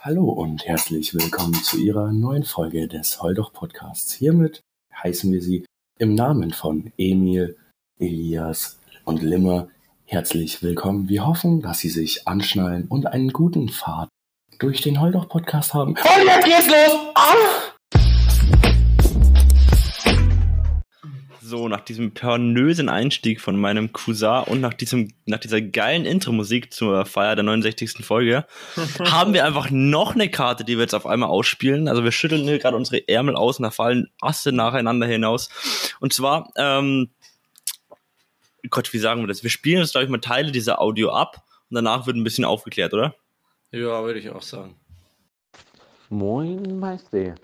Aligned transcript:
Hallo 0.00 0.26
und 0.26 0.64
herzlich 0.64 1.12
willkommen 1.12 1.54
zu 1.54 1.76
Ihrer 1.76 2.12
neuen 2.12 2.44
Folge 2.44 2.86
des 2.86 3.20
Holdoch 3.20 3.52
Podcasts. 3.52 4.12
Hiermit 4.12 4.62
heißen 4.94 5.32
wir 5.32 5.42
Sie 5.42 5.64
im 5.98 6.14
Namen 6.14 6.52
von 6.52 6.92
Emil, 6.96 7.56
Elias 7.98 8.78
und 9.04 9.22
Limmer 9.22 9.66
herzlich 10.04 10.62
willkommen. 10.62 11.08
Wir 11.08 11.26
hoffen, 11.26 11.62
dass 11.62 11.80
Sie 11.80 11.88
sich 11.88 12.28
anschnallen 12.28 12.86
und 12.86 13.06
einen 13.06 13.32
guten 13.32 13.70
Pfad 13.70 14.08
durch 14.60 14.82
den 14.82 15.00
Holdoch 15.00 15.28
Podcast 15.28 15.74
haben. 15.74 15.94
Und 15.94 16.24
jetzt 16.24 16.44
geht's 16.44 16.68
los! 16.68 16.96
Ah! 17.16 17.77
So, 21.48 21.66
nach 21.66 21.80
diesem 21.80 22.12
pernösen 22.12 22.90
Einstieg 22.90 23.40
von 23.40 23.58
meinem 23.58 23.90
Cousin 23.94 24.42
und 24.48 24.60
nach, 24.60 24.74
diesem, 24.74 25.14
nach 25.24 25.38
dieser 25.38 25.62
geilen 25.62 26.04
Intro-Musik 26.04 26.74
zur 26.74 27.06
Feier 27.06 27.36
der 27.36 27.42
69. 27.42 28.04
Folge 28.04 28.44
haben 28.98 29.32
wir 29.32 29.46
einfach 29.46 29.70
noch 29.70 30.14
eine 30.14 30.28
Karte, 30.28 30.62
die 30.62 30.76
wir 30.76 30.82
jetzt 30.82 30.94
auf 30.94 31.06
einmal 31.06 31.30
ausspielen. 31.30 31.88
Also 31.88 32.04
wir 32.04 32.12
schütteln 32.12 32.42
hier 32.42 32.58
gerade 32.58 32.76
unsere 32.76 33.08
Ärmel 33.08 33.34
aus 33.34 33.58
und 33.58 33.62
da 33.62 33.70
fallen 33.70 34.10
Asse 34.20 34.52
nacheinander 34.52 35.06
hinaus. 35.06 35.48
Und 36.00 36.12
zwar, 36.12 36.52
ähm, 36.58 37.08
Gott, 38.68 38.92
wie 38.92 38.98
sagen 38.98 39.22
wir 39.22 39.28
das? 39.28 39.42
Wir 39.42 39.48
spielen 39.48 39.80
jetzt, 39.80 39.92
glaube 39.92 40.04
ich, 40.04 40.10
mal 40.10 40.18
Teile 40.18 40.52
dieser 40.52 40.82
Audio 40.82 41.12
ab 41.12 41.42
und 41.70 41.76
danach 41.76 42.06
wird 42.06 42.18
ein 42.18 42.24
bisschen 42.24 42.44
aufgeklärt, 42.44 42.92
oder? 42.92 43.14
Ja, 43.70 44.04
würde 44.04 44.18
ich 44.18 44.28
auch 44.28 44.42
sagen. 44.42 44.74
Moin, 46.10 46.78
Meister. 46.78 47.36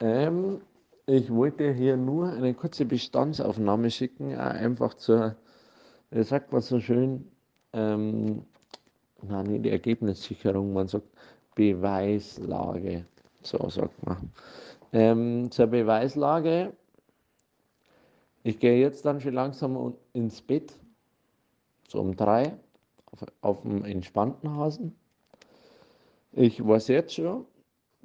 Ähm, 0.00 0.62
ich 1.06 1.32
wollte 1.32 1.72
hier 1.72 1.96
nur 1.96 2.32
eine 2.32 2.52
kurze 2.54 2.84
Bestandsaufnahme 2.84 3.90
schicken, 3.90 4.32
äh, 4.32 4.36
einfach 4.36 4.94
zur, 4.94 5.36
sagt 6.10 6.52
was 6.52 6.68
so 6.68 6.80
schön, 6.80 7.30
ähm, 7.72 8.44
na, 9.22 9.42
nicht 9.42 9.64
die 9.64 9.70
Ergebnissicherung, 9.70 10.72
man 10.72 10.88
sagt 10.88 11.08
Beweislage, 11.54 13.06
so 13.42 13.68
sagt 13.70 14.04
man. 14.04 14.30
Ähm, 14.92 15.50
zur 15.50 15.68
Beweislage, 15.68 16.72
ich 18.42 18.58
gehe 18.58 18.80
jetzt 18.80 19.04
dann 19.04 19.20
schon 19.20 19.34
langsam 19.34 19.94
ins 20.12 20.42
Bett, 20.42 20.72
so 21.88 22.00
um 22.00 22.16
drei, 22.16 22.56
auf, 23.12 23.24
auf 23.40 23.62
dem 23.62 23.84
entspannten 23.84 24.50
Hasen. 24.56 24.94
Ich 26.32 26.64
weiß 26.64 26.88
jetzt 26.88 27.14
schon, 27.14 27.46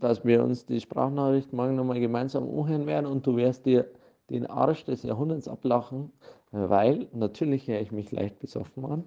dass 0.02 0.26
wir 0.26 0.44
uns 0.44 0.66
die 0.66 0.82
Sprachnachricht 0.82 1.54
morgen 1.54 1.76
nochmal 1.76 2.00
gemeinsam 2.00 2.44
anhören 2.50 2.86
werden 2.88 3.06
und 3.06 3.26
du 3.26 3.38
wirst 3.38 3.66
dir 3.66 3.86
den 4.30 4.48
Arsch 4.48 4.84
des 4.84 5.04
Jahrhunderts 5.04 5.48
ablachen, 5.48 6.12
weil 6.52 7.08
natürlich 7.14 7.68
höre 7.68 7.80
ich 7.80 7.92
mich 7.92 8.12
leicht 8.12 8.40
besoffen 8.40 8.86
an. 8.86 9.04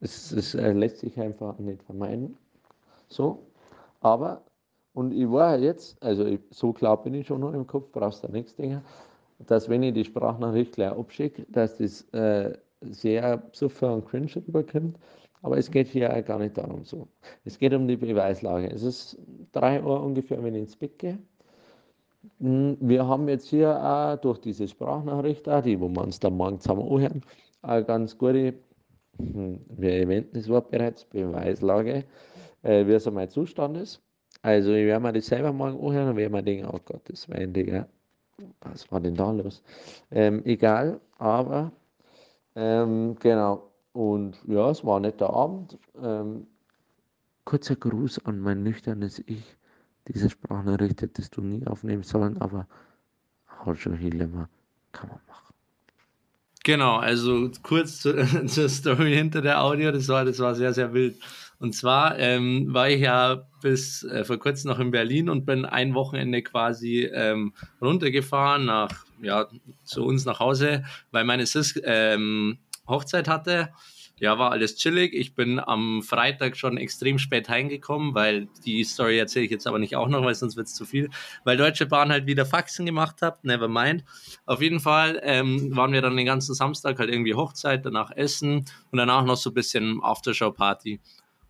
Es, 0.00 0.32
es 0.32 0.54
äh, 0.54 0.72
lässt 0.72 0.98
sich 0.98 1.18
einfach 1.18 1.58
nicht 1.58 1.82
vermeiden. 1.82 2.36
So, 3.08 3.46
aber, 4.00 4.42
und 4.92 5.12
ich 5.12 5.30
war 5.30 5.58
jetzt, 5.58 6.00
also 6.02 6.24
ich, 6.26 6.40
so 6.50 6.72
klar 6.72 7.02
bin 7.02 7.14
ich 7.14 7.26
schon 7.26 7.40
noch 7.40 7.54
im 7.54 7.66
Kopf, 7.66 7.90
brauchst 7.92 8.22
du 8.22 8.28
nichts 8.28 8.54
denken, 8.54 8.82
dass 9.38 9.68
wenn 9.68 9.82
ich 9.82 9.94
die 9.94 10.04
Sprachnachricht 10.04 10.74
gleich 10.74 10.92
abschicke, 10.92 11.46
dass 11.48 11.78
das 11.78 12.02
äh, 12.12 12.56
sehr 12.82 13.38
besoffen 13.38 13.90
und 13.90 14.06
cringe 14.06 14.30
rüberkommt 14.36 14.98
aber 15.44 15.58
es 15.58 15.70
geht 15.70 15.88
hier 15.88 16.08
gar 16.22 16.38
nicht 16.38 16.56
darum 16.56 16.84
so. 16.84 17.06
Es 17.44 17.58
geht 17.58 17.74
um 17.74 17.86
die 17.86 17.98
Beweislage. 17.98 18.70
Es 18.70 18.82
ist 18.82 19.18
drei 19.52 19.82
Uhr 19.82 20.02
ungefähr, 20.02 20.42
wenn 20.42 20.54
ich 20.54 20.62
ins 20.62 20.76
Bett 20.76 20.98
gehe. 20.98 21.18
Hm, 22.40 22.78
wir 22.80 23.06
haben 23.06 23.28
jetzt 23.28 23.48
hier 23.48 23.78
auch 23.78 24.16
durch 24.16 24.38
diese 24.38 24.66
Sprachnachricht, 24.66 25.46
auch, 25.46 25.60
die 25.62 25.78
wo 25.78 25.90
wir 25.90 26.00
uns 26.00 26.18
dann 26.18 26.38
morgen 26.38 26.60
zusammen 26.60 26.90
anhören, 26.90 27.20
eine 27.60 27.84
ganz 27.84 28.16
gute, 28.16 28.54
hm, 29.18 29.60
wir 29.68 29.92
erwähnten 29.92 30.34
das 30.34 30.48
Wort 30.48 30.70
bereits, 30.70 31.04
Beweislage, 31.04 32.04
äh, 32.62 32.86
wie 32.86 32.98
so 32.98 33.10
mein 33.10 33.28
Zustand 33.28 33.76
ist. 33.76 34.00
Also 34.40 34.72
ich 34.72 34.86
werde 34.86 35.02
mir 35.02 35.12
das 35.12 35.26
selber 35.26 35.52
morgen 35.52 35.78
anhören 35.78 36.08
und 36.08 36.16
werde 36.16 36.32
mir 36.32 36.42
denken, 36.42 36.70
oh 36.72 36.80
Gott, 36.82 37.02
das 37.04 37.28
war 37.28 37.36
Digga, 37.36 37.86
was 38.62 38.90
war 38.90 39.00
denn 39.00 39.14
da 39.14 39.30
los? 39.30 39.62
Ähm, 40.10 40.40
egal, 40.46 41.00
aber 41.18 41.70
ähm, 42.56 43.14
genau, 43.20 43.73
und 43.94 44.36
ja, 44.48 44.70
es 44.70 44.84
war 44.84 44.98
ein 44.98 45.02
netter 45.02 45.30
Abend. 45.30 45.78
Ähm, 46.02 46.48
kurzer 47.44 47.76
Gruß 47.76 48.26
an 48.26 48.40
mein 48.40 48.64
nüchternes 48.64 49.20
Ich. 49.26 49.56
Diese 50.08 50.28
Sprachnachricht 50.28 51.00
hättest 51.00 51.36
du 51.36 51.42
nie 51.42 51.64
aufnehmen 51.66 52.02
sollen, 52.02 52.36
aber 52.38 52.66
halt 53.64 53.78
schon 53.78 53.94
Hilema 53.94 54.48
kann 54.90 55.10
man 55.10 55.20
machen. 55.28 55.54
Genau, 56.64 56.96
also 56.96 57.52
kurz 57.62 58.00
zu, 58.00 58.16
zur 58.46 58.68
Story 58.68 59.14
hinter 59.14 59.42
der 59.42 59.62
Audio, 59.62 59.92
das 59.92 60.08
war, 60.08 60.24
das 60.24 60.40
war 60.40 60.56
sehr, 60.56 60.72
sehr 60.72 60.92
wild. 60.92 61.16
Und 61.60 61.72
zwar 61.72 62.18
ähm, 62.18 62.74
war 62.74 62.90
ich 62.90 63.00
ja 63.00 63.46
bis 63.62 64.02
äh, 64.02 64.24
vor 64.24 64.38
kurzem 64.38 64.72
noch 64.72 64.80
in 64.80 64.90
Berlin 64.90 65.28
und 65.28 65.46
bin 65.46 65.64
ein 65.64 65.94
Wochenende 65.94 66.42
quasi 66.42 67.08
ähm, 67.14 67.54
runtergefahren 67.80 68.64
nach, 68.64 69.06
ja, 69.22 69.46
zu 69.84 70.04
uns 70.04 70.24
nach 70.24 70.40
Hause, 70.40 70.84
weil 71.12 71.22
meine 71.22 71.46
Sis 71.46 71.80
ähm, 71.84 72.58
Hochzeit 72.86 73.28
hatte. 73.28 73.70
Ja, 74.20 74.38
war 74.38 74.52
alles 74.52 74.76
chillig. 74.76 75.12
Ich 75.12 75.34
bin 75.34 75.58
am 75.58 76.00
Freitag 76.02 76.56
schon 76.56 76.76
extrem 76.76 77.18
spät 77.18 77.48
heimgekommen, 77.48 78.14
weil 78.14 78.46
die 78.64 78.84
Story 78.84 79.18
erzähle 79.18 79.46
ich 79.46 79.50
jetzt 79.50 79.66
aber 79.66 79.80
nicht 79.80 79.96
auch 79.96 80.08
noch, 80.08 80.24
weil 80.24 80.36
sonst 80.36 80.56
wird 80.56 80.68
es 80.68 80.74
zu 80.74 80.84
viel. 80.84 81.10
Weil 81.42 81.56
Deutsche 81.56 81.86
Bahn 81.86 82.12
halt 82.12 82.26
wieder 82.26 82.46
Faxen 82.46 82.86
gemacht 82.86 83.22
hat, 83.22 83.42
never 83.44 83.66
mind. 83.66 84.04
Auf 84.46 84.62
jeden 84.62 84.78
Fall 84.78 85.20
ähm, 85.24 85.74
waren 85.74 85.92
wir 85.92 86.00
dann 86.00 86.16
den 86.16 86.26
ganzen 86.26 86.54
Samstag 86.54 87.00
halt 87.00 87.10
irgendwie 87.10 87.34
Hochzeit, 87.34 87.84
danach 87.84 88.12
Essen 88.12 88.64
und 88.92 88.98
danach 88.98 89.24
noch 89.24 89.36
so 89.36 89.50
ein 89.50 89.54
bisschen 89.54 90.00
Aftershow-Party. 90.00 91.00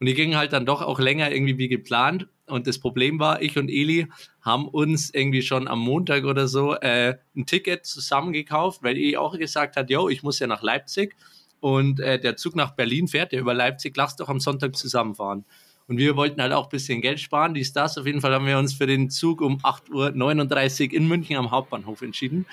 Und 0.00 0.06
die 0.06 0.14
gingen 0.14 0.36
halt 0.36 0.54
dann 0.54 0.64
doch 0.64 0.80
auch 0.80 0.98
länger 0.98 1.30
irgendwie 1.30 1.58
wie 1.58 1.68
geplant. 1.68 2.28
Und 2.46 2.66
das 2.66 2.78
Problem 2.78 3.18
war, 3.18 3.40
ich 3.40 3.56
und 3.56 3.70
Eli 3.70 4.06
haben 4.42 4.68
uns 4.68 5.12
irgendwie 5.12 5.42
schon 5.42 5.66
am 5.66 5.80
Montag 5.80 6.24
oder 6.24 6.46
so 6.46 6.74
äh, 6.74 7.16
ein 7.34 7.46
Ticket 7.46 7.86
zusammengekauft, 7.86 8.82
weil 8.82 8.96
Eli 8.96 9.16
auch 9.16 9.38
gesagt 9.38 9.76
hat, 9.76 9.88
yo, 9.88 10.08
ich 10.08 10.22
muss 10.22 10.38
ja 10.38 10.46
nach 10.46 10.62
Leipzig 10.62 11.16
und 11.60 12.00
äh, 12.00 12.20
der 12.20 12.36
Zug 12.36 12.54
nach 12.56 12.72
Berlin 12.72 13.08
fährt, 13.08 13.32
der 13.32 13.40
über 13.40 13.54
Leipzig, 13.54 13.96
lass 13.96 14.16
doch 14.16 14.28
am 14.28 14.40
Sonntag 14.40 14.76
zusammenfahren. 14.76 15.46
Und 15.86 15.98
wir 15.98 16.16
wollten 16.16 16.40
halt 16.40 16.52
auch 16.52 16.64
ein 16.64 16.70
bisschen 16.70 17.02
Geld 17.02 17.20
sparen, 17.20 17.52
die 17.52 17.64
Stars. 17.64 17.98
Auf 17.98 18.06
jeden 18.06 18.22
Fall 18.22 18.32
haben 18.32 18.46
wir 18.46 18.58
uns 18.58 18.72
für 18.72 18.86
den 18.86 19.10
Zug 19.10 19.42
um 19.42 19.58
8.39 19.58 20.88
Uhr 20.88 20.92
in 20.94 21.08
München 21.08 21.36
am 21.36 21.50
Hauptbahnhof 21.50 22.00
entschieden. 22.00 22.46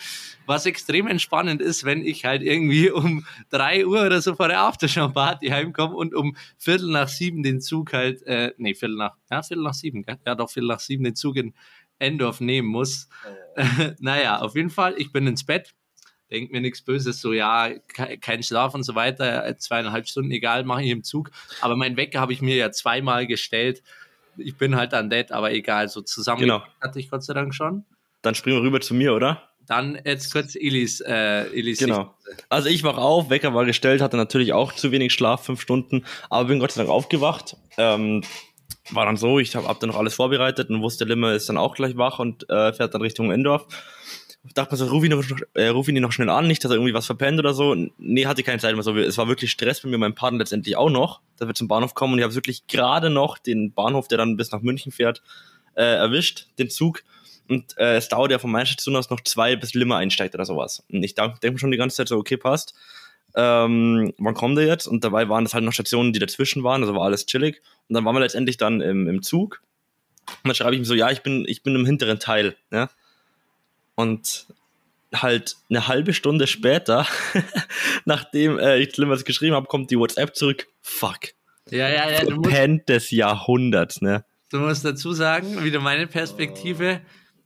Was 0.45 0.65
extrem 0.65 1.07
entspannend 1.07 1.61
ist, 1.61 1.85
wenn 1.85 2.05
ich 2.05 2.25
halt 2.25 2.41
irgendwie 2.41 2.89
um 2.91 3.25
3 3.51 3.85
Uhr 3.85 4.05
oder 4.05 4.21
so 4.21 4.35
vor 4.35 4.49
der 4.49 4.59
Aftershow-Party 4.61 5.47
heimkomme 5.47 5.95
und 5.95 6.13
um 6.13 6.35
Viertel 6.57 6.91
nach 6.91 7.07
sieben 7.07 7.41
den 7.41 7.61
Zug 7.61 7.93
halt, 7.93 8.21
äh, 8.23 8.53
nee, 8.57 8.73
Viertel 8.73 8.97
nach, 8.97 9.15
ja, 9.29 9.41
Viertel 9.41 9.63
nach 9.63 9.73
sieben, 9.73 10.03
gell? 10.03 10.17
Ja, 10.25 10.35
doch, 10.35 10.49
Viertel 10.49 10.67
nach 10.67 10.79
sieben 10.79 11.05
den 11.05 11.15
Zug 11.15 11.37
in 11.37 11.53
Endorf 11.99 12.41
nehmen 12.41 12.67
muss. 12.67 13.07
Oh. 13.55 13.61
naja, 13.99 14.39
auf 14.39 14.55
jeden 14.55 14.69
Fall, 14.71 14.95
ich 14.97 15.13
bin 15.13 15.25
ins 15.27 15.45
Bett, 15.45 15.73
denke 16.31 16.53
mir 16.53 16.61
nichts 16.61 16.81
Böses, 16.81 17.21
so 17.21 17.33
ja, 17.33 17.69
kein 18.21 18.41
Schlaf 18.41 18.73
und 18.73 18.83
so 18.83 18.95
weiter, 18.95 19.55
zweieinhalb 19.57 20.07
Stunden, 20.07 20.31
egal, 20.31 20.63
mache 20.63 20.83
ich 20.83 20.89
im 20.89 21.03
Zug. 21.03 21.31
Aber 21.59 21.75
mein 21.75 21.97
Wecker 21.97 22.19
habe 22.19 22.33
ich 22.33 22.41
mir 22.41 22.55
ja 22.55 22.71
zweimal 22.71 23.27
gestellt. 23.27 23.83
Ich 24.37 24.57
bin 24.57 24.75
halt 24.75 24.93
dann 24.93 25.09
dead, 25.09 25.31
aber 25.31 25.51
egal, 25.51 25.89
so 25.89 26.01
zusammen 26.01 26.41
genau. 26.41 26.63
hatte 26.81 26.99
ich 26.99 27.09
Gott 27.09 27.23
sei 27.23 27.33
Dank 27.33 27.53
schon. 27.53 27.85
Dann 28.21 28.35
springen 28.35 28.57
wir 28.57 28.63
rüber 28.63 28.81
zu 28.81 28.93
mir, 28.93 29.13
oder? 29.13 29.49
Dann 29.67 29.99
jetzt 30.05 30.31
kurz 30.31 30.55
Elis, 30.55 31.01
äh, 31.01 31.43
Elis 31.53 31.79
Genau. 31.79 32.15
Sicht. 32.25 32.45
Also 32.49 32.69
ich 32.69 32.83
wach 32.83 32.97
auf, 32.97 33.29
Wecker 33.29 33.53
war 33.53 33.65
gestellt, 33.65 34.01
hatte 34.01 34.17
natürlich 34.17 34.53
auch 34.53 34.73
zu 34.73 34.91
wenig 34.91 35.13
Schlaf, 35.13 35.45
fünf 35.45 35.61
Stunden, 35.61 36.05
aber 36.29 36.45
bin 36.47 36.59
Gott 36.59 36.71
sei 36.71 36.81
Dank 36.81 36.89
aufgewacht. 36.89 37.57
Ähm, 37.77 38.23
war 38.89 39.05
dann 39.05 39.17
so, 39.17 39.39
ich 39.39 39.55
habe 39.55 39.67
hab 39.67 39.79
dann 39.79 39.89
noch 39.89 39.97
alles 39.97 40.15
vorbereitet 40.15 40.69
und 40.69 40.81
wusste, 40.81 41.05
Limmer 41.05 41.33
ist 41.33 41.47
dann 41.49 41.57
auch 41.57 41.75
gleich 41.75 41.97
wach 41.97 42.19
und 42.19 42.49
äh, 42.49 42.73
fährt 42.73 42.93
dann 42.93 43.01
Richtung 43.01 43.31
Endorf 43.31 43.67
dachte 44.43 44.73
mir 44.73 44.77
so, 44.77 44.85
ruf 44.87 45.03
ihn, 45.03 45.11
noch, 45.11 45.23
äh, 45.53 45.67
ruf 45.67 45.87
ihn 45.87 46.01
noch 46.01 46.11
schnell 46.11 46.29
an, 46.29 46.47
nicht, 46.47 46.63
dass 46.63 46.71
er 46.71 46.75
irgendwie 46.75 46.93
was 46.93 47.05
verpennt 47.05 47.39
oder 47.39 47.53
so. 47.53 47.75
Nee, 47.97 48.25
hatte 48.25 48.43
keine 48.43 48.59
Zeit 48.59 48.73
mehr 48.73 48.83
so. 48.83 48.95
Es 48.97 49.17
war 49.17 49.27
wirklich 49.27 49.51
Stress 49.51 49.81
bei 49.81 49.89
mir, 49.89 49.97
mein 49.97 50.15
Partner 50.15 50.39
letztendlich 50.39 50.75
auch 50.77 50.89
noch, 50.89 51.21
dass 51.37 51.47
wir 51.47 51.53
zum 51.53 51.67
Bahnhof 51.67 51.93
kommen 51.93 52.13
und 52.13 52.19
ich 52.19 52.23
habe 52.23 52.33
wirklich 52.33 52.65
gerade 52.67 53.09
noch 53.09 53.37
den 53.37 53.73
Bahnhof, 53.73 54.07
der 54.07 54.17
dann 54.17 54.37
bis 54.37 54.51
nach 54.51 54.61
München 54.61 54.91
fährt, 54.91 55.21
äh, 55.75 55.83
erwischt, 55.83 56.47
den 56.57 56.69
Zug. 56.69 57.03
Und 57.47 57.77
äh, 57.77 57.97
es 57.97 58.07
dauert 58.07 58.31
ja 58.31 58.39
von 58.39 58.51
meiner 58.51 58.65
Station 58.65 58.95
aus 58.95 59.09
noch 59.09 59.21
zwei, 59.21 59.55
bis 59.55 59.73
Limmer 59.73 59.97
einsteigt 59.97 60.33
oder 60.33 60.45
sowas. 60.45 60.83
Und 60.91 61.03
ich 61.03 61.15
denke 61.15 61.51
mir 61.51 61.59
schon 61.59 61.71
die 61.71 61.77
ganze 61.77 61.97
Zeit 61.97 62.07
so, 62.07 62.17
okay, 62.17 62.37
passt. 62.37 62.73
Ähm, 63.35 64.13
wann 64.17 64.33
kommt 64.33 64.57
er 64.57 64.65
jetzt? 64.65 64.87
Und 64.87 65.03
dabei 65.03 65.29
waren 65.29 65.43
das 65.43 65.53
halt 65.53 65.63
noch 65.63 65.73
Stationen, 65.73 66.13
die 66.13 66.19
dazwischen 66.19 66.63
waren, 66.63 66.81
also 66.81 66.95
war 66.95 67.03
alles 67.03 67.25
chillig. 67.25 67.61
Und 67.87 67.95
dann 67.95 68.05
waren 68.05 68.15
wir 68.15 68.21
letztendlich 68.21 68.57
dann 68.57 68.81
im, 68.81 69.07
im 69.07 69.21
Zug. 69.21 69.61
Und 70.27 70.47
dann 70.47 70.55
schreibe 70.55 70.75
ich 70.75 70.81
ihm 70.81 70.85
so, 70.85 70.95
ja, 70.95 71.11
ich 71.11 71.21
bin, 71.21 71.45
ich 71.47 71.63
bin 71.63 71.75
im 71.75 71.85
hinteren 71.85 72.19
Teil. 72.19 72.55
Ja? 72.71 72.89
Und 74.01 74.47
halt 75.13 75.57
eine 75.69 75.87
halbe 75.87 76.13
Stunde 76.13 76.47
später, 76.47 77.05
nachdem 78.05 78.57
äh, 78.57 78.79
ich 78.79 78.97
was 78.97 79.25
geschrieben 79.25 79.55
habe, 79.55 79.67
kommt 79.67 79.91
die 79.91 79.97
WhatsApp 79.97 80.35
zurück. 80.35 80.67
Fuck. 80.81 81.33
Ja, 81.69 81.89
ja, 81.89 82.09
ja. 82.09 82.25
Du 82.25 82.35
musst, 82.37 82.89
des 82.89 83.11
Jahrhunderts, 83.11 84.01
ne? 84.01 84.25
Du 84.49 84.59
musst 84.59 84.83
dazu 84.83 85.13
sagen, 85.13 85.63
wieder 85.63 85.79
meine 85.79 86.07
Perspektive. 86.07 87.01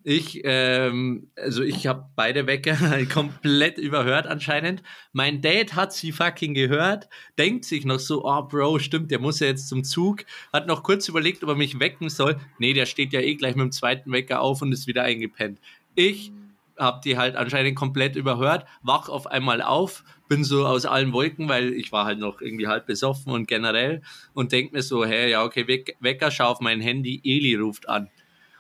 Ich, 0.08 0.42
ähm, 0.44 1.32
also 1.36 1.64
ich 1.64 1.88
habe 1.88 2.06
beide 2.16 2.46
Wecker 2.46 2.78
komplett 3.14 3.80
überhört 3.80 4.28
anscheinend. 4.28 4.84
Mein 5.14 5.42
Dad 5.42 5.74
hat 5.74 5.94
sie 5.94 6.12
fucking 6.12 6.54
gehört, 6.54 7.10
denkt 7.40 7.66
sich 7.66 7.86
noch 7.86 7.98
so, 7.98 8.24
oh 8.24 8.44
Bro, 8.44 8.78
stimmt, 8.80 9.10
der 9.10 9.18
muss 9.18 9.40
ja 9.40 9.48
jetzt 9.48 9.68
zum 9.68 9.84
Zug. 9.84 10.24
Hat 10.54 10.68
noch 10.68 10.84
kurz 10.84 11.08
überlegt, 11.10 11.44
ob 11.44 11.50
er 11.50 11.56
mich 11.56 11.80
wecken 11.80 12.10
soll. 12.10 12.38
Nee, 12.60 12.74
der 12.74 12.86
steht 12.86 13.14
ja 13.14 13.20
eh 13.20 13.34
gleich 13.34 13.56
mit 13.56 13.64
dem 13.64 13.72
zweiten 13.72 14.12
Wecker 14.12 14.42
auf 14.42 14.62
und 14.62 14.72
ist 14.72 14.86
wieder 14.86 15.02
eingepennt. 15.02 15.60
Ich 15.96 16.32
habe 16.78 17.02
die 17.04 17.18
halt 17.18 17.36
anscheinend 17.36 17.76
komplett 17.76 18.16
überhört, 18.16 18.66
wach 18.82 19.10
auf 19.10 19.28
einmal 19.28 19.62
auf, 19.62 20.04
bin 20.28 20.44
so 20.44 20.66
aus 20.66 20.86
allen 20.86 21.14
Wolken, 21.14 21.48
weil 21.48 21.74
ich 21.74 21.92
war 21.92 22.06
halt 22.06 22.20
noch 22.20 22.42
irgendwie 22.42 22.68
halb 22.68 22.86
besoffen 22.86 23.32
und 23.32 23.48
generell 23.48 24.02
und 24.34 24.52
denk 24.52 24.74
mir 24.74 24.82
so, 24.82 25.06
hey, 25.06 25.32
ja, 25.32 25.44
okay, 25.44 25.68
Wecker, 26.00 26.32
schau 26.32 26.48
auf 26.48 26.60
mein 26.60 26.82
Handy, 26.82 27.22
Eli 27.24 27.56
ruft 27.56 27.88
an. 27.88 28.10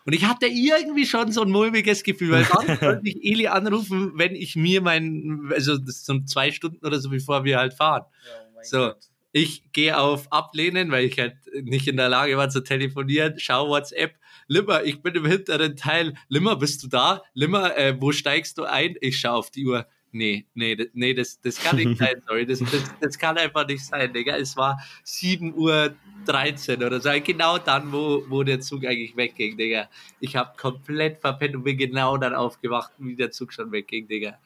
Und 0.05 0.13
ich 0.13 0.23
hatte 0.25 0.45
irgendwie 0.45 1.05
schon 1.05 1.31
so 1.31 1.41
ein 1.41 1.49
mulmiges 1.49 2.03
Gefühl, 2.03 2.31
weil 2.31 2.45
sonst 2.45 2.67
sollte 2.79 3.01
ich 3.09 3.23
Eli 3.23 3.47
anrufen, 3.47 4.11
wenn 4.15 4.35
ich 4.35 4.55
mir 4.55 4.81
mein, 4.81 5.49
also 5.51 5.77
das 5.77 6.05
sind 6.05 6.29
zwei 6.29 6.51
Stunden 6.51 6.85
oder 6.85 6.99
so, 6.99 7.09
bevor 7.09 7.43
wir 7.43 7.57
halt 7.57 7.73
fahren. 7.73 8.03
Oh 8.05 8.59
so, 8.61 8.77
Gott. 8.77 8.97
ich 9.31 9.63
gehe 9.73 9.97
auf 9.97 10.31
Ablehnen, 10.31 10.91
weil 10.91 11.05
ich 11.05 11.17
halt 11.17 11.37
nicht 11.63 11.87
in 11.87 11.97
der 11.97 12.09
Lage 12.09 12.37
war 12.37 12.49
zu 12.49 12.61
telefonieren, 12.61 13.33
schau 13.37 13.67
WhatsApp, 13.67 14.15
Limmer, 14.47 14.83
ich 14.83 15.01
bin 15.01 15.15
im 15.15 15.25
hinteren 15.25 15.75
Teil, 15.75 16.13
Limmer, 16.27 16.55
bist 16.55 16.83
du 16.83 16.87
da? 16.87 17.23
Limmer, 17.33 17.77
äh, 17.77 17.99
wo 17.99 18.11
steigst 18.11 18.57
du 18.57 18.63
ein? 18.63 18.95
Ich 19.01 19.19
schau 19.19 19.35
auf 19.35 19.51
die 19.51 19.65
Uhr. 19.65 19.87
Nee, 20.11 20.45
nee, 20.53 20.77
nee, 20.93 21.13
das, 21.13 21.41
das 21.41 21.61
kann 21.61 21.75
nicht 21.75 21.97
sein, 21.97 22.21
sorry. 22.25 22.45
Das, 22.45 22.59
das, 22.59 22.83
das 23.01 23.19
kann 23.19 23.37
einfach 23.37 23.67
nicht 23.67 23.83
sein, 23.83 24.13
Digga. 24.13 24.37
Es 24.37 24.55
war 24.55 24.79
7 25.03 25.53
Uhr 25.55 25.93
13 26.25 26.81
oder 26.83 27.01
so. 27.01 27.09
Genau 27.21 27.57
dann, 27.57 27.91
wo, 27.91 28.23
wo 28.29 28.43
der 28.43 28.61
Zug 28.61 28.85
eigentlich 28.85 29.17
wegging, 29.17 29.57
Digga. 29.57 29.89
Ich 30.21 30.37
habe 30.37 30.55
komplett 30.57 31.19
verpennt 31.19 31.55
und 31.55 31.63
bin 31.63 31.77
genau 31.77 32.15
dann 32.15 32.33
aufgewacht, 32.33 32.93
wie 32.97 33.15
der 33.15 33.31
Zug 33.31 33.51
schon 33.51 33.71
wegging, 33.73 34.07
Digga. 34.07 34.39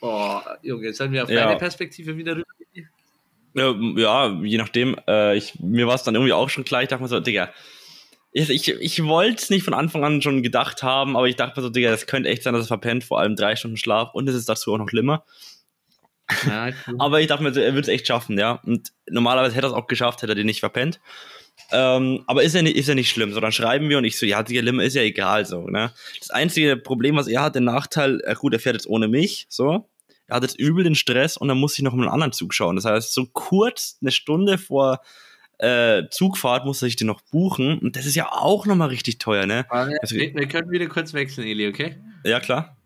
Oh, 0.00 0.40
Junge, 0.62 0.92
sollen 0.92 1.12
wir 1.12 1.24
auf 1.24 1.30
ja. 1.30 1.46
deine 1.46 1.58
Perspektive 1.58 2.16
wieder 2.16 2.36
rüber? 2.36 2.46
Ja, 3.54 3.72
ja, 3.72 4.40
je 4.42 4.56
nachdem. 4.56 4.96
Äh, 5.08 5.36
ich, 5.36 5.58
mir 5.58 5.86
war 5.86 5.96
es 5.96 6.04
dann 6.04 6.14
irgendwie 6.14 6.32
auch 6.32 6.48
schon 6.48 6.64
klar. 6.64 6.82
Ich 6.82 6.88
dachte 6.88 7.02
mir 7.02 7.08
so, 7.08 7.18
Digga, 7.18 7.52
ich, 8.32 8.68
ich, 8.68 9.04
wollte 9.04 9.42
es 9.42 9.50
nicht 9.50 9.62
von 9.62 9.74
Anfang 9.74 10.04
an 10.04 10.22
schon 10.22 10.42
gedacht 10.42 10.82
haben, 10.82 11.16
aber 11.16 11.28
ich 11.28 11.36
dachte 11.36 11.60
mir 11.60 11.64
so, 11.64 11.70
Digga, 11.70 11.90
das 11.90 12.06
könnte 12.06 12.30
echt 12.30 12.42
sein, 12.42 12.54
dass 12.54 12.64
er 12.64 12.68
verpennt, 12.68 13.04
vor 13.04 13.20
allem 13.20 13.36
drei 13.36 13.56
Stunden 13.56 13.76
Schlaf 13.76 14.14
und 14.14 14.28
es 14.28 14.34
ist 14.34 14.48
dazu 14.48 14.72
auch 14.72 14.78
noch 14.78 14.88
schlimmer. 14.88 15.24
Ja, 16.46 16.70
aber 16.98 17.20
ich 17.20 17.26
dachte 17.26 17.42
mir, 17.42 17.54
er 17.54 17.74
wird 17.74 17.84
es 17.84 17.92
echt 17.92 18.06
schaffen, 18.06 18.38
ja. 18.38 18.60
Und 18.64 18.92
normalerweise 19.10 19.54
hätte 19.54 19.66
er 19.66 19.70
es 19.70 19.76
auch 19.76 19.86
geschafft, 19.86 20.22
hätte 20.22 20.32
er 20.32 20.36
den 20.36 20.46
nicht 20.46 20.60
verpennt. 20.60 20.98
Ähm, 21.70 22.24
aber 22.26 22.42
ist 22.42 22.54
ja, 22.54 22.62
nicht, 22.62 22.76
ist 22.76 22.88
ja 22.88 22.94
nicht 22.94 23.10
schlimm. 23.10 23.34
So, 23.34 23.40
dann 23.40 23.52
schreiben 23.52 23.90
wir 23.90 23.98
und 23.98 24.04
ich 24.04 24.18
so, 24.18 24.24
ja, 24.24 24.42
Digga, 24.42 24.62
Limmer 24.62 24.84
ist 24.84 24.94
ja 24.94 25.02
egal, 25.02 25.44
so, 25.44 25.68
ne. 25.68 25.92
Das 26.18 26.30
einzige 26.30 26.78
Problem, 26.78 27.16
was 27.16 27.28
er 27.28 27.42
hat, 27.42 27.54
der 27.54 27.62
Nachteil, 27.62 28.20
äh, 28.24 28.34
gut, 28.34 28.54
er 28.54 28.60
fährt 28.60 28.76
jetzt 28.76 28.88
ohne 28.88 29.08
mich, 29.08 29.46
so. 29.50 29.88
Er 30.26 30.36
hat 30.36 30.42
jetzt 30.42 30.58
übel 30.58 30.84
den 30.84 30.94
Stress 30.94 31.36
und 31.36 31.48
dann 31.48 31.58
muss 31.58 31.76
ich 31.76 31.84
noch 31.84 31.92
einen 31.92 32.08
anderen 32.08 32.32
Zug 32.32 32.54
schauen. 32.54 32.76
Das 32.76 32.86
heißt, 32.86 33.12
so 33.12 33.26
kurz, 33.26 33.98
eine 34.00 34.10
Stunde 34.10 34.56
vor 34.56 35.00
äh, 35.62 36.08
Zugfahrt 36.10 36.64
musste 36.64 36.88
ich 36.88 36.96
den 36.96 37.06
noch 37.06 37.20
buchen. 37.20 37.78
Und 37.78 37.94
das 37.94 38.04
ist 38.04 38.16
ja 38.16 38.30
auch 38.32 38.66
nochmal 38.66 38.88
richtig 38.88 39.18
teuer, 39.18 39.46
ne? 39.46 39.64
Wir, 39.70 39.96
also, 40.02 40.16
wir 40.16 40.48
können 40.48 40.70
wieder 40.70 40.88
kurz 40.88 41.14
wechseln, 41.14 41.46
Eli, 41.46 41.68
okay? 41.68 41.96
Ja, 42.24 42.40
klar. 42.40 42.76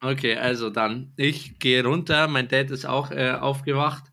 Okay, 0.00 0.36
also 0.36 0.70
dann, 0.70 1.12
ich 1.16 1.58
gehe 1.58 1.84
runter, 1.84 2.28
mein 2.28 2.48
Dad 2.48 2.70
ist 2.70 2.86
auch 2.86 3.10
äh, 3.10 3.32
aufgewacht. 3.32 4.04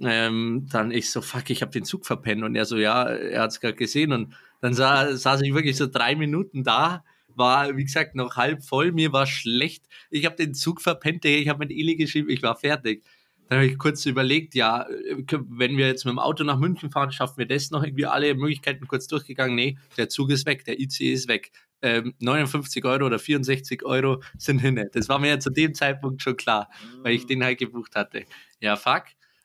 Ähm, 0.00 0.68
dann 0.70 0.92
ich 0.92 1.10
so, 1.10 1.20
fuck, 1.20 1.50
ich 1.50 1.62
habe 1.62 1.72
den 1.72 1.84
Zug 1.84 2.06
verpennt. 2.06 2.44
Und 2.44 2.54
er 2.54 2.64
so, 2.64 2.76
ja, 2.76 3.04
er 3.04 3.42
hat 3.42 3.50
es 3.50 3.60
gerade 3.60 3.74
gesehen. 3.74 4.12
Und 4.12 4.36
dann 4.60 4.74
sah, 4.74 5.16
saß 5.16 5.40
ich 5.42 5.52
wirklich 5.52 5.76
so 5.76 5.88
drei 5.88 6.14
Minuten 6.14 6.62
da, 6.62 7.04
war, 7.26 7.76
wie 7.76 7.84
gesagt, 7.84 8.14
noch 8.14 8.36
halb 8.36 8.64
voll. 8.64 8.92
Mir 8.92 9.12
war 9.12 9.26
schlecht. 9.26 9.84
Ich 10.10 10.26
habe 10.26 10.36
den 10.36 10.54
Zug 10.54 10.80
verpennt, 10.80 11.24
ich 11.24 11.48
habe 11.48 11.58
mit 11.58 11.70
Eli 11.72 11.96
geschrieben, 11.96 12.30
ich 12.30 12.42
war 12.42 12.56
fertig. 12.56 13.04
Dann 13.48 13.58
habe 13.58 13.66
ich 13.66 13.78
kurz 13.78 14.04
überlegt, 14.04 14.54
ja, 14.54 14.86
wenn 15.48 15.76
wir 15.76 15.86
jetzt 15.86 16.04
mit 16.04 16.12
dem 16.12 16.18
Auto 16.18 16.44
nach 16.44 16.58
München 16.58 16.90
fahren, 16.90 17.12
schaffen 17.12 17.38
wir 17.38 17.46
das 17.46 17.70
noch 17.70 17.82
irgendwie 17.82 18.06
alle 18.06 18.34
Möglichkeiten 18.34 18.86
kurz 18.86 19.06
durchgegangen. 19.06 19.54
Nee, 19.54 19.78
der 19.96 20.08
Zug 20.08 20.30
ist 20.30 20.46
weg, 20.46 20.64
der 20.64 20.78
ICE 20.78 21.12
ist 21.12 21.28
weg. 21.28 21.50
Ähm, 21.80 22.14
59 22.18 22.84
Euro 22.84 23.06
oder 23.06 23.18
64 23.18 23.84
Euro 23.84 24.22
sind 24.36 24.58
hinne. 24.58 24.90
Das 24.92 25.08
war 25.08 25.18
mir 25.18 25.28
ja 25.28 25.38
zu 25.38 25.50
dem 25.50 25.74
Zeitpunkt 25.74 26.22
schon 26.22 26.36
klar, 26.36 26.68
weil 27.02 27.14
ich 27.14 27.26
den 27.26 27.42
halt 27.42 27.58
gebucht 27.58 27.94
hatte. 27.94 28.24
Ja, 28.60 28.76
fuck. 28.76 29.04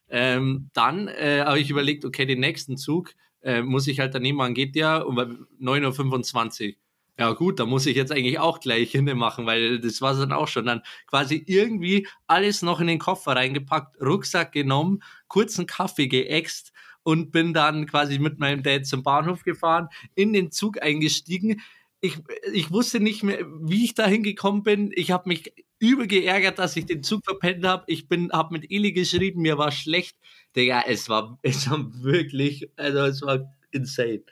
Ähm, 0.10 0.70
dann 0.74 1.08
äh, 1.08 1.44
habe 1.46 1.60
ich 1.60 1.70
überlegt, 1.70 2.06
okay, 2.06 2.26
den 2.26 2.40
nächsten 2.40 2.76
Zug 2.76 3.14
äh, 3.42 3.62
muss 3.62 3.88
ich 3.88 4.00
halt 4.00 4.16
daneben 4.16 4.38
machen, 4.38 4.54
geht 4.54 4.76
ja 4.76 4.98
um 4.98 5.18
9.25 5.18 6.68
Uhr 6.70 6.74
ja 7.20 7.32
gut, 7.34 7.60
da 7.60 7.66
muss 7.66 7.86
ich 7.86 7.96
jetzt 7.96 8.12
eigentlich 8.12 8.40
auch 8.40 8.60
gleich 8.60 8.92
hinne 8.92 9.14
machen, 9.14 9.46
weil 9.46 9.80
das 9.80 10.02
war 10.02 10.16
dann 10.16 10.32
auch 10.32 10.48
schon. 10.48 10.66
Dann 10.66 10.82
quasi 11.08 11.44
irgendwie 11.46 12.08
alles 12.28 12.62
noch 12.64 12.80
in 12.80 12.88
den 12.88 13.00
Koffer 13.00 13.36
reingepackt, 13.36 14.02
Rucksack 14.02 14.52
genommen, 14.52 15.04
kurzen 15.28 15.68
Kaffee 15.68 16.08
geäxt 16.08 16.74
und 17.04 17.32
bin 17.32 17.54
dann 17.54 17.86
quasi 17.86 18.18
mit 18.18 18.40
meinem 18.40 18.64
Dad 18.64 18.88
zum 18.88 19.04
Bahnhof 19.04 19.44
gefahren, 19.44 19.90
in 20.16 20.34
den 20.34 20.52
Zug 20.52 20.82
eingestiegen. 20.82 21.62
Ich, 22.02 22.18
ich 22.52 22.72
wusste 22.72 23.00
nicht 23.00 23.24
mehr, 23.24 23.46
wie 23.62 23.86
ich 23.86 23.94
da 23.94 24.08
hingekommen 24.08 24.64
bin. 24.64 24.92
Ich 24.96 25.12
habe 25.12 25.30
mich 25.30 25.54
übel 25.80 26.08
geärgert, 26.08 26.60
dass 26.60 26.76
ich 26.76 26.86
den 26.86 27.04
Zug 27.04 27.24
verpennt 27.26 27.66
habe. 27.66 27.84
Ich 27.88 28.08
bin, 28.08 28.32
habe 28.32 28.54
mit 28.54 28.72
Eli 28.72 28.92
geschrieben, 28.92 29.42
mir 29.42 29.58
war 29.58 29.72
schlecht. 29.72 30.18
Digga, 30.56 30.84
es 30.88 31.10
war, 31.10 31.38
es 31.44 31.70
war 31.70 31.80
wirklich, 32.04 32.70
also 32.76 33.00
es 33.00 33.22
war 33.22 33.54
insane. 33.72 34.24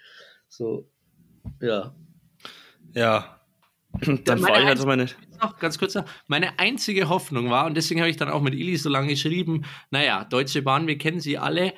So, 0.48 0.89
ja. 1.62 1.94
Ja. 2.94 3.42
Dann 4.26 4.40
fahre 4.40 4.62
ich 4.62 4.66
halt 4.66 4.86
meine. 4.86 5.08
Noch 5.42 5.58
ganz 5.60 5.78
kurz 5.78 5.96
noch. 5.96 6.06
Meine 6.28 6.60
einzige 6.60 7.10
Hoffnung 7.10 7.50
war, 7.50 7.66
und 7.66 7.76
deswegen 7.76 8.00
habe 8.00 8.10
ich 8.10 8.18
dann 8.18 8.30
auch 8.30 8.42
mit 8.42 8.54
Ili 8.54 8.78
so 8.78 8.90
lange 8.90 9.10
geschrieben: 9.10 9.64
naja, 9.90 10.24
Deutsche 10.24 10.62
Bahn, 10.62 10.88
wir 10.88 10.98
kennen 10.98 11.20
sie 11.20 11.38
alle. 11.38 11.74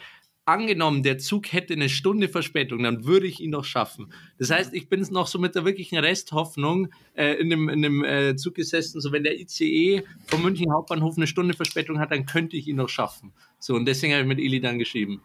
Angenommen, 0.45 1.03
der 1.03 1.19
Zug 1.19 1.53
hätte 1.53 1.73
eine 1.73 1.87
Stunde 1.87 2.27
Verspätung, 2.27 2.83
dann 2.83 3.05
würde 3.05 3.27
ich 3.27 3.39
ihn 3.39 3.51
noch 3.51 3.63
schaffen. 3.63 4.11
Das 4.37 4.51
heißt, 4.51 4.73
ich 4.73 4.89
bin 4.89 4.99
noch 5.11 5.27
so 5.27 5.39
mit 5.39 5.55
der 5.55 5.63
wirklichen 5.63 5.97
Resthoffnung 5.97 6.89
äh, 7.13 7.35
in 7.35 7.49
dem, 7.49 7.69
in 7.69 7.81
dem 7.81 8.03
äh, 8.03 8.35
Zug 8.35 8.55
gesessen, 8.55 8.99
so 8.99 9.13
wenn 9.13 9.23
der 9.23 9.39
ICE 9.39 10.03
vom 10.27 10.43
München 10.43 10.73
Hauptbahnhof 10.73 11.15
eine 11.15 11.27
Stunde 11.27 11.53
Verspätung 11.53 11.97
hat, 11.97 12.11
dann 12.11 12.25
könnte 12.25 12.57
ich 12.57 12.67
ihn 12.67 12.75
noch 12.75 12.89
schaffen. 12.89 13.31
So, 13.57 13.73
und 13.73 13.85
deswegen 13.85 14.11
habe 14.11 14.23
ich 14.23 14.27
mit 14.27 14.39
Ili 14.39 14.59
dann 14.59 14.79
geschrieben. 14.79 15.21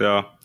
Ja. 0.00 0.36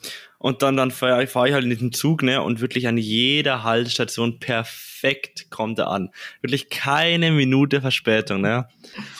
Und 0.41 0.61
dann, 0.61 0.77
dann 0.77 0.89
fahre 0.89 1.27
fahr 1.27 1.47
ich 1.47 1.53
halt 1.53 1.65
in 1.65 1.69
diesen 1.69 1.91
Zug, 1.91 2.23
ne, 2.23 2.41
und 2.41 2.61
wirklich 2.61 2.87
an 2.87 2.97
jeder 2.97 3.63
Haltestation 3.63 4.39
perfekt 4.39 5.51
kommt 5.51 5.77
er 5.79 5.89
an. 5.89 6.11
Wirklich 6.41 6.69
keine 6.69 7.31
Minute 7.31 7.81
Verspätung, 7.81 8.39
ne. 8.39 8.69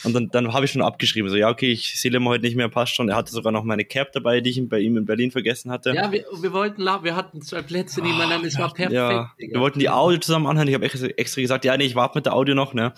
Und 0.06 0.14
dann, 0.14 0.30
dann 0.32 0.54
habe 0.54 0.64
ich 0.64 0.72
schon 0.72 0.82
abgeschrieben, 0.82 1.30
so, 1.30 1.36
ja, 1.36 1.50
okay, 1.50 1.74
ich 1.74 2.00
sehe 2.00 2.10
ihn 2.10 2.24
heute 2.24 2.46
nicht 2.46 2.56
mehr, 2.56 2.70
passt 2.70 2.96
schon. 2.96 3.10
Er 3.10 3.18
hatte 3.18 3.34
sogar 3.34 3.52
noch 3.52 3.66
meine 3.66 3.84
Cap 3.84 4.14
dabei, 4.14 4.40
die 4.40 4.52
ich 4.52 4.70
bei 4.70 4.80
ihm 4.80 4.96
in 4.96 5.06
Berlin 5.06 5.30
vergessen 5.32 5.72
hatte. 5.72 5.94
Ja, 5.94 6.10
wir, 6.10 6.24
wir 6.40 6.54
wollten, 6.54 6.86
wir 6.86 7.16
hatten 7.18 7.42
zwei 7.42 7.64
Plätze 7.64 8.02
nebeneinander, 8.02 8.48
es 8.48 8.58
war 8.58 8.74
perfekt. 8.74 8.94
Ja, 8.94 9.34
wir 9.38 9.60
wollten 9.60 9.80
die 9.80 9.90
Audio 9.90 10.20
zusammen 10.20 10.48
anhören. 10.48 10.70
Ich 10.70 10.74
habe 10.74 10.86
extra 10.86 11.42
gesagt, 11.42 11.66
ja, 11.66 11.76
nee, 11.76 11.84
ich 11.84 11.96
warte 11.96 12.18
mit 12.18 12.28
der 12.28 12.34
Audio 12.34 12.56
noch, 12.56 12.74
ne. 12.74 12.94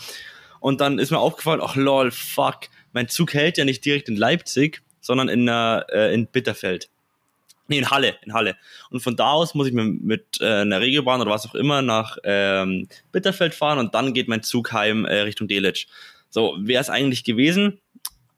Und 0.60 0.80
dann 0.80 1.00
ist 1.00 1.10
mir 1.10 1.18
aufgefallen, 1.18 1.60
ach 1.64 1.76
lol, 1.76 2.12
fuck, 2.12 2.70
mein 2.94 3.08
Zug 3.08 3.34
hält 3.34 3.58
ja 3.58 3.66
nicht 3.66 3.84
direkt 3.84 4.10
in 4.10 4.16
Leipzig, 4.16 4.84
sondern 5.00 5.28
in, 5.28 5.48
äh, 5.48 6.14
in 6.14 6.28
Bitterfeld. 6.28 6.92
Nee, 7.72 7.78
in 7.78 7.90
Halle, 7.90 8.18
in 8.26 8.34
Halle. 8.34 8.58
Und 8.90 9.00
von 9.00 9.16
da 9.16 9.32
aus 9.32 9.56
muss 9.56 9.66
ich 9.66 9.72
mit, 9.72 10.04
mit 10.04 10.42
äh, 10.42 10.46
einer 10.46 10.82
Regiobahn 10.82 11.22
oder 11.22 11.32
was 11.32 11.48
auch 11.48 11.56
immer 11.56 11.82
nach 11.82 12.18
ähm, 12.26 12.90
Bitterfeld 13.14 13.56
fahren 13.56 13.80
und 13.80 13.96
dann 13.96 14.14
geht 14.14 14.28
mein 14.28 14.44
Zug 14.44 14.74
heim 14.74 15.06
äh, 15.06 15.22
Richtung 15.22 15.48
Delitzsch. 15.48 15.88
So, 16.30 16.58
wäre 16.60 16.82
es 16.82 16.90
eigentlich 16.90 17.24
gewesen. 17.24 17.80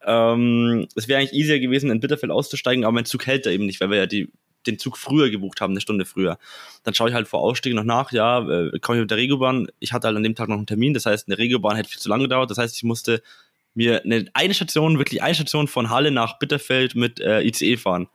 Ähm, 0.05 0.87
es 0.95 1.07
wäre 1.07 1.19
eigentlich 1.19 1.33
easier 1.33 1.59
gewesen, 1.59 1.89
in 1.89 1.99
Bitterfeld 1.99 2.31
auszusteigen, 2.31 2.85
aber 2.85 2.91
mein 2.91 3.05
Zug 3.05 3.25
hält 3.25 3.47
da 3.47 3.49
eben 3.49 3.65
nicht, 3.65 3.81
weil 3.81 3.89
wir 3.89 3.97
ja 3.97 4.05
die, 4.05 4.31
den 4.67 4.77
Zug 4.77 4.99
früher 4.99 5.31
gebucht 5.31 5.61
haben, 5.61 5.73
eine 5.73 5.81
Stunde 5.81 6.05
früher. 6.05 6.37
Dann 6.83 6.93
schaue 6.93 7.09
ich 7.09 7.15
halt 7.15 7.27
vor 7.27 7.39
Ausstieg 7.39 7.73
noch 7.73 7.83
nach, 7.83 8.11
ja, 8.11 8.47
äh, 8.47 8.77
komme 8.81 8.99
ich 8.99 9.01
mit 9.01 9.09
der 9.09 9.17
Regiobahn. 9.17 9.67
Ich 9.79 9.93
hatte 9.93 10.05
halt 10.05 10.15
an 10.15 10.21
dem 10.21 10.35
Tag 10.35 10.47
noch 10.47 10.57
einen 10.57 10.67
Termin, 10.67 10.93
das 10.93 11.07
heißt, 11.07 11.27
eine 11.27 11.39
Regiobahn 11.39 11.75
hätte 11.75 11.89
viel 11.89 11.99
zu 11.99 12.09
lange 12.09 12.25
gedauert. 12.25 12.51
Das 12.51 12.59
heißt, 12.59 12.75
ich 12.75 12.83
musste 12.83 13.23
mir 13.73 14.03
eine, 14.03 14.27
eine 14.35 14.53
Station, 14.53 14.99
wirklich 14.99 15.23
eine 15.23 15.33
Station 15.33 15.67
von 15.67 15.89
Halle 15.89 16.11
nach 16.11 16.37
Bitterfeld 16.37 16.93
mit 16.93 17.19
äh, 17.19 17.41
ICE 17.41 17.77
fahren 17.77 18.09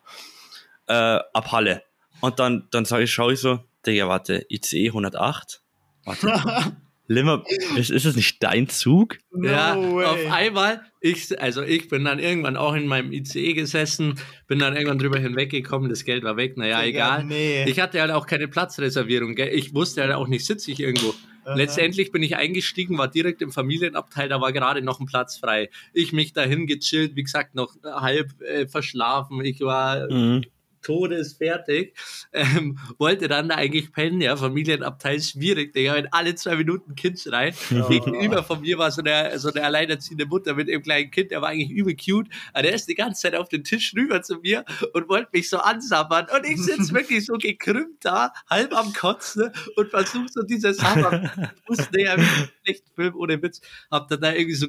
äh, 0.89 0.93
ab 0.93 1.53
Halle. 1.53 1.83
Und 2.21 2.39
dann, 2.39 2.67
dann 2.71 2.85
sage 2.85 3.05
ich, 3.05 3.13
schaue 3.13 3.35
ich 3.35 3.41
so, 3.41 3.61
Digga, 3.87 4.09
warte, 4.09 4.45
ICE 4.51 4.89
108? 4.89 5.63
Warte. 6.05 6.77
Limmer, 7.11 7.43
ist, 7.75 7.91
ist 7.91 8.05
es 8.05 8.17
nicht 8.17 8.43
dein 8.43 8.69
Zug? 8.69 9.17
No 9.33 9.49
ja, 9.49 9.77
way. 9.77 10.05
auf 10.05 10.31
einmal, 10.31 10.83
ich, 11.01 11.41
also 11.41 11.63
ich 11.63 11.89
bin 11.89 12.05
dann 12.05 12.19
irgendwann 12.19 12.59
auch 12.59 12.75
in 12.75 12.87
meinem 12.87 13.13
ICE 13.13 13.55
gesessen, 13.55 14.21
bin 14.47 14.59
dann 14.59 14.77
irgendwann 14.77 14.99
drüber 14.99 15.19
hinweggekommen, 15.19 15.89
das 15.89 16.05
Geld 16.05 16.23
war 16.23 16.37
weg, 16.37 16.59
naja, 16.59 16.83
egal. 16.85 17.25
Nee. 17.25 17.65
Ich 17.65 17.81
hatte 17.81 17.99
halt 18.03 18.11
auch 18.11 18.27
keine 18.27 18.47
Platzreservierung, 18.47 19.35
gell? 19.35 19.49
ich 19.49 19.75
wusste 19.75 20.03
halt 20.03 20.13
auch 20.13 20.29
nicht, 20.29 20.45
sitze 20.45 20.71
ich 20.71 20.81
irgendwo. 20.81 21.15
Aha. 21.47 21.55
Letztendlich 21.55 22.13
bin 22.13 22.23
ich 22.23 22.37
eingestiegen, 22.37 22.99
war 22.99 23.09
direkt 23.09 23.41
im 23.41 23.53
Familienabteil, 23.53 24.29
da 24.29 24.43
war 24.43 24.53
gerade 24.53 24.83
noch 24.83 25.01
ein 25.01 25.07
Platz 25.07 25.39
frei. 25.39 25.71
Ich 25.95 26.13
mich 26.13 26.35
dahin 26.35 26.67
gechillt, 26.67 27.17
wie 27.17 27.23
gesagt, 27.23 27.55
noch 27.55 27.75
halb 27.83 28.39
äh, 28.43 28.67
verschlafen, 28.67 29.43
ich 29.43 29.61
war... 29.61 30.13
Mhm 30.13 30.45
todesfertig, 30.83 31.95
ähm, 32.33 32.79
wollte 32.99 33.29
dann 33.29 33.49
da 33.49 33.57
eigentlich 33.57 33.93
pennen, 33.93 34.21
ja, 34.21 34.37
Familienabteil 34.37 35.21
schwierig, 35.21 35.73
Digga, 35.73 35.95
wenn 35.95 36.13
alle 36.13 36.35
zwei 36.35 36.57
Minuten 36.57 36.93
ein 36.93 36.97
Kind 36.97 37.21
schreit. 37.21 37.57
Oh. 37.79 37.87
Gegenüber 37.87 38.43
von 38.43 38.63
mir 38.63 38.77
war 38.79 38.91
so 38.91 39.03
eine, 39.03 39.39
so 39.39 39.53
eine 39.53 39.63
alleinerziehende 39.63 40.27
Mutter 40.27 40.55
mit 40.55 40.69
ihrem 40.69 40.83
kleinen 40.83 41.11
Kind, 41.11 41.31
der 41.31 41.43
war 41.43 41.51
eigentlich 41.51 41.71
übel 41.71 41.95
cute, 41.95 42.29
aber 42.53 42.63
der 42.63 42.75
ist 42.75 42.89
die 42.89 42.95
ganze 42.95 43.23
Zeit 43.23 43.37
auf 43.37 43.49
den 43.49 43.63
Tisch 43.63 43.95
rüber 43.95 44.23
zu 44.23 44.37
mir 44.37 44.65
und 44.95 45.09
wollte 45.09 45.29
mich 45.33 45.49
so 45.49 45.59
ansabbern 45.59 46.27
und 46.35 46.45
ich 46.45 46.59
sitze 46.59 46.93
wirklich 46.93 47.25
so 47.27 47.35
gekrümmt 47.35 48.05
da, 48.05 48.33
halb 48.51 48.75
am 48.75 48.93
Kotzen 48.93 49.53
und 49.77 49.91
versuche 49.91 50.29
so 50.29 50.43
dieses 50.43 50.83
Hammer, 50.83 51.31
ich 51.55 51.69
wusste 51.69 52.01
ja, 52.01 52.17
echt 52.65 52.85
Film 52.97 53.15
ohne 53.15 53.41
Witz, 53.41 53.61
hab 53.91 54.09
dann 54.09 54.21
da 54.23 54.33
irgendwie 54.33 54.55
so 54.55 54.67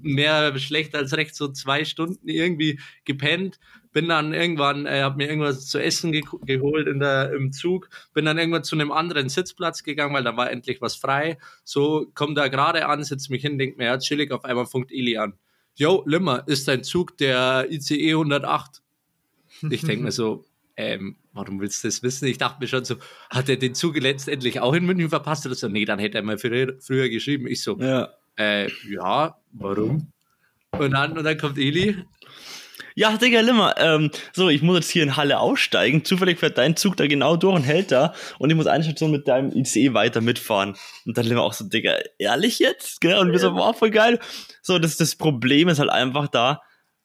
mehr 0.00 0.56
schlecht 0.58 0.94
als 0.94 1.16
recht 1.16 1.34
so 1.34 1.48
zwei 1.48 1.84
Stunden 1.84 2.28
irgendwie 2.28 2.80
gepennt. 3.04 3.58
Bin 3.92 4.08
dann 4.08 4.32
irgendwann, 4.32 4.86
äh, 4.86 5.02
habe 5.02 5.16
mir 5.18 5.28
irgendwas 5.28 5.66
zu 5.66 5.78
essen 5.78 6.12
ge 6.12 6.22
geholt 6.46 6.86
in 6.86 6.98
der, 6.98 7.32
im 7.32 7.52
Zug, 7.52 7.90
bin 8.14 8.24
dann 8.24 8.38
irgendwann 8.38 8.64
zu 8.64 8.74
einem 8.74 8.90
anderen 8.90 9.28
Sitzplatz 9.28 9.82
gegangen, 9.82 10.14
weil 10.14 10.24
da 10.24 10.36
war 10.36 10.50
endlich 10.50 10.80
was 10.80 10.96
frei. 10.96 11.38
So, 11.64 12.06
komm 12.14 12.34
da 12.34 12.48
gerade 12.48 12.86
an, 12.86 13.04
setz 13.04 13.28
mich 13.28 13.42
hin, 13.42 13.58
denk 13.58 13.76
mir, 13.76 13.84
ja, 13.86 13.98
chillig, 13.98 14.32
auf 14.32 14.44
einmal 14.44 14.66
funkt 14.66 14.92
Eli 14.92 15.18
an. 15.18 15.34
Yo, 15.74 16.02
Limmer, 16.06 16.42
ist 16.46 16.68
dein 16.68 16.84
Zug 16.84 17.16
der 17.18 17.66
ICE 17.70 18.12
108? 18.12 18.82
Ich 19.70 19.82
denk 19.84 20.02
mir 20.02 20.12
so, 20.12 20.44
ähm, 20.76 21.16
warum 21.34 21.60
willst 21.60 21.84
du 21.84 21.88
das 21.88 22.02
wissen? 22.02 22.26
Ich 22.28 22.38
dachte 22.38 22.58
mir 22.60 22.66
schon 22.68 22.84
so, 22.84 22.96
hat 23.30 23.48
er 23.48 23.56
den 23.56 23.74
Zug 23.74 23.96
letztendlich 23.98 24.60
auch 24.60 24.72
in 24.74 24.86
München 24.86 25.08
verpasst 25.10 25.44
oder 25.46 25.54
so? 25.54 25.68
Nee, 25.68 25.84
dann 25.84 25.98
hätte 25.98 26.18
er 26.18 26.22
mal 26.24 26.38
früher, 26.38 26.74
früher 26.80 27.08
geschrieben. 27.10 27.46
Ich 27.46 27.62
so, 27.62 27.78
Ja. 27.78 28.08
äh, 28.36 28.68
ja, 28.88 29.36
warum? 29.52 30.08
Und 30.72 30.90
dann, 30.92 31.16
und 31.18 31.24
dann 31.24 31.36
kommt 31.36 31.58
Eli. 31.58 32.04
Ja, 32.94 33.16
Digga, 33.16 33.40
Limmer, 33.40 33.74
ähm, 33.78 34.10
so, 34.32 34.48
ich 34.48 34.62
muss 34.62 34.76
jetzt 34.76 34.90
hier 34.90 35.02
in 35.02 35.16
Halle 35.16 35.40
aussteigen. 35.40 36.04
Zufällig 36.04 36.38
fährt 36.38 36.58
dein 36.58 36.76
Zug 36.76 36.96
da 36.96 37.06
genau 37.06 37.36
durch 37.36 37.56
und 37.56 37.62
hält 37.62 37.92
da. 37.92 38.14
Und 38.38 38.50
ich 38.50 38.56
muss 38.56 38.66
eine 38.66 38.84
Station 38.84 39.10
mit 39.10 39.28
deinem 39.28 39.52
ICE 39.56 39.94
weiter 39.94 40.20
mitfahren. 40.20 40.76
Und 41.06 41.16
dann 41.16 41.26
Limmer 41.26 41.42
auch 41.42 41.52
so, 41.52 41.64
Digga, 41.64 41.96
ehrlich 42.18 42.58
jetzt? 42.58 43.00
Gell? 43.00 43.18
Und 43.18 43.32
wir 43.32 43.38
so, 43.38 43.54
wow, 43.54 43.76
voll 43.76 43.90
geil. 43.90 44.18
So, 44.60 44.78
das, 44.78 44.96
das 44.96 45.16
Problem 45.16 45.68
ist 45.68 45.78
halt 45.78 45.90
einfach 45.90 46.28
da. 46.28 46.60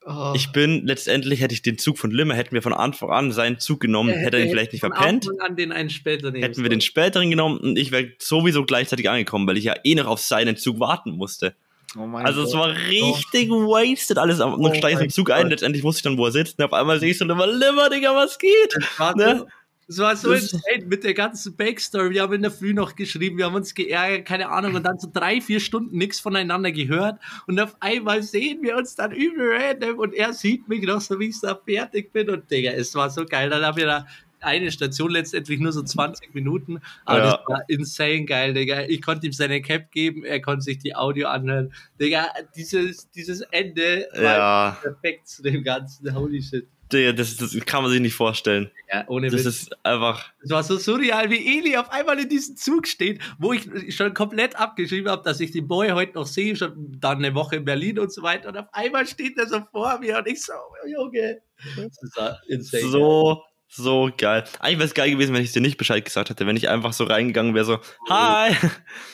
Oh. 0.09 0.31
Ich 0.33 0.53
bin, 0.53 0.87
letztendlich 0.87 1.41
hätte 1.41 1.53
ich 1.53 1.61
den 1.61 1.77
Zug 1.77 1.97
von 1.97 2.11
Limmer, 2.11 2.33
hätten 2.33 2.53
wir 2.53 2.61
von 2.61 2.73
Anfang 2.73 3.09
an 3.09 3.33
seinen 3.33 3.59
Zug 3.59 3.81
genommen, 3.81 4.13
hätte 4.13 4.37
er 4.37 4.43
ihn 4.45 4.49
vielleicht 4.49 4.71
nicht 4.71 4.79
verpennt. 4.79 5.27
An 5.41 5.57
den 5.57 5.73
einen 5.73 5.89
später 5.89 6.31
nehmen 6.31 6.43
Hätten 6.43 6.63
wir 6.63 6.69
den 6.69 6.79
späteren 6.79 7.29
genommen 7.29 7.57
und 7.57 7.77
ich 7.77 7.91
wäre 7.91 8.13
sowieso 8.17 8.63
gleichzeitig 8.63 9.09
angekommen, 9.09 9.45
weil 9.47 9.57
ich 9.57 9.65
ja 9.65 9.75
eh 9.83 9.95
noch 9.95 10.07
auf 10.07 10.21
seinen 10.21 10.55
Zug 10.55 10.79
warten 10.79 11.11
musste. 11.11 11.55
Oh 11.95 12.05
Also 12.17 12.43
es 12.43 12.51
Gott. 12.51 12.59
war 12.61 12.75
richtig 12.75 13.49
wasted 13.49 14.17
alles. 14.17 14.39
Und 14.39 14.61
dann 14.63 14.71
Oh 14.71 14.73
steige 14.73 14.97
ich 14.97 15.03
im 15.05 15.09
Zug 15.09 15.31
ein, 15.31 15.43
Gott. 15.43 15.51
letztendlich 15.51 15.83
wusste 15.83 15.99
ich 15.99 16.03
dann, 16.03 16.17
wo 16.17 16.25
er 16.25 16.31
sitzt. 16.31 16.59
Und 16.59 16.65
auf 16.65 16.73
einmal 16.73 16.99
sehe 16.99 17.11
ich 17.11 17.17
so 17.17 17.25
immer, 17.25 17.47
Limmer, 17.47 17.89
Digga, 17.89 18.15
was 18.15 18.37
geht? 18.37 18.75
Ne? 19.15 19.37
so, 19.39 19.45
das 19.87 19.99
war 19.99 20.15
so 20.17 20.33
insane 20.33 20.85
mit 20.87 21.05
der 21.05 21.13
ganzen 21.13 21.55
Backstory. 21.55 22.09
Wir 22.11 22.23
haben 22.23 22.33
in 22.33 22.41
der 22.41 22.51
Früh 22.51 22.73
noch 22.73 22.95
geschrieben, 22.95 23.37
wir 23.37 23.45
haben 23.45 23.55
uns 23.55 23.73
geärgert, 23.73 24.25
keine 24.27 24.49
Ahnung, 24.49 24.75
und 24.75 24.83
dann 24.83 24.99
so 24.99 25.07
drei, 25.13 25.39
vier 25.39 25.61
Stunden 25.61 25.97
nichts 25.97 26.19
voneinander 26.19 26.73
gehört. 26.73 27.19
Und 27.47 27.57
auf 27.59 27.77
einmal 27.79 28.21
sehen 28.21 28.61
wir 28.63 28.75
uns 28.75 28.95
dann 28.95 29.13
übel 29.13 29.49
random 29.55 29.97
und 29.97 30.13
er 30.13 30.33
sieht 30.33 30.67
mich 30.67 30.81
noch 30.83 30.99
so, 30.99 31.17
wie 31.21 31.29
ich 31.29 31.39
da 31.41 31.55
fertig 31.65 32.11
bin. 32.11 32.29
Und 32.29 32.51
Digga, 32.51 32.71
es 32.71 32.93
war 32.95 33.09
so 33.09 33.23
geil. 33.25 33.49
Dann 33.49 33.63
haben 33.63 33.77
wir 33.77 33.85
da 33.85 34.05
eine 34.41 34.71
Station 34.71 35.11
letztendlich 35.11 35.59
nur 35.59 35.71
so 35.71 35.81
20 35.83 36.33
Minuten, 36.33 36.79
aber 37.05 37.19
Ja. 37.19 37.31
das 37.37 37.39
war 37.47 37.61
insane 37.67 38.25
geil, 38.25 38.53
Digga. 38.53 38.83
Ich 38.87 39.01
konnte 39.01 39.25
ihm 39.27 39.33
seine 39.33 39.61
Cap 39.61 39.91
geben, 39.91 40.23
er 40.23 40.41
konnte 40.41 40.61
sich 40.61 40.77
die 40.79 40.95
Audio 40.95 41.27
anhören. 41.27 41.73
Digga, 41.99 42.27
dieses, 42.55 43.09
dieses 43.11 43.41
Ende 43.41 44.07
war 44.13 44.21
Ja, 44.23 44.77
perfekt 44.81 45.27
zu 45.27 45.41
dem 45.43 45.63
ganzen 45.63 46.13
Holy 46.15 46.41
Shit. 46.41 46.67
Digga, 46.93 47.11
das, 47.11 47.35
das 47.35 47.53
kann 47.65 47.83
man 47.83 47.91
sich 47.91 47.99
nicht 47.99 48.13
vorstellen. 48.13 48.71
Ja, 48.89 49.03
ohne 49.09 49.29
Das 49.29 49.41
Witz. 49.43 49.63
ist 49.63 49.85
einfach, 49.85 50.31
Es 50.41 50.49
war 50.51 50.63
so 50.63 50.77
surreal, 50.77 51.29
wie 51.29 51.57
Eli 51.59 51.75
auf 51.75 51.91
einmal 51.91 52.17
in 52.17 52.29
diesem 52.29 52.55
Zug 52.55 52.87
steht, 52.87 53.19
wo 53.39 53.51
ich 53.51 53.67
schon 53.93 54.13
komplett 54.13 54.55
abgeschrieben 54.55 55.11
habe, 55.11 55.21
dass 55.21 55.41
ich 55.41 55.51
den 55.51 55.67
Boy 55.67 55.89
heute 55.89 56.13
noch 56.13 56.25
sehe, 56.27 56.55
schon 56.55 56.95
dann 57.01 57.17
eine 57.17 57.35
Woche 57.35 57.57
in 57.57 57.65
Berlin 57.65 57.99
und 57.99 58.13
so 58.13 58.21
weiter. 58.23 58.47
Und 58.47 58.57
auf 58.57 58.67
einmal 58.71 59.05
steht 59.05 59.37
er 59.37 59.47
so 59.47 59.59
vor 59.69 59.99
mir 59.99 60.17
und 60.19 60.27
ich 60.29 60.41
so, 60.41 60.53
oh, 60.53 60.87
Junge. 60.87 61.41
Das 61.75 62.15
war 62.15 62.39
insane. 62.47 62.83
so, 62.83 63.41
so 63.67 64.09
geil. 64.17 64.43
Eigentlich 64.59 64.77
wäre 64.79 64.87
es 64.87 64.93
geil 64.93 65.11
gewesen, 65.11 65.33
wenn 65.35 65.43
ich 65.43 65.51
dir 65.51 65.61
nicht 65.61 65.77
Bescheid 65.77 66.03
gesagt 66.03 66.29
hätte, 66.29 66.45
wenn 66.47 66.55
ich 66.57 66.69
einfach 66.69 66.93
so 66.93 67.03
reingegangen 67.03 67.53
wäre, 67.53 67.65
so, 67.65 67.79
hi. 68.09 68.53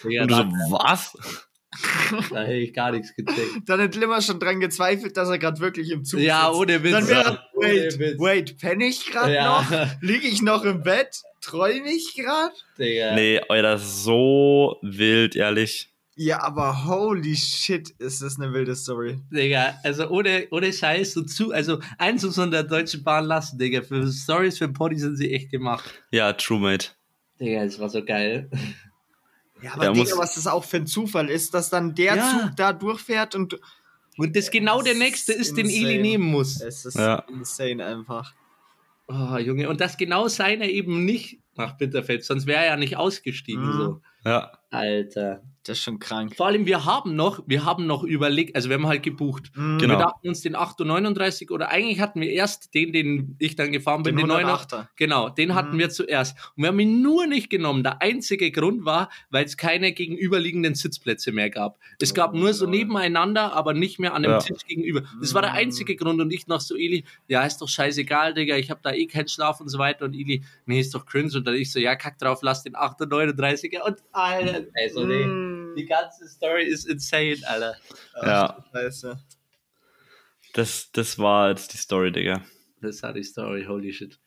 Ja, 0.09 0.21
Und 0.23 0.31
du 0.31 0.35
so, 0.35 0.43
was? 0.71 1.17
da 2.31 2.41
hätte 2.41 2.53
ich 2.53 2.73
gar 2.73 2.91
nichts 2.91 3.15
gecheckt. 3.15 3.67
Dann 3.67 3.81
hat 3.81 3.95
Limmer 3.95 4.21
schon 4.21 4.39
dran 4.39 4.59
gezweifelt, 4.59 5.17
dass 5.17 5.27
er 5.29 5.39
gerade 5.39 5.59
wirklich 5.59 5.89
im 5.89 6.05
Zug 6.05 6.19
Ja, 6.19 6.45
sitzt. 6.47 6.59
ohne 6.59 6.83
Witz. 6.83 6.91
Dann 6.91 7.07
wäre, 7.07 7.39
Ohne 7.55 7.67
wait, 7.67 7.99
Witz. 7.99 8.19
wait, 8.19 8.57
penne 8.59 8.85
ich 8.85 9.05
gerade 9.07 9.33
Ja. 9.33 9.61
noch? 9.61 9.87
Liege 10.01 10.27
ich 10.27 10.41
noch 10.43 10.63
im 10.65 10.83
Bett? 10.83 11.23
Träume 11.41 11.91
ich 11.91 12.13
gerade? 12.15 12.53
Digga. 12.77 13.15
Nee, 13.15 13.41
Alter, 13.49 13.79
so 13.79 14.77
wild, 14.83 15.35
ehrlich. 15.35 15.89
Ja, 16.15 16.41
aber 16.43 16.85
holy 16.85 17.35
shit, 17.35 17.89
ist 17.97 18.21
das 18.21 18.37
eine 18.39 18.53
wilde 18.53 18.75
Story. 18.75 19.19
Digga, 19.31 19.73
also 19.83 20.07
ohne, 20.09 20.47
ohne 20.51 20.71
Scheiß, 20.71 21.13
so 21.13 21.23
zu, 21.23 21.51
also 21.51 21.79
eins 21.97 22.23
muss 22.23 22.37
man 22.37 22.51
der 22.51 22.63
Deutschen 22.63 23.03
Bahn 23.03 23.25
lassen, 23.25 23.57
Digga. 23.57 23.81
Für 23.81 24.05
Stories 24.11 24.59
für 24.59 24.67
Poddy 24.69 24.99
sind 24.99 25.17
sie 25.17 25.33
echt 25.33 25.49
gemacht. 25.49 25.91
Ja, 26.11 26.33
True 26.33 26.59
Mate. 26.59 26.89
Digga, 27.39 27.63
es 27.63 27.79
war 27.79 27.89
so 27.89 28.03
geil. 28.05 28.49
Ja, 29.63 29.73
aber 29.73 29.85
Ja, 29.85 29.91
Digga, 29.93 30.03
muss- 30.09 30.17
was 30.17 30.35
das 30.35 30.45
auch 30.45 30.63
für 30.63 30.77
ein 30.77 30.87
Zufall 30.87 31.29
ist, 31.29 31.53
dass 31.55 31.69
dann 31.71 31.95
der 31.95 32.15
Ja. 32.15 32.29
Zug 32.41 32.55
da 32.57 32.73
durchfährt 32.73 33.33
und 33.35 33.59
Und 34.15 34.35
das 34.35 34.51
genau 34.51 34.83
der 34.83 34.93
Das 34.93 34.99
nächste 35.01 35.33
ist 35.33 35.47
ist, 35.47 35.57
den 35.57 35.65
Eli 35.67 35.77
insane. 35.95 36.01
nehmen 36.03 36.25
muss. 36.25 36.61
es 36.61 36.85
ist 36.85 36.95
Ja. 36.97 37.25
insane 37.29 37.83
einfach. 37.83 38.31
Oh, 39.07 39.37
Junge, 39.37 39.67
und 39.67 39.81
dass 39.81 39.97
genau 39.97 40.27
seiner 40.27 40.65
eben 40.65 41.03
nicht 41.05 41.39
nach 41.55 41.77
Bitterfeld, 41.79 42.23
sonst 42.23 42.45
wäre 42.45 42.59
er 42.61 42.65
ja 42.67 42.77
nicht 42.77 42.95
ausgestiegen. 42.97 43.65
Mhm. 43.65 43.71
So. 43.73 44.01
Ja. 44.23 44.51
Alter. 44.69 45.41
Das 45.65 45.77
ist 45.77 45.83
schon 45.85 45.97
krank. 45.99 46.35
Vor 46.35 46.47
allem, 46.47 46.65
wir 46.65 46.83
haben 46.83 47.15
noch, 47.15 47.41
wir 47.47 47.63
haben 47.63 47.85
noch 47.87 48.03
überlegt, 48.03 48.53
also 48.55 48.67
wir 48.67 48.75
haben 48.75 48.85
halt 48.87 49.01
gebucht. 49.01 49.49
Mhm. 49.55 49.77
Genau. 49.77 49.93
Wir 49.93 49.97
dachten 49.99 50.27
uns 50.27 50.41
den 50.41 50.55
839 50.57 51.51
oder 51.51 51.69
eigentlich 51.69 52.01
hatten 52.01 52.19
wir 52.19 52.29
erst 52.29 52.73
den, 52.73 52.91
den 52.91 53.37
ich 53.39 53.55
dann 53.55 53.71
gefahren 53.71 54.03
bin, 54.03 54.17
Den 54.17 54.27
den, 54.27 54.35
108er. 54.45 54.87
Genau, 54.97 55.29
den 55.29 55.55
hatten 55.55 55.75
Mhm. 55.75 55.79
wir 55.79 55.89
zuerst. 55.89 56.37
Und 56.57 56.63
wir 56.63 56.67
haben 56.67 56.79
ihn 56.81 57.01
nur 57.01 57.27
nicht 57.27 57.49
genommen. 57.49 57.81
Der 57.81 58.01
einzige 58.01 58.51
Grund 58.51 58.83
war, 58.83 59.09
weil 59.29 59.45
es 59.45 59.55
keine 59.55 59.93
gegenüberliegenden 59.93 60.75
Sitzplätze 60.75 61.31
mehr 61.31 61.49
gab. 61.49 61.79
Es 61.99 62.13
gab 62.13 62.33
nur 62.33 62.53
so 62.53 62.65
Oh. 62.65 62.69
nebeneinander, 62.69 63.53
aber 63.53 63.73
nicht 63.73 63.99
mehr 63.99 64.13
an 64.15 64.23
dem 64.23 64.31
Ja. 64.31 64.39
Tisch 64.39 64.65
gegenüber. 64.67 65.03
Das 65.21 65.33
war 65.33 65.41
der 65.43 65.51
Mhm. 65.51 65.57
einzige 65.59 65.95
Grund. 65.95 66.19
Und 66.19 66.33
ich 66.33 66.47
noch 66.47 66.59
so, 66.59 66.75
Eli, 66.75 67.05
ja, 67.29 67.45
ist 67.45 67.59
doch 67.59 67.69
scheißegal, 67.69 68.33
Digga, 68.33 68.57
ich 68.57 68.69
habe 68.69 68.81
da 68.83 68.91
eh 68.91 69.07
keinen 69.07 69.29
Schlaf 69.29 69.61
und 69.61 69.69
so 69.69 69.79
weiter. 69.79 70.03
Und 70.03 70.13
Eli, 70.13 70.43
nee, 70.65 70.81
ist 70.81 70.93
doch 70.93 71.05
cringe. 71.05 71.31
Und 71.37 71.47
dann 71.47 71.55
ich 71.55 71.71
so, 71.71 71.79
ja, 71.79 71.95
kack 71.95 72.17
drauf, 72.19 72.39
lass 72.41 72.63
den 72.63 72.75
839er. 72.75 73.81
Und 73.85 73.99
Alter, 74.11 74.65
also 74.83 75.05
nee. 75.05 75.52
Die 75.75 75.85
ganze 75.85 76.27
Story 76.27 76.63
ist 76.65 76.87
insane, 76.87 77.37
Alter. 77.45 77.75
Ja. 78.21 78.65
Scheiße. 78.73 79.17
Das, 80.53 80.91
das 80.91 81.17
war 81.17 81.49
jetzt 81.49 81.73
die 81.73 81.77
Story, 81.77 82.11
Digga. 82.11 82.41
Das 82.81 83.01
war 83.01 83.13
die 83.13 83.23
Story, 83.23 83.65
holy 83.65 83.91
shit. 83.91 84.19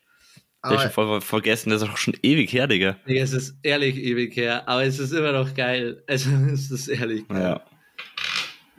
Der 0.64 0.72
ist 0.72 0.78
Aber 0.78 0.80
schon 0.82 0.90
voll 0.90 1.20
vergessen, 1.20 1.70
das 1.70 1.82
ist 1.82 1.88
auch 1.88 1.96
schon 1.96 2.16
ewig 2.22 2.52
her, 2.52 2.66
Digga. 2.66 2.96
Digga, 3.06 3.22
es 3.22 3.32
ist 3.32 3.56
ehrlich 3.62 3.96
ewig 3.96 4.36
her, 4.36 4.68
aber 4.68 4.84
es 4.84 4.98
ist 4.98 5.12
immer 5.12 5.32
noch 5.32 5.54
geil. 5.54 6.02
Also, 6.08 6.30
es 6.52 6.70
ist 6.70 6.88
ehrlich 6.88 7.28
geil. 7.28 7.40
Ja. 7.40 7.64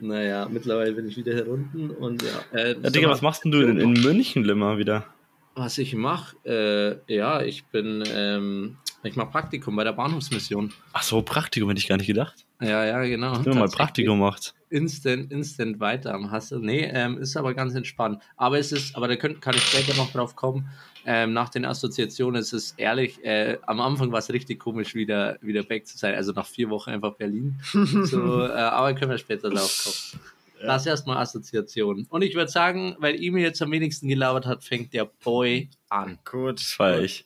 Naja, 0.00 0.48
mittlerweile 0.48 0.92
bin 0.92 1.08
ich 1.08 1.16
wieder 1.16 1.32
hier 1.32 1.48
unten 1.48 1.90
und 1.90 2.22
ja. 2.22 2.58
Äh, 2.58 2.76
ja 2.80 2.90
Digga, 2.90 3.08
was 3.08 3.22
machst 3.22 3.44
denn 3.44 3.50
du 3.50 3.60
in, 3.62 3.78
in 3.78 3.92
München, 3.94 4.44
Limmer, 4.44 4.78
wieder? 4.78 5.06
Was 5.54 5.78
ich 5.78 5.94
mache, 5.94 6.36
äh, 6.44 7.12
ja, 7.12 7.42
ich 7.42 7.64
bin, 7.66 8.04
ähm, 8.14 8.76
ich 9.02 9.16
mache 9.16 9.30
Praktikum 9.30 9.76
bei 9.76 9.84
der 9.84 9.92
Bahnhofsmission. 9.92 10.72
Ach 10.92 11.02
so, 11.02 11.22
Praktikum 11.22 11.68
hätte 11.68 11.80
ich 11.80 11.88
gar 11.88 11.96
nicht 11.96 12.08
gedacht. 12.08 12.46
Ja, 12.60 12.84
ja, 12.84 13.02
genau. 13.04 13.34
Dass 13.34 13.44
du 13.44 13.54
mal. 13.54 13.68
Praktikum 13.68 14.18
macht. 14.18 14.54
Instant, 14.70 15.30
instant 15.30 15.80
weiter 15.80 16.14
am 16.14 16.30
Hassel. 16.30 16.58
Nee, 16.60 16.90
ähm, 16.92 17.18
ist 17.18 17.36
aber 17.36 17.54
ganz 17.54 17.74
entspannt. 17.74 18.20
Aber 18.36 18.58
es 18.58 18.72
ist, 18.72 18.96
aber 18.96 19.08
da 19.08 19.16
könnt, 19.16 19.40
kann 19.40 19.54
ich 19.54 19.62
später 19.62 19.96
noch 19.96 20.10
drauf 20.10 20.34
kommen. 20.34 20.68
Ähm, 21.06 21.32
nach 21.32 21.48
den 21.48 21.64
Assoziationen 21.64 22.40
ist 22.40 22.52
es 22.52 22.72
ehrlich, 22.72 23.24
äh, 23.24 23.58
am 23.66 23.80
Anfang 23.80 24.12
war 24.12 24.18
es 24.18 24.30
richtig 24.30 24.58
komisch, 24.58 24.94
wieder, 24.94 25.38
wieder 25.40 25.62
back 25.62 25.86
zu 25.86 25.96
sein. 25.96 26.14
Also 26.14 26.32
nach 26.32 26.46
vier 26.46 26.68
Wochen 26.68 26.90
einfach 26.90 27.14
Berlin. 27.14 27.60
So, 28.04 28.42
äh, 28.42 28.50
aber 28.50 28.94
können 28.94 29.12
wir 29.12 29.18
später 29.18 29.48
drauf 29.48 29.84
kommen. 29.84 30.22
Das 30.60 30.86
erstmal 30.86 31.18
Assoziationen. 31.18 32.06
Und 32.10 32.22
ich 32.22 32.34
würde 32.34 32.50
sagen, 32.50 32.96
weil 32.98 33.14
Emil 33.14 33.44
jetzt 33.44 33.62
am 33.62 33.70
wenigsten 33.70 34.08
gelabert 34.08 34.44
hat, 34.44 34.64
fängt 34.64 34.92
der 34.92 35.04
Boy 35.04 35.70
an. 35.88 36.18
gut. 36.28 36.58
Das 36.58 36.72
feier 36.72 37.00
ich. 37.02 37.24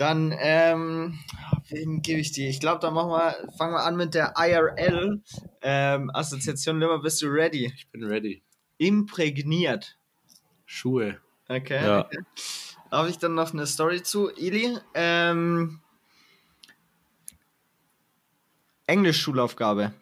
Dann, 0.00 0.34
ähm, 0.38 1.18
wen 1.68 2.00
gebe 2.00 2.20
ich 2.20 2.32
die? 2.32 2.48
Ich 2.48 2.58
glaube, 2.58 2.80
dann 2.80 2.94
machen 2.94 3.10
wir, 3.10 3.36
fangen 3.58 3.74
wir 3.74 3.82
an 3.82 3.96
mit 3.96 4.14
der 4.14 4.32
IRL. 4.34 5.20
Ähm, 5.60 6.10
Assoziation 6.14 6.80
Limmer, 6.80 7.00
bist 7.00 7.20
du 7.20 7.26
ready? 7.26 7.70
Ich 7.76 7.86
bin 7.90 8.04
ready. 8.04 8.42
Imprägniert. 8.78 9.98
Schuhe. 10.64 11.18
Okay. 11.50 11.84
Ja. 11.84 12.08
Habe 12.90 13.10
ich 13.10 13.18
dann 13.18 13.34
noch 13.34 13.52
eine 13.52 13.66
Story 13.66 14.02
zu? 14.02 14.30
Ili, 14.30 14.78
ähm, 14.94 15.80
Englisch-Schulaufgabe. 18.86 19.92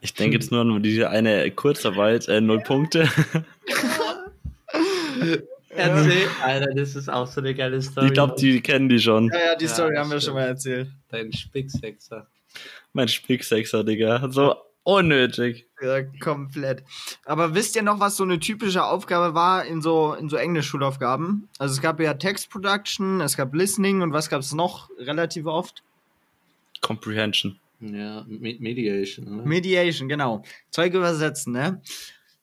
Ich 0.00 0.14
denke 0.14 0.36
jetzt 0.36 0.52
nur 0.52 0.60
an 0.60 0.82
diese 0.84 1.10
eine 1.10 1.50
Kurzarbeit, 1.50 2.28
äh, 2.28 2.40
null 2.40 2.60
Punkte. 2.60 3.08
Erzähl, 5.76 6.28
Alter, 6.42 6.74
das 6.74 6.94
ist 6.94 7.08
auch 7.08 7.26
so 7.26 7.40
eine 7.40 7.54
geile 7.54 7.80
Story. 7.82 8.06
Ich 8.06 8.12
glaube, 8.12 8.34
die 8.38 8.60
kennen 8.60 8.88
die 8.88 8.98
schon. 9.00 9.28
Ja, 9.28 9.38
ja, 9.38 9.56
die 9.56 9.64
Ja, 9.64 9.70
Story 9.70 9.96
haben 9.96 10.10
wir 10.10 10.20
schon 10.20 10.34
mal 10.34 10.46
erzählt. 10.46 10.88
Dein 11.08 11.32
Spicksexer. 11.32 12.26
Mein 12.92 13.08
Spicksexer, 13.08 13.82
Digga. 13.84 14.28
So 14.30 14.56
unnötig. 14.84 15.66
Ja, 15.82 16.02
komplett. 16.02 16.84
Aber 17.24 17.54
wisst 17.54 17.74
ihr 17.74 17.82
noch, 17.82 18.00
was 18.00 18.16
so 18.16 18.22
eine 18.22 18.38
typische 18.38 18.84
Aufgabe 18.84 19.34
war 19.34 19.64
in 19.64 19.82
so, 19.82 20.14
in 20.14 20.28
so 20.28 20.36
Englisch-Schulaufgaben? 20.36 21.48
Also 21.58 21.74
es 21.74 21.82
gab 21.82 21.98
ja 22.00 22.14
Text 22.14 22.50
Production, 22.50 23.20
es 23.20 23.36
gab 23.36 23.54
Listening 23.54 24.02
und 24.02 24.12
was 24.12 24.28
gab 24.30 24.40
es 24.40 24.52
noch 24.52 24.90
relativ 24.98 25.46
oft? 25.46 25.82
Comprehension. 26.80 27.58
Ja, 27.80 28.24
Me 28.28 28.56
Mediation. 28.60 29.36
Ne? 29.38 29.42
Mediation, 29.44 30.08
genau. 30.08 30.44
Zeug 30.70 30.94
übersetzen, 30.94 31.52
ne? 31.52 31.82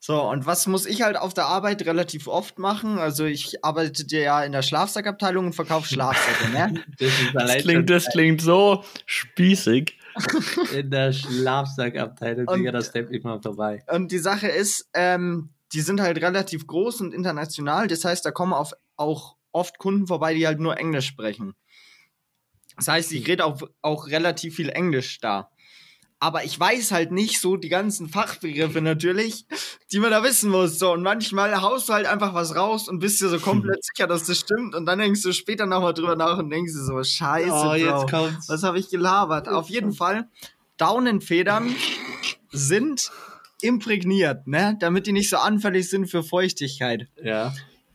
So, 0.03 0.19
und 0.19 0.47
was 0.47 0.65
muss 0.65 0.87
ich 0.87 1.03
halt 1.03 1.15
auf 1.15 1.35
der 1.35 1.45
Arbeit 1.45 1.85
relativ 1.85 2.27
oft 2.27 2.57
machen? 2.57 2.97
Also 2.97 3.23
ich 3.25 3.63
arbeite 3.63 4.03
ja 4.09 4.43
in 4.43 4.51
der 4.51 4.63
Schlafsackabteilung 4.63 5.45
und 5.45 5.53
verkaufe 5.53 5.87
Schlafsäcke, 5.87 6.49
ne? 6.49 6.83
Das 6.97 7.11
Das 7.35 7.57
klingt, 7.57 7.87
das 7.91 8.05
klingt 8.07 8.41
so 8.41 8.83
spießig. 9.05 9.95
in 10.75 10.89
der 10.89 11.13
Schlafsackabteilung, 11.13 12.47
Und- 12.47 12.57
Digga, 12.59 12.71
das 12.71 12.87
steppt 12.87 13.13
ich 13.13 13.23
mal 13.23 13.39
vorbei. 13.43 13.83
Und 13.91 14.11
die 14.11 14.17
Sache 14.17 14.47
ist, 14.47 14.89
ähm, 14.95 15.49
die 15.71 15.81
sind 15.81 16.01
halt 16.01 16.19
relativ 16.19 16.65
groß 16.65 17.01
und 17.01 17.13
international. 17.13 17.87
Das 17.87 18.03
heißt, 18.03 18.25
da 18.25 18.31
kommen 18.31 18.53
auf, 18.53 18.73
auch 18.97 19.35
oft 19.51 19.77
Kunden 19.77 20.07
vorbei, 20.07 20.33
die 20.33 20.47
halt 20.47 20.59
nur 20.59 20.79
Englisch 20.79 21.05
sprechen. 21.05 21.53
Das 22.75 22.87
heißt, 22.87 23.11
ich 23.11 23.27
rede 23.27 23.45
auch, 23.45 23.61
auch 23.83 24.07
relativ 24.07 24.55
viel 24.55 24.69
Englisch 24.69 25.19
da. 25.19 25.51
Aber 26.23 26.43
ich 26.43 26.57
weiß 26.57 26.91
halt 26.91 27.11
nicht 27.11 27.41
so 27.41 27.57
die 27.57 27.67
ganzen 27.67 28.07
Fachbegriffe 28.07 28.79
natürlich, 28.79 29.47
die 29.91 29.97
man 29.97 30.11
da 30.11 30.23
wissen 30.23 30.51
muss. 30.51 30.77
So, 30.77 30.93
und 30.93 31.01
manchmal 31.01 31.59
haust 31.61 31.89
du 31.89 31.93
halt 31.93 32.05
einfach 32.05 32.35
was 32.35 32.55
raus 32.55 32.87
und 32.87 32.99
bist 32.99 33.19
dir 33.21 33.29
so 33.29 33.39
komplett 33.39 33.83
sicher, 33.83 34.05
dass 34.05 34.25
das 34.25 34.39
stimmt. 34.39 34.75
Und 34.75 34.85
dann 34.85 34.99
denkst 34.99 35.23
du 35.23 35.33
später 35.33 35.65
nochmal 35.65 35.95
drüber 35.95 36.15
nach 36.15 36.37
und 36.37 36.51
denkst 36.51 36.73
dir 36.73 36.83
so, 36.83 37.03
scheiße, 37.03 37.51
Oh, 37.51 37.73
jetzt 37.73 38.11
kommt's. 38.11 38.47
Was 38.47 38.61
habe 38.61 38.77
ich 38.77 38.89
gelabert? 38.89 39.49
Auf 39.49 39.69
jeden 39.69 39.93
Fall, 39.93 40.29
Daunenfedern 40.77 41.75
sind 42.51 43.11
imprägniert, 43.63 44.45
ne? 44.45 44.77
Damit 44.79 45.07
die 45.07 45.13
nicht 45.13 45.29
so 45.29 45.37
anfällig 45.37 45.89
sind 45.89 46.05
für 46.05 46.21
Feuchtigkeit. 46.21 47.07
Ja. 47.23 47.51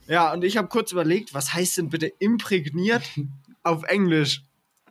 Ja, 0.08 0.32
und 0.32 0.42
ich 0.42 0.56
habe 0.56 0.66
kurz 0.66 0.90
überlegt, 0.90 1.32
was 1.32 1.54
heißt 1.54 1.78
denn 1.78 1.90
bitte 1.90 2.10
imprägniert 2.18 3.04
auf 3.62 3.84
Englisch? 3.84 4.42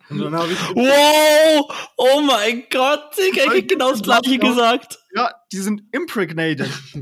Wow! 0.10 1.92
Oh 1.98 2.22
mein 2.22 2.64
Gott, 2.72 3.18
Digga, 3.18 3.44
ich 3.54 3.62
hab 3.62 3.68
genau 3.68 3.92
das 3.92 4.02
gleiche 4.04 4.38
gesagt. 4.38 5.00
ja, 5.16 5.32
die 5.52 5.58
sind 5.58 5.84
impregnated. 5.92 6.70
Ja! 6.94 7.02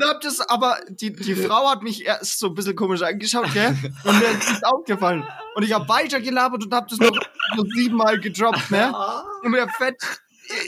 Und 0.00 0.04
hab 0.08 0.20
das, 0.20 0.38
aber 0.40 0.78
die, 0.88 1.12
die 1.12 1.34
Frau 1.34 1.68
hat 1.68 1.82
mich 1.82 2.06
erst 2.06 2.38
so 2.38 2.46
ein 2.46 2.54
bisschen 2.54 2.76
komisch 2.76 3.02
angeschaut, 3.02 3.52
gell? 3.52 3.76
Und 4.04 4.20
mir 4.20 4.28
ist 4.30 4.64
aufgefallen. 4.64 5.24
Und 5.56 5.64
ich 5.64 5.72
habe 5.72 5.88
weiter 5.88 6.20
gelabert 6.20 6.64
und 6.64 6.72
hab 6.72 6.86
das 6.86 7.00
noch 7.00 7.10
so 7.56 7.64
siebenmal 7.74 8.20
gedroppt, 8.20 8.70
ne? 8.70 8.94
Und 9.42 9.50
mit 9.50 9.58
der 9.58 9.68
Fett 9.68 9.96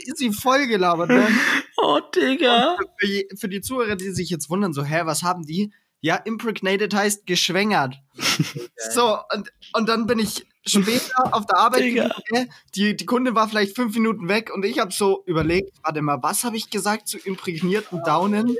ist 0.05 0.17
sie 0.17 0.33
voll 0.33 0.67
gelabert, 0.67 1.09
ne? 1.09 1.29
Oh, 1.77 2.01
Digga. 2.13 2.75
für, 2.99 3.23
für 3.37 3.47
die 3.47 3.61
Zuhörer, 3.61 3.95
die 3.95 4.09
sich 4.11 4.29
jetzt 4.29 4.49
wundern, 4.49 4.73
so, 4.73 4.83
hä, 4.83 5.01
was 5.05 5.23
haben 5.23 5.43
die? 5.43 5.71
Ja, 6.01 6.15
impregnated 6.15 6.93
heißt 6.93 7.25
geschwängert. 7.27 7.95
so, 8.91 9.19
und, 9.33 9.51
und 9.73 9.87
dann 9.87 10.07
bin 10.07 10.19
ich 10.19 10.45
später 10.65 11.33
auf 11.33 11.45
der 11.45 11.57
Arbeit, 11.57 11.81
gell? 12.29 12.49
die, 12.75 12.95
die 12.95 13.05
Kunde 13.05 13.35
war 13.35 13.47
vielleicht 13.47 13.75
fünf 13.75 13.93
Minuten 13.95 14.27
weg 14.27 14.51
und 14.53 14.65
ich 14.65 14.79
habe 14.79 14.91
so 14.91 15.23
überlegt, 15.25 15.77
warte 15.83 16.01
mal, 16.01 16.21
was 16.21 16.43
habe 16.43 16.57
ich 16.57 16.69
gesagt 16.69 17.07
zu 17.07 17.17
imprägnierten 17.19 18.03
Daunen? 18.03 18.55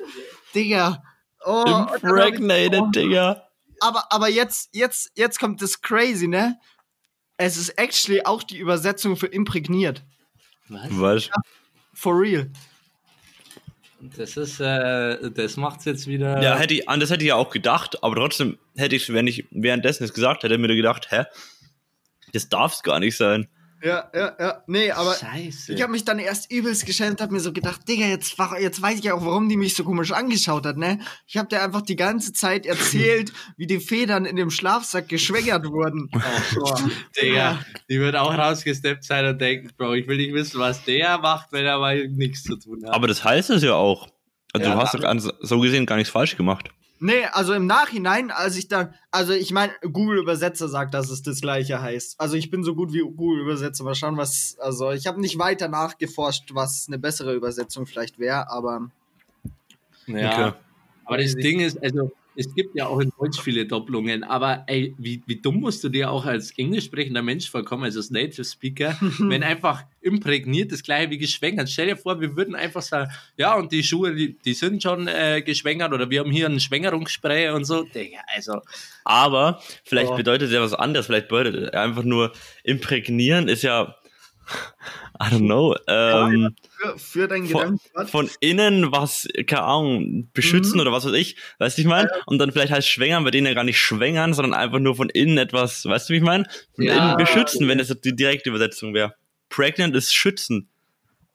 Digga. 0.53 1.03
Oh, 1.43 1.65
hab 1.65 1.95
ich- 1.97 2.03
Impregnated, 2.03 2.95
Digga. 2.95 3.47
aber, 3.79 4.11
aber 4.11 4.29
jetzt, 4.29 4.69
jetzt, 4.73 5.11
jetzt 5.15 5.39
kommt 5.39 5.61
das 5.61 5.81
crazy, 5.81 6.27
ne? 6.27 6.59
Es 7.37 7.57
ist 7.57 7.69
actually 7.69 8.23
auch 8.23 8.43
die 8.43 8.59
Übersetzung 8.59 9.17
für 9.17 9.25
imprägniert. 9.25 10.03
Was? 10.69 10.89
Was? 10.91 11.29
For 11.95 12.13
real. 12.19 12.51
Das 14.17 14.35
ist, 14.35 14.59
äh, 14.59 15.31
das 15.31 15.57
macht's 15.57 15.85
jetzt 15.85 16.07
wieder. 16.07 16.41
Ja, 16.41 16.57
hätte 16.57 16.73
ich, 16.73 16.89
an 16.89 16.99
das 16.99 17.11
hätte 17.11 17.23
ich 17.23 17.29
ja 17.29 17.35
auch 17.35 17.51
gedacht, 17.51 18.03
aber 18.03 18.15
trotzdem 18.15 18.57
hätte 18.75 18.95
ich, 18.95 19.13
wenn 19.13 19.27
ich 19.27 19.45
währenddessen 19.51 20.03
es 20.03 20.13
gesagt 20.13 20.43
hätte, 20.43 20.57
mir 20.57 20.75
gedacht, 20.75 21.11
hä? 21.11 21.25
Das 22.33 22.49
darf's 22.49 22.81
gar 22.81 22.99
nicht 22.99 23.17
sein. 23.17 23.47
Ja, 23.83 24.09
ja, 24.13 24.35
ja. 24.39 24.63
Nee, 24.67 24.91
aber 24.91 25.15
Scheiße. 25.15 25.73
Ich 25.73 25.81
habe 25.81 25.91
mich 25.91 26.05
dann 26.05 26.19
erst 26.19 26.51
übelst 26.51 26.85
geschämt, 26.85 27.19
hab 27.19 27.31
mir 27.31 27.39
so 27.39 27.51
gedacht, 27.51 27.87
Digga, 27.87 28.05
jetzt, 28.05 28.35
jetzt 28.59 28.81
weiß 28.81 28.99
ich 28.99 29.05
ja 29.05 29.15
auch, 29.15 29.25
warum 29.25 29.49
die 29.49 29.57
mich 29.57 29.75
so 29.75 29.83
komisch 29.83 30.11
angeschaut 30.11 30.65
hat, 30.65 30.77
ne? 30.77 30.99
Ich 31.25 31.37
habe 31.37 31.47
dir 31.47 31.63
einfach 31.63 31.81
die 31.81 31.95
ganze 31.95 32.31
Zeit 32.31 32.65
erzählt, 32.65 33.33
wie 33.57 33.65
die 33.65 33.79
Federn 33.79 34.25
in 34.25 34.35
dem 34.35 34.51
Schlafsack 34.51 35.09
geschwängert 35.09 35.65
wurden. 35.65 36.11
Oh, 36.59 36.75
Digga, 37.19 37.59
die 37.89 37.99
wird 37.99 38.15
auch 38.15 38.37
rausgesteppt 38.37 39.03
sein 39.03 39.25
und 39.25 39.41
denken, 39.41 39.71
Bro, 39.77 39.93
ich 39.93 40.07
will 40.07 40.17
nicht 40.17 40.33
wissen, 40.33 40.59
was 40.59 40.83
der 40.83 41.17
macht, 41.17 41.51
wenn 41.51 41.65
er 41.65 41.79
mal 41.79 42.07
nichts 42.07 42.43
zu 42.43 42.57
tun 42.57 42.83
hat. 42.85 42.93
Aber 42.93 43.07
das 43.07 43.23
heißt 43.23 43.49
es 43.49 43.63
ja 43.63 43.73
auch. 43.73 44.09
Also 44.53 44.69
Ja, 44.69 44.75
du 44.75 44.81
hast 44.81 44.93
doch 44.93 45.33
so 45.41 45.59
gesehen 45.59 45.85
gar 45.85 45.95
nichts 45.95 46.11
falsch 46.11 46.37
gemacht. 46.37 46.69
Nee, 47.03 47.25
also 47.31 47.53
im 47.53 47.65
Nachhinein, 47.65 48.29
als 48.29 48.55
ich 48.57 48.67
dann, 48.67 48.93
also 49.09 49.33
ich 49.33 49.51
meine, 49.51 49.73
Google 49.81 50.19
Übersetzer 50.19 50.69
sagt, 50.69 50.93
dass 50.93 51.09
es 51.09 51.23
das 51.23 51.41
gleiche 51.41 51.81
heißt. 51.81 52.21
Also 52.21 52.35
ich 52.35 52.51
bin 52.51 52.63
so 52.63 52.75
gut 52.75 52.93
wie 52.93 52.99
Google 52.99 53.41
Übersetzer, 53.41 53.83
mal 53.83 53.95
schauen, 53.95 54.17
was, 54.17 54.55
also 54.59 54.91
ich 54.91 55.07
habe 55.07 55.19
nicht 55.19 55.39
weiter 55.39 55.67
nachgeforscht, 55.67 56.53
was 56.53 56.85
eine 56.87 56.99
bessere 56.99 57.33
Übersetzung 57.33 57.87
vielleicht 57.87 58.19
wäre, 58.19 58.51
aber 58.51 58.91
ja. 60.05 60.49
Okay. 60.49 60.57
Aber 61.05 61.17
das 61.17 61.33
Ding 61.33 61.59
ist, 61.61 61.81
also, 61.81 62.11
es 62.35 62.53
gibt 62.55 62.75
ja 62.75 62.87
auch 62.87 62.99
in 62.99 63.11
Deutsch 63.19 63.41
viele 63.41 63.65
Doppelungen, 63.65 64.23
aber 64.23 64.63
ey, 64.67 64.95
wie, 64.97 65.21
wie 65.25 65.35
dumm 65.41 65.59
musst 65.59 65.83
du 65.83 65.89
dir 65.89 66.11
auch 66.11 66.25
als 66.25 66.57
englisch 66.57 66.85
sprechender 66.85 67.21
Mensch 67.21 67.49
vorkommen, 67.49 67.83
also 67.83 67.99
als 67.99 68.09
Native 68.09 68.45
Speaker, 68.45 68.97
wenn 69.19 69.43
einfach 69.43 69.83
imprägniert 70.01 70.71
das 70.71 70.81
gleiche 70.83 71.09
wie 71.11 71.17
geschwängert. 71.17 71.69
Stell 71.69 71.87
dir 71.87 71.97
vor, 71.97 72.21
wir 72.21 72.35
würden 72.35 72.55
einfach 72.55 72.81
sagen, 72.81 73.11
ja, 73.37 73.55
und 73.55 73.71
die 73.71 73.83
Schuhe, 73.83 74.15
die, 74.15 74.37
die 74.37 74.53
sind 74.53 74.81
schon 74.81 75.07
äh, 75.07 75.41
geschwängert 75.41 75.93
oder 75.93 76.09
wir 76.09 76.21
haben 76.21 76.31
hier 76.31 76.47
ein 76.47 76.59
Schwängerungsspray 76.59 77.49
und 77.49 77.65
so. 77.65 77.83
Digga, 77.83 78.19
also, 78.35 78.61
Aber 79.03 79.61
vielleicht 79.83 80.11
Oh. 80.11 80.15
bedeutet 80.15 80.47
es 80.47 80.53
ja 80.53 80.61
was 80.61 80.73
anderes. 80.73 81.05
Vielleicht 81.07 81.27
bedeutet 81.27 81.73
einfach 81.73 82.03
nur 82.03 82.31
imprägnieren 82.63 83.47
ist 83.47 83.61
ja, 83.63 83.95
I 85.21 85.25
don't 85.29 85.45
know, 85.45 85.75
ähm, 85.87 86.55
für, 86.79 86.97
für 86.97 87.27
deinen 87.27 87.45
Vor- 87.47 87.61
Gedanken. 87.61 87.81
was? 87.93 88.09
von 88.09 88.29
innen 88.39 88.91
was, 88.91 89.27
keine 89.45 89.63
Ahnung, 89.63 90.29
beschützen 90.33 90.75
Mhm. 90.75 90.79
oder 90.81 90.91
was 90.91 91.05
weiß 91.05 91.13
ich. 91.13 91.35
Weißt 91.59 91.77
du, 91.77 91.79
wie 91.79 91.81
ich 91.83 91.87
meine? 91.89 92.09
Und 92.25 92.39
dann 92.39 92.51
vielleicht 92.51 92.71
heißt 92.71 92.87
schwängern, 92.87 93.23
bei 93.23 93.31
denen 93.31 93.45
ja 93.47 93.53
gar 93.53 93.63
nicht 93.63 93.79
schwängern, 93.79 94.33
sondern 94.33 94.53
einfach 94.53 94.79
nur 94.79 94.95
von 94.95 95.09
innen 95.09 95.37
etwas, 95.37 95.85
weißt 95.85 96.09
du, 96.09 96.13
wie 96.13 96.17
ich 96.17 96.23
meine? 96.23 96.45
Von 96.75 96.85
Ja. 96.85 96.95
innen 97.09 97.17
beschützen, 97.17 97.67
wenn 97.67 97.77
das 97.77 97.89
die 98.01 98.15
direkte 98.15 98.49
Übersetzung 98.49 98.93
wäre. 98.93 99.13
Pregnant 99.49 99.95
ist 99.95 100.13
schützen. 100.13 100.69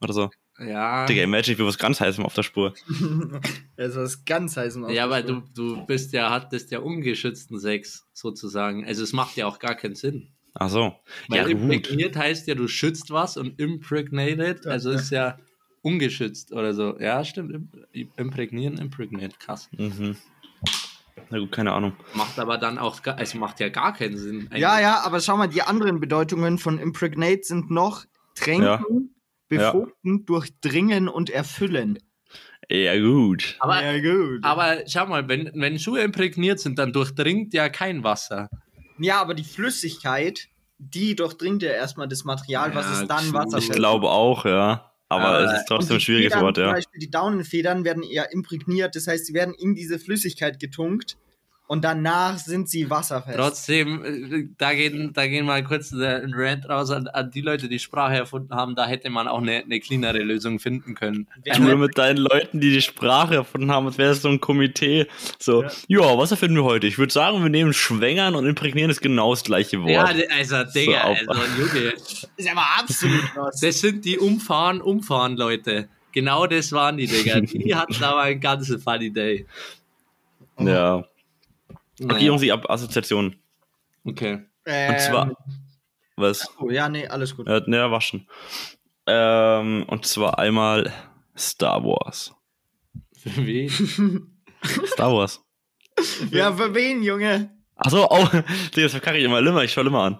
Oder 0.01 0.13
so. 0.13 0.29
ja. 0.59 1.05
Digga, 1.05 1.23
imagine, 1.23 1.53
ich 1.53 1.59
will 1.59 1.65
was 1.67 1.77
ganz 1.77 1.99
heißem 2.01 2.25
auf 2.25 2.33
der 2.33 2.43
Spur. 2.43 2.73
Das 3.77 3.95
ist 3.95 4.25
ganz 4.25 4.57
heiß. 4.57 4.79
Ja, 4.89 5.03
aber 5.03 5.21
du, 5.21 5.43
du 5.55 5.85
bist 5.85 6.11
ja, 6.13 6.31
hattest 6.31 6.71
ja 6.71 6.79
ungeschützten 6.79 7.59
Sex, 7.59 8.07
sozusagen. 8.11 8.85
Also 8.85 9.03
es 9.03 9.13
macht 9.13 9.37
ja 9.37 9.45
auch 9.45 9.59
gar 9.59 9.75
keinen 9.75 9.93
Sinn. 9.95 10.29
Ach 10.59 10.69
so. 10.69 10.95
Weil 11.27 11.37
Ja, 11.37 11.43
gut. 11.43 11.51
imprägniert 11.71 12.15
heißt 12.15 12.47
ja, 12.47 12.55
du 12.55 12.67
schützt 12.67 13.11
was 13.11 13.37
und 13.37 13.59
impregnated, 13.59 14.65
also 14.67 14.91
ist 14.91 15.11
ja 15.11 15.37
ungeschützt 15.83 16.51
oder 16.51 16.73
so. 16.73 16.97
Ja, 16.99 17.23
stimmt. 17.23 17.53
Im- 17.93 18.11
Imprägnieren, 18.17 18.77
impregnate, 18.77 19.35
krass. 19.39 19.69
Mhm. 19.77 20.15
Na 21.29 21.39
gut, 21.39 21.51
keine 21.51 21.73
Ahnung. 21.73 21.93
Macht 22.13 22.39
aber 22.39 22.57
dann 22.57 22.77
auch, 22.77 23.01
gar- 23.03 23.17
also 23.17 23.37
macht 23.37 23.59
ja 23.59 23.69
gar 23.69 23.93
keinen 23.93 24.17
Sinn. 24.17 24.47
eigentlich. 24.47 24.61
Ja, 24.61 24.79
ja, 24.79 25.01
aber 25.03 25.19
schau 25.19 25.35
mal, 25.37 25.47
die 25.47 25.61
anderen 25.61 25.99
Bedeutungen 25.99 26.57
von 26.57 26.79
impregnate 26.79 27.43
sind 27.43 27.69
noch 27.71 28.05
tränken, 28.35 29.15
Ja. 29.49 29.71
befruchten, 29.71 30.25
durchdringen 30.25 31.07
und 31.07 31.29
erfüllen. 31.29 31.99
Ja, 32.69 32.97
gut. 32.99 33.55
Aber, 33.59 33.81
ja, 33.83 33.99
gut. 33.99 34.43
aber 34.43 34.83
schau 34.87 35.05
mal, 35.07 35.27
wenn, 35.29 35.51
wenn 35.55 35.79
Schuhe 35.79 36.01
imprägniert 36.01 36.59
sind, 36.59 36.79
dann 36.79 36.91
durchdringt 36.93 37.53
ja 37.53 37.69
kein 37.69 38.03
Wasser. 38.03 38.49
Ja, 38.99 39.21
aber 39.21 39.33
die 39.33 39.43
Flüssigkeit, 39.43 40.47
die 40.79 41.15
durchdringt 41.15 41.63
ja 41.63 41.71
erstmal 41.71 42.07
das 42.07 42.23
Material, 42.23 42.73
was 42.75 42.85
Ja, 42.85 43.01
es 43.01 43.07
dann 43.07 43.33
wasserfest 43.33 43.69
Ich 43.69 43.75
glaube 43.75 44.09
auch, 44.09 44.45
ja. 44.45 44.91
Aber 45.09 45.23
Aber- 45.25 45.45
es 45.45 45.59
ist 45.61 45.67
trotzdem 45.67 45.97
ein 45.97 46.01
schwieriges 46.01 46.33
Federn, 46.33 46.45
Wort, 46.45 46.55
Zum 46.55 46.65
ja. 46.65 46.71
Beispiel 46.73 46.99
die 46.99 47.09
Daunenfedern 47.11 47.83
werden 47.85 48.03
eher 48.03 48.31
imprägniert, 48.31 48.95
das 48.95 49.07
heißt, 49.07 49.25
sie 49.25 49.33
werden 49.33 49.53
in 49.53 49.73
diese 49.73 49.99
Flüssigkeit 49.99 50.59
getunkt 50.59 51.17
und 51.67 51.83
danach 51.83 52.37
sind 52.37 52.69
sie 52.69 52.89
wasserfest. 52.89 53.37
Trotzdem, 53.37 54.03
äh, 54.05 54.47
da 54.57 54.73
gehen, 54.73 55.11
da 55.13 55.27
gehen 55.27 55.45
mal 55.45 55.63
kurz 55.63 55.91
äh, 55.91 56.21
ein 56.23 56.31
Rant 56.33 56.67
raus 56.69 56.91
an, 56.91 57.07
an 57.07 57.29
die 57.29 57.41
Leute, 57.41 57.67
die 57.67 57.77
Sprache 57.79 58.15
erfunden 58.15 58.53
haben. 58.55 58.73
Da 58.75 58.87
hätte 58.87 59.09
man 59.09 59.27
auch 59.27 59.41
eine, 59.41 59.63
eine 59.63 59.79
cleanere 59.81 60.19
Lösung 60.19 60.59
finden 60.59 60.95
können. 60.95 61.27
Wer- 61.43 61.55
Du 61.55 61.75
mit 61.77 61.97
deinen 61.97 62.17
Leuten, 62.17 62.61
die 62.61 62.71
die 62.71 62.81
Sprache 62.81 63.35
erfunden 63.35 63.69
haben, 63.71 63.85
als 63.87 63.97
wäre 63.97 64.11
es 64.11 64.21
so 64.21 64.29
ein 64.29 64.39
Komitee. 64.39 65.07
So, 65.39 65.65
ja. 65.87 66.17
was 66.17 66.31
erfinden 66.31 66.55
wir 66.55 66.63
heute? 66.63 66.87
Ich 66.87 66.97
würde 66.97 67.11
sagen, 67.11 67.41
wir 67.43 67.49
nehmen 67.49 67.73
Schwängern 67.73 68.35
und 68.35 68.45
imprägnieren 68.45 68.89
ist 68.89 69.01
genau 69.01 69.31
das 69.33 69.43
gleiche 69.43 69.81
Wort. 69.81 69.91
Ja, 69.91 70.05
also, 70.37 70.63
Digga, 70.73 71.03
auf- 71.03 71.17
also, 71.27 71.41
Junge. 71.59 71.93
ist 72.37 72.49
aber 72.49 72.65
absolut 72.79 73.23
was. 73.35 73.59
Das 73.59 73.81
sind 73.81 74.05
die 74.05 74.17
Umfahren, 74.17 74.79
Umfahren, 74.81 75.35
Leute. 75.35 75.89
Genau 76.13 76.47
das 76.47 76.71
waren 76.71 76.95
die, 76.97 77.07
Digga. 77.07 77.41
Die 77.41 77.75
hatten 77.75 78.01
aber 78.03 78.21
einen 78.21 78.39
ganzen 78.39 78.79
Funny 78.79 79.11
Day. 79.11 79.45
ja. 80.59 81.03
Okay, 82.03 82.25
Jungs, 82.25 82.41
ich 82.41 82.51
hab 82.51 82.69
Assoziationen. 82.69 83.35
Okay. 84.03 84.45
Ähm, 84.65 84.93
Und 84.93 84.99
zwar, 85.01 85.31
was? 86.15 86.47
Oh, 86.59 86.69
ja, 86.69 86.89
nee, 86.89 87.07
alles 87.07 87.35
gut. 87.35 87.47
Äh, 87.47 87.61
ne, 87.67 87.89
waschen. 87.91 88.27
Ähm, 89.07 89.85
und 89.87 90.05
zwar 90.05 90.37
einmal 90.39 90.91
Star 91.37 91.83
Wars. 91.83 92.33
Für 93.17 93.35
wen? 93.45 93.69
Star 94.85 95.11
Wars. 95.13 95.41
Ja, 96.31 96.53
für 96.53 96.73
wen, 96.75 97.01
Junge? 97.03 97.49
Achso, 97.75 98.05
oh, 98.09 98.27
das 98.75 98.91
verkacke 98.91 99.17
ich 99.17 99.23
immer. 99.23 99.41
Limmer, 99.41 99.63
ich 99.63 99.71
schau 99.71 99.81
Limmer 99.81 100.03
an. 100.03 100.19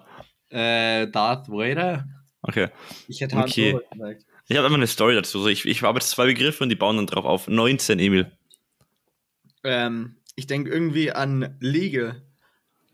äh, 0.50 1.06
Darth 1.10 1.48
Vader? 1.48 2.06
Okay. 2.42 2.68
Ich 3.08 3.20
hätte 3.20 3.36
Okay. 3.36 3.72
Han 3.74 3.80
Solo 3.80 3.90
gesagt. 3.90 4.24
Ich 4.48 4.56
habe 4.56 4.66
immer 4.66 4.76
eine 4.76 4.86
Story 4.86 5.14
dazu. 5.14 5.40
So, 5.40 5.48
ich, 5.48 5.66
ich 5.66 5.82
habe 5.82 5.98
jetzt 5.98 6.10
zwei 6.10 6.26
Begriffe 6.26 6.62
und 6.64 6.70
die 6.70 6.76
bauen 6.76 6.96
dann 6.96 7.06
drauf 7.06 7.24
auf. 7.26 7.48
19, 7.48 7.98
Emil. 7.98 8.32
Ähm, 9.64 10.16
ich 10.38 10.46
denke 10.46 10.70
irgendwie 10.70 11.10
an 11.10 11.56
Legal. 11.58 12.22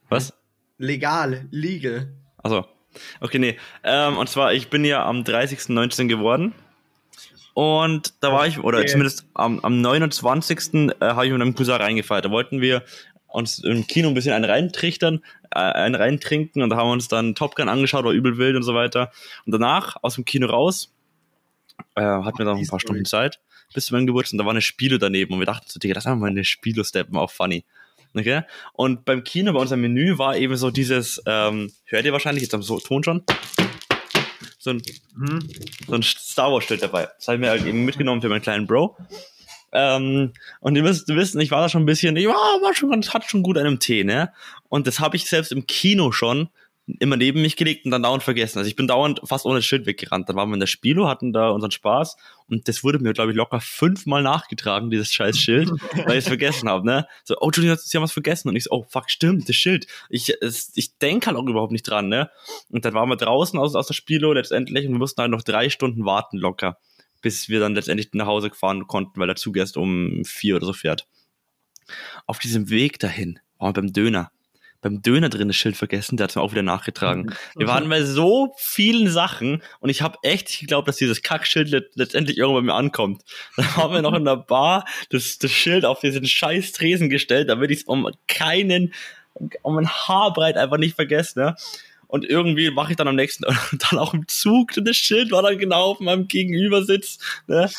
Was? 0.09 0.33
Legal, 0.79 1.47
legal. 1.51 2.09
Achso. 2.39 2.67
Okay, 3.21 3.39
nee. 3.39 3.59
Ähm, 3.83 4.17
und 4.17 4.31
zwar, 4.31 4.55
ich 4.55 4.71
bin 4.71 4.83
ja 4.85 5.05
am 5.05 5.25
30.19 5.25 6.09
geworden. 6.09 6.55
Und 7.53 8.15
da 8.21 8.33
war 8.33 8.47
ich, 8.47 8.59
oder 8.59 8.79
Okay. 8.79 8.89
zumindest 8.89 9.27
am, 9.35 9.61
am 9.61 9.83
29. 9.83 10.75
Äh, 10.75 10.91
habe 11.01 11.27
ich 11.27 11.33
mit 11.33 11.41
einem 11.43 11.55
Cousin 11.55 11.75
reingefeiert. 11.75 12.25
Da 12.25 12.31
wollten 12.31 12.63
wir 12.63 12.83
uns 13.27 13.59
im 13.59 13.87
Kino 13.87 14.09
ein 14.09 14.15
bisschen 14.15 14.33
einen 14.33 14.47
reintrichtern, 14.47 15.23
äh, 15.51 15.59
einen 15.59 15.97
reintrinken 15.97 16.63
und 16.63 16.71
da 16.71 16.77
haben 16.77 16.89
wir 16.89 16.93
uns 16.93 17.09
dann 17.09 17.35
Top 17.35 17.57
Gun 17.57 17.69
angeschaut, 17.69 18.05
war 18.07 18.13
übel 18.13 18.39
wild 18.39 18.57
und 18.57 18.63
so 18.63 18.75
weiter. 18.75 19.13
Und 19.45 19.53
danach 19.53 19.97
aus 20.03 20.15
dem 20.15 20.25
Kino 20.25 20.47
raus, 20.47 20.93
äh, 21.95 22.01
hatten 22.01 22.39
wir 22.39 22.45
dann 22.47 22.55
noch 22.55 22.63
ein 22.63 22.67
paar 22.67 22.81
Story. 22.81 22.81
Stunden 22.81 23.05
Zeit 23.05 23.39
bis 23.75 23.87
zu 23.87 23.95
meinem 23.95 24.07
Geburtstag 24.07 24.35
und 24.35 24.39
da 24.39 24.45
war 24.45 24.53
eine 24.53 24.63
Spiele 24.63 24.99
daneben 24.99 25.35
und 25.35 25.41
wir 25.41 25.47
dachten 25.47 25.67
so, 25.69 25.79
Digga, 25.79 25.95
das 25.95 26.05
ist 26.05 26.07
einfach 26.07 26.21
mal 26.21 26.31
eine 26.31 26.45
Spiele-Steppen, 26.45 27.17
auch 27.17 27.31
funny. 27.31 27.65
Okay? 28.15 28.43
Und 28.73 29.05
beim 29.05 29.25
Kino, 29.25 29.53
bei 29.53 29.59
unserem 29.59 29.83
Menü 29.83 30.19
war 30.19 30.37
eben 30.37 30.57
so 30.57 30.71
dieses, 30.71 31.21
ähm, 31.27 31.73
hört 31.85 32.05
ihr 32.07 32.13
wahrscheinlich 32.13 32.43
jetzt 32.43 32.55
am 32.55 32.63
so 32.63 32.79
Ton 32.79 33.03
schon? 33.03 33.25
So 34.59 34.71
ein, 34.71 34.83
Hm? 35.17 35.49
so 35.87 35.95
ein 35.95 36.03
Star 36.03 36.51
Wars 36.51 36.65
Schild 36.65 36.83
dabei. 36.83 37.09
Das 37.19 37.29
habe 37.29 37.37
ich 37.37 37.41
mir 37.41 37.51
halt 37.51 37.67
eben 37.67 37.85
mitgenommen 37.85 38.23
für 38.23 38.29
meinen 38.29 38.41
kleinen 38.41 38.67
Bro. 38.67 38.97
Ähm, 39.73 40.33
und 40.61 40.77
ihr 40.77 40.83
müsst 40.83 41.09
wissen, 41.09 41.41
ich 41.41 41.51
war 41.51 41.61
da 41.61 41.69
schon 41.69 41.83
ein 41.83 41.87
bisschen, 41.87 42.17
ich 42.17 42.27
war, 42.27 42.35
war 42.35 42.75
schon 42.75 43.03
hat 43.03 43.29
schon 43.29 43.43
gut 43.43 43.59
einen 43.59 43.81
Tee, 43.81 44.05
ne? 44.05 44.33
Und 44.69 44.87
das 44.87 45.01
habe 45.01 45.17
ich 45.17 45.27
selbst 45.29 45.51
im 45.51 45.67
Kino 45.67 46.13
schon 46.13 46.49
immer 46.87 47.17
neben 47.17 47.41
mich 47.41 47.57
gelegt 47.57 47.87
und 47.87 47.91
dann 47.91 48.03
dauernd 48.03 48.23
vergessen. 48.23 48.59
Also 48.59 48.69
ich 48.69 48.77
bin 48.77 48.87
dauernd 48.87 49.21
fast 49.25 49.47
ohne 49.47 49.63
Schild 49.63 49.87
weggerannt. 49.87 50.29
Dann 50.29 50.37
waren 50.37 50.51
wir 50.51 50.55
in 50.55 50.61
der 50.61 50.67
Spielo, 50.67 51.09
hatten 51.09 51.33
da 51.33 51.49
unseren 51.49 51.71
Spaß 51.71 52.17
und 52.47 52.69
das 52.69 52.85
wurde 52.85 52.99
mir, 52.99 53.15
glaube 53.15 53.31
ich, 53.31 53.37
locker 53.37 53.61
fünfmal 53.61 54.23
nachgetragen, 54.23 54.91
dieses 54.91 55.13
scheiß 55.13 55.39
Schild, 55.39 55.71
weil 56.05 56.19
ich 56.19 56.25
es 56.25 56.29
vergessen 56.29 56.69
habe, 56.69 56.85
ne? 56.87 57.07
So, 57.25 57.37
oh, 57.41 57.47
Entschuldigung, 57.47 57.79
Sie 57.81 57.97
haben 57.97 58.05
was 58.05 58.13
vergessen. 58.13 58.49
Und 58.51 58.57
ich 58.57 58.65
so, 58.65 58.71
oh, 58.71 58.87
fuck, 58.89 59.11
stimmt, 59.11 59.49
das 59.49 59.57
Schild. 59.57 59.87
Ich, 60.11 60.35
es, 60.43 60.73
ich 60.75 60.99
denke 60.99 61.29
halt 61.29 61.39
auch 61.39 61.47
überhaupt 61.47 61.73
nicht 61.73 61.85
dran, 61.85 62.09
ne? 62.09 62.31
Und 62.69 62.85
dann 62.85 62.93
waren 62.93 63.09
wir 63.09 63.17
draußen 63.17 63.59
aus, 63.59 63.75
aus 63.75 63.87
der 63.87 63.95
Spielo 63.95 64.33
letztendlich 64.35 64.87
und 64.87 64.93
wir 64.93 64.99
mussten 64.99 65.23
halt 65.23 65.31
noch 65.31 65.43
drei 65.43 65.71
Stunden 65.71 66.05
warten 66.05 66.37
locker, 66.37 66.77
bis 67.23 67.49
wir 67.49 67.61
dann 67.61 67.75
letztendlich 67.75 68.11
nach 68.13 68.27
Hause 68.27 68.51
fahren 68.51 68.87
konnten, 68.87 69.19
weil 69.19 69.27
der 69.27 69.37
Zug 69.37 69.57
erst 69.57 69.79
um 69.79 70.23
vier 70.27 70.57
oder 70.57 70.67
so 70.67 70.75
fährt. 70.75 71.07
Auf 72.27 72.39
diesem 72.39 72.69
Weg 72.69 72.99
dahin 72.99 73.39
waren 73.59 73.71
wir 73.71 73.81
beim 73.81 73.93
Döner. 73.93 74.31
Beim 74.85 75.01
Döner 75.01 75.31
drin 75.31 75.49
das 75.49 75.57
Schild 75.57 75.79
vergessen, 75.79 76.19
der 76.19 76.25
hat 76.25 76.37
mir 76.37 76.43
auch 76.43 76.53
wieder 76.53 76.63
nachgetragen. 76.63 77.35
Wir 77.57 77.67
waren 77.67 77.89
bei 77.89 78.03
so 78.03 78.55
vielen 78.59 79.11
Sachen 79.11 79.63
und 79.81 79.89
ich 79.89 80.03
habe 80.03 80.19
echt 80.21 80.61
geglaubt, 80.61 80.87
dass 80.87 80.97
dieses 80.97 81.23
Kackschild 81.23 81.71
let 81.71 81.93
letztendlich 81.95 82.37
irgendwann 82.37 82.67
bei 82.67 82.73
mir 82.73 82.79
ankommt. 82.79 83.23
Dann 83.57 83.77
haben 83.77 83.95
wir 83.95 84.03
noch 84.03 84.13
in 84.13 84.27
der 84.27 84.37
Bar 84.37 84.85
das, 85.09 85.39
das 85.39 85.51
Schild 85.51 85.87
auf 85.87 86.01
diesen 86.01 86.27
scheiß 86.27 86.73
Tresen 86.73 87.09
gestellt, 87.09 87.49
damit 87.49 87.71
ich 87.71 87.79
es 87.79 87.85
um 87.85 88.11
keinen, 88.29 88.93
um 89.63 89.79
ein 89.79 89.89
Haarbreit 89.89 90.59
einfach 90.59 90.77
nicht 90.77 90.97
vergesse. 90.97 91.39
Ne? 91.39 91.57
Und 92.07 92.27
irgendwie 92.27 92.71
mache 92.71 92.91
ich 92.91 92.99
dann 92.99 93.09
am 93.09 93.17
nächsten 93.17 93.45
dann 93.91 93.99
auch 93.99 94.13
im 94.13 94.29
Zug 94.29 94.77
und 94.77 94.87
das 94.87 94.99
Schild 94.99 95.31
war 95.31 95.41
dann 95.41 95.57
genau 95.57 95.93
auf 95.93 96.01
meinem 96.01 96.29
Gegenübersitz. 96.29 97.21
Ne? 97.47 97.71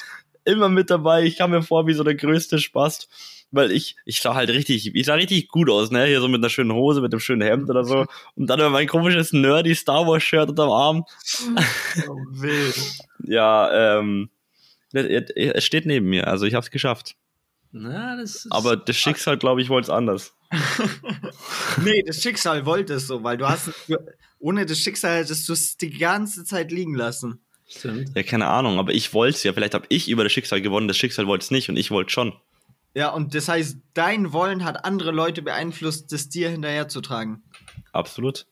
Immer 0.45 0.69
mit 0.69 0.89
dabei. 0.89 1.23
Ich 1.23 1.37
kam 1.37 1.51
mir 1.51 1.61
vor 1.61 1.87
wie 1.87 1.93
so 1.93 2.03
der 2.03 2.15
größte 2.15 2.59
Spast. 2.59 3.09
Weil 3.51 3.71
ich, 3.71 3.95
ich 4.05 4.21
sah 4.21 4.33
halt 4.33 4.49
richtig, 4.49 4.93
ich 4.95 5.05
sah 5.05 5.13
richtig 5.13 5.47
gut 5.49 5.69
aus, 5.69 5.91
ne? 5.91 6.05
Hier 6.05 6.19
so 6.19 6.27
mit 6.27 6.39
einer 6.39 6.49
schönen 6.49 6.73
Hose, 6.73 7.01
mit 7.01 7.13
einem 7.13 7.19
schönen 7.19 7.41
Hemd 7.41 7.69
oder 7.69 7.83
so. 7.85 8.05
Und 8.35 8.47
dann 8.47 8.71
mein 8.71 8.87
komisches 8.87 9.33
nerdy 9.33 9.75
Star 9.75 10.05
Wars 10.07 10.23
Shirt 10.23 10.49
unterm 10.49 10.69
Arm. 10.69 11.05
Oh, 12.07 12.17
wild. 12.31 12.75
Ja, 13.27 13.97
ähm, 13.99 14.29
es 14.93 15.65
steht 15.65 15.87
neben 15.87 16.07
mir, 16.07 16.27
also 16.27 16.45
ich 16.45 16.53
hab's 16.53 16.69
geschafft. 16.69 17.15
Na, 17.71 18.15
das. 18.15 18.47
Aber 18.51 18.77
das 18.77 18.95
Schicksal, 18.95 19.37
glaube 19.37 19.61
ich, 19.61 19.69
wollte 19.69 19.85
es 19.85 19.89
anders. 19.89 20.33
Nee, 21.83 22.03
das 22.05 22.21
Schicksal 22.21 22.65
wollte 22.65 22.93
es 22.93 23.07
so, 23.07 23.23
weil 23.23 23.35
du 23.37 23.49
hast 23.49 23.69
ohne 24.39 24.65
das 24.65 24.79
Schicksal 24.79 25.17
hättest 25.17 25.49
du 25.49 25.53
es 25.53 25.75
die 25.75 25.89
ganze 25.89 26.45
Zeit 26.45 26.71
liegen 26.71 26.95
lassen. 26.95 27.44
Stimmt. 27.67 28.15
Ja, 28.15 28.23
keine 28.23 28.47
Ahnung, 28.47 28.77
aber 28.79 28.93
ich 28.93 29.13
wollte 29.13 29.35
es 29.37 29.43
ja. 29.43 29.53
Vielleicht 29.53 29.73
habe 29.73 29.85
ich 29.89 30.07
über 30.09 30.23
das 30.23 30.31
Schicksal 30.31 30.61
gewonnen, 30.61 30.87
das 30.87 30.97
Schicksal 30.97 31.27
wollte 31.27 31.43
es 31.43 31.51
nicht 31.51 31.69
und 31.69 31.77
ich 31.77 31.91
wollte 31.91 32.11
schon. 32.11 32.33
Ja, 32.93 33.09
und 33.09 33.35
das 33.35 33.49
heißt, 33.49 33.77
dein 33.93 34.31
Wollen 34.31 34.63
hat 34.63 34.85
andere 34.85 35.11
Leute 35.11 35.41
beeinflusst, 35.41 36.11
das 36.13 36.29
dir 36.29 36.49
hinterherzutragen. 36.49 37.43
Absolut. 37.91 38.45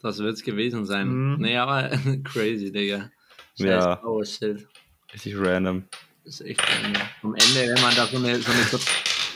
Das 0.00 0.18
wird's 0.18 0.42
gewesen 0.42 0.86
sein. 0.86 1.08
Mhm. 1.08 1.36
Nee, 1.40 1.56
aber 1.56 1.88
crazy, 2.24 2.72
Digga. 2.72 3.10
Scheiß 3.58 3.66
Ja. 3.84 3.96
Power 3.96 4.24
Shit. 4.24 4.66
Richtig 5.12 5.34
random. 5.36 5.84
Das 6.24 6.40
ist 6.40 6.46
echt 6.46 6.62
ähm, 6.84 6.94
am 7.22 7.34
Ende, 7.34 7.74
wenn 7.74 7.82
man 7.82 7.94
da 7.94 8.06
so 8.06 8.16
eine, 8.16 8.40
so 8.40 8.50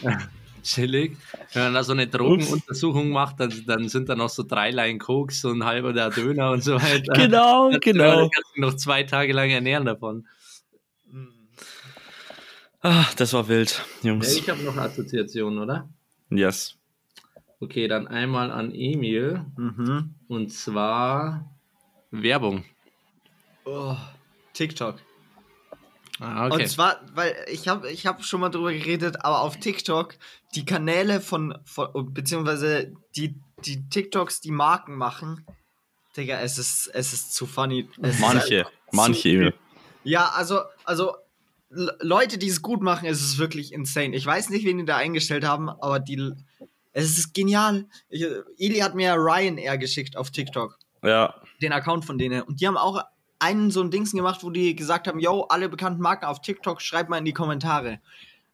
eine 0.02 0.28
chillig, 0.62 1.16
wenn 1.52 1.64
man 1.64 1.74
da 1.74 1.82
so 1.84 1.92
eine 1.92 2.06
Drogenuntersuchung 2.06 3.10
macht, 3.10 3.40
dann, 3.40 3.52
dann 3.66 3.88
sind 3.88 4.08
da 4.08 4.14
noch 4.16 4.28
so 4.28 4.42
drei 4.42 4.70
Line 4.70 4.98
Koks 4.98 5.44
und 5.44 5.64
halber 5.64 5.92
der 5.92 6.10
Döner 6.10 6.50
und 6.52 6.62
so 6.62 6.74
weiter. 6.76 7.12
Genau, 7.14 7.70
du- 7.70 7.80
genau. 7.80 8.28
kannst 8.28 8.50
du 8.56 8.60
noch 8.60 8.74
zwei 8.74 9.02
Tage 9.04 9.32
lang 9.32 9.50
ernähren 9.50 9.84
davon. 9.84 10.26
Ah, 12.82 13.04
das 13.16 13.32
war 13.34 13.46
wild, 13.48 13.84
Ja, 14.02 14.10
Jungs. 14.12 14.34
ich 14.34 14.48
habe 14.48 14.62
noch 14.62 14.76
Assoziationen, 14.76 15.58
oder? 15.58 15.88
Yes. 16.30 16.76
Okay, 17.60 17.88
dann 17.88 18.08
einmal 18.08 18.50
an 18.50 18.72
Emil 18.74 19.44
Mhm. 19.56 20.14
und 20.28 20.50
zwar 20.50 21.44
Werbung. 22.10 22.64
Oh, 23.66 23.96
TikTok. 24.54 24.96
Ah, 26.20 26.46
okay. 26.46 26.62
Und 26.62 26.68
zwar, 26.68 27.00
weil 27.14 27.34
ich 27.50 27.66
habe 27.68 27.90
ich 27.90 28.06
hab 28.06 28.22
schon 28.24 28.40
mal 28.40 28.50
drüber 28.50 28.72
geredet, 28.72 29.24
aber 29.24 29.40
auf 29.40 29.58
TikTok 29.58 30.16
die 30.54 30.64
Kanäle 30.64 31.20
von, 31.20 31.58
von 31.64 32.12
beziehungsweise 32.12 32.92
die, 33.16 33.34
die 33.64 33.88
TikToks, 33.88 34.40
die 34.40 34.50
Marken 34.50 34.96
machen, 34.96 35.46
Digga, 36.16 36.40
es 36.40 36.58
ist, 36.58 36.88
es 36.92 37.12
ist 37.12 37.34
zu 37.34 37.46
funny. 37.46 37.88
Es 38.02 38.16
ist 38.16 38.20
Manche, 38.20 38.66
manche 38.92 39.50
zu-. 39.52 39.54
Ja, 40.04 40.30
also, 40.34 40.60
also 40.84 41.14
Le- 41.70 41.96
Leute, 42.00 42.36
die 42.36 42.48
es 42.48 42.62
gut 42.62 42.82
machen, 42.82 43.06
es 43.06 43.20
ist 43.22 43.38
wirklich 43.38 43.72
insane. 43.72 44.14
Ich 44.16 44.26
weiß 44.26 44.50
nicht, 44.50 44.64
wen 44.64 44.78
die 44.78 44.84
da 44.84 44.96
eingestellt 44.96 45.44
haben, 45.44 45.68
aber 45.70 46.00
die, 46.00 46.32
es 46.92 47.16
ist 47.16 47.32
genial. 47.32 47.86
Ich, 48.08 48.26
Eli 48.58 48.80
hat 48.80 48.96
mir 48.96 49.14
Ryanair 49.14 49.78
geschickt 49.78 50.16
auf 50.16 50.32
TikTok 50.32 50.78
Ja, 51.04 51.34
den 51.62 51.72
Account 51.72 52.04
von 52.04 52.18
denen. 52.18 52.42
Und 52.42 52.60
die 52.60 52.66
haben 52.66 52.76
auch 52.76 53.04
einen 53.40 53.70
so 53.70 53.82
ein 53.82 53.90
Dings 53.90 54.12
gemacht, 54.12 54.44
wo 54.44 54.50
die 54.50 54.76
gesagt 54.76 55.08
haben, 55.08 55.18
yo, 55.18 55.42
alle 55.48 55.68
bekannten 55.68 56.02
Marken 56.02 56.26
auf 56.26 56.40
TikTok, 56.40 56.80
schreibt 56.80 57.10
mal 57.10 57.18
in 57.18 57.24
die 57.24 57.32
Kommentare. 57.32 58.00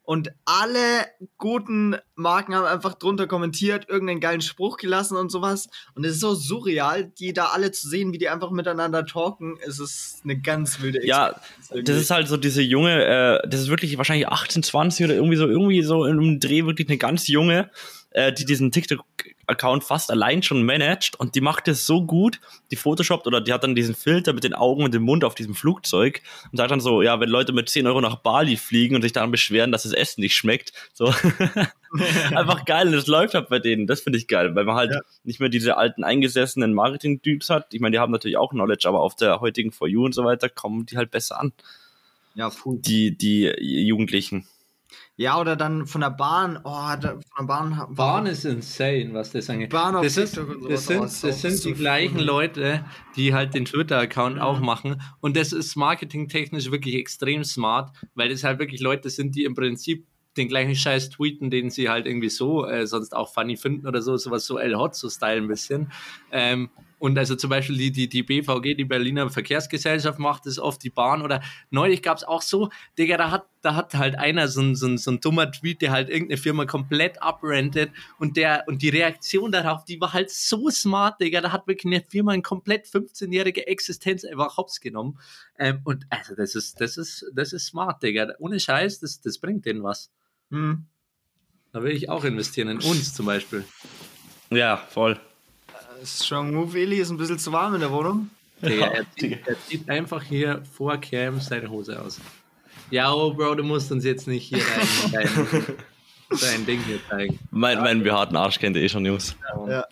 Und 0.03 0.33
alle 0.45 1.07
guten 1.37 1.97
Marken 2.17 2.55
haben 2.55 2.67
einfach 2.67 2.95
drunter 2.95 3.27
kommentiert, 3.27 3.89
irgendeinen 3.89 4.21
geilen 4.21 4.41
Spruch 4.41 4.77
gelassen 4.77 5.17
und 5.17 5.31
sowas. 5.31 5.69
Und 5.95 6.05
es 6.05 6.15
ist 6.15 6.21
so 6.21 6.35
surreal, 6.35 7.05
die 7.05 7.33
da 7.33 7.47
alle 7.47 7.71
zu 7.71 7.89
sehen, 7.89 8.13
wie 8.13 8.19
die 8.19 8.29
einfach 8.29 8.51
miteinander 8.51 9.07
talken. 9.07 9.59
Es 9.67 9.79
ist 9.79 10.21
eine 10.25 10.39
ganz 10.41 10.81
wilde 10.81 11.07
ja, 11.07 11.29
Experience 11.59 11.87
das 11.87 11.97
ist 11.97 12.11
halt 12.11 12.29
so 12.29 12.37
diese 12.37 12.63
junge, 12.63 13.05
äh, 13.05 13.49
das 13.49 13.61
ist 13.61 13.69
wirklich 13.69 13.97
wahrscheinlich 13.99 14.29
18, 14.29 14.63
20 14.63 15.05
oder 15.05 15.15
irgendwie 15.15 15.37
so, 15.37 15.47
irgendwie 15.47 15.83
so 15.83 16.05
in 16.05 16.19
einem 16.19 16.41
Dreh 16.41 16.65
wirklich 16.65 16.89
eine 16.89 16.99
ganz 16.99 17.29
junge, 17.29 17.71
äh, 18.11 18.33
die 18.33 18.45
diesen 18.45 18.71
TikTok-Account 18.71 19.85
fast 19.85 20.11
allein 20.11 20.43
schon 20.43 20.65
managt 20.65 21.19
und 21.21 21.35
die 21.35 21.41
macht 21.41 21.69
das 21.69 21.87
so 21.87 22.05
gut, 22.05 22.41
die 22.71 22.77
photoshoppt 22.77 23.27
oder 23.27 23.41
die 23.41 23.53
hat 23.53 23.63
dann 23.63 23.75
diesen 23.75 23.95
Filter 23.95 24.33
mit 24.33 24.45
den 24.45 24.55
Augen 24.55 24.85
und 24.85 24.95
dem 24.95 25.03
Mund 25.03 25.25
auf 25.25 25.35
diesem 25.35 25.55
Flugzeug 25.55 26.23
und 26.51 26.57
sagt 26.57 26.71
dann 26.71 26.81
so, 26.81 27.03
ja, 27.03 27.21
wenn 27.21 27.29
Leute 27.29 27.53
mit 27.53 27.69
10 27.69 27.87
Euro 27.87 28.01
nach 28.01 28.17
Bali 28.17 28.57
fliegen 28.57 28.97
und 28.97 29.03
sich 29.03 29.13
daran 29.13 29.31
beschweren, 29.31 29.73
dass 29.73 29.83
das 29.83 29.93
Essen 29.93 30.23
nicht 30.23 30.35
schmeckt, 30.35 30.73
so 30.95 31.13
einfach 32.35 32.65
geil 32.65 32.87
und 32.89 32.93
das 32.95 33.07
läuft 33.07 33.35
halt 33.35 33.49
bei 33.49 33.59
denen, 33.59 33.87
das 33.87 34.01
finde 34.01 34.19
ich 34.19 34.27
geil, 34.29 34.55
weil 34.55 34.65
man 34.65 34.77
halt 34.77 34.93
Ja. 34.93 35.01
nicht 35.25 35.41
mehr 35.41 35.49
diese 35.49 35.77
alten 35.77 36.05
eingesessenen 36.05 36.75
Marketing-Typs 36.75 37.51
hat, 37.51 37.73
ich 37.75 37.81
meine, 37.81 37.95
die 37.97 37.99
haben 38.01 38.13
natürlich 38.13 38.37
auch 38.37 38.51
Knowledge, 38.51 38.89
aber 38.89 39.01
auf 39.01 39.15
der 39.17 39.41
heutigen 39.41 39.73
For 39.73 39.89
You 39.89 40.05
und 40.05 40.15
so 40.15 40.25
weiter 40.25 40.49
kommen 40.49 40.87
die 40.87 40.97
halt 40.97 41.11
besser 41.11 41.41
an 41.41 41.53
ja, 42.35 42.51
cool. 42.65 42.79
die, 42.81 43.17
die 43.17 43.47
Jugendlichen. 43.87 44.47
Ja, 45.19 45.41
oder 45.41 45.57
dann 45.57 45.87
von 45.87 46.03
der 46.03 46.11
Bahn. 46.11 46.59
Oh, 46.63 46.71
da, 47.01 47.13
von 47.13 47.23
der 47.41 47.45
Bahn. 47.47 47.71
war- 47.79 47.89
Bahn 47.91 48.27
ist 48.27 48.45
insane, 48.45 49.15
was 49.15 49.33
das 49.33 49.49
angeht. 49.49 49.71
Bahn 49.71 49.97
auf 49.97 50.05
das, 50.05 50.15
TikTok 50.15 50.49
und 50.63 50.71
das 50.71 50.85
sowas, 50.85 51.21
sind, 51.23 51.31
das 51.31 51.41
sind 51.41 51.57
so 51.57 51.69
die 51.71 51.75
gleichen 51.75 52.13
funny. 52.17 52.25
Leute, 52.27 52.85
die 53.17 53.33
halt 53.33 53.55
den 53.55 53.65
Twitter-Account 53.65 54.37
Mhm. 54.37 54.43
auch 54.43 54.61
machen. 54.61 55.01
Und 55.21 55.35
das 55.39 55.53
ist 55.55 55.75
marketingtechnisch 55.75 56.71
wirklich 56.71 56.97
extrem 56.97 57.45
smart, 57.45 57.97
weil 58.15 58.29
das 58.29 58.45
halt 58.45 58.59
wirklich 58.59 58.83
Leute 58.83 59.09
sind, 59.09 59.35
die 59.35 59.45
im 59.45 59.55
Prinzip 59.55 60.07
den 60.37 60.49
gleichen 60.49 60.75
Scheiß 60.75 61.11
tweeten, 61.11 61.51
den 61.51 61.71
sie 61.71 61.89
halt 61.89 62.07
irgendwie 62.07 62.31
so 62.31 62.67
äh, 62.67 62.87
sonst 62.87 63.15
auch 63.15 63.33
funny 63.33 63.57
finden 63.57 63.87
oder 63.87 64.03
so, 64.03 64.17
sowas 64.17 64.47
so 64.47 64.59
El 64.59 64.77
Hotzo-Style 64.77 65.41
ein 65.41 65.49
bisschen. 65.49 65.91
Ähm, 66.31 66.71
und 66.99 67.19
also 67.19 67.37
zum 67.37 67.51
Beispiel 67.51 67.77
die, 67.77 67.93
die, 67.93 68.09
die 68.09 68.23
BVG, 68.23 68.75
die 68.75 68.85
Berliner 68.85 69.29
Verkehrsgesellschaft, 69.29 70.19
macht 70.19 70.47
das 70.47 70.59
oft, 70.59 70.83
die 70.83 70.91
Bahn. 70.91 71.21
Oder 71.21 71.43
neulich 71.71 72.03
gab 72.03 72.17
es 72.17 72.25
auch 72.25 72.41
so, 72.41 72.71
Digga, 72.99 73.19
da 73.19 73.31
hat, 73.31 73.47
da 73.61 73.75
hat 73.75 73.95
halt 73.95 74.19
einer 74.19 74.49
so 74.49 74.63
ein, 74.63 74.75
so, 74.75 74.97
so 74.97 75.11
ein 75.11 75.21
dummer 75.21 75.51
Tweet, 75.53 75.83
der 75.83 75.91
halt 75.91 76.09
irgendeine 76.09 76.39
Firma 76.39 76.65
komplett 76.65 77.23
abrentet 77.23 77.91
und 78.19 78.39
der 78.39 78.65
und 78.67 78.81
die 78.81 78.89
Reaktion 78.89 79.53
darauf, 79.53 79.85
die 79.85 80.01
war 80.01 80.15
halt 80.15 80.31
so 80.31 80.71
smart, 80.71 81.21
Digga. 81.21 81.43
Da 81.43 81.53
hat 81.53 81.67
wirklich 81.67 81.93
eine 81.93 82.03
Firma 82.09 82.33
eine 82.33 82.43
komplett 82.43 82.87
15-jährige 82.87 83.67
Existenz 83.67 84.25
einfach 84.25 84.57
hops 84.57 84.81
genommen. 84.81 85.19
Ähm, 85.59 85.81
und 85.85 86.07
also 86.09 86.35
das 86.35 86.55
ist, 86.55 86.81
das 86.81 86.97
ist, 86.97 87.27
das 87.35 87.53
ist 87.53 87.67
smart, 87.67 88.03
Digga. 88.03 88.33
Ohne 88.39 88.59
Scheiß, 88.59 89.01
das, 89.01 89.21
das 89.21 89.39
bringt 89.39 89.67
denen 89.67 89.83
was. 89.83 90.11
Hm. 90.51 90.87
Da 91.73 91.83
will 91.83 91.93
ich 91.93 92.09
auch 92.09 92.25
investieren, 92.25 92.69
in 92.69 92.79
uns 92.79 93.13
zum 93.13 93.27
Beispiel. 93.27 93.65
Ja, 94.51 94.77
voll. 94.77 95.19
Strong 96.05 96.55
Move, 96.55 96.79
Eli, 96.79 96.97
ist 96.97 97.11
ein 97.11 97.17
bisschen 97.17 97.39
zu 97.39 97.53
warm 97.53 97.75
in 97.75 97.81
der 97.81 97.91
Wohnung. 97.91 98.31
Digga, 98.63 98.87
er, 98.87 99.05
zieht, 99.19 99.47
er 99.47 99.61
zieht 99.61 99.91
einfach 99.91 100.23
hier 100.23 100.63
vor 100.73 100.97
Cam 100.99 101.41
seine 101.41 101.69
Hose 101.69 102.01
aus. 102.01 102.21
Ja, 102.91 103.13
oh 103.13 103.35
Bro, 103.35 103.57
du 103.57 103.65
musst 103.65 103.93
uns 103.93 104.05
jetzt 104.05 104.27
nicht 104.27 104.49
hier 104.49 104.63
dein, 105.13 105.27
dein, 106.31 106.39
dein 106.41 106.67
Ding 106.67 106.83
hier 106.85 107.01
zeigen. 107.09 107.39
Mein, 107.51 107.79
meinen 107.81 108.03
behaarten 108.03 108.37
Arsch 108.37 108.59
kennt 108.59 108.77
ihr 108.77 108.83
eh 108.83 108.89
schon, 108.89 109.05
Jungs. 109.05 109.37
Ja. 109.69 109.85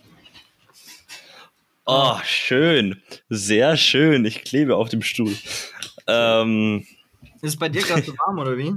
Oh, 1.87 2.17
schön. 2.25 3.03
Sehr 3.29 3.77
schön. 3.77 4.25
Ich 4.25 4.43
klebe 4.45 4.77
auf 4.77 4.89
dem 4.89 5.03
Stuhl. 5.03 5.37
Ähm, 6.07 6.87
Ist 7.43 7.59
bei 7.59 7.69
dir 7.69 7.83
gerade 7.83 8.03
so 8.03 8.13
warm, 8.27 8.39
oder 8.39 8.57
wie? 8.57 8.75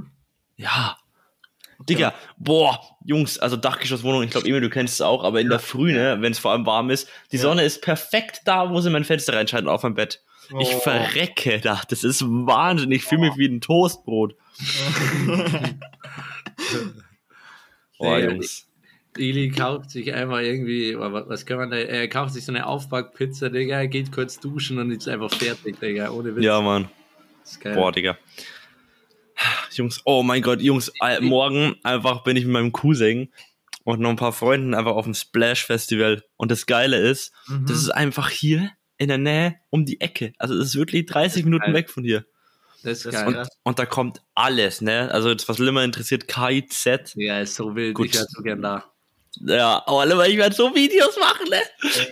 ja. 0.56 0.97
Digga, 1.88 2.14
boah, 2.36 2.78
Jungs, 3.04 3.38
also 3.38 3.56
Dachgeschosswohnung, 3.56 4.22
ich 4.22 4.30
glaube, 4.30 4.46
Emil, 4.48 4.60
du 4.60 4.70
kennst 4.70 4.94
es 4.94 5.00
auch, 5.00 5.24
aber 5.24 5.40
in 5.40 5.48
der 5.48 5.58
Früh, 5.58 5.92
ne, 5.92 6.16
wenn 6.20 6.32
es 6.32 6.38
vor 6.38 6.52
allem 6.52 6.66
warm 6.66 6.90
ist, 6.90 7.08
die. 7.32 7.38
Sonne 7.38 7.62
ist 7.64 7.82
perfekt 7.82 8.42
da, 8.44 8.70
wo 8.70 8.80
sie 8.80 8.90
mein 8.90 9.04
Fenster 9.04 9.34
reinschalten 9.34 9.68
auf 9.68 9.82
mein 9.82 9.94
Bett. 9.94 10.22
Ich 10.60 10.74
Oh. 10.74 10.78
verrecke 10.80 11.60
da. 11.60 11.82
Das 11.90 12.04
ist 12.04 12.22
Wahnsinn. 12.22 12.90
Ich 12.92 13.04
fühle 13.04 13.20
mich 13.22 13.36
wie 13.36 13.46
ein 13.46 13.60
Toastbrot. 13.60 14.34
Oh, 17.98 18.16
Jungs. 18.16 18.66
Eli 19.16 19.50
kauft 19.50 19.90
sich 19.90 20.12
einfach 20.14 20.38
irgendwie, 20.38 20.96
wa- 20.96 21.24
was 21.26 21.44
kann 21.44 21.56
man 21.58 21.70
da, 21.70 21.76
er 21.78 22.06
kauft 22.08 22.34
sich 22.34 22.44
so 22.44 22.52
eine 22.52 22.66
Aufbackpizza, 22.66 23.48
Digga, 23.48 23.86
geht 23.86 24.12
kurz 24.12 24.38
duschen 24.38 24.78
und 24.78 24.92
ist 24.92 25.08
einfach 25.08 25.32
fertig, 25.34 25.80
Digga, 25.80 26.10
ohne 26.10 26.36
Witz. 26.36 26.44
Ja, 26.44 26.60
Mann. 26.60 26.88
Das 27.42 27.52
ist 27.52 27.60
geil. 27.60 27.74
Boah, 27.74 27.90
Digga. 27.90 28.16
Jungs, 29.78 30.00
oh 30.04 30.22
mein 30.22 30.42
Gott, 30.42 30.60
Jungs, 30.60 30.92
morgen 31.20 31.76
einfach 31.84 32.22
bin 32.24 32.36
ich 32.36 32.44
mit 32.44 32.52
meinem 32.52 32.72
Cousin 32.72 33.32
und 33.84 34.00
noch 34.00 34.10
ein 34.10 34.16
paar 34.16 34.32
Freunden 34.32 34.74
einfach 34.74 34.92
auf 34.96 35.04
dem 35.04 35.14
Splash 35.14 35.64
Festival. 35.64 36.22
Und 36.36 36.50
das 36.50 36.66
Geile 36.66 36.98
ist, 36.98 37.32
Mhm. 37.48 37.66
das 37.66 37.78
ist 37.78 37.90
einfach 37.90 38.28
hier 38.30 38.70
in 38.98 39.08
der 39.08 39.18
Nähe 39.18 39.56
um 39.70 39.86
die 39.86 40.00
Ecke. 40.00 40.32
Also 40.38 40.54
es 40.54 40.66
ist 40.68 40.76
wirklich 40.76 41.06
30 41.06 41.44
Minuten 41.44 41.66
geil. 41.66 41.74
weg 41.74 41.90
von 41.90 42.04
hier. 42.04 42.24
Das 42.82 42.98
ist 42.98 43.06
Das- 43.06 43.14
geil. 43.14 43.26
Und, 43.28 43.34
Ja. 43.34 43.46
und 43.64 43.78
da 43.78 43.86
kommt 43.86 44.20
alles, 44.34 44.80
ne? 44.80 45.10
Also 45.12 45.30
jetzt, 45.30 45.48
was 45.48 45.58
Limmer 45.58 45.84
interessiert, 45.84 46.28
KIZ. 46.28 47.14
ja, 47.16 47.40
ist 47.40 47.54
so 47.54 47.74
wild, 47.74 47.94
Gut. 47.94 48.06
ich 48.06 48.14
wäre 48.14 48.26
so 48.28 48.42
gern 48.42 48.60
da. 48.62 48.84
Ja, 49.40 49.82
aber 49.86 50.04
Limmer, 50.06 50.26
ich 50.26 50.36
werde 50.36 50.54
so 50.54 50.74
Videos 50.74 51.16
machen, 51.18 51.46
ne? 51.48 51.60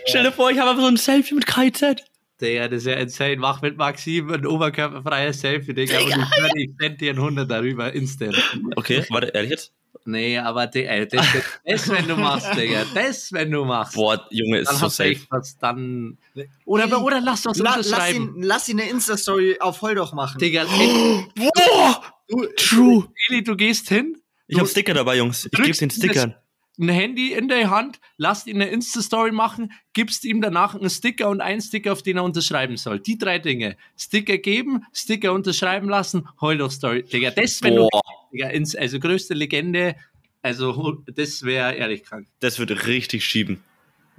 Stell 0.07 0.23
dir 0.23 0.31
vor, 0.31 0.49
ich 0.49 0.57
habe 0.59 0.69
einfach 0.71 0.83
so 0.83 0.87
ein 0.89 0.97
Selfie 0.97 1.35
mit 1.35 1.45
KIZ. 1.45 2.03
Digga, 2.39 2.67
das 2.67 2.79
ist 2.83 2.85
ja 2.87 2.93
insane. 2.93 3.37
Mach 3.37 3.61
mit 3.61 3.77
Maxim 3.77 4.31
ein 4.31 4.45
oberkörperfreies 4.45 5.41
Selfie, 5.41 5.73
Digga. 5.73 5.99
Und 5.99 6.07
ich 6.09 6.13
schwöre, 6.13 6.51
ich 6.55 6.69
send 6.79 7.01
dir 7.01 7.11
ein 7.13 7.17
100 7.17 7.49
darüber, 7.49 7.91
instant. 7.93 8.35
Okay, 8.75 9.03
warte, 9.09 9.27
ehrlich 9.27 9.51
jetzt? 9.51 9.73
Nee, 10.05 10.37
aber 10.37 10.67
Digga, 10.67 10.89
ey, 10.91 11.07
das, 11.07 11.25
das, 11.33 11.43
das, 11.65 11.89
wenn 11.89 12.07
du 12.07 12.15
machst, 12.15 12.55
Digga. 12.55 12.85
Das, 12.93 13.33
wenn 13.33 13.49
du 13.51 13.65
machst. 13.65 13.95
Boah, 13.95 14.25
Junge, 14.29 14.59
ist 14.59 14.69
dann 14.69 14.77
so 14.77 14.87
safe. 14.89 15.17
was, 15.29 15.57
dann. 15.57 16.17
Oder, 16.65 17.01
oder 17.03 17.19
lass 17.19 17.45
uns 17.45 17.57
La, 17.57 17.77
lass, 17.83 18.13
ihn, 18.13 18.33
lass 18.37 18.69
ihn 18.69 18.79
eine 18.79 18.89
Insta-Story 18.89 19.57
auf 19.59 19.81
Holdoch 19.81 20.13
machen. 20.13 20.37
Digga, 20.37 20.63
ey, 20.63 21.25
Boah, 21.35 22.01
du, 22.27 22.45
true. 22.55 23.07
Eli, 23.29 23.43
du 23.43 23.55
gehst 23.55 23.89
hin, 23.89 24.15
Ich 24.47 24.59
hab 24.59 24.67
Sticker 24.67 24.93
dabei, 24.93 25.17
Jungs. 25.17 25.45
Ich 25.45 25.51
gebe 25.51 25.63
drückst 25.63 25.81
den 25.81 25.89
das- 25.89 25.97
Stickern. 25.97 26.35
Ein 26.79 26.89
Handy 26.89 27.33
in 27.33 27.47
der 27.47 27.69
Hand, 27.69 27.99
lasst 28.17 28.47
ihn 28.47 28.61
eine 28.61 28.69
Insta-Story 28.69 29.31
machen, 29.31 29.71
gibst 29.93 30.23
ihm 30.25 30.41
danach 30.41 30.75
einen 30.75 30.89
Sticker 30.89 31.29
und 31.29 31.41
einen 31.41 31.61
Sticker, 31.61 31.91
auf 31.91 32.03
den 32.03 32.17
er 32.17 32.23
unterschreiben 32.23 32.77
soll. 32.77 32.99
Die 32.99 33.17
drei 33.17 33.39
Dinge. 33.39 33.77
Sticker 33.97 34.37
geben, 34.37 34.85
Sticker 34.93 35.33
unterschreiben 35.33 35.89
lassen, 35.89 36.27
heul 36.39 36.57
doch 36.57 36.71
Story. 36.71 37.03
Digga, 37.03 37.31
das, 37.31 37.61
wenn 37.63 37.75
Boah, 37.75 37.89
du, 37.91 38.37
Digga, 38.37 38.49
ins, 38.49 38.75
also 38.75 38.99
größte 38.99 39.33
Legende, 39.33 39.95
also 40.41 41.03
das 41.07 41.43
wäre 41.43 41.75
ehrlich 41.75 42.03
krank, 42.03 42.27
das 42.39 42.59
wird 42.59 42.87
richtig 42.87 43.25
schieben. 43.25 43.63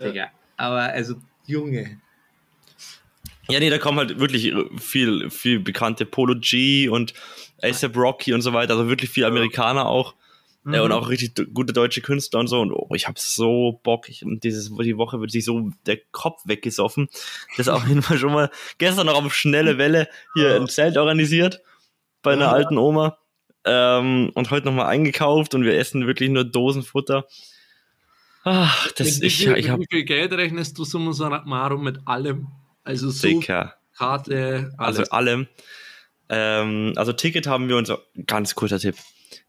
Digga. 0.01 0.31
Aber 0.57 0.83
also, 0.83 1.15
Junge. 1.47 2.01
Ja, 3.51 3.61
nee, 3.61 3.71
da 3.71 3.79
kommen 3.79 3.99
halt 3.99 4.19
wirklich 4.19 4.53
viel, 4.79 5.31
viel 5.31 5.61
bekannte 5.61 6.05
Polo 6.05 6.35
G 6.39 6.89
und 6.89 7.15
ASAP 7.63 7.97
Rocky 7.97 8.35
und 8.35 8.43
so 8.43 8.53
weiter, 8.53 8.75
also 8.75 8.89
wirklich 8.89 9.11
viel 9.11 9.25
Amerikaner 9.25 9.87
auch. 9.87 10.15
Mhm. 10.69 10.75
Ja, 10.75 10.83
und 10.83 10.93
auch 10.93 11.09
richtig 11.09 11.35
gute 11.55 11.73
deutsche 11.73 12.03
Künstler 12.03 12.41
und 12.41 12.49
so. 12.49 12.61
Und 12.61 12.73
oh, 12.73 12.91
ich 12.95 13.09
hab 13.09 13.19
so 13.19 13.81
Bock. 13.83 14.09
Ich, 14.11 14.23
und 14.23 14.45
dieses, 14.45 14.71
die 14.71 14.99
Woche 14.99 15.19
wird 15.19 15.31
sich 15.31 15.45
so 15.47 15.71
der 15.87 15.99
Kopf 16.13 16.43
weggesoffen. 16.45 17.09
Das 17.57 17.67
ist 17.67 17.73
auf 17.73 17.89
jeden 17.89 18.03
Fall 18.03 18.19
schon 18.19 18.35
mal 18.35 18.51
gestern 18.77 19.07
noch 19.07 19.25
auf 19.25 19.35
schnelle 19.35 19.79
Welle 19.79 20.09
hier 20.35 20.57
ein 20.57 20.69
Zelt 20.69 20.99
organisiert 20.99 21.63
bei 22.23 22.35
einer 22.35 22.47
Ja. 22.47 22.53
alten 22.53 22.77
Oma. 22.77 23.17
Ähm, 23.65 24.31
und 24.35 24.51
heute 24.51 24.67
nochmal 24.67 24.87
eingekauft 24.87 25.55
und 25.55 25.65
wir 25.65 25.75
essen 25.79 26.07
wirklich 26.07 26.29
nur 26.29 26.45
Dosenfutter. 26.45 27.27
Ach, 28.45 28.93
das 28.93 29.21
ich 29.21 29.49
hab 29.49 29.81
wie 29.81 29.87
viel 29.91 30.05
Geld 30.05 30.33
rechnest 30.33 30.79
du 30.79 30.85
summa 30.85 31.13
summarum 31.13 31.83
mit 31.83 31.99
allem? 32.07 32.49
Also 32.85 33.11
so 33.11 33.27
dicker. 33.27 33.75
Karte, 33.97 34.73
alles. 34.77 34.99
Also 34.99 35.11
allem. 35.11 35.49
Ähm, 36.29 36.93
also 36.97 37.15
Ticket 37.15 37.47
haben 37.47 37.69
wir 37.69 37.77
uns, 37.77 37.91
ganz 38.27 38.55
kurzer 38.55 38.79
Tipp, 38.79 38.97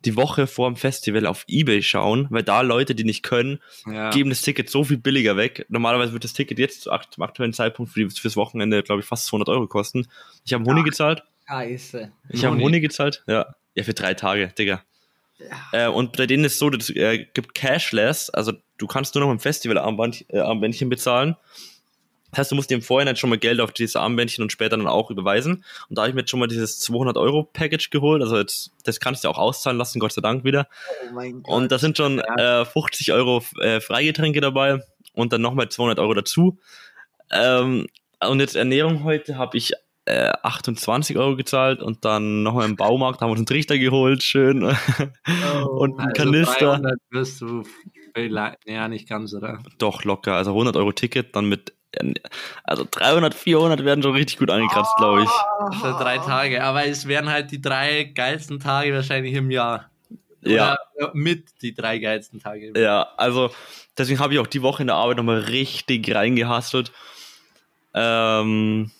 die 0.06 0.16
Woche 0.16 0.48
vor 0.48 0.70
dem 0.70 0.76
Festival 0.76 1.26
auf 1.26 1.46
Ebay 1.48 1.82
schauen, 1.82 2.28
weil 2.30 2.44
da 2.44 2.62
Leute, 2.62 2.96
die 2.96 3.04
nicht 3.04 3.24
können, 3.24 3.60
ja. 3.86 4.10
geben 4.12 4.30
das 4.30 4.42
Ticket 4.42 4.70
so 4.70 4.84
viel 4.84 4.98
billiger 4.98 5.38
weg. 5.38 5.66
Normalerweise 5.70 6.14
wird 6.14 6.24
das 6.24 6.34
Ticket 6.34 6.60
jetzt 6.60 6.82
zum 6.82 7.24
aktuellen 7.24 7.54
Zeitpunkt 7.54 7.92
für 7.92 8.04
die, 8.04 8.10
fürs 8.10 8.36
Wochenende, 8.36 8.84
glaube 8.84 9.02
ich, 9.02 9.08
fast 9.08 9.26
200 9.28 9.50
Euro 9.50 9.68
kosten. 9.68 10.08
Ich 10.46 10.54
habe 10.54 10.64
einen 10.64 10.72
Huni 10.72 10.84
gezahlt. 10.84 11.24
Scheiße. 11.48 12.12
Ich 12.30 12.46
habe 12.46 12.56
einen 12.56 12.64
Huni. 12.64 12.80
Gezahlt. 12.80 13.24
Ja. 13.28 13.56
Ja, 13.76 13.84
für 13.84 13.94
drei 13.94 14.14
Tage, 14.14 14.52
Digga. 14.58 14.84
Äh, 15.72 15.88
und 15.88 16.18
bei 16.18 16.26
denen 16.26 16.44
ist 16.44 16.54
es 16.54 16.60
so, 16.60 16.70
das 16.70 16.90
äh, 16.90 17.26
gibt 17.34 17.56
Cashless, 17.56 18.30
also 18.30 18.54
du 18.78 18.88
kannst 18.88 19.16
nur 19.16 19.24
noch 19.24 19.32
im 19.32 19.40
Festival-Armband, 19.40 20.26
äh, 20.30 20.86
bezahlen. 20.86 21.38
Das 22.32 22.40
heißt, 22.40 22.52
du 22.52 22.56
musst 22.56 22.70
dir 22.70 22.76
im 22.76 22.82
Vorhinein 22.82 23.16
schon 23.16 23.30
mal 23.30 23.40
Geld 23.40 23.60
auf 23.60 23.72
dieses 23.72 23.96
Armbändchen 23.96 24.44
und 24.44 24.52
später 24.52 24.78
dann 24.78 24.88
auch 24.88 25.10
überweisen. 25.12 25.64
Und 25.90 25.98
da 25.98 26.04
habe 26.04 26.10
ich 26.10 26.16
mir 26.16 26.22
jetzt 26.22 26.30
schon 26.30 26.40
mal 26.40 26.48
dieses 26.48 26.80
200-Euro-Package 26.90 27.90
geholt. 27.90 28.22
Also 28.22 28.38
jetzt, 28.38 28.72
das 28.84 29.00
kannst 29.00 29.24
du 29.24 29.30
auch 29.30 29.38
auszahlen 29.38 29.78
lassen, 29.78 30.00
Gott 30.00 30.14
sei 30.14 30.22
Dank 30.22 30.44
wieder. 30.44 30.68
Oh 31.10 31.14
mein 31.14 31.42
Gott. 31.44 31.54
Und 31.56 31.72
da 31.72 31.80
sind 31.80 31.98
schon 31.98 32.20
äh, 32.20 32.66
50 32.66 33.12
Euro 33.14 33.44
äh, 33.60 33.80
Freigetränke 33.82 34.42
dabei 34.42 34.84
und 35.14 35.34
dann 35.34 35.42
nochmal 35.42 35.70
200 35.70 36.00
Euro 36.00 36.14
dazu. 36.14 36.60
Ähm, 37.32 37.88
und 38.22 38.40
jetzt 38.40 38.56
Ernährung 38.56 39.04
heute 39.04 39.38
habe 39.38 39.58
ich 39.58 39.74
äh, 40.06 40.32
28 40.42 41.18
Euro 41.18 41.36
gezahlt 41.36 41.82
und 41.82 42.04
dann 42.04 42.44
nochmal 42.44 42.68
im 42.68 42.76
Baumarkt 42.76 43.22
haben 43.22 43.30
wir 43.30 43.32
uns 43.32 43.40
einen 43.40 43.46
Trichter 43.46 43.78
geholt, 43.78 44.24
schön. 44.24 44.64
und 44.64 46.00
einen 46.00 46.10
also 46.10 46.24
Kanister. 46.24 46.66
300 46.78 47.00
wirst 47.12 47.42
du, 47.42 47.64
vielleicht- 48.16 48.58
ja, 48.66 48.88
nicht 48.88 49.08
ganz, 49.08 49.34
oder? 49.34 49.60
Doch, 49.78 50.04
locker. 50.04 50.34
Also 50.36 50.52
100 50.52 50.76
Euro 50.78 50.92
Ticket, 50.92 51.36
dann 51.36 51.46
mit, 51.48 51.74
also 52.64 52.86
300, 52.90 53.34
400 53.34 53.84
werden 53.84 54.04
schon 54.04 54.14
richtig 54.14 54.38
gut 54.38 54.52
angekratzt, 54.52 54.96
glaube 54.98 55.24
ich. 55.24 55.30
Für 55.80 55.94
drei 55.94 56.20
Tage. 56.20 56.64
Aber 56.64 56.86
es 56.86 57.08
wären 57.08 57.30
halt 57.30 57.52
die 57.52 57.62
drei 57.62 58.04
geilsten 58.04 58.60
Tage 58.60 58.94
wahrscheinlich 58.94 59.34
im 59.34 59.50
Jahr. 59.52 59.90
Ja. 60.42 60.78
Oder 60.96 61.12
mit 61.14 61.62
die 61.62 61.74
drei 61.74 61.98
geilsten 61.98 62.40
Tage 62.40 62.68
im 62.68 62.76
Jahr. 62.76 62.84
Ja, 62.84 63.08
also 63.18 63.52
deswegen 63.98 64.20
habe 64.20 64.34
ich 64.34 64.40
auch 64.40 64.48
die 64.48 64.62
Woche 64.62 64.84
in 64.84 64.88
der 64.88 64.96
Arbeit 64.96 65.18
nochmal 65.18 65.40
richtig 65.40 66.14
reingehastelt. 66.14 66.92
Ähm, 67.94 68.92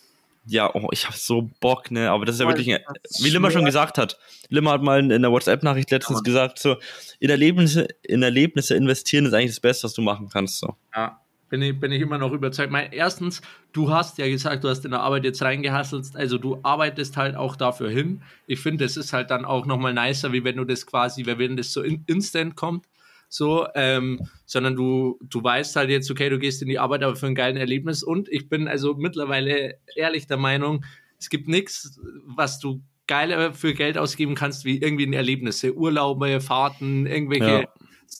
ja, 0.46 0.74
oh, 0.74 0.88
ich 0.90 1.06
habe 1.06 1.16
so 1.16 1.48
Bock, 1.60 1.90
ne? 1.90 2.10
Aber 2.10 2.24
das 2.24 2.36
ist 2.36 2.40
ja 2.40 2.48
wirklich, 2.48 2.66
wie 2.66 3.30
Limmer 3.30 3.50
schon 3.50 3.64
gesagt 3.64 3.98
hat. 3.98 4.18
Limmer 4.48 4.72
hat 4.72 4.82
mal 4.82 4.98
in 4.98 5.22
der 5.22 5.30
WhatsApp-Nachricht 5.30 5.90
letztens 5.90 6.16
Mann. 6.16 6.24
gesagt, 6.24 6.58
so, 6.58 6.76
in 7.20 7.30
Erlebnisse, 7.30 7.86
in 8.02 8.22
Erlebnisse 8.22 8.74
investieren 8.74 9.26
ist 9.26 9.32
eigentlich 9.32 9.52
das 9.52 9.60
Beste, 9.60 9.84
was 9.84 9.94
du 9.94 10.02
machen 10.02 10.28
kannst. 10.28 10.58
So. 10.58 10.74
Ja, 10.94 11.20
bin 11.50 11.60
ich, 11.60 11.78
bin 11.78 11.92
ich 11.92 12.00
immer 12.00 12.16
noch 12.16 12.32
überzeugt. 12.32 12.72
Mein, 12.72 12.92
erstens, 12.92 13.42
du 13.72 13.90
hast 13.90 14.16
ja 14.16 14.26
gesagt, 14.28 14.64
du 14.64 14.68
hast 14.68 14.84
in 14.84 14.92
der 14.92 15.00
Arbeit 15.00 15.24
jetzt 15.24 15.42
reingehasselt, 15.42 16.06
also 16.14 16.38
du 16.38 16.58
arbeitest 16.62 17.16
halt 17.18 17.36
auch 17.36 17.56
dafür 17.56 17.90
hin. 17.90 18.22
Ich 18.46 18.60
finde, 18.60 18.84
das 18.84 18.96
ist 18.96 19.12
halt 19.12 19.30
dann 19.30 19.44
auch 19.44 19.66
nochmal 19.66 19.92
nicer, 19.92 20.32
wie 20.32 20.44
wenn 20.44 20.56
du 20.56 20.64
das 20.64 20.86
quasi, 20.86 21.26
wenn 21.26 21.56
das 21.56 21.72
so 21.72 21.82
in, 21.82 22.04
instant 22.06 22.56
kommt. 22.56 22.86
So, 23.32 23.68
ähm, 23.76 24.20
sondern 24.44 24.74
du, 24.74 25.16
du 25.22 25.40
weißt 25.40 25.76
halt 25.76 25.88
jetzt, 25.88 26.10
okay, 26.10 26.28
du 26.28 26.40
gehst 26.40 26.62
in 26.62 26.68
die 26.68 26.80
Arbeit, 26.80 27.04
aber 27.04 27.14
für 27.14 27.28
ein 27.28 27.36
geiles 27.36 27.60
Erlebnis. 27.60 28.02
Und 28.02 28.28
ich 28.28 28.48
bin 28.48 28.66
also 28.66 28.94
mittlerweile 28.94 29.76
ehrlich 29.94 30.26
der 30.26 30.36
Meinung, 30.36 30.84
es 31.16 31.28
gibt 31.30 31.46
nichts, 31.46 32.00
was 32.26 32.58
du 32.58 32.82
geiler 33.06 33.52
für 33.52 33.74
Geld 33.74 33.98
ausgeben 33.98 34.34
kannst, 34.34 34.64
wie 34.64 34.78
irgendwie 34.78 35.12
Erlebnisse, 35.14 35.74
Urlaube, 35.76 36.40
Fahrten, 36.40 37.06
irgendwelche. 37.06 37.62
Ja. 37.62 37.68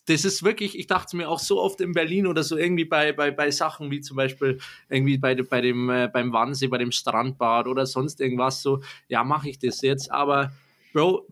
Das 0.07 0.25
ist 0.25 0.43
wirklich, 0.43 0.79
ich 0.79 0.87
dachte 0.87 1.17
mir 1.17 1.29
auch 1.29 1.39
so 1.41 1.61
oft 1.61 1.81
in 1.81 1.93
Berlin 1.93 2.27
oder 2.27 2.43
so 2.43 2.57
irgendwie 2.57 2.85
bei, 2.85 3.13
bei, 3.13 3.31
bei 3.31 3.51
Sachen 3.51 3.91
wie 3.91 4.01
zum 4.01 4.17
Beispiel 4.17 4.59
irgendwie 4.89 5.19
bei, 5.19 5.35
bei 5.35 5.61
dem, 5.61 5.91
äh, 5.91 6.09
beim 6.13 6.33
Wannsee, 6.33 6.69
bei 6.69 6.79
dem 6.79 6.93
Strandbad 6.93 7.67
oder 7.67 7.87
sonst 7.87 8.21
irgendwas 8.21 8.63
so, 8.63 8.83
ja, 9.09 9.25
mache 9.25 9.49
ich 9.51 9.59
das 9.59 9.83
jetzt, 9.83 10.11
aber 10.11 10.53
Bro, 10.93 11.27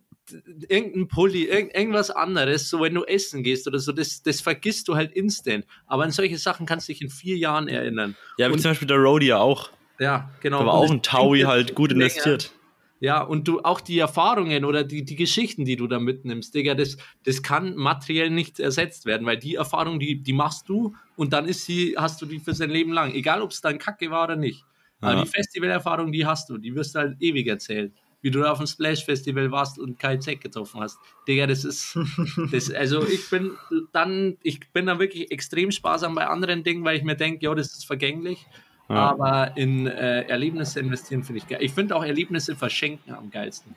irgendein 0.68 1.08
Pulli, 1.08 1.44
irgend, 1.44 1.74
irgendwas 1.74 2.10
anderes, 2.10 2.68
so 2.68 2.80
wenn 2.80 2.94
du 2.94 3.04
essen 3.04 3.42
gehst 3.42 3.66
oder 3.66 3.78
so, 3.78 3.92
das, 3.92 4.22
das 4.22 4.40
vergisst 4.40 4.88
du 4.88 4.94
halt 4.94 5.12
instant. 5.12 5.64
Aber 5.86 6.04
an 6.04 6.10
solche 6.10 6.38
Sachen 6.38 6.66
kannst 6.66 6.88
du 6.88 6.92
dich 6.92 7.02
in 7.02 7.10
vier 7.10 7.36
Jahren 7.36 7.68
erinnern. 7.68 8.16
Ja, 8.36 8.48
wie 8.48 8.52
Und- 8.52 8.60
zum 8.60 8.72
Beispiel 8.72 8.88
der 8.88 8.98
Roadie 8.98 9.32
auch. 9.32 9.70
Ja, 9.98 10.30
genau. 10.40 10.60
Da 10.60 10.66
war 10.66 10.80
Und 10.80 10.86
auch 10.86 10.90
ein 10.90 11.02
Taui 11.02 11.40
halt 11.40 11.74
gut 11.74 11.90
investiert. 11.92 12.52
Ja, 13.00 13.20
und 13.22 13.46
du 13.46 13.60
auch 13.62 13.80
die 13.80 13.98
Erfahrungen 13.98 14.64
oder 14.64 14.82
die, 14.82 15.04
die 15.04 15.14
Geschichten, 15.14 15.64
die 15.64 15.76
du 15.76 15.86
da 15.86 16.00
mitnimmst, 16.00 16.52
Digga, 16.54 16.74
das, 16.74 16.96
das 17.24 17.42
kann 17.42 17.76
materiell 17.76 18.28
nicht 18.30 18.58
ersetzt 18.58 19.06
werden, 19.06 19.24
weil 19.26 19.36
die 19.38 19.54
Erfahrung, 19.54 20.00
die, 20.00 20.20
die 20.20 20.32
machst 20.32 20.68
du 20.68 20.94
und 21.16 21.32
dann 21.32 21.46
ist 21.46 21.64
sie, 21.64 21.94
hast 21.96 22.20
du 22.20 22.26
die 22.26 22.40
für 22.40 22.54
sein 22.54 22.70
Leben 22.70 22.92
lang. 22.92 23.12
Egal, 23.14 23.40
ob 23.42 23.52
es 23.52 23.60
dann 23.60 23.78
Kacke 23.78 24.10
war 24.10 24.24
oder 24.24 24.36
nicht. 24.36 24.64
Aber 25.00 25.14
Ja. 25.14 25.22
die 25.22 25.28
Festivalerfahrung, 25.30 26.10
die 26.10 26.26
hast 26.26 26.50
du, 26.50 26.58
die 26.58 26.74
wirst 26.74 26.96
du 26.96 26.98
halt 26.98 27.16
ewig 27.20 27.46
erzählen. 27.46 27.92
Wie 28.20 28.32
du 28.32 28.40
da 28.40 28.50
auf 28.50 28.58
dem 28.58 28.66
Splash-Festival 28.66 29.52
warst 29.52 29.78
und 29.78 29.96
Kai 30.00 30.16
Zeck 30.16 30.40
getroffen 30.40 30.80
hast. 30.80 30.98
Digga, 31.28 31.46
das 31.46 31.64
ist. 31.64 31.96
Das, 32.50 32.68
also 32.72 33.06
ich 33.06 33.30
bin 33.30 33.52
dann, 33.92 34.36
ich 34.42 34.58
bin 34.72 34.86
da 34.86 34.98
wirklich 34.98 35.30
extrem 35.30 35.70
sparsam 35.70 36.16
bei 36.16 36.26
anderen 36.26 36.64
Dingen, 36.64 36.84
weil 36.84 36.96
ich 36.96 37.04
mir 37.04 37.14
denke, 37.14 37.44
ja, 37.44 37.54
das 37.54 37.68
ist 37.74 37.86
vergänglich. 37.86 38.44
Ja. 38.88 38.94
Aber 38.94 39.56
in 39.56 39.86
äh, 39.86 40.22
Erlebnisse 40.22 40.80
investieren 40.80 41.22
finde 41.22 41.38
ich 41.38 41.48
geil. 41.48 41.58
Ich 41.60 41.72
finde 41.72 41.94
auch 41.94 42.04
Erlebnisse 42.04 42.56
verschenken 42.56 43.14
am 43.14 43.30
geilsten. 43.30 43.74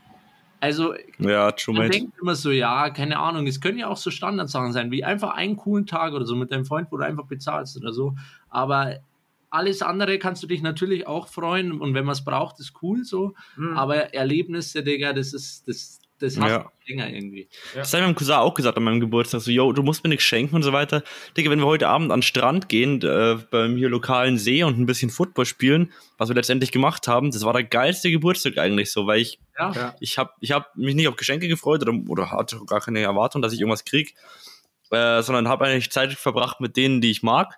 Also 0.62 0.94
Ja, 1.18 1.52
True 1.52 1.76
man 1.76 1.88
Mate. 1.88 2.00
denkt 2.00 2.14
immer 2.22 2.36
so, 2.36 2.52
ja, 2.52 2.92
keine 2.92 3.18
Ahnung, 3.18 3.48
es 3.48 3.60
können 3.60 3.80
ja 3.80 3.88
auch 3.88 3.98
so 3.98 4.12
Standardsachen 4.12 4.72
sein, 4.74 4.92
wie 4.92 5.04
einfach 5.04 5.32
einen 5.36 5.58
coolen 5.58 5.88
Tag 5.88 6.14
oder 6.14 6.26
so 6.26 6.36
mit 6.36 6.52
deinem 6.52 6.66
Freund, 6.66 6.88
wo 6.92 6.98
du 6.98 7.04
einfach 7.04 7.26
bezahlst 7.26 7.78
oder 7.78 7.92
so. 7.92 8.16
Aber 8.50 9.00
alles 9.50 9.82
andere 9.82 10.18
kannst 10.18 10.44
du 10.44 10.48
dich 10.48 10.62
natürlich 10.62 11.08
auch 11.08 11.28
freuen 11.28 11.82
und 11.82 11.94
wenn 11.94 12.06
man 12.06 12.14
es 12.14 12.24
braucht, 12.24 12.60
ist 12.60 12.74
cool 12.82 13.04
so. 13.04 13.34
Mhm. 13.58 13.78
Aber 13.78 14.14
Erlebnisse, 14.14 14.84
Digga, 14.84 15.14
das 15.14 15.34
ist, 15.34 15.68
das, 15.68 16.01
das 16.22 16.38
hast 16.40 16.50
Ja. 16.50 16.72
länger 16.88 17.10
irgendwie. 17.10 17.48
Das 17.74 17.92
habe 17.94 18.02
ich 18.04 18.08
meinem 18.08 18.16
Cousin 18.16 18.36
auch 18.36 18.54
gesagt 18.54 18.78
an 18.78 18.84
meinem 18.84 19.00
Geburtstag. 19.00 19.42
So, 19.42 19.52
yo, 19.52 19.72
du 19.74 19.84
musst 19.84 20.04
mir 20.04 20.10
nichts 20.10 20.26
schenken 20.26 20.56
und 20.56 20.64
so 20.64 20.72
weiter. 20.74 21.04
Digga, 21.36 21.50
wenn 21.50 21.60
wir 21.60 21.66
heute 21.66 21.88
Abend 21.88 22.12
an 22.12 22.20
den 22.20 22.24
Strand 22.24 22.70
gehen, 22.70 23.02
äh, 23.02 23.38
beim 23.50 23.76
hier 23.78 23.90
lokalen 23.90 24.38
See 24.38 24.64
und 24.64 24.80
ein 24.80 24.86
bisschen 24.86 25.10
Football 25.10 25.46
spielen, 25.46 25.92
was 26.18 26.30
wir 26.30 26.36
letztendlich 26.36 26.72
gemacht 26.72 27.08
haben, 27.08 27.32
das 27.32 27.44
war 27.44 27.54
der 27.54 27.64
geilste 27.64 28.12
Geburtstag 28.12 28.58
eigentlich 28.58 28.92
so, 28.92 29.08
weil 29.08 29.20
ich, 29.22 29.40
Ja, 29.58 29.72
Ja. 29.74 29.96
ich 30.00 30.18
habe 30.18 30.32
ich 30.40 30.52
hab 30.52 30.76
mich 30.76 30.96
nicht 30.96 31.08
auf 31.08 31.16
Geschenke 31.16 31.48
gefreut 31.48 31.82
oder, 31.82 31.94
oder 32.08 32.32
hatte 32.32 32.60
gar 32.66 32.82
keine 32.82 33.00
Erwartung, 33.02 33.42
dass 33.42 33.54
ich 33.54 33.60
irgendwas 33.60 33.86
krieg, 33.86 34.16
äh, 34.92 35.22
sondern 35.22 35.48
habe 35.48 35.66
eigentlich 35.66 35.92
Zeit 35.92 36.14
verbracht 36.14 36.60
mit 36.62 36.78
denen, 36.78 37.02
die 37.02 37.12
ich 37.12 37.22
mag. 37.24 37.56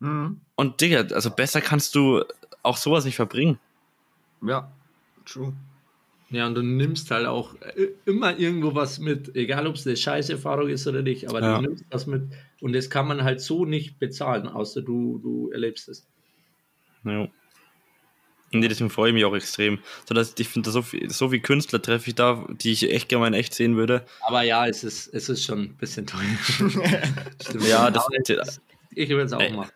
Mhm. 0.00 0.40
Und 0.56 0.80
Digga, 0.80 1.00
also 1.14 1.30
besser 1.30 1.60
kannst 1.60 1.94
du 1.94 2.24
auch 2.62 2.76
sowas 2.76 3.04
nicht 3.04 3.16
verbringen. 3.16 3.58
Ja, 4.44 4.70
true. 5.26 5.52
Ja, 6.32 6.46
und 6.46 6.54
du 6.54 6.62
nimmst 6.62 7.10
halt 7.10 7.26
auch 7.26 7.54
äh, 7.60 7.88
immer 8.06 8.38
irgendwo 8.38 8.74
was 8.74 8.98
mit, 8.98 9.36
egal 9.36 9.66
ob 9.66 9.74
es 9.76 9.86
eine 9.86 9.96
Scheißerfahrung 9.96 10.68
ist 10.70 10.86
oder 10.86 11.02
nicht, 11.02 11.28
aber 11.28 11.40
Ja. 11.40 11.56
du 11.60 11.62
nimmst 11.68 11.84
was 11.90 12.06
mit 12.06 12.22
und 12.60 12.72
das 12.72 12.88
kann 12.90 13.06
man 13.06 13.22
halt 13.22 13.40
so 13.40 13.64
nicht 13.66 13.98
bezahlen, 13.98 14.48
außer 14.48 14.80
du, 14.82 15.18
du 15.22 15.50
erlebst 15.52 15.88
es. 15.88 16.06
Ja. 17.04 17.28
Nee, 18.54 18.68
deswegen 18.68 18.90
freue 18.90 19.08
ich 19.10 19.14
mich 19.14 19.24
auch 19.24 19.34
extrem. 19.34 19.78
So, 20.06 20.14
dass 20.14 20.34
ich 20.38 20.46
finde, 20.48 20.70
so, 20.70 20.82
viel- 20.82 21.08
so 21.10 21.30
viele 21.30 21.40
Künstler 21.40 21.80
treffe 21.80 22.08
ich 22.08 22.14
da, 22.14 22.46
die 22.50 22.72
ich 22.72 22.90
echt 22.90 23.08
gerne 23.08 23.20
mal 23.20 23.26
in 23.28 23.34
echt 23.34 23.54
sehen 23.54 23.76
würde. 23.76 24.04
Aber 24.26 24.42
ja, 24.42 24.66
es 24.66 24.84
ist, 24.84 25.08
es 25.14 25.28
ist 25.30 25.42
schon 25.44 25.60
ein 25.60 25.76
bisschen 25.76 26.06
teuer. 26.06 26.20
Ja, 27.66 27.90
das- 27.90 28.06
es 28.12 28.28
ist- 28.30 28.60
ich 28.94 29.08
würde 29.08 29.24
es 29.24 29.32
auch 29.32 29.40
Ey, 29.40 29.52
machen. 29.52 29.70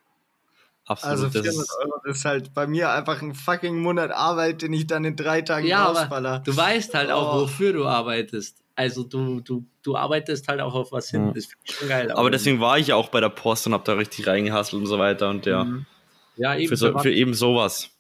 Absolut. 0.87 1.13
Also 1.17 1.27
das 1.27 1.43
400 1.43 1.63
ist, 1.65 1.77
Euro 1.81 2.01
ist 2.11 2.25
halt 2.25 2.55
bei 2.55 2.67
mir 2.67 2.91
einfach 2.91 3.21
ein 3.21 3.35
fucking 3.35 3.79
Monat 3.81 4.11
Arbeit, 4.13 4.63
den 4.63 4.73
ich 4.73 4.87
dann 4.87 5.05
in 5.05 5.17
drei 5.17 5.43
Tagen 5.43 5.67
Ja, 5.67 5.87
aber 5.87 6.01
rausballer. 6.01 6.39
du 6.45 6.57
weißt 6.57 6.95
halt 6.95 7.11
auch, 7.11 7.35
Oh. 7.37 7.41
wofür 7.43 7.73
du 7.73 7.87
arbeitest. 7.87 8.59
Also 8.77 9.03
du, 9.03 9.41
du, 9.41 9.65
du 9.83 9.97
arbeitest 9.97 10.47
halt 10.49 10.61
auch 10.61 10.75
auf 10.75 10.93
was 10.93 11.11
hin. 11.11 11.29
Ja. 11.29 11.33
Das 11.33 11.47
finde 11.47 11.59
ich 11.65 11.75
schon 11.75 11.89
geil. 11.89 12.13
aber 12.13 12.31
deswegen 12.31 12.61
war 12.61 12.79
ich 12.79 12.89
ja 12.89 12.95
auch 12.97 13.09
bei 13.09 13.21
der 13.21 13.31
Post 13.31 13.67
und 13.67 13.73
habe 13.73 13.85
da 13.85 13.95
richtig 13.95 14.27
reingehasselt 14.27 14.81
und 14.81 14.87
so 14.87 14.99
weiter. 14.99 15.29
Und 15.31 15.45
ja, 15.47 15.65
Mhm. 15.65 15.87
ja, 16.37 16.55
eben 16.55 16.69
für, 16.69 16.77
so, 16.77 16.95
was- 16.95 17.03
für 17.03 17.13
eben 17.13 17.35
sowas. 17.35 17.91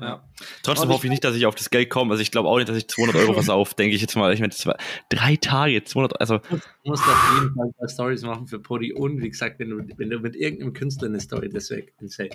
Ja. 0.00 0.24
Trotzdem 0.62 0.88
hoffe 0.88 1.06
ich 1.06 1.10
nicht, 1.10 1.24
dass 1.24 1.36
ich 1.36 1.46
auf 1.46 1.54
das 1.54 1.70
Geld 1.70 1.88
komme. 1.90 2.12
Also 2.12 2.22
ich 2.22 2.30
glaube 2.30 2.48
auch 2.48 2.56
nicht, 2.56 2.68
dass 2.68 2.76
ich 2.76 2.88
200 2.88 3.16
Euro 3.16 3.34
versauf, 3.34 3.74
denke 3.74 3.94
ich 3.94 4.00
jetzt 4.00 4.16
mal. 4.16 4.32
Ich 4.32 4.40
meine, 4.40 4.50
das 4.50 4.66
war 4.66 4.76
drei 5.08 5.36
Tage, 5.36 5.84
200 5.84 6.20
also 6.20 6.38
Du 6.38 6.60
musst 6.84 7.04
auf 7.04 7.34
jeden 7.34 7.54
Fall 7.54 7.66
ein 7.66 7.74
paar 7.74 7.88
Stories 7.88 8.22
machen 8.22 8.46
für 8.46 8.58
Podi 8.58 8.92
und 8.92 9.22
wie 9.22 9.30
gesagt, 9.30 9.58
wenn 9.60 9.70
du, 9.70 9.86
wenn 9.96 10.10
du 10.10 10.18
mit 10.18 10.34
irgendeinem 10.36 10.72
Künstler 10.72 11.08
eine 11.08 11.20
Story, 11.20 11.48
das 11.48 11.70
wäre 11.70 11.84
insane. 12.00 12.30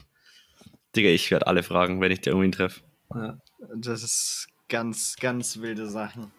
Digga, 0.95 1.09
ich 1.09 1.29
werde 1.31 1.47
alle 1.47 1.63
fragen, 1.63 2.01
wenn 2.01 2.11
ich 2.11 2.21
da 2.21 2.31
irgendwen 2.31 2.51
treffe. 2.51 2.81
Ja. 3.13 3.37
Das 3.75 4.03
ist 4.03 4.47
ganz, 4.69 5.15
ganz 5.19 5.59
wilde 5.59 5.87
Sachen. 5.87 6.31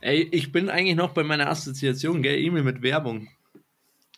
Ey, 0.00 0.28
ich 0.32 0.52
bin 0.52 0.68
eigentlich 0.68 0.96
noch 0.96 1.12
bei 1.12 1.22
meiner 1.22 1.48
Assoziation, 1.48 2.22
gell, 2.22 2.38
E-Mail 2.38 2.62
mit 2.62 2.82
Werbung. 2.82 3.28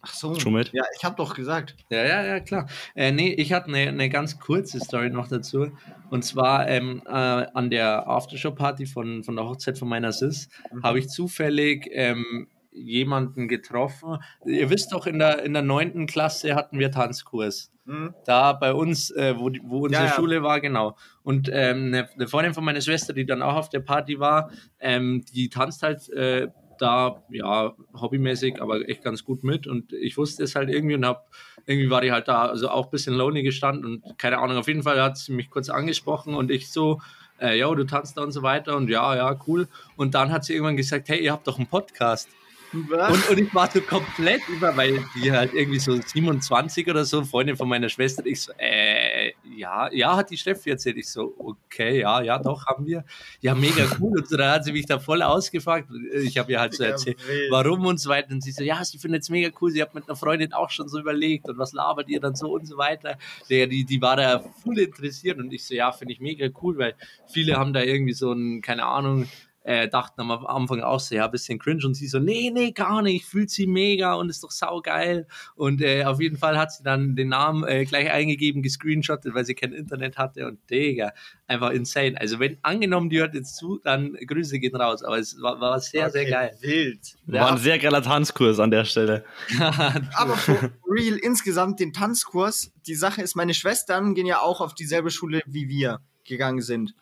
Ach 0.06 0.12
so. 0.12 0.34
Schon 0.38 0.52
mit? 0.52 0.70
Ja, 0.72 0.84
ich 0.96 1.04
habe 1.04 1.16
doch 1.16 1.34
gesagt. 1.34 1.76
Ja, 1.88 2.04
ja, 2.04 2.24
ja, 2.24 2.40
klar. 2.40 2.68
Äh, 2.94 3.10
nee, 3.10 3.32
ich 3.32 3.52
hatte 3.54 3.68
eine, 3.68 3.88
eine 3.88 4.10
ganz 4.10 4.38
kurze 4.38 4.78
Story 4.80 5.08
noch 5.08 5.28
dazu. 5.28 5.68
Und 6.10 6.24
zwar 6.24 6.68
ähm, 6.68 7.02
äh, 7.06 7.10
an 7.10 7.70
der 7.70 8.06
Aftershow-Party 8.06 8.84
von, 8.86 9.24
von 9.24 9.34
der 9.34 9.46
Hochzeit 9.46 9.78
von 9.78 9.88
meiner 9.88 10.12
Sis 10.12 10.50
habe 10.82 10.98
ich 10.98 11.08
zufällig 11.08 11.88
ähm, 11.92 12.48
jemanden 12.70 13.48
getroffen. 13.48 14.18
Ihr 14.44 14.68
wisst 14.68 14.92
doch, 14.92 15.06
in 15.06 15.18
der, 15.18 15.42
in 15.42 15.54
der 15.54 15.62
neunten 15.62 16.06
Klasse 16.06 16.54
hatten 16.54 16.78
wir 16.78 16.90
Tanzkurs. 16.90 17.72
Mhm. 17.86 18.14
Da 18.24 18.52
bei 18.52 18.72
uns, 18.74 19.10
äh, 19.10 19.38
wo, 19.38 19.50
wo 19.62 19.84
unsere 19.84 20.04
Ja, 20.04 20.08
ja. 20.10 20.14
Schule 20.14 20.42
war, 20.42 20.60
genau. 20.60 20.96
Und 21.22 21.48
ähm, 21.52 21.86
eine, 21.86 22.08
eine 22.10 22.28
Freundin 22.28 22.54
von 22.54 22.64
meiner 22.64 22.80
Schwester, 22.80 23.12
die 23.12 23.26
dann 23.26 23.42
auch 23.42 23.54
auf 23.54 23.68
der 23.68 23.80
Party 23.80 24.18
war, 24.18 24.50
ähm, 24.80 25.24
die 25.32 25.48
tanzt 25.48 25.82
halt 25.82 26.08
äh, 26.10 26.48
da, 26.84 27.22
ja, 27.30 27.74
hobbymäßig, 27.98 28.60
aber 28.60 28.88
echt 28.88 29.02
ganz 29.02 29.24
gut 29.24 29.42
mit. 29.42 29.66
Und 29.66 29.92
ich 29.92 30.16
wusste 30.16 30.44
es 30.44 30.54
halt 30.54 30.68
irgendwie 30.68 30.94
und 30.94 31.06
hab, 31.06 31.28
irgendwie 31.66 31.90
war 31.90 32.02
die 32.02 32.12
halt 32.12 32.28
da, 32.28 32.46
also 32.46 32.68
auch 32.68 32.86
ein 32.86 32.90
bisschen 32.90 33.14
lonely 33.14 33.42
gestanden 33.42 33.84
und 34.02 34.18
keine 34.18 34.38
Ahnung, 34.38 34.58
auf 34.58 34.68
jeden 34.68 34.82
Fall 34.82 35.02
hat 35.02 35.16
sie 35.16 35.32
mich 35.32 35.50
kurz 35.50 35.70
angesprochen 35.70 36.34
und 36.34 36.50
ich 36.50 36.70
so, 36.70 37.00
äh, 37.38 37.58
du 37.58 37.84
tanzt 37.84 38.16
da 38.16 38.22
und 38.22 38.32
so 38.32 38.42
weiter 38.42 38.76
und 38.76 38.88
ja, 38.88 39.16
ja, 39.16 39.36
cool. 39.46 39.68
Und 39.96 40.14
dann 40.14 40.30
hat 40.30 40.44
sie 40.44 40.52
irgendwann 40.52 40.76
gesagt, 40.76 41.08
hey, 41.08 41.22
ihr 41.22 41.32
habt 41.32 41.46
doch 41.46 41.58
einen 41.58 41.66
Podcast. 41.66 42.28
Und, 42.74 43.30
und 43.30 43.38
ich 43.38 43.54
war 43.54 43.70
so 43.70 43.80
komplett 43.80 44.42
über, 44.48 44.76
weil 44.76 45.04
die 45.14 45.30
halt 45.30 45.54
irgendwie 45.54 45.78
so 45.78 45.96
27 45.96 46.88
oder 46.88 47.04
so, 47.04 47.24
Freundin 47.24 47.56
von 47.56 47.68
meiner 47.68 47.88
Schwester, 47.88 48.24
ich 48.26 48.42
so, 48.42 48.52
äh, 48.58 49.32
ja, 49.56 49.90
ja, 49.92 50.16
hat 50.16 50.30
die 50.30 50.36
Steffi 50.36 50.70
erzählt. 50.70 50.96
Ich 50.96 51.08
so, 51.08 51.34
okay, 51.38 52.00
ja, 52.00 52.20
ja, 52.22 52.38
doch, 52.38 52.66
haben 52.66 52.86
wir. 52.86 53.04
Ja, 53.40 53.54
mega 53.54 53.84
cool. 54.00 54.18
Und 54.18 54.28
so, 54.28 54.36
dann 54.36 54.50
hat 54.50 54.64
sie 54.64 54.72
mich 54.72 54.86
da 54.86 54.98
voll 54.98 55.22
ausgefragt. 55.22 55.88
Ich 56.22 56.36
habe 56.38 56.52
ihr 56.52 56.60
halt 56.60 56.74
so 56.74 56.84
erzählt, 56.84 57.18
warum 57.50 57.86
und 57.86 57.98
so 57.98 58.10
weiter. 58.10 58.32
Und 58.32 58.42
sie 58.42 58.52
so, 58.52 58.64
ja, 58.64 58.84
sie 58.84 58.98
findet 58.98 59.22
es 59.22 59.30
mega 59.30 59.50
cool. 59.60 59.70
Sie 59.70 59.80
hat 59.80 59.94
mit 59.94 60.08
einer 60.08 60.16
Freundin 60.16 60.52
auch 60.52 60.70
schon 60.70 60.88
so 60.88 60.98
überlegt 60.98 61.48
und 61.48 61.58
was 61.58 61.72
labert 61.72 62.08
ihr 62.08 62.20
dann 62.20 62.34
so 62.34 62.52
und 62.52 62.66
so 62.66 62.76
weiter. 62.76 63.18
Der, 63.48 63.66
die, 63.66 63.84
die 63.84 64.02
war 64.02 64.16
da 64.16 64.40
voll 64.62 64.78
interessiert 64.78 65.38
und 65.38 65.52
ich 65.52 65.64
so, 65.64 65.74
ja, 65.74 65.92
finde 65.92 66.14
ich 66.14 66.20
mega 66.20 66.48
cool, 66.62 66.78
weil 66.78 66.94
viele 67.26 67.56
haben 67.56 67.72
da 67.72 67.82
irgendwie 67.82 68.14
so 68.14 68.32
ein, 68.32 68.62
keine 68.62 68.84
Ahnung, 68.84 69.28
äh, 69.64 69.88
dachten 69.88 70.20
am 70.20 70.30
Anfang 70.46 70.80
auch 70.80 71.00
so, 71.00 71.14
ja, 71.14 71.26
bisschen 71.28 71.58
cringe 71.58 71.86
und 71.86 71.94
sie 71.94 72.06
so, 72.06 72.18
nee, 72.18 72.50
nee, 72.52 72.72
gar 72.72 73.02
nicht, 73.02 73.24
fühlt 73.24 73.50
sie 73.50 73.66
mega 73.66 74.14
und 74.14 74.28
ist 74.28 74.44
doch 74.44 74.50
saugeil 74.50 75.26
und 75.54 75.80
äh, 75.82 76.04
auf 76.04 76.20
jeden 76.20 76.36
Fall 76.36 76.58
hat 76.58 76.72
sie 76.72 76.82
dann 76.82 77.16
den 77.16 77.28
Namen 77.28 77.64
äh, 77.64 77.84
gleich 77.84 78.10
eingegeben, 78.10 78.62
gescreenshottet, 78.62 79.34
weil 79.34 79.44
sie 79.44 79.54
kein 79.54 79.72
Internet 79.72 80.18
hatte 80.18 80.46
und 80.46 80.58
Digga, 80.70 81.12
einfach 81.46 81.70
insane. 81.70 82.20
Also 82.20 82.38
wenn 82.38 82.58
angenommen, 82.62 83.10
die 83.10 83.18
hört 83.18 83.34
jetzt 83.34 83.56
zu, 83.56 83.80
dann 83.82 84.14
Grüße 84.14 84.58
gehen 84.58 84.76
raus, 84.76 85.02
aber 85.02 85.18
es 85.18 85.40
war, 85.40 85.60
war 85.60 85.80
sehr, 85.80 86.10
sehr 86.10 86.22
Okay, 86.22 86.30
geil. 86.30 86.58
Wild. 86.60 87.16
War 87.26 87.52
ein 87.52 87.58
sehr 87.58 87.78
geiler 87.78 88.02
Tanzkurs 88.02 88.58
an 88.58 88.70
der 88.70 88.84
Stelle. 88.84 89.24
Aber 89.58 90.36
for 90.36 90.70
real, 90.88 91.16
insgesamt 91.16 91.80
den 91.80 91.92
Tanzkurs, 91.92 92.72
die 92.86 92.94
Sache 92.94 93.22
ist, 93.22 93.34
meine 93.34 93.54
Schwestern 93.54 94.14
gehen 94.14 94.26
ja 94.26 94.40
auch 94.40 94.60
auf 94.60 94.74
dieselbe 94.74 95.10
Schule 95.10 95.42
wie 95.46 95.68
wir 95.68 96.00
gegangen 96.24 96.62
sind. 96.62 96.94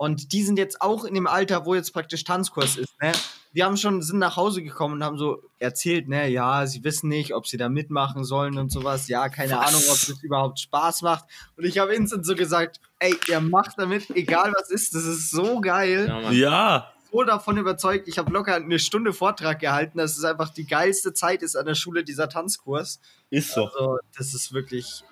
Und 0.00 0.32
die 0.32 0.42
sind 0.44 0.58
jetzt 0.58 0.80
auch 0.80 1.04
in 1.04 1.12
dem 1.12 1.26
Alter, 1.26 1.66
wo 1.66 1.74
jetzt 1.74 1.92
praktisch 1.92 2.24
Tanzkurs 2.24 2.78
ist, 2.78 2.98
ne? 3.02 3.12
Die 3.52 3.62
haben 3.62 3.76
schon, 3.76 4.00
sind 4.00 4.18
nach 4.18 4.34
Hause 4.36 4.62
gekommen 4.62 4.94
und 4.94 5.04
haben 5.04 5.18
so 5.18 5.42
erzählt, 5.58 6.08
ne, 6.08 6.26
ja, 6.30 6.66
sie 6.66 6.82
wissen 6.84 7.10
nicht, 7.10 7.34
ob 7.34 7.46
sie 7.46 7.58
da 7.58 7.68
mitmachen 7.68 8.24
sollen 8.24 8.56
und 8.56 8.72
sowas. 8.72 9.08
Ja, 9.08 9.28
keine 9.28 9.58
Was? 9.58 9.68
Ahnung, 9.68 9.82
ob 9.90 10.00
das 10.00 10.22
überhaupt 10.22 10.58
Spaß 10.58 11.02
macht. 11.02 11.26
Und 11.58 11.66
ich 11.66 11.76
habe 11.76 11.94
instant 11.94 12.24
so 12.24 12.34
gesagt, 12.34 12.80
ey, 12.98 13.14
ihr 13.28 13.42
macht 13.42 13.72
damit, 13.76 14.08
egal 14.16 14.54
was 14.58 14.70
ist, 14.70 14.94
das 14.94 15.04
ist 15.04 15.32
so 15.32 15.60
geil 15.60 16.06
Ja. 16.08 16.30
Ja, 16.30 16.92
so 17.12 17.22
davon 17.22 17.58
überzeugt, 17.58 18.08
ich 18.08 18.16
habe 18.16 18.32
locker 18.32 18.54
eine 18.54 18.78
Stunde 18.78 19.12
Vortrag 19.12 19.58
gehalten, 19.58 19.98
dass 19.98 20.16
es 20.16 20.24
einfach 20.24 20.48
die 20.48 20.66
geilste 20.66 21.12
Zeit 21.12 21.42
ist 21.42 21.56
an 21.56 21.66
der 21.66 21.74
Schule, 21.74 22.04
dieser 22.04 22.30
Tanzkurs. 22.30 23.00
ist 23.28 23.52
so. 23.52 23.66
Also, 23.66 23.98
das 24.16 24.32
ist 24.32 24.54
wirklich 24.54 25.04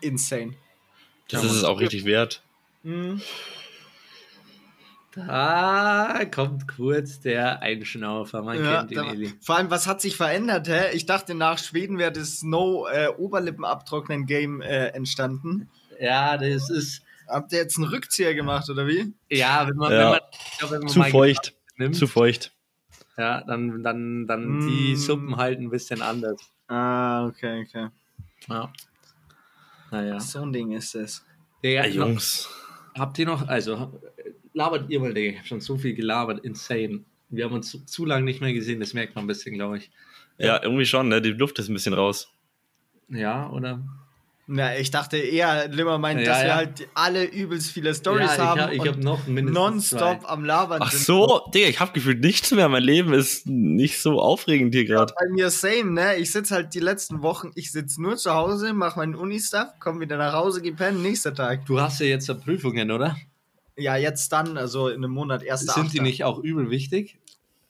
insane. 0.00 0.54
Das 1.28 1.44
ist 1.44 1.52
es 1.52 1.64
auch 1.64 1.80
richtig 1.80 2.06
wert. 2.06 2.42
Mhm. 2.82 3.20
Da 5.12 6.24
kommt 6.32 6.68
kurz 6.68 7.18
der 7.20 7.62
Einschnaufer. 7.62 8.42
Man 8.42 8.62
Ja, 8.62 8.78
kennt 8.78 8.90
ihn, 8.92 8.96
da, 8.98 9.10
Eli. 9.12 9.32
vor 9.40 9.56
allem, 9.56 9.68
was 9.70 9.86
hat 9.88 10.00
sich 10.00 10.16
verändert, 10.16 10.68
hä? 10.68 10.92
Ich 10.94 11.04
dachte, 11.06 11.34
nach 11.34 11.58
Schweden 11.58 11.98
wäre 11.98 12.12
das 12.12 12.38
Snow-Oberlippen-Abtrocknen-Game 12.40 14.60
äh, 14.62 14.86
entstanden. 14.88 15.68
Ja, 16.00 16.36
das 16.36 16.68
ist. 16.70 17.02
Habt 17.28 17.52
ihr 17.52 17.58
jetzt 17.58 17.76
einen 17.78 17.86
Rückzieher 17.88 18.34
gemacht, 18.34 18.68
oder 18.70 18.86
wie? 18.88 19.12
Ja, 19.28 19.66
wenn 19.68 19.76
man, 19.76 19.92
Ja. 19.92 19.98
wenn 19.98 20.08
man, 20.10 20.20
glaub, 20.58 20.70
wenn 20.72 20.80
man 20.80 20.88
Zu 20.88 21.02
feucht. 21.04 21.54
nimmt, 21.76 21.94
Zu 21.96 22.06
feucht. 22.08 22.52
ja, 23.16 23.42
dann, 23.42 23.82
dann, 23.84 24.26
dann 24.26 24.60
die 24.66 24.94
Mm. 24.94 24.96
Suppen 24.96 25.36
halt 25.36 25.60
ein 25.60 25.70
bisschen 25.70 26.02
anders. 26.02 26.40
Ah, 26.66 27.26
okay, 27.26 27.64
okay. 27.66 27.88
Ja. 28.48 28.72
Naja. 29.92 30.18
So 30.20 30.42
ein 30.42 30.52
Ding 30.52 30.72
ist 30.72 30.94
es. 30.94 31.24
Ja, 31.62 31.84
Jungs. 31.86 32.48
Habt 32.98 33.18
ihr 33.20 33.26
noch, 33.26 33.46
also 33.46 34.00
labert 34.52 34.90
ihr 34.90 35.00
mal, 35.00 35.14
Digga, 35.14 35.32
ich 35.32 35.38
hab 35.38 35.46
schon 35.46 35.60
so 35.60 35.76
viel 35.76 35.94
gelabert, 35.94 36.44
insane. 36.44 37.00
Wir 37.28 37.44
haben 37.44 37.54
uns 37.54 37.70
zu, 37.70 37.84
zu 37.84 38.04
lange 38.04 38.24
nicht 38.24 38.40
mehr 38.40 38.52
gesehen, 38.52 38.80
das 38.80 38.94
merkt 38.94 39.14
man 39.14 39.24
ein 39.24 39.28
bisschen, 39.28 39.54
glaube 39.54 39.78
ich. 39.78 39.90
Ja, 40.38 40.62
irgendwie 40.62 40.86
schon, 40.86 41.08
ne? 41.08 41.20
Die 41.20 41.30
Luft 41.30 41.58
ist 41.58 41.68
ein 41.68 41.74
bisschen 41.74 41.94
raus. 41.94 42.32
Ja, 43.08 43.50
oder? 43.50 43.82
Na, 44.52 44.76
ich 44.76 44.90
dachte 44.90 45.16
eher, 45.16 45.68
Limmer 45.68 45.98
meint, 45.98 46.20
Ja, 46.22 46.26
dass 46.26 46.40
wir 46.40 46.48
ja. 46.48 46.56
halt 46.56 46.88
alle 46.94 47.24
übelst 47.24 47.70
viele 47.70 47.94
Stories 47.94 48.36
ja, 48.36 48.46
haben 48.46 48.60
hab, 48.62 48.72
ich 48.72 48.80
und 48.80 48.88
hab 48.88 48.96
noch 48.96 49.26
mindestens 49.28 49.54
nonstop 49.54 50.22
zwei. 50.22 50.28
am 50.28 50.44
Labern 50.44 50.80
Ach 50.82 50.90
sind. 50.90 51.04
so, 51.04 51.42
Digga, 51.54 51.68
ich 51.68 51.78
hab 51.78 51.94
gefühlt 51.94 52.20
nichts 52.20 52.50
mehr. 52.50 52.68
Mein 52.68 52.82
Leben 52.82 53.12
ist 53.12 53.46
nicht 53.46 54.00
so 54.02 54.20
aufregend 54.20 54.74
hier 54.74 54.86
gerade. 54.86 55.14
Bei 55.16 55.28
mir 55.28 55.50
same, 55.50 55.92
ne? 55.92 56.16
Ich 56.16 56.32
sitze 56.32 56.56
halt 56.56 56.74
die 56.74 56.80
letzten 56.80 57.22
Wochen, 57.22 57.52
ich 57.54 57.70
sitze 57.70 58.02
nur 58.02 58.16
zu 58.16 58.34
Hause, 58.34 58.72
mache 58.72 58.98
meinen 58.98 59.14
Uni-Stuff, 59.14 59.68
komme 59.78 60.00
wieder 60.00 60.16
nach 60.16 60.32
Hause, 60.32 60.62
gepennt, 60.62 61.00
nächster 61.00 61.32
Tag. 61.32 61.64
Du 61.66 61.80
hast 61.80 62.00
ja 62.00 62.06
jetzt 62.06 62.26
ja 62.26 62.34
Prüfungen, 62.34 62.90
oder? 62.90 63.16
Ja, 63.80 63.96
jetzt 63.96 64.30
dann, 64.32 64.56
also 64.56 64.88
in 64.88 64.96
einem 64.96 65.12
Monat, 65.12 65.42
erster 65.42 65.72
Sind 65.72 65.92
die 65.92 65.98
Achter. 65.98 66.02
nicht 66.02 66.24
auch 66.24 66.38
übel 66.38 66.70
wichtig? 66.70 67.18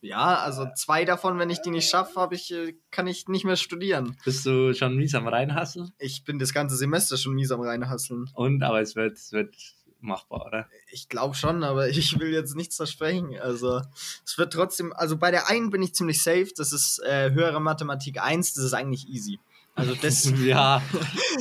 Ja, 0.02 0.36
also 0.36 0.66
zwei 0.74 1.04
davon, 1.04 1.38
wenn 1.38 1.50
ich 1.50 1.60
die 1.60 1.70
nicht 1.70 1.88
schaffe, 1.88 2.18
habe 2.18 2.34
ich, 2.34 2.52
äh, 2.52 2.74
kann 2.90 3.06
ich 3.06 3.28
nicht 3.28 3.44
mehr 3.44 3.56
studieren. 3.56 4.16
Bist 4.24 4.46
du 4.46 4.72
schon 4.72 4.96
mies 4.96 5.14
am 5.14 5.28
Reinhasseln? 5.28 5.92
Ich 5.98 6.24
bin 6.24 6.38
das 6.38 6.54
ganze 6.54 6.76
Semester 6.76 7.18
schon 7.18 7.34
mies 7.34 7.52
am 7.52 7.60
reinhasseln. 7.60 8.30
Und, 8.34 8.62
aber 8.62 8.80
es 8.80 8.96
wird, 8.96 9.18
es 9.18 9.32
wird 9.32 9.54
machbar, 10.00 10.46
oder? 10.46 10.66
Ich 10.90 11.10
glaube 11.10 11.34
schon, 11.34 11.62
aber 11.64 11.88
ich 11.90 12.18
will 12.18 12.32
jetzt 12.32 12.56
nichts 12.56 12.76
versprechen. 12.76 13.38
Also 13.38 13.82
es 14.24 14.38
wird 14.38 14.54
trotzdem, 14.54 14.94
also 14.94 15.18
bei 15.18 15.30
der 15.30 15.50
einen 15.50 15.68
bin 15.68 15.82
ich 15.82 15.94
ziemlich 15.94 16.22
safe, 16.22 16.48
das 16.56 16.72
ist 16.72 17.00
äh, 17.00 17.32
höhere 17.32 17.60
Mathematik 17.60 18.22
1, 18.22 18.54
das 18.54 18.64
ist 18.64 18.72
eigentlich 18.72 19.06
easy. 19.08 19.38
Also 19.74 19.94
das, 20.02 20.32
ja. 20.40 20.82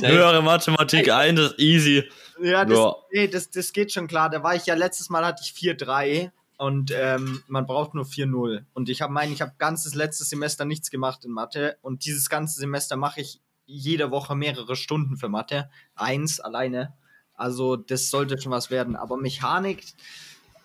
Höhere 0.00 0.42
Mathematik 0.42 1.10
1 1.10 1.38
ist 1.40 1.58
easy. 1.58 2.08
ja, 2.40 2.64
das, 2.64 2.78
Ja. 2.78 2.96
Nee, 3.12 3.28
das, 3.28 3.50
das 3.50 3.72
geht 3.72 3.92
schon 3.92 4.06
klar. 4.06 4.30
Da 4.30 4.42
war 4.42 4.54
ich 4.54 4.66
ja 4.66 4.74
letztes 4.74 5.10
Mal 5.10 5.24
hatte 5.24 5.42
ich 5.44 5.52
4-3 5.52 6.30
und 6.56 6.92
ähm, 6.94 7.42
man 7.48 7.66
braucht 7.66 7.94
nur 7.94 8.04
4-0. 8.04 8.64
Und 8.74 8.88
ich 8.88 9.02
habe 9.02 9.12
meine, 9.12 9.32
ich 9.32 9.40
habe 9.40 9.52
ganzes 9.58 9.94
letztes 9.94 10.30
Semester 10.30 10.64
nichts 10.64 10.90
gemacht 10.90 11.24
in 11.24 11.30
Mathe 11.30 11.78
und 11.82 12.04
dieses 12.04 12.28
ganze 12.28 12.60
Semester 12.60 12.96
mache 12.96 13.20
ich 13.20 13.40
jede 13.66 14.10
Woche 14.10 14.34
mehrere 14.34 14.76
Stunden 14.76 15.16
für 15.16 15.28
Mathe. 15.28 15.70
Eins 15.94 16.40
alleine. 16.40 16.92
Also 17.34 17.76
das 17.76 18.10
sollte 18.10 18.40
schon 18.40 18.52
was 18.52 18.70
werden. 18.70 18.96
Aber 18.96 19.16
Mechanik, 19.16 19.84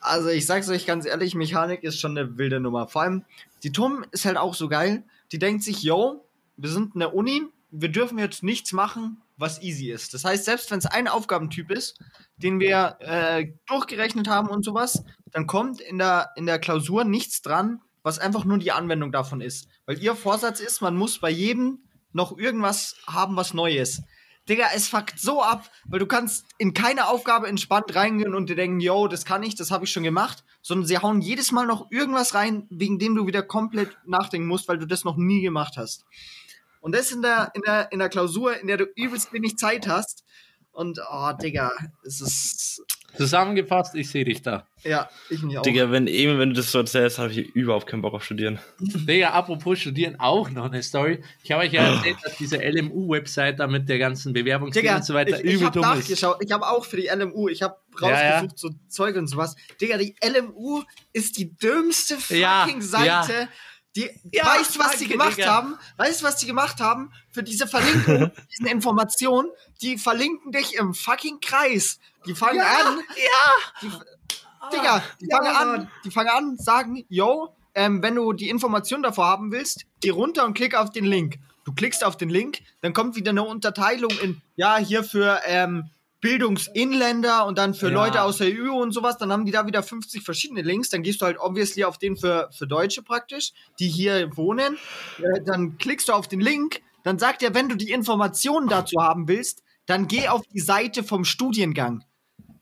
also 0.01 0.27
ich 0.29 0.45
sag's 0.45 0.69
euch 0.69 0.85
ganz 0.85 1.05
ehrlich, 1.05 1.33
Mechanik 1.33 1.83
ist 1.83 1.99
schon 1.99 2.17
eine 2.17 2.37
wilde 2.37 2.59
Nummer. 2.59 2.87
Vor 2.87 3.03
allem, 3.03 3.23
die 3.63 3.71
Tum 3.71 4.03
ist 4.11 4.25
halt 4.25 4.37
auch 4.37 4.53
so 4.53 4.67
geil. 4.67 5.03
Die 5.31 5.39
denkt 5.39 5.63
sich, 5.63 5.81
yo, 5.81 6.25
wir 6.57 6.69
sind 6.69 6.95
in 6.95 6.99
der 6.99 7.13
Uni, 7.13 7.43
wir 7.77 7.89
dürfen 7.89 8.17
jetzt 8.17 8.43
nichts 8.43 8.71
machen, 8.71 9.21
was 9.37 9.61
easy 9.61 9.91
ist. 9.91 10.13
Das 10.13 10.23
heißt, 10.23 10.45
selbst 10.45 10.71
wenn 10.71 10.79
es 10.79 10.85
ein 10.85 11.07
Aufgabentyp 11.07 11.71
ist, 11.71 11.99
den 12.37 12.59
wir 12.59 12.97
äh, 12.99 13.51
durchgerechnet 13.67 14.27
haben 14.27 14.49
und 14.49 14.63
sowas, 14.63 15.03
dann 15.31 15.47
kommt 15.47 15.81
in 15.81 15.97
der, 15.97 16.31
in 16.35 16.45
der 16.45 16.59
Klausur 16.59 17.03
nichts 17.03 17.41
dran, 17.41 17.81
was 18.03 18.19
einfach 18.19 18.45
nur 18.45 18.59
die 18.59 18.71
Anwendung 18.71 19.11
davon 19.11 19.41
ist. 19.41 19.67
Weil 19.85 20.01
ihr 20.01 20.15
Vorsatz 20.15 20.59
ist, 20.59 20.81
man 20.81 20.95
muss 20.95 21.19
bei 21.19 21.29
jedem 21.29 21.79
noch 22.13 22.37
irgendwas 22.37 22.95
haben, 23.07 23.35
was 23.35 23.53
neu 23.53 23.75
ist. 23.75 24.03
Digga, 24.47 24.67
es 24.75 24.87
fuckt 24.87 25.19
so 25.19 25.41
ab, 25.41 25.69
weil 25.85 25.99
du 25.99 26.05
kannst 26.05 26.45
in 26.59 26.73
keine 26.73 27.07
Aufgabe 27.07 27.47
entspannt 27.47 27.95
reingehen 27.95 28.35
und 28.35 28.47
dir 28.47 28.55
denken, 28.55 28.79
yo, 28.79 29.07
das 29.07 29.25
kann 29.25 29.41
ich, 29.41 29.55
das 29.55 29.71
habe 29.71 29.85
ich 29.85 29.91
schon 29.91 30.03
gemacht, 30.03 30.43
sondern 30.61 30.85
sie 30.85 30.99
hauen 30.99 31.21
jedes 31.21 31.51
Mal 31.51 31.65
noch 31.65 31.89
irgendwas 31.89 32.35
rein, 32.35 32.67
wegen 32.69 32.99
dem 32.99 33.15
du 33.15 33.25
wieder 33.25 33.41
komplett 33.41 33.97
nachdenken 34.05 34.47
musst, 34.47 34.67
weil 34.67 34.77
du 34.77 34.85
das 34.85 35.03
noch 35.03 35.17
nie 35.17 35.41
gemacht 35.41 35.77
hast. 35.77 36.05
Und 36.85 36.93
das 36.93 37.11
in 37.11 37.23
der, 37.23 37.49
in 37.55 37.63
der, 37.63 37.91
in 37.91 37.97
der 37.97 38.09
Klausur, 38.09 38.59
in 38.61 38.67
der 38.67 38.77
du 38.77 38.85
übelst 38.95 39.33
wenig 39.33 39.57
Zeit 39.57 39.87
hast. 39.87 40.23
Und, 40.71 40.99
oh, 41.11 41.31
Digga, 41.41 41.71
es 42.05 42.21
ist, 42.21 42.83
Zusammengefasst, 43.17 43.95
ich 43.95 44.07
sehe 44.11 44.23
dich 44.23 44.43
da. 44.43 44.67
ja, 44.83 45.09
ich 45.31 45.41
mich 45.41 45.57
auch. 45.57 45.63
Digga, 45.63 45.89
wenn 45.89 46.05
Emil, 46.05 46.37
wenn 46.37 46.49
du 46.49 46.55
das 46.57 46.71
so 46.71 46.77
erzählst, 46.77 47.17
habe 47.17 47.31
ich 47.31 47.39
überhaupt 47.55 47.87
keinen 47.87 48.03
Bock 48.03 48.13
auf 48.13 48.23
Studieren. 48.23 48.59
Digga, 48.79 49.29
apropos 49.31 49.79
Studieren, 49.79 50.19
auch 50.19 50.51
noch 50.51 50.65
eine 50.65 50.83
Story. 50.83 51.23
Ich 51.41 51.51
habe 51.51 51.63
euch 51.63 51.73
ja 51.73 51.95
erzählt, 51.95 52.17
dass 52.23 52.37
diese 52.37 52.57
LMU-Website 52.57 53.59
da 53.59 53.65
mit 53.65 53.89
der 53.89 53.97
ganzen 53.97 54.31
Digga, 54.35 54.57
und 54.57 55.05
so 55.05 55.15
weiter 55.15 55.39
ich, 55.39 55.43
ich 55.45 55.53
übel 55.55 55.65
habe 55.67 55.79
dumm 55.81 55.91
ist. 55.93 55.99
nachgeschaut. 56.09 56.37
Ich 56.41 56.51
habe 56.51 56.67
auch 56.67 56.85
für 56.85 56.97
die 56.97 57.07
LMU, 57.07 57.47
ich 57.47 57.63
habe 57.63 57.77
Ja, 57.99 58.09
ja. 58.09 58.31
rausgesucht, 58.41 58.59
so 58.59 58.69
Zeug 58.89 59.15
und 59.15 59.25
sowas. 59.27 59.55
Digga, 59.81 59.97
die 59.97 60.13
LMU 60.23 60.83
ist 61.13 61.39
die 61.39 61.55
dümmste 61.57 62.17
fucking 62.17 62.37
Ja, 62.41 62.67
Seite. 62.81 63.47
Ja. 63.95 64.07
Die, 64.07 64.37
Ja, 64.37 64.45
weißt 64.45 64.75
du, 64.75 64.79
was 64.79 64.97
die 64.97 65.07
gemacht 65.07 65.37
Digga. 65.37 65.47
haben? 65.47 65.77
Weißt 65.97 66.21
du, 66.21 66.25
was 66.25 66.35
die 66.37 66.45
gemacht 66.45 66.79
haben? 66.79 67.11
Für 67.31 67.43
diese 67.43 67.67
Verlinkung, 67.67 68.31
diesen 68.51 68.67
Informationen, 68.67 69.49
die 69.81 69.97
verlinken 69.97 70.51
dich 70.51 70.75
im 70.75 70.93
fucking 70.93 71.39
Kreis. 71.39 71.99
Die 72.25 72.35
fangen 72.35 72.59
an, 72.61 72.99
Ja! 73.17 73.89
Digga, 74.71 75.03
die 75.21 75.27
Ja, 75.29 75.37
fangen 75.37 75.55
an, 75.55 75.91
die 76.03 76.11
fangen 76.11 76.29
an, 76.29 76.57
sagen, 76.57 77.05
yo, 77.09 77.55
ähm, 77.75 78.01
wenn 78.01 78.15
du 78.15 78.33
die 78.33 78.49
Information 78.49 79.03
davor 79.03 79.25
haben 79.25 79.51
willst, 79.51 79.85
geh 80.01 80.09
runter 80.09 80.45
und 80.45 80.53
klick 80.55 80.75
auf 80.75 80.89
den 80.91 81.05
Link. 81.05 81.35
Du 81.65 81.73
klickst 81.73 82.03
auf 82.03 82.15
den 82.17 82.29
Link, 82.29 82.59
dann 82.81 82.93
kommt 82.93 83.15
wieder 83.15 83.31
eine 83.31 83.43
Unterteilung 83.43 84.11
in, 84.21 84.41
ja, 84.55 84.77
hier 84.77 85.03
für 85.03 85.41
ähm, 85.45 85.89
Bildungsinländer 86.25 87.45
und 87.45 87.57
dann 87.57 87.73
für 87.73 87.87
Ja. 87.89 87.93
Leute 87.93 88.21
aus 88.23 88.37
der 88.37 88.47
EU 88.47 88.73
und 88.81 88.91
sowas, 88.91 89.17
dann 89.17 89.31
haben 89.31 89.45
die 89.45 89.51
da 89.51 89.67
wieder 89.67 89.83
50 89.83 90.23
verschiedene 90.23 90.61
Links, 90.61 90.89
dann 90.89 91.03
gehst 91.03 91.21
du 91.21 91.25
halt 91.25 91.37
obviously 91.39 91.83
auf 91.83 91.97
den 91.97 92.17
für, 92.17 92.49
für 92.51 92.67
Deutsche 92.67 93.03
praktisch, 93.03 93.51
die 93.79 93.87
hier 93.87 94.35
wohnen, 94.35 94.77
äh, 95.19 95.41
dann 95.45 95.77
klickst 95.77 96.09
du 96.09 96.13
auf 96.13 96.27
den 96.27 96.39
Link, 96.39 96.81
dann 97.03 97.19
sagt 97.19 97.43
er, 97.43 97.53
wenn 97.53 97.69
du 97.69 97.75
die 97.75 97.91
Informationen 97.91 98.67
dazu 98.67 99.01
haben 99.01 99.27
willst, 99.27 99.63
dann 99.85 100.07
geh 100.07 100.27
auf 100.27 100.41
die 100.53 100.59
Seite 100.59 101.03
vom 101.03 101.25
Studiengang. 101.25 102.03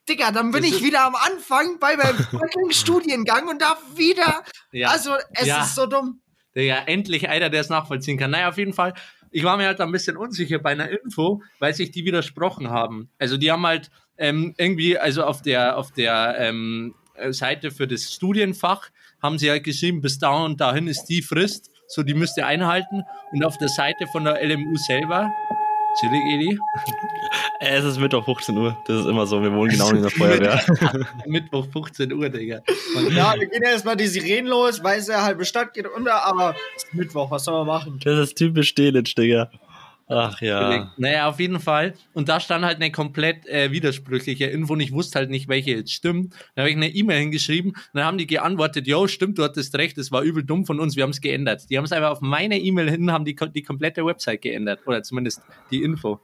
Digga, 0.09 0.31
dann 0.31 0.51
bin 0.51 0.65
ich 0.65 0.83
wieder 0.83 1.05
am 1.05 1.15
Anfang 1.15 1.79
bei 1.79 1.95
meinem 1.95 2.17
Studiengang 2.71 3.47
und 3.47 3.61
darf 3.61 3.81
wieder. 3.95 4.43
Ja. 4.73 4.89
Also, 4.89 5.11
es 5.33 5.47
Ja. 5.47 5.63
ist 5.63 5.75
so 5.75 5.85
dumm. 5.85 6.19
Digga, 6.55 6.79
endlich 6.87 7.29
einer, 7.29 7.49
der 7.49 7.61
es 7.61 7.69
nachvollziehen 7.69 8.17
kann. 8.17 8.31
Naja, 8.31 8.49
auf 8.49 8.57
jeden 8.57 8.73
Fall. 8.73 8.93
Ich 9.33 9.43
war 9.43 9.57
mir 9.57 9.65
halt 9.65 9.81
ein 9.81 9.91
bisschen 9.91 10.15
unsicher 10.15 10.59
bei 10.59 10.71
einer 10.71 10.89
Info, 10.89 11.41
weil 11.59 11.73
sich 11.73 11.91
die 11.91 12.05
widersprochen 12.05 12.69
haben. 12.69 13.09
Also 13.17 13.35
die 13.35 13.51
haben 13.51 13.65
halt 13.65 13.89
ähm, 14.17 14.53
irgendwie, 14.57 14.97
also 14.97 15.23
auf 15.23 15.41
der, 15.41 15.77
auf 15.77 15.91
der 15.91 16.35
ähm, 16.37 16.93
äh, 17.15 17.33
Seite 17.33 17.71
für 17.71 17.87
das 17.87 18.13
Studienfach 18.13 18.91
haben 19.21 19.39
sie 19.39 19.49
halt 19.49 19.63
geschrieben, 19.63 20.01
bis 20.01 20.19
da 20.19 20.43
und 20.43 20.61
dahin 20.61 20.87
ist 20.87 21.05
die 21.05 21.21
Frist, 21.21 21.71
so 21.87 22.03
die 22.03 22.13
müsst 22.13 22.37
ihr 22.37 22.45
einhalten. 22.45 23.03
Und 23.31 23.43
auf 23.43 23.57
der 23.57 23.69
Seite 23.69 24.05
von 24.07 24.23
der 24.23 24.43
LMU 24.45 24.75
selber, 24.75 25.31
chillig, 25.99 26.21
Edi, 26.33 26.59
Äh, 27.59 27.77
Es 27.77 27.85
ist 27.85 27.99
Mittwoch 27.99 28.25
15 28.25 28.57
Uhr. 28.57 28.77
Das 28.87 29.01
ist 29.01 29.05
immer 29.05 29.25
so. 29.25 29.41
Wir 29.41 29.51
wohnen 29.53 29.71
genau 29.71 29.89
in 29.91 30.01
der 30.01 30.09
Feuerwehr. 30.11 30.61
Mittwoch 31.25 31.65
15 31.71 32.11
Uhr, 32.13 32.29
Digga. 32.29 32.61
Man- 32.95 33.15
Ja, 33.15 33.33
wir 33.37 33.47
gehen 33.47 33.63
erstmal 33.63 33.95
die 33.95 34.07
Sirenen 34.07 34.47
los, 34.47 34.83
weiß 34.83 35.09
er, 35.09 35.23
halbe 35.23 35.45
Stadt 35.45 35.73
geht 35.73 35.87
unter, 35.87 36.25
aber 36.25 36.55
es 36.75 36.83
ist 36.83 36.93
Mittwoch, 36.93 37.29
was 37.31 37.43
soll 37.45 37.53
man 37.65 37.67
machen? 37.67 37.99
Das 38.03 38.19
ist 38.19 38.35
typisch 38.37 38.73
Delitzsch, 38.75 39.15
Digga. 39.17 39.49
Ach 40.07 40.41
ja. 40.41 40.91
Naja, 40.97 41.29
auf 41.29 41.39
jeden 41.39 41.59
Fall. 41.59 41.93
Und 42.13 42.29
da 42.29 42.39
stand 42.39 42.65
halt 42.65 42.77
eine 42.77 42.91
komplett 42.91 43.47
äh, 43.47 43.71
widersprüchliche 43.71 44.45
Info 44.45 44.73
und 44.73 44.81
ich 44.81 44.91
wusste 44.91 45.19
halt 45.19 45.29
nicht, 45.29 45.47
welche 45.47 45.71
jetzt 45.71 45.93
stimmt. 45.93 46.33
Dann 46.55 46.63
habe 46.63 46.69
ich 46.69 46.75
eine 46.75 46.89
E-Mail 46.89 47.19
hingeschrieben 47.19 47.71
und 47.71 47.93
dann 47.93 48.03
haben 48.03 48.17
die 48.17 48.27
geantwortet, 48.27 48.85
yo, 48.85 49.07
stimmt, 49.07 49.37
du 49.37 49.43
hattest 49.43 49.75
recht, 49.75 49.97
das 49.97 50.11
war 50.11 50.21
übel 50.21 50.43
dumm 50.43 50.65
von 50.65 50.79
uns, 50.79 50.95
wir 50.95 51.03
haben 51.03 51.11
es 51.11 51.21
geändert. 51.21 51.69
Die 51.69 51.77
haben 51.77 51.85
es 51.85 51.91
einfach 51.91 52.11
auf 52.11 52.21
meine 52.21 52.59
E-Mail 52.59 52.89
hin, 52.89 53.11
haben 53.11 53.25
die, 53.25 53.35
die 53.35 53.63
komplette 53.63 54.05
Website 54.05 54.41
geändert. 54.41 54.81
Oder 54.85 55.03
zumindest 55.03 55.41
die 55.71 55.83
Info. 55.83 56.19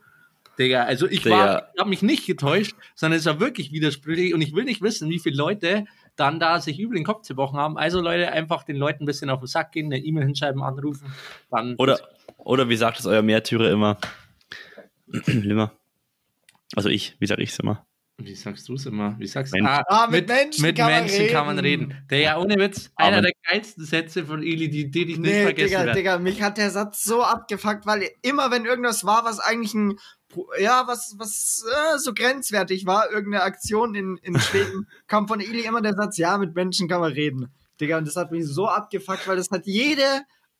Digga, 0.58 0.84
also 0.84 1.08
ich 1.08 1.24
war, 1.24 1.70
ich 1.74 1.80
habe 1.80 1.88
mich 1.88 2.02
nicht 2.02 2.26
getäuscht, 2.26 2.74
sondern 2.94 3.18
es 3.18 3.24
war 3.24 3.40
wirklich 3.40 3.72
widersprüchlich 3.72 4.34
und 4.34 4.42
ich 4.42 4.54
will 4.54 4.64
nicht 4.64 4.82
wissen, 4.82 5.08
wie 5.08 5.18
viele 5.18 5.36
Leute 5.36 5.86
dann 6.16 6.38
da 6.38 6.60
sich 6.60 6.78
übel 6.78 6.96
den 6.96 7.04
Kopf 7.04 7.22
zerbrochen 7.22 7.58
haben. 7.58 7.78
Also 7.78 8.02
Leute, 8.02 8.30
einfach 8.30 8.64
den 8.64 8.76
Leuten 8.76 9.04
ein 9.04 9.06
bisschen 9.06 9.30
auf 9.30 9.40
den 9.40 9.46
Sack 9.46 9.72
gehen, 9.72 9.86
eine 9.86 9.98
E-Mail 9.98 10.24
hinschreiben, 10.24 10.62
anrufen, 10.62 11.14
dann 11.50 11.76
Oder, 11.76 11.98
oder 12.44 12.68
wie 12.68 12.76
sagt 12.76 12.98
es 13.00 13.06
euer 13.06 13.22
Märtyrer 13.22 13.70
immer? 13.70 13.98
Limmer. 15.26 15.72
Also 16.76 16.88
ich, 16.88 17.16
wie 17.18 17.26
sag 17.26 17.38
ich's 17.38 17.58
immer? 17.58 17.86
Wie 18.22 18.34
sagst 18.34 18.68
du 18.68 18.74
es 18.74 18.84
immer? 18.84 19.16
Wie 19.18 19.26
sagst 19.26 19.54
du? 19.54 19.56
Mensch. 19.56 19.68
Ah, 19.70 19.82
Ah, 19.88 20.06
mit 20.06 20.28
mit, 20.28 20.28
Menschen 20.28 20.62
mit 20.62 20.76
kann 20.76 20.90
man 20.90 21.04
Menschen 21.04 21.28
kann 21.28 21.46
man 21.46 21.58
reden. 21.58 21.94
Der 22.10 22.18
ja 22.18 22.38
ohne 22.38 22.56
Witz, 22.58 22.90
Aber- 22.94 23.08
einer 23.08 23.22
der 23.22 23.32
geilsten 23.48 23.84
Sätze 23.84 24.26
von 24.26 24.42
Eli, 24.42 24.68
die, 24.68 24.90
die 24.90 25.02
ich 25.02 25.18
nicht 25.18 25.20
Nee, 25.32 25.42
vergessen 25.44 25.68
Digga, 25.70 25.78
werde. 25.86 25.92
Digga, 25.98 26.18
mich 26.18 26.42
hat 26.42 26.58
der 26.58 26.70
Satz 26.70 27.02
so 27.02 27.22
abgefuckt, 27.22 27.86
weil 27.86 28.10
immer 28.20 28.50
wenn 28.50 28.66
irgendwas 28.66 29.04
war, 29.06 29.24
was 29.24 29.40
eigentlich 29.40 29.72
ein, 29.72 29.98
ja, 30.60 30.84
was, 30.86 31.14
was 31.18 31.64
äh, 31.94 31.98
so 31.98 32.12
grenzwertig 32.12 32.84
war, 32.84 33.10
irgendeine 33.10 33.42
Aktion 33.42 33.94
in, 33.94 34.18
in 34.18 34.38
Schweden, 34.38 34.86
kam 35.06 35.26
von 35.26 35.40
Eli 35.40 35.62
immer 35.64 35.80
der 35.80 35.94
Satz, 35.94 36.18
ja, 36.18 36.36
mit 36.36 36.54
Menschen 36.54 36.88
kann 36.88 37.00
man 37.00 37.12
reden. 37.12 37.48
Digga, 37.80 37.96
und 37.96 38.06
das 38.06 38.16
hat 38.16 38.30
mich 38.32 38.44
so 38.46 38.68
abgefuckt, 38.68 39.26
weil 39.26 39.36
das 39.38 39.50
hat 39.50 39.64
jede 39.64 40.04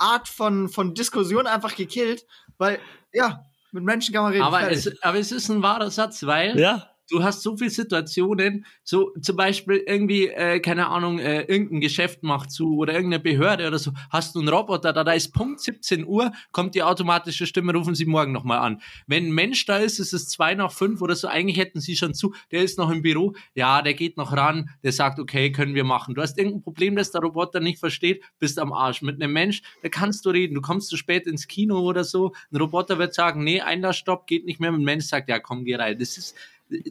Art 0.00 0.28
von, 0.28 0.68
von 0.68 0.94
Diskussion 0.94 1.46
einfach 1.46 1.76
gekillt, 1.76 2.26
weil, 2.58 2.80
ja, 3.12 3.44
mit 3.72 3.84
Menschen 3.84 4.12
kann 4.14 4.24
man 4.24 4.32
reden. 4.32 4.44
Aber 4.44 4.70
es, 4.70 5.02
aber 5.02 5.18
es 5.18 5.30
ist 5.32 5.48
ein 5.48 5.62
wahrer 5.62 5.90
Satz, 5.90 6.24
weil 6.24 6.58
Ja. 6.58 6.89
Du 7.10 7.22
hast 7.22 7.42
so 7.42 7.56
viele 7.56 7.70
Situationen, 7.70 8.64
so 8.84 9.12
zum 9.20 9.36
Beispiel 9.36 9.82
irgendwie, 9.86 10.28
äh, 10.28 10.60
keine 10.60 10.88
Ahnung, 10.88 11.18
äh, 11.18 11.42
irgendein 11.42 11.80
Geschäft 11.80 12.22
macht 12.22 12.50
zu 12.50 12.76
oder 12.76 12.94
irgendeine 12.94 13.22
Behörde 13.22 13.66
oder 13.66 13.78
so, 13.78 13.92
hast 14.10 14.34
du 14.34 14.40
einen 14.40 14.48
Roboter, 14.48 14.92
da, 14.92 15.04
da 15.04 15.12
ist 15.12 15.32
Punkt 15.32 15.60
17 15.60 16.06
Uhr, 16.06 16.32
kommt 16.52 16.74
die 16.74 16.82
automatische 16.82 17.46
Stimme, 17.46 17.72
rufen 17.72 17.94
Sie 17.94 18.06
morgen 18.06 18.32
nochmal 18.32 18.58
an. 18.58 18.80
Wenn 19.06 19.26
ein 19.26 19.32
Mensch 19.32 19.66
da 19.66 19.78
ist, 19.78 19.98
ist 19.98 20.12
es 20.12 20.28
zwei 20.28 20.54
nach 20.54 20.72
fünf 20.72 21.02
oder 21.02 21.16
so, 21.16 21.28
eigentlich 21.28 21.58
hätten 21.58 21.80
Sie 21.80 21.96
schon 21.96 22.14
zu, 22.14 22.34
der 22.52 22.62
ist 22.62 22.78
noch 22.78 22.90
im 22.90 23.02
Büro, 23.02 23.34
ja, 23.54 23.82
der 23.82 23.94
geht 23.94 24.16
noch 24.16 24.32
ran, 24.32 24.70
der 24.82 24.92
sagt, 24.92 25.18
okay, 25.18 25.52
können 25.52 25.74
wir 25.74 25.84
machen. 25.84 26.14
Du 26.14 26.22
hast 26.22 26.38
irgendein 26.38 26.62
Problem, 26.62 26.96
das 26.96 27.10
der 27.10 27.20
Roboter 27.20 27.60
nicht 27.60 27.78
versteht, 27.78 28.22
bist 28.38 28.58
am 28.58 28.72
Arsch. 28.72 29.02
Mit 29.02 29.20
einem 29.20 29.32
Mensch, 29.32 29.62
da 29.82 29.88
kannst 29.88 30.24
du 30.24 30.30
reden, 30.30 30.54
du 30.54 30.60
kommst 30.60 30.88
zu 30.88 30.96
spät 30.96 31.26
ins 31.26 31.48
Kino 31.48 31.80
oder 31.80 32.04
so, 32.04 32.32
ein 32.52 32.56
Roboter 32.56 32.98
wird 32.98 33.14
sagen, 33.14 33.42
nee, 33.42 33.60
Einlassstopp, 33.60 34.26
geht 34.26 34.44
nicht 34.44 34.60
mehr, 34.60 34.72
ein 34.72 34.82
Mensch 34.82 35.06
sagt, 35.06 35.28
ja, 35.28 35.38
komm, 35.38 35.64
geh 35.64 35.74
rein. 35.74 35.98
Das 35.98 36.16
ist, 36.16 36.34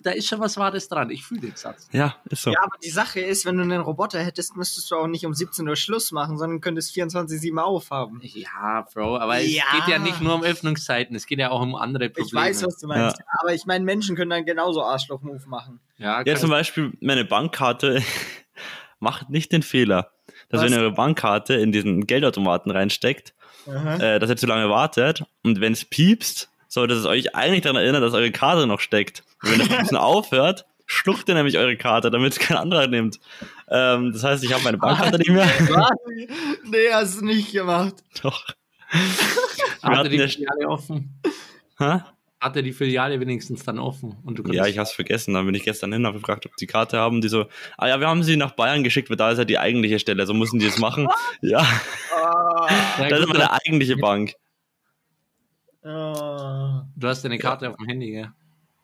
da 0.04 0.12
ist 0.12 0.28
schon 0.28 0.40
was 0.40 0.58
Wahres 0.58 0.88
dran. 0.90 1.10
Ich 1.10 1.24
fühle 1.24 1.42
den 1.42 1.56
Satz. 1.56 1.88
Ja, 1.92 2.16
ist 2.30 2.44
so. 2.44 2.52
Ja, 2.52 2.60
aber 2.64 2.76
die 2.84 2.90
Sache 2.90 3.20
ist, 3.20 3.46
wenn 3.46 3.58
du 3.58 3.64
einen 3.64 3.82
Roboter 3.82 4.20
hättest, 4.22 4.56
müsstest 4.56 4.90
du 4.92 4.96
auch 4.96 5.08
nicht 5.08 5.26
um 5.26 5.34
17 5.34 5.68
Uhr 5.68 5.76
Schluss 5.76 6.12
machen, 6.12 6.38
sondern 6.38 6.62
könntest 6.62 6.94
24-7 6.96 7.58
aufhaben. 7.60 8.20
Ja, 8.24 8.86
Bro, 8.94 9.18
aber 9.18 9.40
Ja. 9.40 9.64
es 9.72 9.86
geht 9.86 9.88
ja 9.94 10.00
nicht 10.00 10.22
nur 10.22 10.36
um 10.36 10.44
Öffnungszeiten, 10.44 11.16
es 11.16 11.26
geht 11.26 11.40
ja 11.40 11.52
auch 11.52 11.62
um 11.62 11.76
andere 11.76 12.10
Probleme. 12.10 12.28
Ich 12.28 12.34
weiß, 12.34 12.64
was 12.66 12.78
du 12.78 12.88
meinst. 12.88 13.18
Aber 13.40 13.54
ich 13.54 13.66
meine, 13.66 13.86
Menschen 13.86 14.16
können 14.16 14.30
dann 14.32 14.46
genauso 14.46 14.84
Arschloch-Move 14.84 15.48
machen. 15.48 15.80
ja, 15.98 16.22
Ja, 16.26 16.36
zum 16.36 16.50
Beispiel, 16.50 16.92
meine 17.02 17.26
Bankkarte 17.26 18.02
macht 19.00 19.30
nicht 19.30 19.52
den 19.52 19.64
Fehler, 19.64 20.12
dass 20.50 20.62
Was? 20.62 20.66
wenn 20.66 20.74
ihr 20.78 20.80
eure 20.84 20.92
Bankkarte 20.94 21.54
in 21.56 21.72
diesen 21.72 22.06
Geldautomaten 22.08 22.72
reinsteckt, 22.72 23.34
äh, 23.66 24.20
dass 24.20 24.30
ihr 24.30 24.38
zu 24.38 24.48
lange 24.48 24.70
wartet 24.70 25.24
und 25.44 25.62
wenn 25.62 25.74
es 25.74 25.86
piepst, 25.86 26.50
sollte 26.70 26.94
es 26.94 27.06
euch 27.06 27.36
eigentlich 27.36 27.62
daran 27.62 27.76
erinnern, 27.76 28.02
dass 28.02 28.14
eure 28.14 28.32
Karte 28.32 28.66
noch 28.68 28.80
steckt. 28.80 29.24
Und 29.44 29.52
wenn 29.52 29.60
das 29.60 29.68
Piepsen 29.68 29.98
aufhört, 29.98 30.66
schluckt 30.86 31.28
ihr 31.28 31.36
nämlich 31.36 31.58
eure 31.58 31.76
Karte, 31.76 32.10
damit 32.12 32.32
es 32.34 32.40
kein 32.40 32.56
anderer 32.58 32.88
nimmt. 32.88 33.20
Ähm, 33.70 34.14
das 34.14 34.24
heißt, 34.24 34.44
ich 34.44 34.54
habe 34.54 34.64
meine 34.64 34.78
Bankkarte 34.78 35.18
nicht 35.18 35.30
mehr. 35.30 35.48
nee, 36.64 36.90
hast 36.92 37.20
du 37.20 37.26
nicht 37.26 37.52
gemacht. 37.52 37.96
Doch. 38.24 38.46
Hatte 39.84 40.10
die 40.10 40.20
Filiale 40.20 40.68
offen? 40.68 41.20
Hä? 41.78 42.00
Hatte 42.42 42.64
die 42.64 42.72
Filiale 42.72 43.20
wenigstens 43.20 43.64
dann 43.66 43.80
offen? 43.80 44.16
Und 44.24 44.40
du 44.40 44.52
Ja, 44.52 44.66
ich 44.66 44.78
hab's 44.78 44.94
vergessen. 44.94 45.34
Dann 45.34 45.46
bin 45.46 45.54
ich 45.56 45.64
gestern 45.64 45.92
hin, 45.92 46.06
habe 46.08 46.20
gefragt, 46.20 46.46
ob 46.46 46.56
die 46.56 46.68
Karte 46.68 46.98
haben. 46.98 47.22
Die 47.22 47.28
so, 47.28 47.48
ah 47.78 47.88
ja, 47.88 48.00
wir 48.00 48.08
haben 48.08 48.24
sie 48.24 48.38
nach 48.38 48.52
Bayern 48.52 48.84
geschickt, 48.84 49.10
weil 49.10 49.18
da 49.18 49.32
ist 49.32 49.38
ja 49.38 49.46
die 49.46 49.60
eigentliche 49.60 50.00
Stelle. 50.00 50.26
So 50.26 50.34
müssen 50.34 50.60
die 50.60 50.66
es 50.66 50.78
machen. 50.80 51.08
Ja, 51.42 51.68
Ah, 52.16 52.68
das 53.10 53.20
ist 53.20 53.28
meine 53.28 53.52
eigentliche 53.52 53.98
Bank. 54.02 54.34
Ah. 55.84 56.86
du 56.96 57.08
hast 57.08 57.24
deine 57.24 57.38
Karte 57.38 57.70
auf 57.70 57.78
dem 57.78 57.88
Handy, 57.88 58.12
gell? 58.12 58.32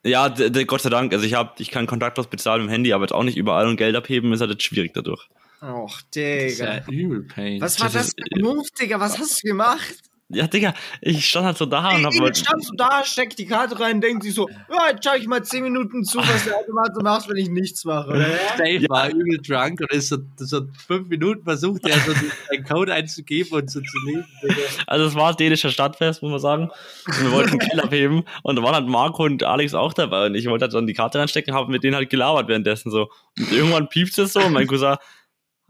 Ja, 0.06 0.28
Gott 0.30 0.82
sei 0.82 0.89
Dank. 0.89 1.12
Also 1.14 1.26
ich 1.26 1.34
hab, 1.34 1.60
ich 1.60 1.72
kann 1.72 1.88
kontaktlos 1.88 2.28
bezahlen 2.28 2.62
mit 2.62 2.70
dem 2.70 2.74
Handy, 2.74 2.93
aber 2.93 3.06
jetzt 3.06 3.12
auch 3.14 3.24
nicht 3.24 3.38
überall 3.38 3.68
und 3.68 3.78
Geld 3.78 3.96
abheben 3.96 4.32
ist 4.34 4.41
halt 4.41 4.52
jetzt 4.52 4.64
schwierig 4.64 4.93
dadurch. 4.93 5.28
Och, 5.64 6.02
Das 6.14 6.24
ist 6.24 6.60
ja 6.60 6.80
Digga. 6.82 6.91
übel 6.91 7.24
Pain. 7.24 7.60
Was 7.60 7.80
war 7.80 7.89
das 7.89 8.14
das 8.14 8.16
für 8.16 8.36
ein 8.36 8.41
Move, 8.41 8.68
Digga? 8.80 9.00
Was 9.00 9.18
hast 9.18 9.43
du 9.43 9.48
gemacht? 9.48 9.96
Ja, 10.36 10.47
Digga, 10.47 10.73
ich 11.01 11.27
stand 11.27 11.45
halt 11.45 11.57
so 11.57 11.65
da 11.65 11.95
und 11.95 12.05
hab 12.05 12.13
jetzt 12.13 12.39
standst 12.39 12.69
du 12.69 12.75
da, 12.75 13.03
steckst 13.05 13.39
die 13.39 13.45
Karte 13.45 13.79
rein, 13.79 14.01
denkt 14.01 14.23
sich 14.23 14.33
so, 14.33 14.49
ja, 14.49 14.91
jetzt 14.91 15.05
schau 15.05 15.15
ich 15.15 15.27
mal 15.27 15.43
10 15.43 15.63
Minuten 15.63 16.03
zu, 16.03 16.17
was 16.17 16.43
der 16.43 16.57
Automat 16.57 16.93
so 16.93 17.01
macht, 17.01 17.29
wenn 17.29 17.38
ich 17.38 17.49
nichts 17.49 17.86
mache, 17.86 18.09
oder? 18.09 18.27
Dave 18.57 18.86
war 18.89 19.09
übel 19.09 19.39
drunk 19.41 19.79
und 19.79 19.91
ist 19.91 20.09
so, 20.09 20.17
so 20.38 20.61
fünf 20.86 21.07
Minuten 21.07 21.43
versucht, 21.43 21.88
er 21.88 21.97
so 21.99 22.11
seinen 22.49 22.63
Code 22.65 22.93
einzugeben 22.93 23.57
und 23.57 23.71
so 23.71 23.79
zu 23.79 23.97
leben. 24.05 24.25
Digga. 24.43 24.55
also 24.88 25.05
es 25.05 25.15
war 25.15 25.33
dänischer 25.33 25.71
Stadtfest, 25.71 26.21
muss 26.21 26.31
man 26.31 26.39
sagen. 26.39 26.69
Und 27.07 27.23
wir 27.23 27.31
wollten 27.31 27.57
Geld 27.57 27.81
abheben 27.81 28.23
und 28.43 28.57
da 28.57 28.63
waren 28.63 28.75
halt 28.75 28.88
Marco 28.88 29.23
und 29.23 29.43
Alex 29.43 29.73
auch 29.73 29.93
dabei 29.93 30.25
und 30.25 30.36
ich 30.36 30.47
wollte 30.47 30.63
halt 30.63 30.73
dann 30.73 30.88
die 30.88 30.93
Karte 30.93 31.19
reinstecken, 31.19 31.53
habe 31.53 31.71
mit 31.71 31.83
denen 31.83 31.95
halt 31.95 32.09
gelabert 32.09 32.47
währenddessen 32.47 32.91
so. 32.91 33.09
Und 33.38 33.51
irgendwann 33.51 33.88
piepst 33.88 34.19
es 34.19 34.33
so 34.33 34.41
und 34.41 34.53
mein 34.53 34.67
Cousin, 34.67 34.97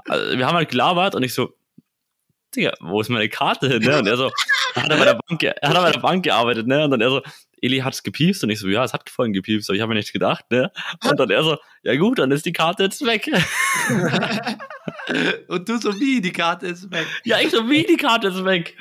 also 0.06 0.38
wir 0.38 0.46
haben 0.46 0.56
halt 0.56 0.70
gelabert 0.70 1.16
und 1.16 1.24
ich 1.24 1.34
so, 1.34 1.54
Digga, 2.56 2.74
wo 2.80 3.02
ist 3.02 3.10
meine 3.10 3.30
Karte 3.30 3.68
hin? 3.68 3.84
Ne? 3.84 4.00
Und 4.00 4.08
er 4.08 4.18
so, 4.18 4.32
er 4.76 4.84
hat 4.84 4.92
er 4.92 4.98
bei 4.98 5.06
der 5.06 5.20
Bank, 5.28 5.44
hat 5.44 5.58
er 5.62 5.82
bei 5.82 5.92
der 5.92 6.00
Bank 6.00 6.24
gearbeitet, 6.24 6.68
ne? 6.68 6.86
Und 6.86 6.92
dann 6.92 7.02
er 7.02 7.10
so, 7.10 7.22
Eli 7.62 7.80
hat's 7.80 8.04
gepiepst 8.04 8.44
und 8.44 8.50
ich 8.50 8.60
so, 8.60 8.68
ja, 8.68 8.84
es 8.84 8.94
hat 8.94 9.10
vorhin 9.10 9.34
gepiepst, 9.34 9.70
aber 9.70 9.76
ich 9.76 9.82
habe 9.82 9.90
mir 9.90 9.96
nichts 9.96 10.14
gedacht, 10.14 10.46
ne? 10.52 10.72
Und 11.10 11.20
dann 11.20 11.30
er 11.30 11.44
so, 11.44 11.58
ja 11.84 11.96
gut, 11.96 12.20
dann 12.20 12.32
ist 12.32 12.46
die 12.46 12.54
Karte 12.54 12.84
jetzt 12.84 13.06
weg. 13.06 13.28
Und 15.48 15.70
du 15.70 15.78
so 15.78 16.00
wie, 16.00 16.22
die 16.22 16.32
Karte 16.32 16.68
ist 16.68 16.92
weg. 16.92 17.06
ja, 17.24 17.40
ich 17.40 17.52
so, 17.52 17.70
wie 17.70 17.84
die 17.84 17.98
Karte 17.98 18.30
ist 18.30 18.44
weg? 18.44 18.76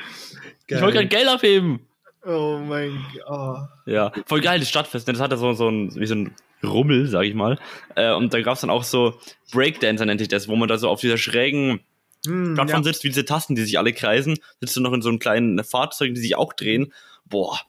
Ich 0.66 0.80
wollte 0.80 0.94
gerade 0.94 1.08
Geld 1.08 1.28
abheben. 1.28 1.86
Oh 2.24 2.58
mein 2.58 3.04
Gott. 3.26 3.68
Ja, 3.86 4.12
voll 4.26 4.40
geil, 4.40 4.58
das 4.58 4.68
Stadtfest. 4.68 5.06
ne? 5.06 5.12
Das 5.12 5.22
hatte 5.22 5.36
so, 5.36 5.52
so 5.52 5.68
ein, 5.68 5.94
wie 5.94 6.06
so 6.06 6.14
ein 6.14 6.34
Rummel, 6.62 7.06
sag 7.06 7.24
ich 7.24 7.34
mal. 7.34 7.58
Äh, 7.94 8.14
und 8.14 8.32
da 8.32 8.40
gab's 8.40 8.62
dann 8.62 8.70
auch 8.70 8.84
so 8.84 9.20
Breakdancer, 9.52 10.06
nennt 10.06 10.20
sich 10.20 10.28
das, 10.28 10.48
wo 10.48 10.56
man 10.56 10.68
da 10.68 10.78
so 10.78 10.88
auf 10.88 11.00
dieser 11.00 11.18
schrägen 11.18 11.80
Hm, 12.26 12.54
Plattform 12.54 12.80
ja. 12.82 12.84
sitzt, 12.84 13.04
wie 13.04 13.08
diese 13.08 13.24
Tasten, 13.24 13.54
die 13.54 13.62
sich 13.64 13.78
alle 13.78 13.92
kreisen. 13.92 14.38
Sitzt 14.60 14.76
du 14.76 14.80
noch 14.80 14.92
in 14.92 15.02
so 15.02 15.08
einem 15.08 15.18
kleinen 15.18 15.62
Fahrzeug, 15.64 16.14
die 16.14 16.20
sich 16.20 16.36
auch 16.36 16.52
drehen. 16.52 16.92
Boah, 17.26 17.60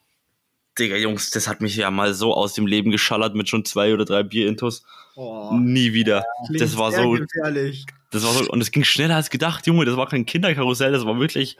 Digga, 0.78 0.96
Jungs, 0.96 1.30
das 1.30 1.48
hat 1.48 1.60
mich 1.62 1.74
ja 1.76 1.90
mal 1.90 2.12
so 2.12 2.34
aus 2.34 2.52
dem 2.52 2.66
Leben 2.66 2.90
geschallert 2.90 3.34
mit 3.34 3.48
schon 3.48 3.64
zwei 3.64 3.94
oder 3.94 4.04
drei 4.04 4.22
Bier-Intos. 4.22 4.84
Oh, 5.14 5.50
Nie 5.54 5.94
wieder. 5.94 6.24
klingt 6.46 6.60
Das 6.60 6.76
war 6.76 6.92
so, 6.92 7.12
gefährlich. 7.12 7.86
das 8.10 8.24
war 8.24 8.32
so, 8.32 8.50
und 8.50 8.60
es 8.60 8.70
ging 8.70 8.84
schneller 8.84 9.16
als 9.16 9.30
gedacht, 9.30 9.66
Junge. 9.66 9.86
Das 9.86 9.96
war 9.96 10.06
kein 10.08 10.26
Kinderkarussell, 10.26 10.92
das 10.92 11.06
war 11.06 11.18
wirklich 11.18 11.56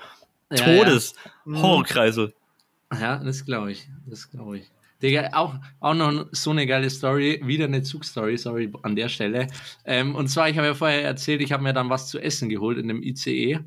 Ja, 0.52 0.58
Todes 0.58 1.14
Mhm. 1.46 1.62
Horrorkreisel. 1.62 2.34
Ja, 2.92 3.00
ja 3.00 3.16
das 3.24 3.46
glaube 3.46 3.72
ich. 3.72 3.88
Das 4.06 4.30
glaube 4.30 4.58
ich. 4.58 4.70
Digga, 5.02 5.30
auch, 5.34 5.54
auch 5.80 5.94
noch 5.94 6.26
so 6.32 6.50
eine 6.50 6.66
geile 6.66 6.88
Story, 6.90 7.40
wieder 7.44 7.66
eine 7.66 7.82
Zugstory, 7.82 8.38
sorry 8.38 8.72
an 8.82 8.96
der 8.96 9.08
Stelle. 9.08 9.46
Ähm, 9.84 10.14
und 10.14 10.28
zwar, 10.28 10.48
ich 10.48 10.56
habe 10.56 10.68
ja 10.68 10.74
vorher 10.74 11.04
erzählt, 11.04 11.40
ich 11.42 11.52
habe 11.52 11.62
mir 11.62 11.72
dann 11.74 11.90
was 11.90 12.08
zu 12.08 12.18
essen 12.18 12.48
geholt 12.48 12.78
in 12.78 12.88
dem 12.88 13.02
ICE. 13.02 13.60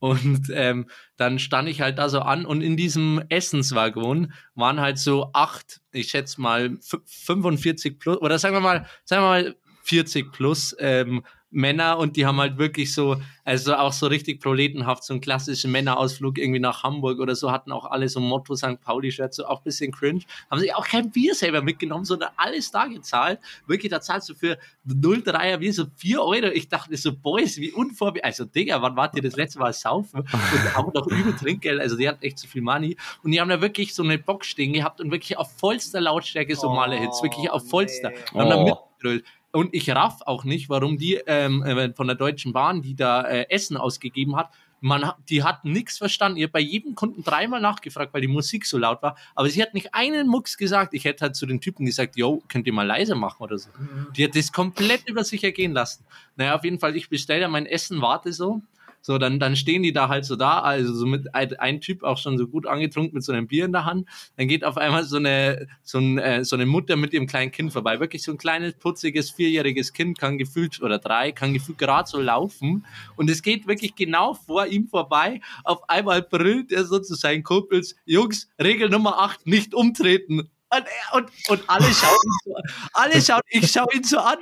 Und 0.00 0.48
ähm, 0.54 0.88
dann 1.16 1.38
stand 1.40 1.68
ich 1.68 1.80
halt 1.80 1.98
da 1.98 2.08
so 2.08 2.20
an 2.20 2.46
und 2.46 2.60
in 2.62 2.76
diesem 2.76 3.20
Essenswaggon 3.30 4.32
waren 4.54 4.78
halt 4.80 4.98
so 4.98 5.30
acht, 5.32 5.80
ich 5.90 6.08
schätze 6.10 6.40
mal 6.40 6.76
f- 6.78 7.00
45 7.04 7.98
plus, 7.98 8.18
oder 8.18 8.38
sagen 8.38 8.54
wir 8.54 8.60
mal, 8.60 8.86
sagen 9.04 9.22
wir 9.24 9.28
mal 9.28 9.56
40 9.82 10.30
plus 10.32 10.76
ähm, 10.78 11.24
Männer 11.50 11.96
und 11.98 12.16
die 12.16 12.26
haben 12.26 12.38
halt 12.38 12.58
wirklich 12.58 12.92
so, 12.92 13.16
also 13.44 13.74
auch 13.74 13.92
so 13.94 14.06
richtig 14.06 14.40
proletenhaft, 14.40 15.02
so 15.02 15.14
einen 15.14 15.22
klassischen 15.22 15.72
Männerausflug 15.72 16.36
irgendwie 16.38 16.60
nach 16.60 16.82
Hamburg 16.82 17.20
oder 17.20 17.34
so, 17.34 17.50
hatten 17.50 17.72
auch 17.72 17.86
alle 17.86 18.08
so 18.10 18.20
Motto 18.20 18.54
St. 18.54 18.80
Pauli-Shirts, 18.82 19.36
so 19.36 19.46
auch 19.46 19.60
ein 19.60 19.64
bisschen 19.64 19.90
cringe, 19.90 20.20
haben 20.50 20.60
sich 20.60 20.74
auch 20.74 20.86
kein 20.86 21.10
Bier 21.10 21.34
selber 21.34 21.62
mitgenommen, 21.62 22.04
sondern 22.04 22.30
alles 22.36 22.70
da 22.70 22.86
gezahlt. 22.86 23.38
Wirklich, 23.66 23.90
da 23.90 24.00
zahlst 24.00 24.28
du 24.28 24.34
für 24.34 24.58
0,3er 24.86 25.56
Bier 25.58 25.72
so 25.72 25.84
4 25.96 26.20
Euro. 26.22 26.46
Ich 26.52 26.68
dachte 26.68 26.96
so, 26.96 27.16
Boys, 27.16 27.56
wie 27.56 27.72
unvorbereitet. 27.72 28.24
Also, 28.26 28.44
Digga, 28.44 28.82
wann 28.82 28.96
wart 28.96 29.16
ihr 29.16 29.22
das 29.22 29.36
letzte 29.36 29.58
Mal 29.58 29.72
saufen? 29.72 30.20
Und 30.20 30.76
auch 30.76 30.92
noch 30.92 31.06
übel 31.06 31.34
Trinkgeld, 31.34 31.80
also 31.80 31.96
die 31.96 32.08
hatten 32.08 32.22
echt 32.22 32.38
zu 32.38 32.46
viel 32.46 32.60
Money. 32.62 32.96
Und 33.22 33.30
die 33.30 33.40
haben 33.40 33.48
da 33.48 33.60
wirklich 33.62 33.94
so 33.94 34.02
eine 34.02 34.18
Box 34.18 34.48
stehen 34.48 34.74
gehabt 34.74 35.00
und 35.00 35.10
wirklich 35.10 35.38
auf 35.38 35.50
vollster 35.58 36.00
Lautstärke 36.00 36.54
so 36.56 36.68
Oh, 36.68 36.74
Maler-Hits, 36.74 37.22
wirklich 37.22 37.50
auf 37.50 37.68
vollster. 37.68 38.10
nee. 38.10 38.16
Und 38.32 38.40
haben 38.42 38.50
da 38.50 38.56
Oh. 38.56 38.64
mitgegrölt. 38.64 39.24
Und 39.50 39.74
ich 39.74 39.90
raff 39.90 40.20
auch 40.26 40.44
nicht, 40.44 40.68
warum 40.68 40.98
die 40.98 41.14
ähm, 41.26 41.62
äh, 41.62 41.92
von 41.94 42.06
der 42.06 42.16
Deutschen 42.16 42.52
Bahn, 42.52 42.82
die 42.82 42.94
da 42.94 43.22
äh, 43.22 43.46
Essen 43.48 43.76
ausgegeben 43.76 44.36
hat, 44.36 44.50
man, 44.80 45.10
die 45.28 45.42
hat 45.42 45.64
nichts 45.64 45.98
verstanden. 45.98 46.38
Ich 46.38 46.44
habe 46.44 46.52
bei 46.52 46.60
jedem 46.60 46.94
Kunden 46.94 47.24
dreimal 47.24 47.60
nachgefragt, 47.60 48.14
weil 48.14 48.20
die 48.20 48.28
Musik 48.28 48.64
so 48.66 48.78
laut 48.78 49.02
war. 49.02 49.16
Aber 49.34 49.48
sie 49.48 49.60
hat 49.62 49.74
nicht 49.74 49.94
einen 49.94 50.28
Mucks 50.28 50.56
gesagt. 50.56 50.94
Ich 50.94 51.04
hätte 51.04 51.22
halt 51.22 51.36
zu 51.36 51.46
den 51.46 51.60
Typen 51.60 51.84
gesagt, 51.84 52.16
yo, 52.16 52.42
könnt 52.48 52.66
ihr 52.66 52.72
mal 52.72 52.86
leiser 52.86 53.16
machen 53.16 53.42
oder 53.42 53.58
so. 53.58 53.70
Die 54.16 54.24
hat 54.24 54.36
das 54.36 54.52
komplett 54.52 55.08
über 55.08 55.24
sich 55.24 55.42
ergehen 55.42 55.72
lassen. 55.72 56.04
Naja, 56.36 56.54
auf 56.54 56.64
jeden 56.64 56.78
Fall, 56.78 56.94
ich 56.96 57.08
bestelle 57.08 57.40
ja 57.40 57.48
mein 57.48 57.66
Essen, 57.66 58.00
warte 58.00 58.32
so. 58.32 58.62
So, 59.00 59.18
dann, 59.18 59.38
dann 59.38 59.56
stehen 59.56 59.82
die 59.82 59.92
da 59.92 60.08
halt 60.08 60.24
so 60.24 60.36
da, 60.36 60.60
also 60.60 60.94
so 60.94 61.06
mit 61.06 61.34
ein, 61.34 61.80
Typ 61.80 62.02
auch 62.02 62.18
schon 62.18 62.36
so 62.38 62.46
gut 62.46 62.66
angetrunken 62.66 63.14
mit 63.14 63.22
so 63.22 63.32
einem 63.32 63.46
Bier 63.46 63.64
in 63.64 63.72
der 63.72 63.84
Hand. 63.84 64.08
Dann 64.36 64.48
geht 64.48 64.64
auf 64.64 64.76
einmal 64.76 65.04
so 65.04 65.16
eine, 65.16 65.66
so, 65.82 65.98
ein, 65.98 66.18
äh, 66.18 66.44
so 66.44 66.56
eine 66.56 66.66
Mutter 66.66 66.96
mit 66.96 67.12
ihrem 67.12 67.26
kleinen 67.26 67.52
Kind 67.52 67.72
vorbei. 67.72 68.00
Wirklich 68.00 68.22
so 68.22 68.32
ein 68.32 68.38
kleines, 68.38 68.74
putziges, 68.74 69.30
vierjähriges 69.30 69.92
Kind, 69.92 70.18
kann 70.18 70.38
gefühlt, 70.38 70.82
oder 70.82 70.98
drei, 70.98 71.32
kann 71.32 71.54
gefühlt 71.54 71.78
gerade 71.78 72.08
so 72.08 72.20
laufen. 72.20 72.84
Und 73.16 73.30
es 73.30 73.42
geht 73.42 73.66
wirklich 73.66 73.94
genau 73.94 74.34
vor 74.34 74.66
ihm 74.66 74.88
vorbei. 74.88 75.40
Auf 75.64 75.88
einmal 75.88 76.22
brüllt 76.22 76.72
er 76.72 76.84
so 76.84 76.98
zu 76.98 77.14
seinen 77.14 77.42
Kumpels, 77.42 77.94
Jungs, 78.04 78.48
Regel 78.60 78.88
Nummer 78.88 79.18
8, 79.18 79.46
nicht 79.46 79.74
umtreten. 79.74 80.48
Und, 80.70 80.84
und, 81.12 81.30
und 81.48 81.70
alle 81.70 81.86
schauen 81.94 82.18
ihn 82.24 82.38
so 82.44 82.54
an. 82.54 82.62
Alle 82.92 83.22
schauen, 83.22 83.40
ich 83.48 83.70
schaue 83.70 83.86
ihn 83.94 84.04
so 84.04 84.18
an. 84.18 84.36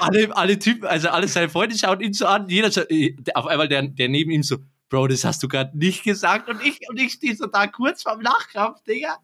Alle, 0.00 0.36
alle 0.36 0.58
Typen, 0.58 0.86
also 0.86 1.08
alle 1.08 1.28
seine 1.28 1.48
Freunde 1.48 1.78
schauen 1.78 2.00
ihn 2.00 2.12
so 2.12 2.26
an. 2.26 2.48
Jeder 2.48 2.72
schaut, 2.72 2.88
auf 3.34 3.46
einmal 3.46 3.68
der, 3.68 3.82
der 3.82 4.08
neben 4.08 4.30
ihm 4.32 4.42
so, 4.42 4.56
Bro, 4.90 5.08
das 5.08 5.24
hast 5.24 5.42
du 5.42 5.48
gerade 5.48 5.76
nicht 5.76 6.02
gesagt. 6.02 6.48
Und 6.48 6.64
ich, 6.64 6.80
und 6.88 6.98
ich 6.98 7.12
stehe 7.12 7.36
so 7.36 7.46
da 7.46 7.66
kurz 7.66 8.02
vorm 8.02 8.22
Lachkrampf, 8.22 8.82
Digga. 8.84 9.18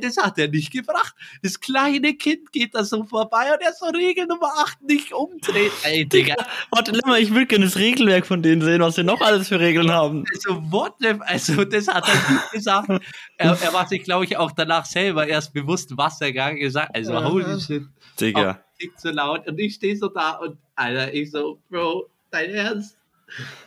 Das 0.00 0.16
hat 0.16 0.38
er 0.38 0.48
nicht 0.48 0.72
gebracht. 0.72 1.14
Das 1.42 1.60
kleine 1.60 2.14
Kind 2.14 2.50
geht 2.50 2.74
da 2.74 2.82
so 2.82 3.04
vorbei 3.04 3.52
und 3.52 3.60
er 3.60 3.72
so 3.74 3.86
Regel 3.86 4.26
Nummer 4.26 4.50
8 4.64 4.82
nicht 4.82 5.12
umdreht. 5.12 5.72
Ey, 5.82 6.06
Digga. 6.06 6.34
Warte, 6.70 6.92
Limmer, 6.92 7.18
ich 7.18 7.34
will 7.34 7.44
gerne 7.44 7.66
das 7.66 7.76
Regelwerk 7.76 8.26
von 8.26 8.42
denen 8.42 8.62
sehen, 8.62 8.80
was 8.80 8.94
sie 8.94 9.04
noch 9.04 9.20
alles 9.20 9.48
für 9.48 9.60
Regeln 9.60 9.90
haben. 9.90 10.24
Also, 10.32 10.62
what 10.70 10.94
the, 11.00 11.14
also, 11.20 11.64
das 11.64 11.88
hat 11.88 12.08
er 12.08 12.32
nicht 12.32 12.52
gesagt. 12.52 12.88
Er, 13.36 13.58
er 13.60 13.72
war 13.74 13.86
sich, 13.86 14.02
glaube 14.04 14.24
ich, 14.24 14.38
auch 14.38 14.52
danach 14.52 14.86
selber 14.86 15.26
erst 15.26 15.52
bewusst, 15.52 15.96
was 15.96 16.20
er 16.22 16.32
gar 16.32 16.54
gesagt 16.54 16.88
hat. 16.88 16.96
Also, 16.96 17.22
holy 17.22 17.60
shit. 17.60 17.84
Digga. 18.18 18.64
Nicht 18.80 18.98
so 18.98 19.10
laut. 19.10 19.46
Und 19.46 19.58
ich 19.58 19.74
stehe 19.74 19.96
so 19.96 20.08
da 20.08 20.32
und, 20.32 20.56
Alter, 20.74 21.12
ich 21.12 21.30
so, 21.30 21.60
Bro, 21.68 22.08
dein 22.30 22.50
Ernst? 22.50 22.96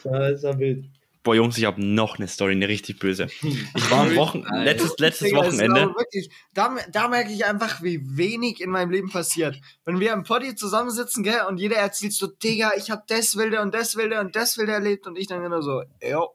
Das 0.04 0.44
war 0.44 0.58
wild. 0.60 0.86
Boah, 1.26 1.34
Jungs, 1.34 1.58
ich 1.58 1.66
habe 1.66 1.84
noch 1.84 2.20
eine 2.20 2.28
Story, 2.28 2.52
eine 2.52 2.68
richtig 2.68 3.00
böse. 3.00 3.28
Ich 3.42 3.92
war 3.92 4.02
am 4.02 4.16
Wochen 4.16 4.44
letztes, 4.54 4.96
letztes 5.00 5.30
Digga, 5.30 5.40
Wochenende. 5.40 5.88
Wirklich, 5.98 6.30
da, 6.54 6.76
da 6.92 7.08
merke 7.08 7.32
ich 7.32 7.46
einfach, 7.46 7.82
wie 7.82 8.00
wenig 8.16 8.62
in 8.62 8.70
meinem 8.70 8.92
Leben 8.92 9.10
passiert. 9.10 9.60
Wenn 9.86 10.00
wir 10.00 10.14
im 10.14 10.24
Poddy 10.24 10.56
zusammensitzen, 10.56 11.24
gell, 11.24 11.42
und 11.50 11.58
jeder 11.58 11.78
erzählt 11.78 12.14
so, 12.14 12.28
Digga, 12.28 12.74
ich 12.78 12.92
hab 12.92 13.08
das 13.08 13.36
wilde 13.38 13.60
und 13.62 13.74
das 13.74 13.96
wilde 13.96 14.20
und 14.20 14.36
das 14.36 14.60
wilde 14.60 14.74
erlebt 14.74 15.08
und 15.08 15.18
ich 15.18 15.26
dann 15.26 15.42
genau 15.42 15.62
so, 15.62 15.82
jo. 16.00 16.30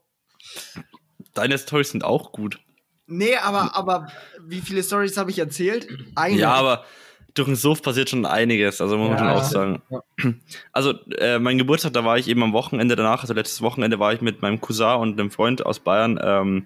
Deine 1.33 1.57
Stories 1.57 1.91
sind 1.91 2.03
auch 2.03 2.33
gut. 2.33 2.59
Nee, 3.07 3.37
aber, 3.37 3.75
aber 3.75 4.11
wie 4.41 4.59
viele 4.59 4.83
Stories 4.83 5.15
habe 5.15 5.31
ich 5.31 5.39
erzählt? 5.39 5.87
Eine. 6.15 6.37
Ja, 6.37 6.53
aber 6.53 6.85
durch 7.33 7.47
den 7.47 7.55
Suff 7.55 7.81
passiert 7.81 8.09
schon 8.09 8.25
einiges, 8.25 8.81
also 8.81 8.97
muss 8.97 9.09
man 9.09 9.17
Ja. 9.17 9.19
schon 9.19 9.29
auch 9.29 9.43
sagen. 9.43 9.81
Also, 10.71 10.93
äh, 11.17 11.39
mein 11.39 11.57
Geburtstag, 11.57 11.93
da 11.93 12.05
war 12.05 12.17
ich 12.17 12.27
eben 12.27 12.43
am 12.43 12.53
Wochenende 12.53 12.95
danach, 12.95 13.21
also 13.21 13.33
letztes 13.33 13.61
Wochenende 13.61 13.99
war 13.99 14.13
ich 14.13 14.21
mit 14.21 14.41
meinem 14.41 14.61
Cousin 14.61 14.97
und 14.99 15.19
einem 15.19 15.31
Freund 15.31 15.65
aus 15.65 15.79
Bayern 15.79 16.19
ähm, 16.23 16.63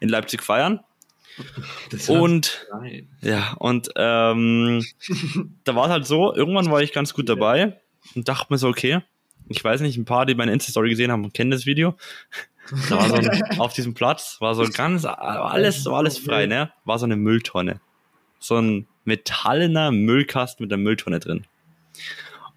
in 0.00 0.08
Leipzig 0.08 0.42
feiern. 0.42 0.80
Das 1.90 2.08
Und 2.08 2.66
Nein. 2.80 3.08
ja, 3.20 3.54
und 3.58 3.90
ähm, 3.96 4.84
da 5.64 5.74
war 5.74 5.86
es 5.86 5.90
halt 5.90 6.06
so, 6.06 6.34
irgendwann 6.34 6.70
war 6.70 6.80
ich 6.80 6.92
ganz 6.92 7.12
gut 7.12 7.28
dabei 7.28 7.80
und 8.14 8.28
dachte 8.28 8.52
mir 8.52 8.58
so, 8.58 8.68
okay, 8.68 9.00
ich 9.48 9.62
weiß 9.62 9.80
nicht, 9.82 9.96
ein 9.98 10.04
paar, 10.04 10.26
die 10.26 10.34
meine 10.34 10.52
Insta-Story 10.52 10.90
gesehen 10.90 11.10
haben, 11.12 11.32
kennen 11.32 11.50
das 11.50 11.66
Video. 11.66 11.94
Da 12.88 12.96
war 12.96 13.10
so 13.10 13.16
ein, 13.16 13.42
auf 13.58 13.74
diesem 13.74 13.92
Platz, 13.92 14.38
war 14.40 14.54
so 14.54 14.64
ganz, 14.72 15.04
alles, 15.04 15.84
war 15.84 15.98
alles 15.98 16.16
frei, 16.16 16.46
ne? 16.46 16.72
War 16.86 16.98
so 16.98 17.04
eine 17.04 17.14
Mülltonne. 17.16 17.78
So 18.38 18.56
ein 18.56 18.86
metallener 19.04 19.90
Müllkasten 19.90 20.64
mit 20.64 20.72
einer 20.72 20.82
Mülltonne 20.82 21.20
drin. 21.20 21.44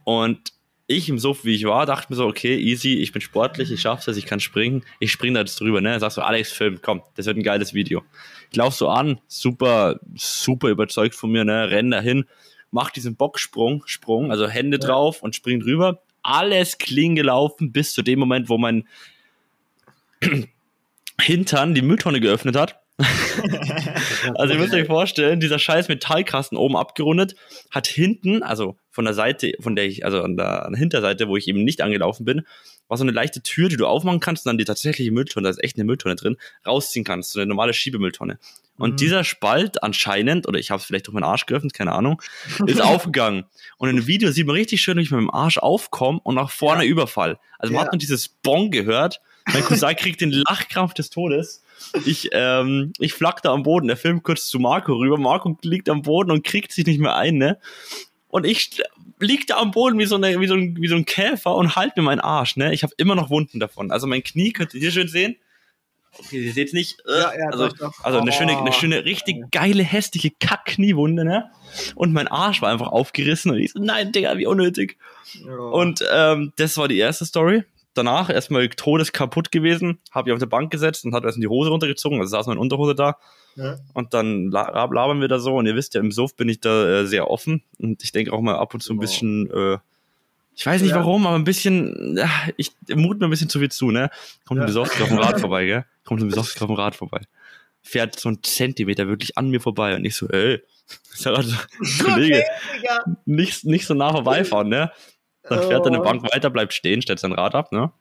Und 0.03 0.53
ich 0.87 1.09
im 1.09 1.19
Suff, 1.19 1.43
wie 1.43 1.53
ich 1.53 1.65
war, 1.65 1.85
dachte 1.85 2.07
mir 2.09 2.15
so, 2.15 2.25
okay, 2.25 2.57
easy, 2.57 2.95
ich 2.95 3.11
bin 3.11 3.21
sportlich, 3.21 3.71
ich 3.71 3.81
schaff's 3.81 4.05
das, 4.05 4.15
ich 4.15 4.25
kann 4.25 4.39
springen, 4.39 4.83
ich 4.99 5.11
spring 5.11 5.33
da 5.33 5.41
jetzt 5.41 5.59
drüber, 5.59 5.81
ne? 5.81 5.99
Sagst 5.99 6.15
so, 6.15 6.21
Alex, 6.21 6.53
film, 6.53 6.79
komm, 6.81 7.01
das 7.15 7.25
wird 7.25 7.37
ein 7.37 7.43
geiles 7.43 7.73
Video. 7.73 8.03
Ich 8.49 8.55
lauf 8.55 8.73
so 8.73 8.87
an, 8.87 9.19
super, 9.27 9.99
super 10.15 10.69
überzeugt 10.69 11.13
von 11.13 11.29
mir, 11.29 11.43
ne? 11.43 11.69
Renn 11.69 11.91
dahin, 11.91 12.25
mach 12.71 12.89
diesen 12.89 13.17
Bocksprung, 13.17 13.83
Sprung, 13.85 14.31
also 14.31 14.47
Hände 14.47 14.79
drauf 14.79 15.21
und 15.21 15.35
spring 15.35 15.59
drüber. 15.59 16.01
Alles 16.23 16.77
clean 16.77 17.15
gelaufen 17.15 17.73
bis 17.73 17.93
zu 17.93 18.01
dem 18.01 18.19
Moment, 18.19 18.47
wo 18.47 18.57
mein 18.57 18.87
Hintern 21.21 21.75
die 21.75 21.81
Mülltonne 21.81 22.21
geöffnet 22.21 22.55
hat. 22.55 22.79
also 24.35 24.53
ihr 24.53 24.59
müsst 24.59 24.73
euch 24.73 24.87
vorstellen, 24.87 25.39
dieser 25.39 25.59
scheiß 25.59 25.87
Metallkasten 25.87 26.57
oben 26.57 26.75
abgerundet, 26.75 27.35
hat 27.71 27.87
hinten, 27.87 28.43
also 28.43 28.77
von 28.91 29.05
der 29.05 29.13
Seite, 29.13 29.53
von 29.59 29.75
der 29.75 29.85
ich, 29.85 30.03
also 30.05 30.21
an 30.23 30.37
der, 30.37 30.65
an 30.65 30.73
der 30.73 30.79
Hinterseite, 30.79 31.27
wo 31.27 31.37
ich 31.37 31.47
eben 31.47 31.63
nicht 31.63 31.81
angelaufen 31.81 32.25
bin, 32.25 32.43
war 32.87 32.97
so 32.97 33.03
eine 33.03 33.11
leichte 33.11 33.41
Tür, 33.41 33.69
die 33.69 33.75
du 33.77 33.85
aufmachen 33.85 34.19
kannst 34.19 34.45
und 34.45 34.49
dann 34.51 34.57
die 34.57 34.65
tatsächliche 34.65 35.11
Mülltonne, 35.11 35.43
da 35.45 35.49
ist 35.49 35.63
echt 35.63 35.75
eine 35.77 35.83
Mülltonne 35.83 36.15
drin, 36.15 36.37
rausziehen 36.65 37.03
kannst, 37.05 37.31
so 37.33 37.39
eine 37.39 37.47
normale 37.47 37.73
Schiebemülltonne. 37.73 38.39
Und 38.77 38.91
Mhm. 38.91 38.97
dieser 38.97 39.23
Spalt 39.23 39.83
anscheinend, 39.83 40.47
oder 40.47 40.59
ich 40.59 40.71
habe 40.71 40.79
es 40.79 40.85
vielleicht 40.85 41.07
durch 41.07 41.13
meinen 41.13 41.23
Arsch 41.23 41.47
geöffnet, 41.47 41.73
keine 41.73 41.91
Ahnung, 41.93 42.21
ist 42.65 42.81
aufgegangen. 42.81 43.43
Und 43.77 43.89
in 43.89 43.95
dem 43.97 44.07
Video 44.07 44.31
sieht 44.31 44.45
man 44.47 44.55
richtig 44.55 44.81
schön, 44.81 44.97
wie 44.97 45.01
ich 45.01 45.11
mit 45.11 45.19
dem 45.19 45.31
Arsch 45.31 45.57
aufkomme 45.57 46.19
und 46.23 46.35
nach 46.35 46.49
vorne 46.51 46.85
Überfall. 46.85 47.39
Also 47.59 47.73
man 47.73 47.81
Ja. 47.81 47.85
hat 47.87 47.93
nur 47.93 47.99
dieses 47.99 48.27
Bong 48.29 48.69
gehört. 48.71 49.19
Mein 49.51 49.63
Cousin 49.63 49.95
kriegt 49.97 50.21
den 50.21 50.31
Lachkrampf 50.31 50.93
des 50.93 51.09
Todes. 51.09 51.63
Ich, 52.05 52.29
ähm, 52.33 52.93
ich 52.99 53.13
flack 53.13 53.41
da 53.41 53.53
am 53.53 53.63
Boden. 53.63 53.87
Der 53.87 53.97
Film 53.97 54.23
kurz 54.23 54.47
zu 54.47 54.59
Marco 54.59 54.93
rüber. 54.93 55.17
Marco 55.17 55.57
liegt 55.61 55.89
am 55.89 56.01
Boden 56.01 56.31
und 56.31 56.43
kriegt 56.43 56.71
sich 56.71 56.85
nicht 56.85 56.99
mehr 56.99 57.15
ein, 57.15 57.37
ne? 57.37 57.57
Und 58.29 58.45
ich 58.45 58.81
lieg 59.19 59.47
da 59.47 59.57
am 59.57 59.71
Boden 59.71 59.97
wie 59.99 60.05
so, 60.05 60.15
eine, 60.15 60.39
wie 60.39 60.47
so, 60.47 60.53
ein, 60.55 60.75
wie 60.79 60.87
so 60.87 60.95
ein 60.95 61.05
Käfer 61.05 61.55
und 61.55 61.75
halt 61.75 61.95
mir 61.95 62.03
meinen 62.03 62.19
Arsch, 62.19 62.57
ne? 62.57 62.73
Ich 62.73 62.83
habe 62.83 62.93
immer 62.97 63.15
noch 63.15 63.29
Wunden 63.29 63.59
davon. 63.59 63.91
Also 63.91 64.05
mein 64.07 64.21
Knie 64.23 64.51
könnt 64.51 64.73
ihr 64.73 64.79
hier 64.81 64.91
schön 64.91 65.07
sehen. 65.07 65.37
Okay, 66.19 66.45
ihr 66.45 66.53
seht's 66.53 66.73
nicht. 66.73 66.99
Äh, 67.07 67.11
Ja, 67.19 67.31
ja, 67.37 67.45
also, 67.47 67.67
doch, 67.67 67.77
doch. 67.77 67.93
also 68.03 68.19
eine 68.19 68.31
schöne, 68.31 68.53
Oh. 68.57 68.61
eine 68.61 68.73
schöne, 68.73 69.05
richtig 69.05 69.51
geile, 69.51 69.83
hässliche 69.83 70.31
Kack-Kniewunde, 70.31 71.23
ne? 71.23 71.51
Und 71.95 72.11
mein 72.11 72.27
Arsch 72.27 72.61
war 72.61 72.71
einfach 72.71 72.87
aufgerissen 72.87 73.51
und 73.51 73.59
ich 73.59 73.71
so, 73.71 73.79
nein, 73.79 74.11
Digga, 74.11 74.37
wie 74.37 74.47
unnötig. 74.47 74.97
Ja. 75.45 75.55
Und 75.55 76.03
ähm, 76.11 76.53
das 76.57 76.77
war 76.77 76.87
die 76.87 76.97
erste 76.97 77.25
Story. 77.25 77.63
Danach 77.97 78.29
erstmal 78.29 78.67
todeskaputt 78.69 79.51
gewesen, 79.51 79.99
habe 80.11 80.29
ich 80.29 80.33
auf 80.33 80.39
der 80.39 80.45
Bank 80.45 80.71
gesetzt 80.71 81.03
und 81.05 81.13
hat 81.13 81.23
erst 81.23 81.37
in 81.37 81.41
die 81.41 81.47
Hose 81.47 81.69
runtergezogen, 81.69 82.19
also 82.19 82.29
saß 82.29 82.47
in 82.47 82.57
Unterhose 82.57 82.95
da. 82.95 83.17
Ja. 83.55 83.77
Und 83.93 84.13
dann 84.13 84.51
la 84.51 84.69
labern 84.85 85.19
wir 85.19 85.27
da 85.27 85.39
so 85.39 85.55
und 85.55 85.65
ihr 85.65 85.75
wisst 85.75 85.95
ja, 85.95 86.01
im 86.01 86.11
Suff 86.11 86.35
bin 86.35 86.47
ich 86.47 86.59
da 86.59 86.99
äh, 87.01 87.05
sehr 87.07 87.29
offen 87.29 87.63
und 87.79 88.03
ich 88.03 88.11
denke 88.11 88.31
auch 88.33 88.41
mal 88.41 88.55
ab 88.55 88.73
und 88.73 88.81
zu 88.81 88.93
ein 88.93 88.97
Oh. 88.97 89.01
bisschen, 89.01 89.49
äh, 89.51 89.77
ich 90.55 90.65
weiß 90.65 90.81
nicht 90.81 90.91
Ja. 90.91 90.97
warum, 90.97 91.25
aber 91.25 91.35
ein 91.35 91.43
bisschen, 91.43 92.17
ja, 92.17 92.29
ich 92.55 92.71
mut 92.93 93.19
mir 93.19 93.25
ein 93.27 93.29
bisschen 93.31 93.49
zu 93.49 93.59
viel 93.59 93.69
zu, 93.71 93.89
ne? 93.91 94.09
Kommt 94.45 94.59
ein 94.59 94.63
Ja. 94.63 94.67
Besowski 94.67 95.01
auf 95.03 95.09
dem 95.09 95.17
Rad 95.17 95.39
vorbei, 95.41 95.65
gell? 95.65 95.85
Kommt 96.05 96.21
ein 96.21 96.27
Besowski 96.29 96.59
auf 96.61 96.67
dem 96.67 96.75
Rad 96.75 96.95
vorbei. 96.95 97.21
Fährt 97.81 98.19
so 98.19 98.29
ein 98.29 98.43
Zentimeter 98.43 99.07
wirklich 99.07 99.37
an 99.37 99.49
mir 99.49 99.59
vorbei 99.61 99.95
und 99.95 100.05
ich 100.05 100.15
so, 100.15 100.27
ey, 100.29 100.61
Kollege, 101.23 102.43
Digga. 102.75 103.03
nicht, 103.25 103.65
nicht 103.65 103.87
so 103.87 103.93
nah 103.93 104.11
vorbeifahren, 104.11 104.69
ne? 104.69 104.91
Dann 105.49 105.59
fährt 105.63 105.85
er 105.85 105.87
eine 105.87 105.99
Oh. 106.01 106.03
Bank 106.03 106.23
weiter, 106.23 106.49
bleibt 106.49 106.73
stehen, 106.73 107.01
stellt 107.01 107.19
sein 107.19 107.31
Rad 107.31 107.55
ab, 107.55 107.71
ne? 107.71 107.91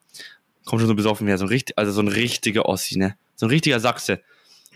Kommt 0.64 0.80
schon 0.80 0.88
so 0.88 0.94
besoffen 0.94 1.26
her, 1.28 1.38
so 1.38 1.44
ein 1.44 1.48
richtig, 1.48 1.78
also 1.78 1.92
so 1.92 2.00
ein 2.00 2.08
richtiger 2.08 2.66
Ossi, 2.66 2.98
ne? 2.98 3.16
So 3.36 3.46
ein 3.46 3.50
richtiger 3.50 3.78
Sachse. 3.80 4.20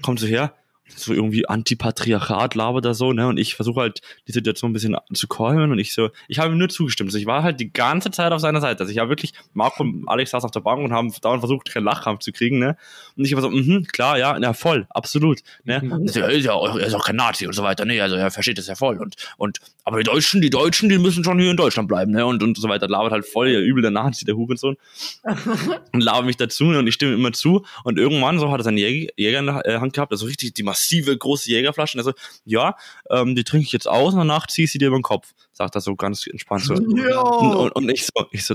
Kommt 0.02 0.20
so 0.20 0.26
her, 0.26 0.54
so 0.96 1.12
irgendwie 1.12 1.48
Antipatriarchat 1.48 2.54
labert 2.54 2.84
da 2.84 2.94
so, 2.94 3.12
ne? 3.12 3.26
Und 3.28 3.38
ich 3.38 3.54
versuche 3.54 3.80
halt 3.80 4.00
die 4.28 4.32
Situation 4.32 4.70
ein 4.70 4.72
bisschen 4.74 4.96
zu 5.12 5.28
calmen 5.28 5.72
und 5.72 5.78
ich 5.78 5.92
so, 5.92 6.10
ich 6.28 6.38
habe 6.38 6.52
ihm 6.52 6.58
nur 6.58 6.68
zugestimmt. 6.68 7.08
Also 7.08 7.18
ich 7.18 7.26
war 7.26 7.42
halt 7.42 7.60
die 7.60 7.72
ganze 7.72 8.10
Zeit 8.10 8.32
auf 8.32 8.40
seiner 8.40 8.60
Seite. 8.60 8.80
Also 8.80 8.92
ich 8.92 8.98
habe 8.98 9.10
wirklich, 9.10 9.32
Marco 9.52 9.82
und 9.82 10.08
Alex 10.08 10.30
saß 10.30 10.44
auf 10.44 10.50
der 10.50 10.60
Bank 10.60 10.82
und 10.82 10.92
haben 10.92 11.12
dauernd 11.20 11.40
versucht, 11.40 11.70
keinen 11.72 11.84
Lachkampf 11.84 12.20
zu 12.20 12.32
kriegen, 12.32 12.58
ne? 12.58 12.76
Und 13.16 13.24
ich 13.24 13.34
war 13.34 13.42
so, 13.42 13.50
mhm, 13.50 13.84
klar, 13.84 14.18
ja, 14.18 14.38
ja, 14.38 14.52
voll, 14.52 14.86
absolut, 14.90 15.40
ne? 15.64 15.80
Mhm. 15.82 16.08
So, 16.08 16.20
er 16.20 16.30
ist 16.30 16.44
ja 16.44 16.52
auch, 16.52 16.76
er 16.76 16.86
ist 16.86 16.94
auch 16.94 17.04
kein 17.04 17.16
Nazi 17.16 17.46
und 17.46 17.54
so 17.54 17.62
weiter, 17.62 17.84
ne? 17.84 18.00
Also 18.00 18.16
er 18.16 18.30
versteht 18.30 18.58
das 18.58 18.66
ja 18.66 18.74
voll 18.74 18.98
und, 18.98 19.16
und, 19.36 19.60
aber 19.84 19.98
die 19.98 20.04
Deutschen, 20.04 20.40
die 20.40 20.50
Deutschen, 20.50 20.88
die 20.88 20.98
müssen 20.98 21.24
schon 21.24 21.38
hier 21.38 21.50
in 21.50 21.56
Deutschland 21.56 21.88
bleiben, 21.88 22.12
ne? 22.12 22.26
Und, 22.26 22.42
und 22.42 22.56
so 22.56 22.68
weiter, 22.68 22.88
labert 22.88 23.12
halt 23.12 23.26
voll, 23.26 23.48
ja, 23.48 23.60
übel 23.60 23.82
der 23.82 23.90
Nazi, 23.90 24.24
der 24.24 24.36
Hurensohn 24.36 24.76
und 25.92 26.00
labert 26.02 26.26
mich 26.26 26.36
dazu 26.36 26.64
ne, 26.64 26.78
und 26.78 26.86
ich 26.86 26.94
stimme 26.94 27.14
immer 27.14 27.32
zu 27.32 27.64
und 27.84 27.98
irgendwann 27.98 28.38
so 28.38 28.50
hat 28.50 28.60
er 28.60 28.64
seinen 28.64 28.78
Jäger, 28.78 29.12
Jäger 29.16 29.38
in 29.40 29.46
der 29.46 29.66
äh, 29.66 29.78
Hand 29.78 29.92
gehabt, 29.92 30.12
also 30.12 30.26
richtig 30.26 30.54
die 30.54 30.62
massive 30.80 31.16
große 31.16 31.50
Jägerflasche 31.50 31.98
und 31.98 32.00
er 32.00 32.04
so, 32.04 32.12
ja, 32.44 32.76
ähm, 33.10 33.34
die 33.34 33.44
trinke 33.44 33.66
ich 33.66 33.72
jetzt 33.72 33.88
aus 33.88 34.14
und 34.14 34.20
danach 34.20 34.46
zieh 34.46 34.64
ich 34.64 34.72
sie 34.72 34.78
dir 34.78 34.88
über 34.88 34.98
den 34.98 35.02
Kopf, 35.02 35.32
sagt 35.52 35.74
er 35.74 35.80
so 35.80 35.94
ganz 35.96 36.26
entspannt 36.26 36.64
so. 36.64 36.74
Und, 36.80 37.54
und, 37.54 37.72
und 37.72 37.88
ich 37.90 38.06
so, 38.06 38.26
ich 38.30 38.44
so, 38.44 38.54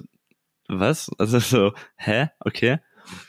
was? 0.67 1.09
Also 1.17 1.39
so, 1.39 1.73
hä? 1.97 2.29
Okay. 2.39 2.79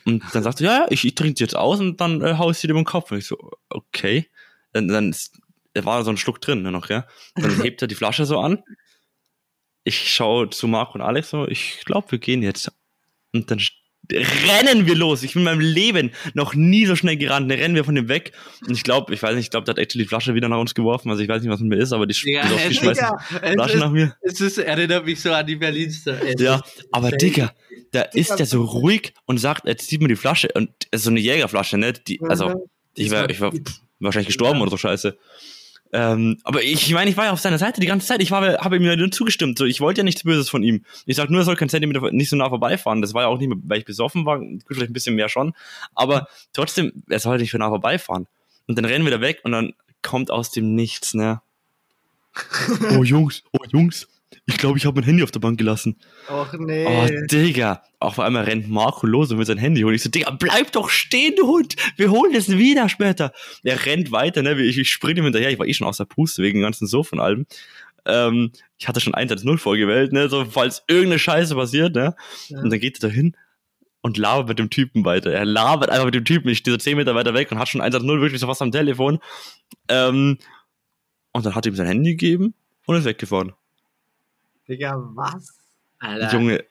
Und 0.05 0.23
dann 0.33 0.43
sagt 0.43 0.61
er, 0.61 0.67
ja, 0.67 0.79
ja, 0.79 0.87
ich, 0.91 1.05
ich 1.05 1.15
trinke 1.15 1.41
jetzt 1.41 1.55
aus 1.55 1.81
und 1.81 2.01
dann 2.01 2.23
äh, 2.23 2.37
hau 2.39 2.51
ich 2.51 2.59
sie 2.59 2.67
dir 2.67 2.73
über 2.73 2.81
den 2.81 2.87
Kopf. 2.87 3.11
Und 3.11 3.19
ich 3.19 3.27
so, 3.27 3.37
okay. 3.69 4.31
Dann, 4.73 4.89
dann 4.89 5.11
ist, 5.11 5.39
da 5.75 5.85
war 5.85 6.03
so 6.05 6.11
ein 6.11 6.17
Schluck 6.17 6.41
drin 6.41 6.63
nur 6.63 6.73
noch, 6.73 6.89
ja. 6.89 7.07
Dann 7.35 7.51
hebt 7.63 7.83
er 7.83 7.89
die 7.89 7.95
Flasche 7.95 8.25
so 8.25 8.39
an. 8.39 8.63
Ich 9.85 10.11
schaue 10.11 10.49
zu 10.51 10.67
Marco 10.67 10.95
und 10.95 11.03
Alex 11.03 11.31
so, 11.31 11.47
ich 11.47 11.83
glaube, 11.85 12.11
wir 12.13 12.19
gehen 12.19 12.43
jetzt. 12.43 12.73
Und 13.33 13.51
dann 13.51 13.61
rennen 14.13 14.87
wir 14.87 14.95
los. 14.95 15.23
Ich 15.23 15.33
bin 15.35 15.41
in 15.41 15.45
meinem 15.45 15.61
Leben 15.61 16.11
noch 16.35 16.55
nie 16.55 16.87
so 16.87 16.97
schnell 16.97 17.17
gerannt. 17.17 17.51
Dann 17.51 17.59
rennen 17.59 17.75
wir 17.75 17.85
von 17.85 17.95
dem 17.95 18.09
weg. 18.09 18.33
Und 18.67 18.75
ich 18.75 18.83
glaube, 18.83 19.13
ich 19.15 19.23
weiß 19.23 19.35
nicht, 19.35 19.45
ich 19.47 19.51
glaube, 19.51 19.65
der 19.65 19.73
hat 19.73 19.79
actually 19.79 20.05
die 20.05 20.09
Flasche 20.09 20.35
wieder 20.35 20.49
nach 20.49 20.59
uns 20.59 20.75
geworfen. 20.75 21.11
Also 21.11 21.23
ich 21.23 21.29
weiß 21.29 21.43
nicht, 21.43 21.51
was 21.51 21.61
mit 21.61 21.71
mir 21.71 21.77
ist, 21.83 21.93
aber 21.93 22.07
die, 22.07 22.15
Ja, 22.25 22.43
die, 22.47 22.69
die 22.69 22.75
Es, 22.75 22.79
Flasche 22.79 23.73
ist, 23.73 23.79
nach 23.79 23.91
mir. 23.91 24.17
es 24.23 24.41
ist, 24.41 24.59
erinnert 24.59 25.05
mich 25.07 25.21
so 25.21 25.33
an 25.33 25.47
die 25.47 25.57
Berlinster. 25.57 26.19
Es 26.25 26.41
Ja, 26.41 26.63
aber. 26.93 27.11
Digga, 27.11 27.55
da 27.93 28.03
ist 28.03 28.37
der 28.39 28.47
so 28.47 28.63
ruhig 28.65 29.15
und 29.25 29.39
sagt, 29.39 29.67
jetzt 29.67 29.89
sieht 29.89 30.01
mir 30.03 30.09
die 30.09 30.17
Flasche 30.17 30.49
und 30.55 30.71
es 30.91 31.01
ist 31.01 31.05
so 31.05 31.11
eine 31.11 31.21
Jägerflasche, 31.21 31.79
ne? 31.79 31.93
Die, 31.93 32.21
also, 32.23 32.69
ich 32.95 33.11
war, 33.11 33.29
ich 33.31 33.41
war 33.41 33.53
pff, 33.53 33.81
wahrscheinlich 34.01 34.29
gestorben 34.29 34.61
oder 34.61 34.71
so 34.71 34.77
scheiße. 34.77 35.17
Ähm, 35.99 36.37
aber 36.45 36.63
ich, 36.63 36.93
meine, 36.93 37.09
ich 37.09 37.17
war 37.17 37.25
ja 37.25 37.33
auf 37.33 37.41
seiner 37.41 37.57
Seite 37.57 37.81
die 37.81 37.87
ganze 37.87 38.07
Zeit. 38.07 38.21
Ich 38.21 38.31
habe 38.31 38.77
ihm 38.77 38.83
ja 38.83 38.97
nur 38.97 39.11
zugestimmt. 39.11 39.57
So, 39.57 39.65
ich 39.65 39.81
wollte 39.81 40.01
ja 40.01 40.05
nichts 40.05 40.25
Böses 40.25 40.51
von 40.51 40.63
ihm. 40.63 40.85
Ich 41.07 41.17
sag 41.17 41.31
nur, 41.31 41.41
er 41.41 41.45
soll 41.47 41.57
kein 41.57 41.71
Zentimeter 41.71 42.11
nicht 42.13 42.29
so 42.29 42.37
nah 42.37 42.51
vorbeifahren. 42.51 43.01
Das 43.01 43.15
war 43.15 43.23
ja 43.23 43.29
auch 43.29 43.39
nicht, 43.39 43.49
mehr, 43.49 43.57
weil 43.63 43.79
ich 43.79 43.87
besoffen 43.87 44.27
war. 44.27 44.39
Gut, 44.39 44.63
vielleicht 44.69 44.91
ein 44.91 44.93
bisschen 44.93 45.15
mehr 45.15 45.31
schon. 45.31 45.55
Aber 45.95 46.29
trotzdem, 46.53 47.03
er 47.09 47.19
soll 47.19 47.39
nicht 47.39 47.51
für 47.51 47.59
nah 47.59 47.71
vorbeifahren. 47.71 48.27
Und 48.67 48.77
dann 48.77 48.85
rennen 48.85 49.07
wir 49.07 49.11
da 49.11 49.23
weg 49.23 49.41
und 49.45 49.53
dann 49.53 49.73
kommt 50.03 50.31
aus 50.31 50.51
dem 50.51 50.75
Nichts, 50.75 51.15
ne? 51.15 51.41
oh 52.99 53.03
Jungs, 53.03 53.43
oh 53.53 53.65
Jungs, 53.67 54.07
ich 54.49 54.59
glaube, 54.59 54.79
ich 54.79 54.87
habe 54.87 54.95
mein 55.01 55.05
Handy 55.05 55.25
auf 55.25 55.33
der 55.33 55.41
Bank 55.41 55.59
gelassen. 55.59 55.97
Och 56.29 56.53
nee. 56.59 56.87
Oh, 56.87 57.27
Digga. 57.27 57.83
Auf 57.99 58.21
einmal 58.21 58.45
rennt 58.45 58.69
Marco 58.69 59.07
los 59.07 59.33
und 59.33 59.39
will 59.39 59.47
sein 59.47 59.59
Handy 59.59 59.83
holen. 59.83 59.97
Ich 59.97 60.03
so, 60.03 60.09
Digga, 60.09 60.31
bleib 60.31 60.71
doch 60.71 60.89
stehen, 60.89 61.35
du 61.37 61.49
Hund. 61.49 61.75
Wir 61.97 62.13
holen 62.13 62.33
es 62.35 62.49
wieder 62.49 62.89
später. 62.89 63.33
Er 63.65 63.85
rennt 63.87 64.13
weiter, 64.13 64.43
ne? 64.43 64.61
Ich, 64.63 64.79
ich 64.79 64.89
springe 64.89 65.19
ihm 65.21 65.25
hinterher. 65.25 65.51
Ich 65.51 65.59
war 65.59 65.67
eh 65.67 65.75
schon 65.75 65.87
aus 65.87 65.97
der 65.97 66.05
Puste 66.05 66.43
wegen 66.45 66.59
dem 66.59 66.63
ganzen 66.63 66.87
So 66.87 67.03
von 67.03 67.19
allem. 67.19 67.47
Ähm, 68.05 68.53
ich 68.79 68.87
hatte 68.87 69.01
schon 69.01 69.15
1-0 69.15 69.59
vorgewählt, 69.59 70.13
ne? 70.13 70.29
So, 70.29 70.45
falls 70.45 70.85
irgendeine 70.87 71.19
Scheiße 71.19 71.57
passiert, 71.57 71.97
ne? 71.97 72.15
Ja. 72.49 72.61
Und 72.61 72.71
dann 72.71 72.79
geht 72.79 73.03
er 73.03 73.09
da 73.09 73.15
hin 73.15 73.37
und 74.01 74.17
labert 74.17 74.47
mit 74.49 74.61
dem 74.61 74.71
Typen 74.71 75.05
weiter. 75.05 75.33
Er 75.33 75.45
labert 75.45 75.91
einfach 75.91 76.05
mit 76.05 76.15
dem 76.15 76.25
Typen. 76.25 76.49
Ich 76.51 76.59
stehe 76.59 76.73
so 76.73 76.79
10 76.79 76.97
Meter 76.97 77.17
weiter 77.17 77.35
weg 77.35 77.51
und 77.51 77.59
hat 77.59 77.69
schon 77.69 77.83
1-0 77.83 78.21
wirklich 78.21 78.41
so 78.41 78.47
fast 78.47 78.63
am 78.63 78.71
Telefon. 78.71 79.19
Ähm, 79.89 80.39
und 81.33 81.45
dann 81.45 81.57
hat 81.57 81.67
er 81.67 81.73
ihm 81.73 81.77
sein 81.77 81.89
Handy 81.89 82.11
gegeben 82.13 82.55
und 82.87 82.97
ist 82.97 83.05
weggefahren. 83.05 83.53
Digga, 84.69 84.95
was? 85.15 85.49
Alter. 85.99 86.33
Junge, 86.33 86.65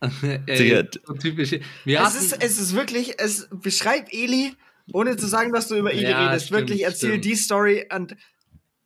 Digga. 0.02 0.78
Ey, 0.80 0.88
so 1.06 1.12
typisch. 1.14 1.54
Wir 1.84 2.00
Es 2.02 2.14
ist, 2.14 2.42
es 2.42 2.58
ist 2.58 2.74
wirklich, 2.74 3.14
es 3.18 3.48
beschreibt 3.50 4.12
Eli, 4.12 4.54
ohne 4.92 5.16
zu 5.16 5.26
sagen, 5.26 5.52
dass 5.52 5.68
du 5.68 5.76
über 5.76 5.92
Eli 5.92 6.08
Ja, 6.10 6.26
redest. 6.28 6.46
stimmt, 6.46 6.60
wirklich, 6.60 6.84
erzähl 6.84 7.10
stimmt. 7.10 7.24
die 7.24 7.34
Story 7.36 7.88
und 7.94 8.16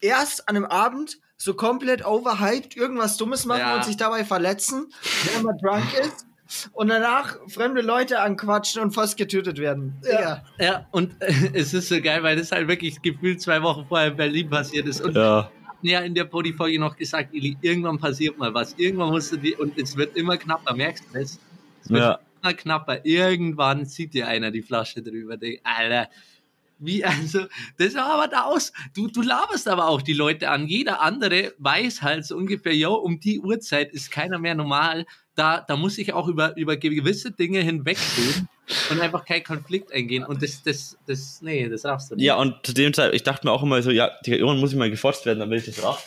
erst 0.00 0.48
an 0.48 0.57
einem 0.57 0.64
Abend 0.66 1.18
so 1.36 1.55
komplett 1.55 2.05
overhyped 2.07 2.76
irgendwas 2.76 3.16
Dummes 3.16 3.44
machen 3.46 3.61
Ja. 3.61 3.76
und 3.76 3.84
sich 3.84 3.96
dabei 3.96 4.24
verletzen, 4.24 4.92
wenn 5.34 5.42
man 5.44 5.59
drunk 5.59 5.84
ist. 6.00 6.26
Und 6.72 6.88
danach 6.88 7.38
fremde 7.48 7.80
Leute 7.80 8.20
anquatschen 8.20 8.82
und 8.82 8.92
fast 8.92 9.16
getötet 9.16 9.59
werden. 9.59 9.96
Digga. 10.05 10.44
ja, 10.59 10.86
und 10.90 11.14
äh, 11.20 11.32
es 11.55 11.72
ist 11.72 11.88
so 11.88 12.00
geil, 12.00 12.22
weil 12.22 12.36
das 12.36 12.53
halt 12.53 12.68
wirklich 12.68 13.00
gefühlt 13.03 13.40
zwei 13.40 13.62
Wochen 13.62 13.86
vorher 13.88 14.09
in 14.09 14.16
Berlin 14.16 14.50
passiert 14.50 14.86
ist. 14.86 15.00
Und 15.00 15.16
ja. 15.16 15.50
Ja 15.91 16.01
in 16.01 16.14
der 16.14 16.24
Podi-Folge 16.24 16.78
noch 16.78 16.97
gesagt, 16.97 17.35
Eli, 17.35 17.57
irgendwann 17.61 17.99
passiert 17.99 18.39
mal 18.39 18.53
was. 18.55 18.74
Irgendwann 18.78 19.11
musst 19.11 19.33
du 19.33 19.37
die, 19.37 19.55
und 19.55 19.76
es 19.78 19.97
wird 19.97 20.16
immer 20.16 20.37
knapper, 20.37 20.74
merkst 20.74 21.05
du 21.12 21.18
das? 21.18 21.39
Es 21.83 21.91
wird 21.91 22.01
Ja. 22.03 22.18
immer 22.43 22.55
knapper. 22.55 23.05
Irgendwann 23.05 23.87
zieht 23.87 24.14
dir 24.14 24.28
einer 24.28 24.51
die 24.51 24.62
Flasche 24.62 25.03
drüber. 25.03 25.37
Denk, 25.37 25.61
Alter, 25.64 26.09
wie, 26.78 27.05
also, 27.05 27.47
das 27.78 27.93
sah 27.93 28.14
aber 28.14 28.26
da 28.28 28.43
aus. 28.43 28.72
Du, 28.95 29.07
du 29.07 29.22
laberst 29.22 29.68
aber 29.68 29.87
auch 29.89 30.03
die 30.03 30.14
Leute 30.14 30.51
an. 30.51 30.66
Jeder 30.66 31.01
andere 31.01 31.55
weiß 31.59 32.03
halt 32.03 32.24
so 32.26 32.37
ungefähr, 32.37 32.74
yo, 32.74 32.95
um 32.95 33.20
die 33.20 33.39
Uhrzeit 33.41 33.93
ist 33.93 34.11
keiner 34.11 34.39
mehr 34.39 34.55
normal. 34.57 35.07
Da, 35.35 35.64
da 35.66 35.76
muss 35.76 35.97
ich 35.99 36.12
auch 36.12 36.28
über, 36.28 36.57
über 36.57 36.76
gewisse 36.76 37.30
Dinge 37.30 37.61
hinwegsehen 37.61 38.49
und 38.91 39.01
einfach 39.01 39.24
kein 39.24 39.43
Konflikt 39.43 39.93
eingehen. 39.93 40.24
Und 40.24 40.43
das, 40.43 40.62
das, 40.62 40.99
das, 41.07 41.41
nee, 41.43 41.68
das 41.68 41.85
raffst 41.85 42.11
du 42.11 42.16
nicht. 42.16 42.24
Ja, 42.24 42.37
und 42.37 42.55
zu 42.64 42.74
dem 42.74 42.93
Zeit, 42.93 43.14
ich 43.14 43.22
dachte 43.22 43.47
mir 43.47 43.53
auch 43.53 43.62
immer 43.62 43.83
so, 43.83 43.91
ja, 43.91 44.11
irgendwann 44.24 44.59
muss 44.61 44.72
ich 44.72 44.78
mal 44.78 44.91
gefotzt 44.91 45.26
werden, 45.26 45.39
damit 45.39 45.61
ich 45.66 45.74
das 45.74 45.85
raff. 45.85 46.05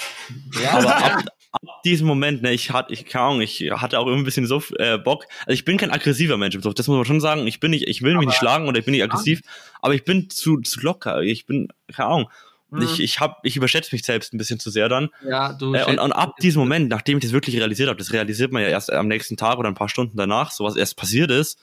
ja, 0.62 0.72
Aber 0.72 0.96
ab, 0.96 1.24
ab 1.52 1.82
diesem 1.84 2.08
Moment, 2.08 2.42
ne, 2.42 2.54
ich 2.54 2.72
hatte, 2.72 2.94
ich, 2.94 3.06
keine 3.06 3.26
Ahnung, 3.26 3.42
ich 3.42 3.62
hatte 3.72 4.00
auch 4.00 4.08
immer 4.08 4.18
ein 4.18 4.24
bisschen 4.24 4.46
so 4.46 4.62
äh, 4.78 4.98
Bock. 4.98 5.26
Also 5.46 5.54
ich 5.54 5.66
bin 5.66 5.78
kein 5.78 5.92
aggressiver 5.92 6.38
Mensch 6.38 6.56
im 6.56 6.62
Sucht, 6.62 6.80
das 6.80 6.88
muss 6.88 6.98
man 6.98 7.06
schon 7.06 7.22
sagen. 7.22 7.48
Ich 7.48 7.60
bin 7.60 7.72
nicht, 7.72 7.88
ich 7.88 8.02
will 8.02 8.16
mich 8.16 8.28
nicht 8.28 8.38
schlagen 8.38 8.68
oder 8.68 8.80
ich 8.80 8.86
bin 8.86 8.94
nicht 8.94 9.04
aggressiv, 9.04 9.42
aber 9.82 9.94
ich 9.94 10.04
bin 10.04 10.30
zu, 10.30 10.60
zu 10.62 10.80
locker. 10.82 11.22
Ich 11.22 11.46
bin, 11.46 11.70
keine 11.94 12.10
Ahnung. 12.10 12.30
Mhm. 12.76 12.84
Ich, 12.84 13.00
ich 13.00 13.20
hab, 13.20 13.40
ich 13.44 13.56
überschätze 13.56 13.94
mich 13.94 14.04
selbst 14.04 14.34
ein 14.34 14.38
bisschen 14.38 14.60
zu 14.60 14.70
sehr 14.70 14.90
dann. 14.90 15.10
ja, 15.28 15.54
du 15.54 15.74
Äh, 15.74 15.86
und, 15.86 16.00
und 16.00 16.12
ab 16.12 16.38
diesem 16.38 16.60
Moment, 16.60 16.90
nachdem 16.90 17.18
ich 17.18 17.24
das 17.24 17.34
wirklich 17.34 17.56
realisiert 17.58 17.90
habe, 17.90 17.98
das 17.98 18.14
realisiert 18.14 18.52
man 18.52 18.62
ja 18.62 18.70
erst 18.70 18.92
am 18.92 19.08
nächsten 19.08 19.38
Tag 19.38 19.58
oder 19.58 19.70
ein 19.70 19.76
paar 19.76 19.90
Stunden 19.90 20.18
danach, 20.18 20.52
so 20.52 20.64
was 20.64 20.76
erst 20.76 20.98
passiert 20.98 21.32
ist, 21.32 21.60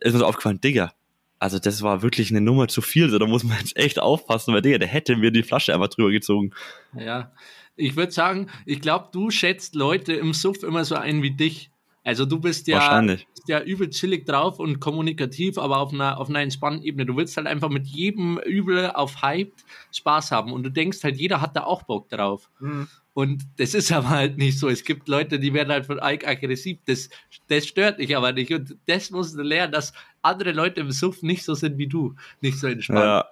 ist 0.00 0.12
mir 0.12 0.18
so 0.18 0.26
aufgefallen, 0.26 0.60
Digga, 0.60 0.92
also 1.38 1.58
das 1.58 1.82
war 1.82 2.02
wirklich 2.02 2.30
eine 2.30 2.40
Nummer 2.40 2.68
zu 2.68 2.80
viel, 2.80 3.10
so 3.10 3.18
da 3.18 3.26
muss 3.26 3.44
man 3.44 3.58
jetzt 3.58 3.76
echt 3.76 3.98
aufpassen, 3.98 4.54
weil 4.54 4.62
Digga, 4.62 4.78
der 4.78 4.88
hätte 4.88 5.16
mir 5.16 5.30
die 5.30 5.42
Flasche 5.42 5.74
einfach 5.74 5.88
drüber 5.88 6.10
gezogen. 6.10 6.52
Ja, 6.96 7.32
ich 7.76 7.96
würde 7.96 8.12
sagen, 8.12 8.48
ich 8.66 8.80
glaube, 8.80 9.08
du 9.12 9.30
schätzt 9.30 9.74
Leute 9.74 10.12
im 10.12 10.32
Suff 10.32 10.62
immer 10.62 10.84
so 10.84 10.94
ein 10.94 11.22
wie 11.22 11.32
dich. 11.32 11.70
Also 12.06 12.26
du 12.26 12.38
bist 12.38 12.66
ja, 12.66 13.00
bist 13.00 13.26
ja 13.46 13.62
übel 13.62 13.88
chillig 13.88 14.26
drauf 14.26 14.58
und 14.58 14.78
kommunikativ, 14.78 15.56
aber 15.56 15.78
auf 15.78 15.92
einer, 15.92 16.20
auf 16.20 16.28
einer 16.28 16.40
entspannten 16.40 16.82
Ebene. 16.82 17.06
Du 17.06 17.16
willst 17.16 17.36
halt 17.38 17.46
einfach 17.46 17.70
mit 17.70 17.86
jedem 17.86 18.38
Übel 18.38 18.90
auf 18.90 19.22
Hyped 19.22 19.64
Spaß 19.90 20.30
haben 20.30 20.52
und 20.52 20.64
du 20.64 20.70
denkst 20.70 21.02
halt, 21.02 21.16
jeder 21.16 21.40
hat 21.40 21.56
da 21.56 21.64
auch 21.64 21.84
Bock 21.84 22.10
drauf. 22.10 22.50
Mhm. 22.60 22.88
Und 23.14 23.44
das 23.56 23.72
ist 23.74 23.90
aber 23.90 24.10
halt 24.10 24.36
nicht 24.36 24.58
so. 24.58 24.68
Es 24.68 24.84
gibt 24.84 25.08
Leute, 25.08 25.38
die 25.38 25.54
werden 25.54 25.70
halt 25.70 25.86
von 25.86 25.98
Ike 26.02 26.26
aggressiv. 26.26 26.78
Das, 26.84 27.08
das 27.48 27.66
stört 27.66 28.00
dich 28.00 28.14
aber 28.16 28.32
nicht. 28.32 28.52
Und 28.52 28.76
das 28.86 29.10
musst 29.10 29.38
du 29.38 29.42
lernen, 29.42 29.72
dass 29.72 29.94
andere 30.20 30.52
Leute 30.52 30.80
im 30.80 30.90
Suff 30.90 31.22
nicht 31.22 31.44
so 31.44 31.54
sind 31.54 31.78
wie 31.78 31.86
du. 31.86 32.14
Nicht 32.42 32.58
so 32.58 32.66
entspannt. 32.66 32.98
Ja. 32.98 33.24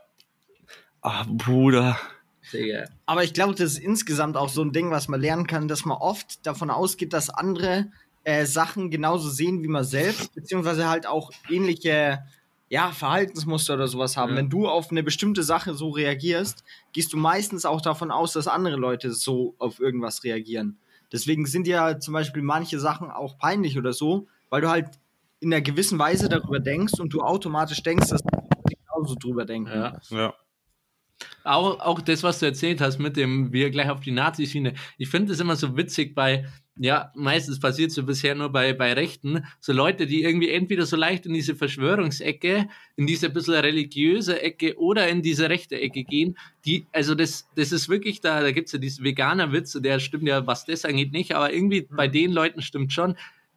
Ah, 1.02 1.24
Bruder. 1.28 1.98
Digga. 2.52 2.84
Aber 3.06 3.24
ich 3.24 3.34
glaube, 3.34 3.54
das 3.54 3.72
ist 3.72 3.78
insgesamt 3.78 4.36
auch 4.36 4.48
so 4.48 4.62
ein 4.62 4.72
Ding, 4.72 4.90
was 4.90 5.08
man 5.08 5.20
lernen 5.20 5.46
kann, 5.46 5.68
dass 5.68 5.84
man 5.84 5.98
oft 5.98 6.46
davon 6.46 6.70
ausgeht, 6.70 7.12
dass 7.12 7.28
andere 7.28 7.90
äh, 8.24 8.46
Sachen 8.46 8.90
genauso 8.90 9.28
sehen 9.28 9.62
wie 9.62 9.68
man 9.68 9.84
selbst, 9.84 10.34
beziehungsweise 10.34 10.88
halt 10.88 11.06
auch 11.06 11.30
ähnliche 11.50 12.22
ja, 12.68 12.90
Verhaltensmuster 12.90 13.74
oder 13.74 13.86
sowas 13.86 14.16
haben. 14.16 14.30
Ja. 14.30 14.36
Wenn 14.38 14.48
du 14.48 14.66
auf 14.66 14.90
eine 14.90 15.02
bestimmte 15.02 15.42
Sache 15.42 15.74
so 15.74 15.90
reagierst, 15.90 16.64
gehst 16.92 17.12
du 17.12 17.18
meistens 17.18 17.66
auch 17.66 17.82
davon 17.82 18.10
aus, 18.10 18.32
dass 18.32 18.48
andere 18.48 18.76
Leute 18.76 19.12
so 19.12 19.54
auf 19.58 19.78
irgendwas 19.78 20.24
reagieren. 20.24 20.78
Deswegen 21.12 21.44
sind 21.44 21.66
ja 21.66 22.00
zum 22.00 22.14
Beispiel 22.14 22.42
manche 22.42 22.80
Sachen 22.80 23.10
auch 23.10 23.36
peinlich 23.36 23.76
oder 23.76 23.92
so, 23.92 24.26
weil 24.48 24.62
du 24.62 24.70
halt 24.70 24.88
in 25.40 25.52
einer 25.52 25.60
gewissen 25.60 25.98
Weise 25.98 26.30
darüber 26.30 26.60
denkst 26.60 26.98
und 26.98 27.12
du 27.12 27.20
automatisch 27.20 27.82
denkst, 27.82 28.08
dass 28.08 28.22
die 28.22 28.76
genauso 28.76 29.16
drüber 29.16 29.44
denken. 29.44 29.70
Ja. 29.70 29.98
Ja. 30.08 30.34
Auch, 31.44 31.80
auch 31.80 32.00
das, 32.00 32.22
was 32.22 32.38
du 32.38 32.46
erzählt 32.46 32.80
hast 32.80 32.98
mit 32.98 33.16
dem, 33.16 33.52
wir 33.52 33.70
gleich 33.70 33.90
auf 33.90 34.00
die 34.00 34.12
Nazischiene. 34.12 34.74
Ich 34.98 35.08
finde 35.08 35.32
das 35.32 35.40
immer 35.40 35.56
so 35.56 35.76
witzig 35.76 36.14
bei, 36.14 36.46
ja, 36.76 37.12
meistens 37.14 37.58
passiert 37.58 37.90
so 37.90 38.04
bisher 38.04 38.34
nur 38.34 38.50
bei, 38.50 38.72
bei 38.72 38.92
Rechten, 38.92 39.44
so 39.60 39.72
Leute, 39.72 40.06
die 40.06 40.22
irgendwie 40.22 40.50
entweder 40.50 40.86
so 40.86 40.96
leicht 40.96 41.26
in 41.26 41.34
diese 41.34 41.56
Verschwörungsecke, 41.56 42.68
in 42.96 43.06
diese 43.06 43.28
bisschen 43.28 43.54
religiöse 43.54 44.40
Ecke 44.40 44.78
oder 44.78 45.08
in 45.08 45.22
diese 45.22 45.50
rechte 45.50 45.80
Ecke 45.80 46.04
gehen, 46.04 46.38
die, 46.64 46.86
also 46.92 47.14
das, 47.14 47.48
das 47.56 47.72
ist 47.72 47.88
wirklich, 47.88 48.20
da, 48.20 48.40
da 48.40 48.52
gibt's 48.52 48.72
ja 48.72 48.78
diesen 48.78 49.04
Veganer-Witz, 49.04 49.78
der 49.82 49.98
stimmt 49.98 50.28
ja, 50.28 50.46
was 50.46 50.64
das 50.64 50.84
angeht, 50.84 51.12
nicht, 51.12 51.34
aber 51.34 51.52
irgendwie 51.52 51.88
bei 51.90 52.08
den 52.08 52.32
Leuten 52.32 52.62
stimmt 52.62 52.92
schon, 52.92 53.16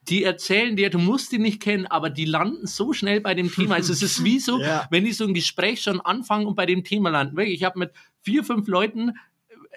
die 0.09 0.23
erzählen 0.23 0.75
dir, 0.75 0.89
du 0.89 0.99
musst 0.99 1.31
die 1.31 1.39
nicht 1.39 1.61
kennen, 1.61 1.85
aber 1.87 2.09
die 2.09 2.25
landen 2.25 2.67
so 2.67 2.93
schnell 2.93 3.21
bei 3.21 3.33
dem 3.33 3.51
Thema. 3.51 3.75
Also 3.75 3.91
es 3.93 4.01
ist 4.01 4.23
wie 4.23 4.39
so, 4.39 4.59
Ja. 4.61 4.87
wenn 4.91 5.03
die 5.05 5.13
so 5.13 5.25
ein 5.25 5.33
Gespräch 5.33 5.81
schon 5.81 5.99
anfangen 6.01 6.45
und 6.45 6.55
bei 6.55 6.65
dem 6.65 6.83
Thema 6.83 7.09
landen. 7.09 7.39
Ich 7.39 7.63
habe 7.63 7.79
mit 7.79 7.91
vier, 8.21 8.43
fünf 8.43 8.67
Leuten 8.67 9.13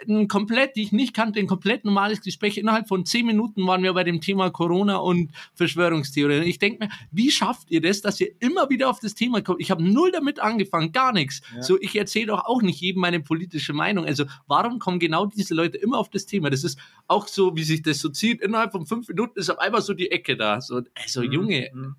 ein 0.07 0.28
komplett, 0.28 0.76
die 0.76 0.82
ich 0.82 0.92
nicht 0.92 1.14
kannte, 1.14 1.40
ein 1.40 1.46
komplett 1.46 1.84
normales 1.84 2.20
Gespräch. 2.20 2.59
Innerhalb 2.59 2.86
von 2.88 3.05
zehn 3.07 3.26
Minuten 3.26 3.66
waren 3.66 3.82
wir 3.82 3.92
bei 3.94 4.05
dem 4.05 4.20
Thema 4.20 4.51
Corona 4.51 4.96
und 4.96 5.30
Verschwörungstheorien. 5.55 6.42
Ich 6.44 6.59
denke 6.59 6.84
mir, 6.84 6.90
wie 7.11 7.30
schafft 7.30 7.70
ihr 7.70 7.80
das, 7.80 8.01
dass 8.01 8.20
ihr 8.20 8.30
immer 8.40 8.68
wieder 8.70 8.88
auf 8.90 9.01
das 9.01 9.14
Thema 9.14 9.40
kommt? 9.42 9.61
Ich 9.61 9.70
habe 9.70 9.82
null 9.82 10.12
damit 10.12 10.40
angefangen, 10.40 10.92
gar 10.92 11.12
nichts. 11.12 11.40
Ja. 11.55 11.62
So, 11.62 11.80
ich 11.80 11.96
erzähle 11.96 12.26
doch 12.26 12.44
auch 12.44 12.62
nicht 12.62 12.80
jedem 12.80 13.01
meine 13.01 13.20
politische 13.20 13.72
Meinung. 13.72 14.05
Also, 14.05 14.24
warum 14.46 14.78
kommen 14.78 14.99
genau 14.99 15.26
diese 15.26 15.55
Leute 15.55 15.78
immer 15.78 15.99
auf 15.99 16.11
das 16.11 16.26
Thema? 16.26 16.51
Das 16.51 16.64
ist 16.64 16.78
auch 17.07 17.26
so, 17.26 17.57
wie 17.57 17.64
sich 17.64 17.82
das 17.82 17.99
so 17.99 18.09
zieht. 18.09 18.40
Innerhalb 18.40 18.72
von 18.72 18.86
fünf 18.86 19.09
Minuten 19.09 19.38
ist 19.38 19.51
auf 19.51 19.59
einmal 19.59 19.82
so 19.82 19.94
die 19.94 20.11
Ecke 20.11 20.36
da. 20.36 20.61
So, 20.61 20.82
also, 20.94 21.22
Mhm. 21.22 21.32
Junge, 21.32 21.70
Mhm. 21.74 21.96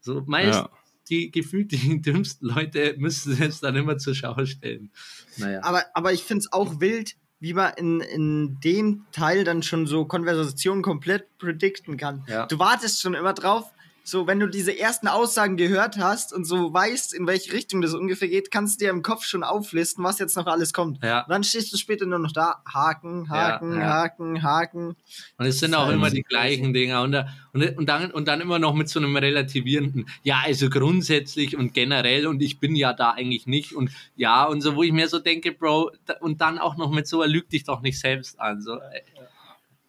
so 0.00 0.22
meist 0.26 0.60
Ja. 0.60 0.70
Die 1.10 1.30
gefühlt 1.30 1.72
die 1.72 2.00
dümmsten 2.02 2.48
Leute 2.48 2.94
müssen 2.98 3.40
es 3.42 3.60
dann 3.60 3.76
immer 3.76 3.98
zur 3.98 4.14
Schau 4.14 4.44
stellen. 4.46 4.90
Naja. 5.36 5.60
Aber, 5.62 5.84
aber 5.94 6.12
ich 6.12 6.22
finde 6.22 6.40
es 6.40 6.52
auch 6.52 6.80
wild, 6.80 7.16
wie 7.40 7.54
man 7.54 7.72
in, 7.74 8.00
in 8.00 8.60
dem 8.60 9.06
Teil 9.12 9.44
dann 9.44 9.62
schon 9.62 9.86
so 9.86 10.04
Konversationen 10.04 10.82
komplett 10.82 11.38
predikten 11.38 11.96
kann. 11.96 12.24
Ja. 12.28 12.46
Du 12.46 12.58
wartest 12.58 13.00
schon 13.00 13.14
immer 13.14 13.32
drauf, 13.32 13.72
so 14.02 14.26
wenn 14.26 14.40
du 14.40 14.46
diese 14.48 14.76
ersten 14.78 15.08
Aussagen 15.08 15.56
gehört 15.56 15.98
hast 15.98 16.32
und 16.32 16.44
so 16.44 16.72
weißt, 16.72 17.14
in 17.14 17.26
welche 17.26 17.52
Richtung 17.52 17.80
das 17.80 17.94
ungefähr 17.94 18.28
geht, 18.28 18.50
kannst 18.50 18.80
du 18.80 18.84
dir 18.84 18.90
im 18.90 19.02
Kopf 19.02 19.24
schon 19.24 19.42
auflisten, 19.44 20.02
was 20.02 20.18
jetzt 20.18 20.36
noch 20.36 20.46
alles 20.46 20.72
kommt. 20.72 21.02
Ja. 21.04 21.22
Und 21.22 21.30
dann 21.30 21.44
stehst 21.44 21.72
du 21.72 21.76
später 21.76 22.06
nur 22.06 22.18
noch 22.18 22.32
da, 22.32 22.62
Haken, 22.66 23.28
Haken, 23.28 23.72
Ja, 23.74 23.78
ja. 23.80 23.86
Haken, 23.86 24.42
Haken. 24.42 24.96
Und 25.38 25.46
es 25.46 25.60
sind 25.60 25.74
auch 25.74 25.88
immer 25.90 26.10
die 26.10 26.22
gleichen 26.22 26.72
Dinger. 26.72 27.02
Und, 27.02 27.12
da- 27.12 27.28
und, 27.52 27.76
und, 27.78 27.86
dann, 27.88 28.10
und 28.10 28.26
dann 28.28 28.40
immer 28.40 28.58
noch 28.58 28.74
mit 28.74 28.88
so 28.88 28.98
einem 29.00 29.16
relativierenden, 29.16 30.06
ja, 30.22 30.40
also 30.44 30.70
grundsätzlich 30.70 31.56
und 31.56 31.74
generell 31.74 32.26
und 32.26 32.42
ich 32.42 32.58
bin 32.58 32.74
ja 32.74 32.92
da 32.92 33.10
eigentlich 33.12 33.46
nicht 33.46 33.74
und 33.74 33.90
ja, 34.16 34.44
und 34.44 34.60
so, 34.60 34.76
wo 34.76 34.82
ich 34.82 34.92
mir 34.92 35.08
so 35.08 35.18
denke, 35.18 35.52
Bro, 35.52 35.92
und 36.20 36.40
dann 36.40 36.58
auch 36.58 36.76
noch 36.76 36.90
mit 36.90 37.06
so, 37.06 37.22
er 37.22 37.28
lügt 37.28 37.52
dich 37.52 37.64
doch 37.64 37.80
nicht 37.80 37.98
selbst 38.00 38.40
an. 38.40 38.60
So, 38.62 38.76
äh, 38.76 39.02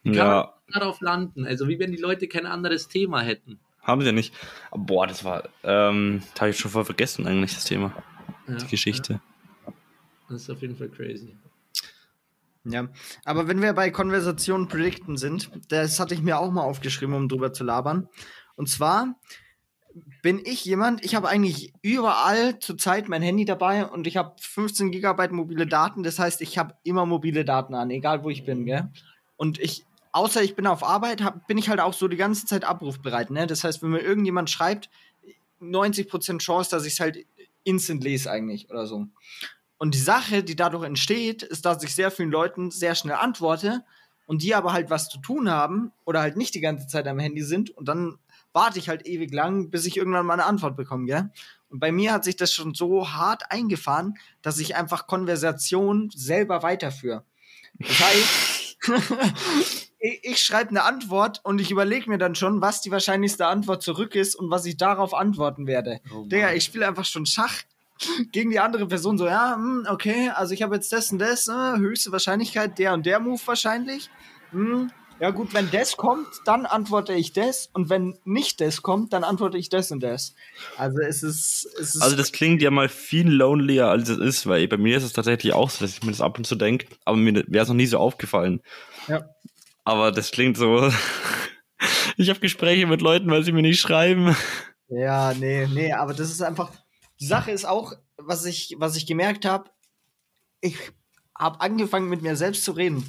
kann 0.03 0.14
Ja, 0.14 0.53
man 0.68 0.80
darauf 0.82 1.01
landen? 1.01 1.45
Also 1.45 1.68
wie 1.68 1.80
wenn 1.80 1.91
die 1.91 1.97
Leute 1.97 2.28
kein 2.28 2.45
anderes 2.45 2.88
Thema 2.88 3.22
hätten. 3.22 3.59
Haben 3.82 4.02
sie 4.02 4.08
ja 4.08 4.14
nicht. 4.14 4.34
Boah, 4.72 5.08
das 5.08 5.24
war, 5.24 5.50
ähm, 5.64 6.22
das 6.34 6.42
habe 6.42 6.52
ich 6.52 6.60
schon 6.60 6.72
voll 6.72 6.86
vergessen 6.86 7.28
eigentlich, 7.28 7.54
das 7.54 7.66
Thema, 7.66 7.94
Ja, 8.48 8.56
die 8.56 8.68
Geschichte. 8.68 9.22
Das 10.30 10.44
ist 10.44 10.50
auf 10.50 10.62
jeden 10.62 10.78
Fall 10.78 10.90
crazy. 10.90 11.36
Ja, 12.64 12.88
aber 13.26 13.48
wenn 13.48 13.62
wir 13.62 13.74
bei 13.74 13.90
Konversationen 13.90 14.68
predikten 14.68 15.18
sind, 15.18 15.50
das 15.70 16.00
hatte 16.00 16.14
ich 16.14 16.22
mir 16.22 16.38
auch 16.38 16.52
mal 16.52 16.62
aufgeschrieben, 16.62 17.16
um 17.16 17.28
drüber 17.28 17.54
zu 17.54 17.64
labern. 17.64 18.08
Und 18.56 18.70
zwar 18.70 19.16
bin 20.22 20.40
ich 20.44 20.64
jemand, 20.64 21.04
ich 21.04 21.16
habe 21.16 21.28
eigentlich 21.28 21.74
überall 21.82 22.60
zurzeit 22.60 23.10
mein 23.10 23.24
Handy 23.24 23.46
dabei 23.46 23.86
und 23.86 24.08
ich 24.08 24.16
habe 24.18 24.36
15 24.40 24.92
Gigabyte 24.92 25.32
mobile 25.32 25.66
Daten. 25.66 26.04
Das 26.04 26.20
heißt, 26.20 26.42
ich 26.42 26.58
habe 26.58 26.76
immer 26.84 27.06
mobile 27.06 27.44
Daten 27.44 27.74
an, 27.74 27.90
egal 27.90 28.24
wo 28.24 28.30
ich 28.30 28.46
bin, 28.46 28.66
gell? 28.66 28.90
Und 29.38 29.60
ich, 29.60 29.86
außer 30.12 30.41
ich 30.41 30.55
bin 30.55 30.68
auf 30.68 30.84
Arbeit, 30.84 31.22
hab, 31.24 31.47
bin 31.47 31.57
ich 31.57 31.70
halt 31.70 31.80
auch 31.80 31.93
so 31.93 32.07
die 32.07 32.18
ganze 32.18 32.45
Zeit 32.45 32.64
abrufbereit, 32.64 33.32
ne? 33.32 33.47
Das 33.47 33.64
heißt, 33.64 33.82
wenn 33.82 33.91
mir 33.91 34.01
irgendjemand 34.01 34.49
schreibt, 34.49 34.89
90% 35.62 36.39
Chance, 36.39 36.72
dass 36.72 36.86
ich 36.86 36.93
es 36.93 36.99
halt 36.99 37.26
instant 37.64 38.03
lese 38.03 38.32
eigentlich 38.32 38.70
oder 38.70 38.88
so. 38.88 39.07
Und 39.78 39.95
die 39.95 39.99
Sache, 39.99 40.43
die 40.43 40.55
dadurch 40.55 40.86
entsteht, 40.86 41.43
ist, 41.43 41.66
dass 41.66 41.84
ich 41.84 41.95
sehr 41.95 42.12
vielen 42.12 42.32
Leuten 42.32 42.72
sehr 42.72 42.95
schnell 42.95 43.16
antworte 43.16 43.84
und 44.26 44.43
die 44.43 44.55
aber 44.55 44.74
halt 44.74 44.89
was 44.89 45.09
zu 45.09 45.20
tun 45.20 45.49
haben 45.49 45.91
oder 46.05 46.22
halt 46.22 46.38
nicht 46.38 46.55
die 46.55 46.62
ganze 46.62 46.88
Zeit 46.88 47.07
am 47.07 47.20
Handy 47.20 47.43
sind 47.43 47.72
und 47.72 47.88
dann 47.88 48.18
warte 48.53 48.80
ich 48.80 48.89
halt 48.89 49.07
ewig 49.07 49.34
lang, 49.34 49.70
bis 49.70 49.86
ich 49.86 49.97
irgendwann 49.97 50.26
mal 50.26 50.34
eine 50.34 50.45
Antwort 50.45 50.76
bekomme, 50.76 51.05
gell? 51.05 51.32
Und 51.70 51.80
bei 51.80 51.91
mir 51.91 52.12
hat 52.12 52.26
sich 52.26 52.36
das 52.36 52.53
schon 52.53 52.74
so 52.74 53.12
hart 53.14 53.49
eingefahren, 53.49 54.18
dass 54.41 54.59
ich 54.59 54.76
einfach 54.76 55.07
Konversation 55.07 56.09
selber 56.14 56.64
weiterführe. 56.64 57.24
Das 57.80 57.99
heißt, 57.99 58.61
ich, 60.00 60.24
ich 60.24 60.42
schreibe 60.42 60.72
eine 60.72 60.84
Antwort 60.84 61.42
und 61.44 61.62
ich 61.62 61.72
überlege 61.72 62.10
mir 62.10 62.18
dann 62.18 62.36
schon, 62.36 62.62
was 62.62 62.82
die 62.82 62.92
wahrscheinlichste 62.92 63.46
Antwort 63.48 63.84
zurück 63.84 64.16
ist 64.16 64.36
und 64.36 64.50
was 64.50 64.66
ich 64.66 64.78
darauf 64.78 65.14
antworten 65.14 65.68
werde. 65.68 66.00
Oh. 66.14 66.26
Digga, 66.26 66.54
ich 66.54 66.64
spiele 66.64 66.88
einfach 66.88 67.06
schon 67.06 67.26
Schach 67.26 67.62
gegen 68.32 68.50
die 68.50 68.60
andere 68.60 68.88
Person 68.88 69.18
so, 69.18 69.28
ja, 69.28 69.56
hm, 69.56 69.86
okay, 69.90 70.30
also 70.30 70.54
ich 70.54 70.62
habe 70.62 70.76
jetzt 70.76 70.92
das 70.92 71.12
und 71.12 71.20
das, 71.20 71.48
äh, 71.48 71.78
höchste 71.78 72.12
Wahrscheinlichkeit, 72.12 72.80
der 72.80 72.94
und 72.94 73.06
der 73.06 73.20
Move 73.20 73.42
wahrscheinlich. 73.46 74.10
Ja 75.22 75.30
gut, 75.30 75.54
wenn 75.54 75.70
das 75.70 75.98
kommt, 75.98 76.28
dann 76.46 76.66
antworte 76.66 77.14
ich 77.14 77.32
das 77.32 77.70
und 77.74 77.92
wenn 77.92 78.18
nicht 78.26 78.60
das 78.60 78.82
kommt, 78.82 79.14
dann 79.14 79.24
antworte 79.24 79.56
ich 79.56 79.70
das 79.70 79.92
und 79.92 80.02
das. 80.02 80.34
Also 80.78 80.98
es 81.00 81.22
ist, 81.22 81.70
es 81.80 81.94
ist 81.94 82.02
Also 82.02 82.16
das 82.16 82.32
klingt 82.32 82.60
ja 82.64 82.72
mal 82.72 82.90
viel 82.90 83.30
lonelier, 83.30 83.86
als 83.86 84.10
es 84.10 84.18
ist, 84.18 84.48
weil 84.48 84.68
bei 84.68 84.78
mir 84.78 84.98
ist 84.98 85.04
es 85.04 85.14
tatsächlich 85.14 85.54
auch 85.54 85.70
so, 85.70 85.86
dass 85.86 85.94
ich 85.94 86.02
mir 86.02 86.10
das 86.10 86.22
ab 86.22 86.40
und 86.40 86.48
zu 86.48 86.56
denke, 86.56 86.88
aber 87.06 87.18
mir 87.18 87.44
wäre 87.46 87.62
es 87.62 87.70
noch 87.70 87.76
nie 87.76 87.86
so 87.86 88.00
aufgefallen. 88.00 88.64
Ja. 89.08 89.30
Aber 89.84 90.12
das 90.12 90.32
klingt 90.32 90.58
so. 90.58 90.92
ich 92.18 92.28
habe 92.32 92.40
Gespräche 92.40 92.88
mit 92.88 93.04
Leuten, 93.04 93.30
weil 93.30 93.44
sie 93.44 93.52
mir 93.52 93.62
nicht 93.62 93.80
schreiben. 93.80 94.36
Ja, 94.88 95.36
nee, 95.36 95.68
nee, 95.68 95.94
aber 95.94 96.16
das 96.16 96.32
ist 96.32 96.42
einfach. 96.42 96.72
Die 97.20 97.28
Sache 97.28 97.52
ist 97.52 97.66
auch, 97.66 97.94
was 98.18 98.44
ich, 98.46 98.76
was 98.80 98.96
ich 98.96 99.06
gemerkt 99.06 99.46
habe, 99.46 99.70
ich 100.62 100.78
habe 101.42 101.60
angefangen 101.60 102.08
mit 102.08 102.22
mir 102.22 102.36
selbst 102.36 102.64
zu 102.64 102.72
reden. 102.72 103.04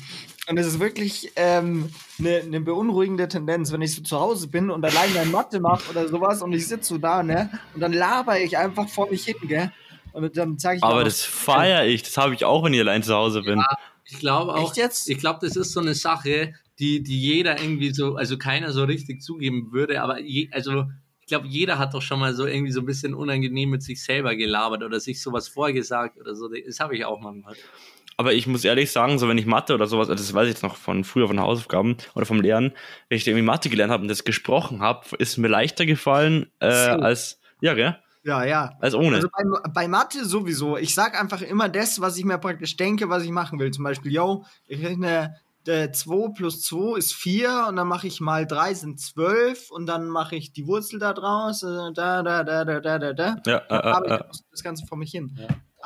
Und 0.49 0.59
es 0.59 0.66
ist 0.66 0.80
wirklich 0.80 1.30
eine 1.37 1.59
ähm, 1.59 1.91
ne 2.18 2.61
beunruhigende 2.61 3.28
Tendenz, 3.28 3.70
wenn 3.70 3.83
ich 3.83 3.95
so 3.95 4.03
zu 4.03 4.18
Hause 4.18 4.49
bin 4.49 4.70
und 4.70 4.85
allein 4.85 5.16
eine 5.16 5.30
Mathe 5.30 5.61
mache 5.61 5.89
oder 5.91 6.09
sowas 6.09 6.43
und 6.43 6.53
ich 6.53 6.66
sitze 6.66 6.95
so 6.95 6.99
da, 6.99 7.22
ne? 7.22 7.49
Und 7.74 7.80
dann 7.80 7.93
laber 7.93 8.41
ich 8.41 8.59
einfach 8.59 8.89
vor 8.89 9.09
mich 9.09 9.24
hin, 9.24 9.37
gell? 9.43 9.70
Und 10.12 10.37
dann 10.37 10.59
sage 10.59 10.78
ich 10.78 10.83
Aber 10.83 11.05
das 11.05 11.22
feiere 11.22 11.87
ich. 11.87 12.03
Das 12.03 12.16
habe 12.16 12.35
ich 12.35 12.45
auch, 12.45 12.64
wenn 12.64 12.74
ich 12.74 12.80
allein 12.80 13.03
zu 13.03 13.14
Hause 13.14 13.43
bin. 13.43 13.62
Ich 14.05 14.18
glaube 14.18 14.55
auch, 14.55 14.68
Echt 14.68 14.76
jetzt? 14.76 15.09
ich 15.09 15.18
glaube, 15.18 15.39
das 15.47 15.55
ist 15.57 15.72
so 15.72 15.80
eine 15.80 15.95
Sache, 15.95 16.55
die, 16.78 17.03
die 17.03 17.20
jeder 17.20 17.61
irgendwie 17.61 17.95
so, 17.95 18.16
also 18.16 18.37
keiner 18.37 18.72
so 18.72 18.85
richtig 18.85 19.22
zugeben 19.22 19.72
würde, 19.72 20.03
aber 20.03 20.20
je, 20.20 20.51
also 20.53 20.85
ich 21.20 21.28
glaube, 21.28 21.47
jeder 21.47 21.78
hat 21.78 21.95
doch 21.95 22.03
schon 22.03 22.18
mal 22.18 22.35
so 22.35 22.47
irgendwie 22.47 22.72
so 22.72 22.80
ein 22.80 22.87
bisschen 22.87 23.14
unangenehm 23.14 23.70
mit 23.70 23.83
sich 23.83 24.03
selber 24.03 24.35
gelabert 24.35 24.83
oder 24.83 24.99
sich 24.99 25.22
sowas 25.22 25.49
vorgesagt 25.49 26.18
oder 26.18 26.35
so. 26.35 26.49
Das 26.49 26.80
habe 26.80 26.97
ich 26.97 27.05
auch 27.05 27.20
manchmal. 27.20 27.55
Aber 28.17 28.33
ich 28.33 28.47
muss 28.47 28.65
ehrlich 28.65 28.93
sagen, 28.93 29.19
so 29.19 29.29
wenn 29.29 29.39
ich 29.39 29.47
Mathe 29.47 29.75
oder 29.75 29.87
sowas, 29.87 30.09
also 30.09 30.23
das 30.23 30.35
weiß 30.35 30.45
ich 30.47 30.55
jetzt 30.55 30.63
noch 30.63 30.77
von 30.77 31.05
früher 31.05 31.29
von 31.29 31.41
Hausaufgaben 31.41 31.97
oder 32.15 32.27
vom 32.27 32.41
Lernen, 32.41 32.73
wenn 33.09 33.17
ich 33.17 33.27
irgendwie 33.27 33.45
Mathe 33.45 33.71
gelernt 33.71 33.93
habe 33.93 34.03
und 34.03 34.09
das 34.09 34.25
gesprochen 34.25 34.81
habe, 34.81 35.07
ist 35.19 35.39
mir 35.39 35.49
leichter 35.49 35.87
gefallen 35.87 36.51
äh, 36.61 36.71
So. 36.71 36.91
als 37.01 37.41
ja, 37.61 37.75
gell? 37.75 37.97
Ja, 38.25 38.45
ja. 38.45 38.77
Als 38.81 38.95
ohne. 38.95 39.17
Also 39.17 39.29
bei, 39.29 39.71
bei 39.71 39.89
Mathe 39.89 40.25
sowieso. 40.25 40.77
Ich 40.77 40.95
sag 40.95 41.21
einfach 41.21 41.43
immer 41.43 41.69
das, 41.69 42.01
was 42.01 42.17
ich 42.17 42.25
mir 42.25 42.39
praktisch 42.39 42.77
denke, 42.77 43.09
was 43.09 43.25
ich 43.25 43.31
machen 43.31 43.59
will. 43.59 43.71
Zum 43.71 43.85
Beispiel, 43.85 44.13
yo, 44.13 44.45
ich 44.67 44.85
rechne 44.85 45.35
äh, 45.67 45.91
2 45.91 46.33
plus 46.35 46.63
2 46.63 46.99
ist 46.99 47.15
4 47.15 47.67
und 47.69 47.77
dann 47.77 47.89
mache 47.89 48.07
ich 48.07 48.21
mal 48.21 48.47
3 48.47 48.75
sind 48.75 49.01
12 49.01 49.71
und 49.71 49.87
dann 49.87 50.09
mache 50.09 50.37
ich 50.37 50.53
die 50.53 50.67
Wurzel 50.67 50.99
da 50.99 51.13
draus, 51.13 51.63
äh, 51.63 51.93
da, 51.95 52.23
da, 52.23 52.45
da, 52.45 52.65
da, 52.65 52.81
da, 52.81 52.99
da, 52.99 53.13
da. 53.13 53.37
ja, 53.47 53.59
äh, 53.69 53.93
habe 53.93 54.07
ich 54.07 54.13
äh, 54.13 54.17
äh. 54.17 54.25
das 54.51 54.63
Ganze 54.63 54.87
vor 54.87 54.99
mich 54.99 55.11
hin. 55.11 55.37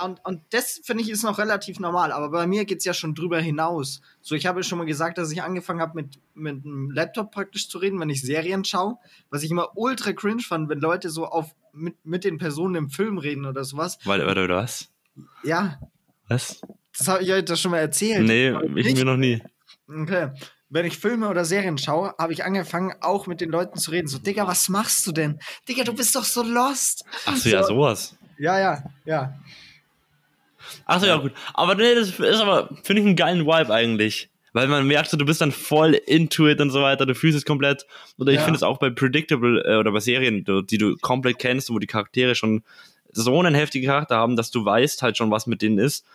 Und, 0.03 0.21
und 0.25 0.43
das 0.51 0.81
finde 0.85 1.03
ich 1.03 1.11
ist 1.11 1.23
noch 1.23 1.39
relativ 1.39 1.81
normal, 1.81 2.13
aber 2.13 2.31
bei 2.31 2.47
mir 2.47 2.65
geht 2.65 2.79
es 2.79 2.85
ja 2.85 2.95
schon 2.95 3.15
drüber 3.15 3.41
hinaus. 3.41 4.01
So, 4.21 4.35
ich 4.35 4.47
habe 4.47 4.63
schon 4.63 4.79
mal 4.79 4.85
gesagt, 4.87 5.19
dass 5.19 5.33
ich 5.33 5.43
angefangen 5.43 5.81
habe, 5.81 5.95
mit, 5.95 6.19
mit 6.35 6.65
einem 6.65 6.91
Laptop 6.91 7.31
praktisch 7.31 7.69
zu 7.69 7.79
reden, 7.79 7.99
wenn 8.01 8.11
ich 8.11 8.23
Serien 8.23 8.65
schaue. 8.65 8.99
Was 9.31 9.43
ich 9.43 9.51
immer 9.51 9.77
ultra 9.77 10.13
cringe 10.13 10.43
fand, 10.43 10.69
wenn 10.69 10.81
Leute 10.81 11.11
so 11.11 11.27
auf 11.27 11.55
mit, 11.73 11.95
mit 12.05 12.25
den 12.25 12.39
Personen 12.39 12.75
im 12.75 12.91
Film 12.91 13.19
reden 13.19 13.47
oder 13.47 13.65
sowas. 13.65 13.99
Warte, 14.05 14.27
warte, 14.27 14.49
was? 14.49 14.89
Ja, 15.45 15.79
Was? 16.29 16.61
das 16.97 17.09
habe 17.09 17.23
ich 17.23 17.33
euch 17.33 17.45
das 17.45 17.61
schon 17.61 17.71
mal 17.71 17.79
erzählt. 17.79 18.27
Nee, 18.27 18.55
ich 18.75 18.95
mir 18.95 19.05
noch 19.05 19.17
nie. 19.17 19.43
Okay. 19.89 20.31
Wenn 20.69 20.85
ich 20.85 20.99
Filme 20.99 21.29
oder 21.29 21.45
Serien 21.45 21.79
schaue, 21.79 22.15
habe 22.19 22.33
ich 22.33 22.45
angefangen, 22.45 22.93
auch 23.01 23.27
mit 23.29 23.41
den 23.41 23.51
Leuten 23.51 23.79
zu 23.79 23.93
reden. 23.93 24.09
So, 24.09 24.19
Digga, 24.19 24.49
was 24.49 24.69
machst 24.69 25.07
du 25.07 25.13
denn? 25.13 25.39
Digga, 25.69 25.85
du 25.85 25.95
bist 25.95 26.17
doch 26.17 26.25
so 26.25 26.43
lost. 26.43 27.05
Ach 27.25 27.37
so, 27.37 27.49
ja, 27.49 27.63
sowas. 27.63 28.17
Ja, 28.39 28.59
ja, 28.59 28.83
ja. 29.05 29.39
Ach 30.87 31.01
so, 31.01 31.07
ja, 31.07 31.17
gut. 31.17 31.33
Aber 31.55 31.75
nee, 31.75 31.95
das 31.95 32.11
ist 32.19 32.41
aber, 32.41 32.69
finde 32.83 33.01
ich, 33.03 33.07
einen 33.07 33.17
geilen 33.17 33.47
Vibe 33.47 33.73
eigentlich. 33.73 34.29
Weil 34.53 34.69
man 34.69 34.87
merkt 34.87 35.11
so, 35.11 35.19
du 35.19 35.27
bist 35.27 35.43
dann 35.43 35.53
voll 35.53 35.93
into 35.93 36.47
it 36.49 36.61
und 36.63 36.71
so 36.71 36.81
weiter, 36.81 37.05
du 37.05 37.15
fühlst 37.15 37.37
es 37.37 37.45
komplett. 37.45 37.87
Oder 38.19 38.33
ich 38.33 38.39
Ja. 38.39 38.45
finde 38.45 38.57
es 38.57 38.63
auch 38.63 38.79
bei 38.79 38.89
Predictable 38.89 39.63
äh, 39.67 39.77
oder 39.77 39.93
bei 39.93 40.01
Serien, 40.01 40.45
die, 40.67 40.79
du 40.79 40.97
komplett 40.97 41.39
kennst 41.39 41.69
wo 41.71 41.79
die 41.79 41.87
Charaktere 41.87 42.35
schon 42.35 42.63
so 43.13 43.39
einen 43.39 43.55
heftigen 43.55 43.87
Charakter 43.87 44.17
haben, 44.17 44.37
dass 44.37 44.51
du 44.51 44.65
weißt 44.65 45.03
halt 45.03 45.17
schon, 45.19 45.31
was 45.31 45.47
mit 45.47 45.61
denen 45.63 45.79
ist. 45.79 46.07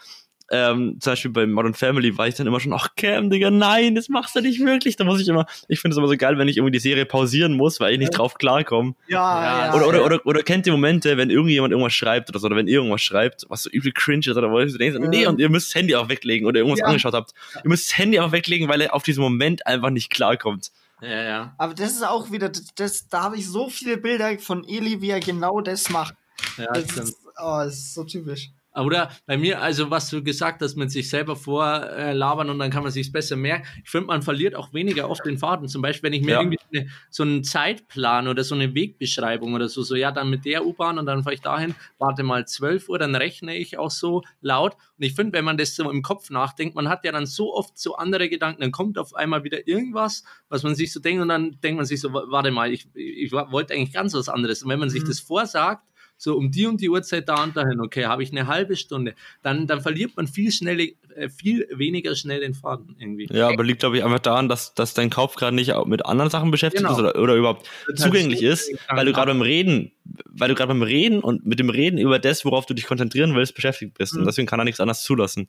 Ähm, 0.54 0.98
zum 1.00 1.12
Beispiel 1.14 1.32
bei 1.32 1.48
Modern 1.48 1.74
Family 1.74 2.18
war 2.18 2.28
ich 2.28 2.36
dann 2.36 2.46
immer 2.46 2.60
schon, 2.60 2.74
ach 2.74 2.90
Cam, 2.98 3.30
Digga, 3.30 3.50
nein, 3.50 3.96
das 3.96 4.10
machst 4.10 4.36
du 4.36 4.42
nicht 4.42 4.60
wirklich. 4.60 4.98
Da 4.98 5.06
muss 5.06 5.22
ich 5.22 5.28
immer, 5.30 5.46
ich 5.70 5.80
finde 5.80 5.94
es 5.94 5.98
immer 5.98 6.10
so 6.10 6.18
geil, 6.18 6.38
wenn 6.38 6.50
ich 6.50 6.58
irgendwie 6.58 6.74
die 6.74 6.80
Serie 6.80 7.06
pausieren 7.06 7.54
muss, 7.54 7.80
weil 7.80 7.94
ich 7.94 8.00
nicht 8.00 8.12
drauf 8.18 8.34
klarkomme. 8.34 8.94
Ja, 9.08 9.44
Ja, 9.44 9.66
ja. 9.68 9.74
Oder, 9.74 9.88
oder, 9.88 10.06
oder, 10.06 10.26
oder 10.26 10.44
kennt 10.44 10.68
ihr 10.68 10.74
Momente, 10.74 11.16
wenn 11.16 11.30
irgendjemand 11.30 11.72
irgendwas 11.72 11.94
schreibt 11.94 12.30
oder 12.30 12.40
so, 12.40 12.48
oder 12.48 12.58
wenn 12.58 12.68
ihr 12.68 12.76
irgendwas 12.76 13.02
schreibt, 13.02 13.46
was 13.48 13.64
so 13.64 13.70
übel 13.70 13.94
cringe 13.94 14.26
ist, 14.28 14.36
oder 14.36 14.52
wo 14.52 14.60
ihr 14.60 14.68
denkt, 14.78 15.00
nee, 15.00 15.26
und 15.26 15.40
ihr 15.40 15.50
müsst 15.50 15.70
das 15.70 15.76
Handy 15.76 15.96
auch 15.96 16.10
weglegen 16.10 16.46
oder 16.46 16.60
irgendwas 16.60 16.80
Ja. 16.80 16.86
angeschaut 16.88 17.14
habt. 17.14 17.32
Ihr 17.64 17.70
müsst 17.70 17.90
das 17.90 17.98
Handy 17.98 18.20
auch 18.20 18.34
weglegen, 18.34 18.68
weil 18.68 18.82
ihr 18.82 18.94
auf 18.94 19.04
diesen 19.04 19.22
Moment 19.24 19.66
einfach 19.66 19.90
nicht 19.90 20.10
klarkommt. 20.12 20.72
Ja, 21.02 21.24
ja. 21.24 21.56
Aber 21.58 21.74
das 21.74 21.92
ist 21.94 22.04
auch 22.06 22.30
wieder, 22.32 22.50
das, 22.50 22.66
das, 22.76 23.08
da 23.08 23.22
habe 23.24 23.38
ich 23.38 23.48
so 23.48 23.70
viele 23.70 23.98
Bilder 23.98 24.38
von 24.40 24.68
Eli, 24.68 25.02
wie 25.02 25.10
er 25.12 25.20
genau 25.22 25.62
das 25.62 25.90
macht. 25.90 26.14
ja 26.58 26.66
Das 26.74 26.92
stimmt. 26.92 27.08
ist, 27.08 27.18
oh, 27.42 27.62
das 27.64 27.74
ist 27.76 27.94
so 27.94 28.04
typisch. 28.04 28.50
Oder 28.74 29.12
bei 29.26 29.38
mir, 29.38 29.62
also 29.62 29.90
was 29.92 30.10
du 30.10 30.24
gesagt 30.24 30.62
hast, 30.62 30.78
mit 30.78 30.92
sich 30.92 31.10
selber 31.10 31.36
vorlabern 31.36 32.16
labern 32.18 32.50
und 32.50 32.60
dann 32.60 32.72
kann 32.72 32.84
man 32.84 32.92
sich 32.92 33.12
besser 33.12 33.36
merken. 33.36 33.68
Ich 33.84 33.90
finde, 33.90 34.08
man 34.08 34.22
verliert 34.22 34.56
auch 34.56 34.74
weniger 34.74 35.10
oft 35.10 35.26
den 35.26 35.38
Faden. 35.38 35.68
Zum 35.68 35.82
Beispiel, 35.82 36.08
wenn 36.10 36.14
ich 36.14 36.24
mir 36.26 36.32
Ja. 36.34 36.40
irgendwie 36.42 36.58
eine, 36.74 36.90
so 37.10 37.24
einen 37.24 37.44
Zeitplan 37.44 38.28
oder 38.30 38.44
so 38.46 38.56
eine 38.56 38.74
Wegbeschreibung 38.74 39.54
oder 39.54 39.68
so, 39.68 39.82
so 39.84 39.96
ja, 39.96 40.12
dann 40.12 40.30
mit 40.30 40.46
der 40.46 40.66
U-Bahn 40.66 40.98
und 41.00 41.06
dann 41.06 41.24
fahre 41.24 41.34
ich 41.34 41.42
dahin, 41.42 41.76
warte 41.98 42.24
mal 42.24 42.48
12 42.48 42.88
Uhr, 42.88 42.98
dann 42.98 43.14
rechne 43.16 43.56
ich 43.58 43.78
auch 43.78 43.92
so 43.92 44.24
laut. 44.40 44.74
Und 44.98 45.04
ich 45.06 45.16
finde, 45.16 45.34
wenn 45.34 45.44
man 45.46 45.58
das 45.58 45.76
so 45.76 45.90
im 45.92 46.02
Kopf 46.02 46.30
nachdenkt, 46.30 46.76
man 46.76 46.88
hat 46.88 47.04
ja 47.04 47.12
dann 47.12 47.26
so 47.26 47.54
oft 47.54 47.78
so 47.78 47.96
andere 47.96 48.30
Gedanken, 48.30 48.62
dann 48.62 48.72
kommt 48.72 48.98
auf 48.98 49.14
einmal 49.16 49.44
wieder 49.44 49.68
irgendwas, 49.68 50.24
was 50.48 50.64
man 50.64 50.76
sich 50.76 50.94
so 50.94 51.00
denkt 51.02 51.22
und 51.22 51.28
dann 51.28 51.60
denkt 51.62 51.76
man 51.78 51.86
sich 51.86 52.00
so, 52.00 52.14
wa- 52.14 52.24
warte 52.30 52.52
mal, 52.52 52.72
ich, 52.72 52.88
ich 52.96 53.32
wollte 53.34 53.74
eigentlich 53.74 53.92
ganz 53.94 54.14
was 54.14 54.30
anderes. 54.30 54.64
Und 54.64 54.70
wenn 54.70 54.80
man 54.80 54.90
sich 54.90 55.04
Mhm. 55.04 55.08
das 55.08 55.20
vorsagt, 55.20 55.84
so 56.22 56.38
um 56.38 56.52
die 56.52 56.68
und 56.68 56.80
die 56.82 56.90
Uhrzeit 56.90 57.28
da 57.28 57.42
und 57.44 57.58
dahin, 57.58 57.80
okay, 57.82 58.06
habe 58.06 58.22
ich 58.22 58.32
eine 58.32 58.46
halbe 58.46 58.76
Stunde, 58.76 59.16
dann, 59.42 59.66
dann 59.66 59.82
verliert 59.82 60.16
man 60.16 60.28
viel 60.28 60.52
schnell, 60.52 60.80
äh, 61.16 61.30
viel 61.30 61.68
weniger 61.74 62.16
schnell 62.16 62.42
den 62.42 62.54
Faden 62.54 62.96
irgendwie. 63.00 63.28
Ja, 63.32 63.50
aber 63.50 63.64
liegt, 63.64 63.80
glaube 63.80 63.98
ich, 63.98 64.04
einfach 64.04 64.20
daran, 64.20 64.48
dass, 64.48 64.76
dass 64.76 64.94
dein 64.94 65.10
Kopf 65.10 65.36
gerade 65.36 65.56
nicht 65.56 65.74
mit 65.88 66.06
anderen 66.06 66.30
Sachen 66.30 66.52
beschäftigt 66.52 66.84
Genau. 66.84 66.94
ist 66.94 67.00
oder, 67.00 67.20
oder 67.20 67.36
überhaupt 67.36 67.68
zugänglich 67.96 68.44
ist, 68.44 68.72
weil 68.90 69.06
du 69.08 69.14
gerade 69.14 69.32
beim 69.32 69.42
Reden, 69.42 69.92
weil 70.26 70.50
du 70.50 70.54
gerade 70.56 70.68
beim 70.68 70.84
Reden 70.84 71.22
und 71.22 71.44
mit 71.46 71.58
dem 71.58 71.72
Reden 71.72 71.98
über 71.98 72.20
das, 72.20 72.46
worauf 72.46 72.68
du 72.68 72.76
dich 72.76 72.86
konzentrieren 72.86 73.34
willst, 73.34 73.56
beschäftigt 73.56 73.98
bist. 73.98 74.14
Und 74.14 74.22
Mhm. 74.22 74.26
deswegen 74.26 74.48
kann 74.48 74.60
er 74.60 74.66
nichts 74.66 74.80
anderes 74.80 75.02
zulassen. 75.02 75.48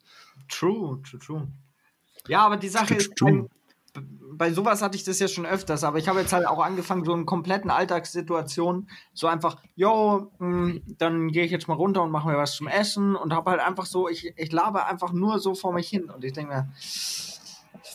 True, 0.49 1.01
true, 1.03 1.21
true. 1.21 1.49
Ja, 2.29 2.47
aber 2.47 2.57
die 2.57 2.69
Sache 2.69 2.95
ist, 2.95 3.15
True. 3.17 3.43
bei, 3.43 3.49
bei 3.95 4.53
sowas 4.53 4.81
hatte 4.83 4.97
ich 4.97 5.05
das 5.05 5.19
ja 5.19 5.29
schon 5.29 5.45
öfters, 5.47 5.85
aber 5.85 5.99
ich 5.99 6.09
habe 6.09 6.21
jetzt 6.21 6.33
halt 6.33 6.47
auch 6.47 6.65
angefangen, 6.65 7.05
so 7.05 7.15
in 7.15 7.27
kompletten 7.27 7.71
Alltagssituationen, 7.71 8.89
so 9.13 9.27
einfach, 9.27 9.57
yo, 9.77 10.33
mh, 10.39 10.81
dann 10.99 11.29
gehe 11.29 11.45
ich 11.45 11.51
jetzt 11.51 11.69
mal 11.69 11.75
runter 11.75 12.03
und 12.03 12.11
mache 12.11 12.29
mir 12.29 12.39
was 12.39 12.55
zum 12.57 12.67
Essen 12.69 13.15
und 13.15 13.33
habe 13.35 13.51
halt 13.51 13.61
einfach 13.61 13.85
so, 13.87 14.09
ich, 14.09 14.33
ich 14.37 14.51
laber 14.53 14.87
einfach 14.87 15.13
nur 15.13 15.39
so 15.39 15.55
vor 15.55 15.73
mich 15.75 15.89
hin 15.89 16.05
und 16.11 16.25
ich 16.25 16.33
denke 16.33 16.55
mir, 16.55 16.69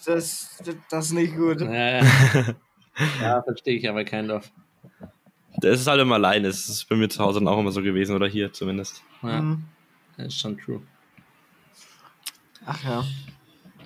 das, 0.06 0.56
das, 0.64 0.82
das 0.90 1.06
ist 1.08 1.14
nicht 1.14 1.36
gut. 1.36 1.62
Ja, 1.62 2.02
ja. 2.02 2.04
ja 3.22 3.42
verstehe 3.42 3.78
ich 3.78 3.90
aber 3.90 4.06
kein 4.06 4.28
Dorf. 4.28 4.52
Das 5.60 5.80
ist 5.80 5.88
halt 5.88 6.00
immer 6.00 6.16
alleine. 6.16 6.48
Das 6.48 6.70
ist 6.70 6.88
bei 6.88 6.96
mir 6.96 7.10
zu 7.10 7.24
Hause 7.24 7.40
dann 7.40 7.48
auch 7.48 7.60
immer 7.60 7.72
so 7.72 7.82
gewesen 7.82 8.16
oder 8.16 8.28
hier 8.28 8.54
zumindest. 8.54 9.02
Ja, 9.24 9.42
Mhm. 9.42 9.64
das 10.16 10.28
ist 10.28 10.40
schon 10.40 10.56
true. 10.58 10.82
Ach 12.66 12.84
ja. 12.84 13.04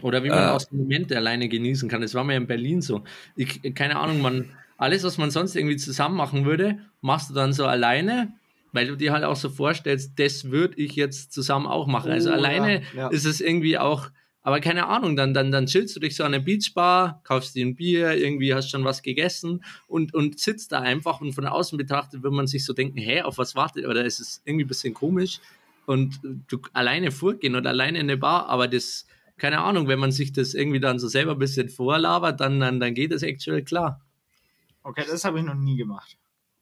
Oder 0.02 0.24
wie 0.24 0.30
man 0.30 0.40
Äh. 0.40 0.52
auch 0.52 0.60
so 0.60 0.76
Momente 0.76 1.16
alleine 1.18 1.48
genießen 1.50 1.90
kann. 1.90 2.02
Das 2.02 2.14
war 2.14 2.24
mir 2.24 2.36
in 2.38 2.48
Berlin 2.48 2.82
so. 2.82 3.04
Ich, 3.36 3.62
keine 3.76 3.98
Ahnung, 4.00 4.22
man, 4.22 4.50
alles, 4.78 5.04
was 5.04 5.18
man 5.18 5.32
sonst 5.32 5.56
irgendwie 5.56 5.78
zusammen 5.78 6.16
machen 6.16 6.46
würde, 6.46 6.80
machst 7.02 7.30
du 7.30 7.34
dann 7.34 7.54
so 7.54 7.66
alleine, 7.66 8.34
weil 8.74 8.88
du 8.88 8.96
dir 8.96 9.12
halt 9.14 9.24
auch 9.24 9.36
so 9.36 9.50
vorstellst, 9.50 10.14
das 10.18 10.50
würde 10.50 10.76
ich 10.78 10.96
jetzt 10.96 11.34
zusammen 11.34 11.68
auch 11.68 11.88
machen. 11.88 12.12
Also 12.12 12.30
Oh, 12.30 12.34
alleine 12.34 12.82
ja, 12.82 12.88
ja. 12.96 13.08
ist 13.10 13.26
es 13.26 13.42
irgendwie 13.42 13.78
auch, 13.78 14.10
aber 14.44 14.60
keine 14.60 14.88
Ahnung, 14.88 15.16
dann, 15.16 15.34
dann, 15.36 15.52
dann 15.52 15.68
chillst 15.68 15.96
du 15.96 16.00
dich 16.00 16.16
so 16.16 16.24
an 16.24 16.32
der 16.32 16.40
Beachbar, 16.40 17.22
kaufst 17.24 17.54
dir 17.54 17.66
ein 17.66 17.76
Bier, 17.76 18.14
irgendwie 18.14 18.56
hast 18.56 18.72
schon 18.72 18.84
was 18.84 19.04
gegessen 19.04 19.64
und, 19.88 20.14
und 20.16 20.40
sitzt 20.40 20.72
da 20.72 20.80
einfach 20.80 21.22
und 21.22 21.34
von 21.34 21.46
außen 21.46 21.78
betrachtet 21.78 22.24
würde 22.24 22.36
man 22.36 22.48
sich 22.48 22.66
so 22.66 22.74
denken, 22.74 22.98
hä, 22.98 23.22
auf 23.22 23.38
was 23.38 23.56
wartet, 23.56 23.86
oder 23.86 24.04
es 24.06 24.20
ist 24.20 24.42
irgendwie 24.46 24.66
ein 24.66 24.68
bisschen 24.68 24.94
komisch 24.96 25.40
und 25.86 26.20
du 26.48 26.60
alleine 26.74 27.12
vorgehen 27.12 27.56
oder 27.56 27.70
alleine 27.70 28.00
in 28.00 28.06
eine 28.10 28.18
Bar, 28.18 28.48
aber 28.50 28.68
das, 28.68 29.06
keine 29.42 29.62
Ahnung, 29.62 29.88
wenn 29.88 29.98
man 29.98 30.12
sich 30.12 30.32
das 30.32 30.54
irgendwie 30.54 30.80
dann 30.80 31.00
so 31.00 31.08
selber 31.08 31.32
ein 31.32 31.40
bisschen 31.40 31.68
vorlabert, 31.68 32.40
dann, 32.40 32.60
dann, 32.60 32.80
dann 32.80 32.94
geht 32.94 33.12
das 33.12 33.24
actually 33.24 33.64
klar. 33.64 34.00
Okay, 34.84 35.04
das 35.10 35.26
habe 35.26 35.40
ich 35.40 35.46
noch 35.46 35.56
nie 35.56 35.78
gemacht. 35.78 36.16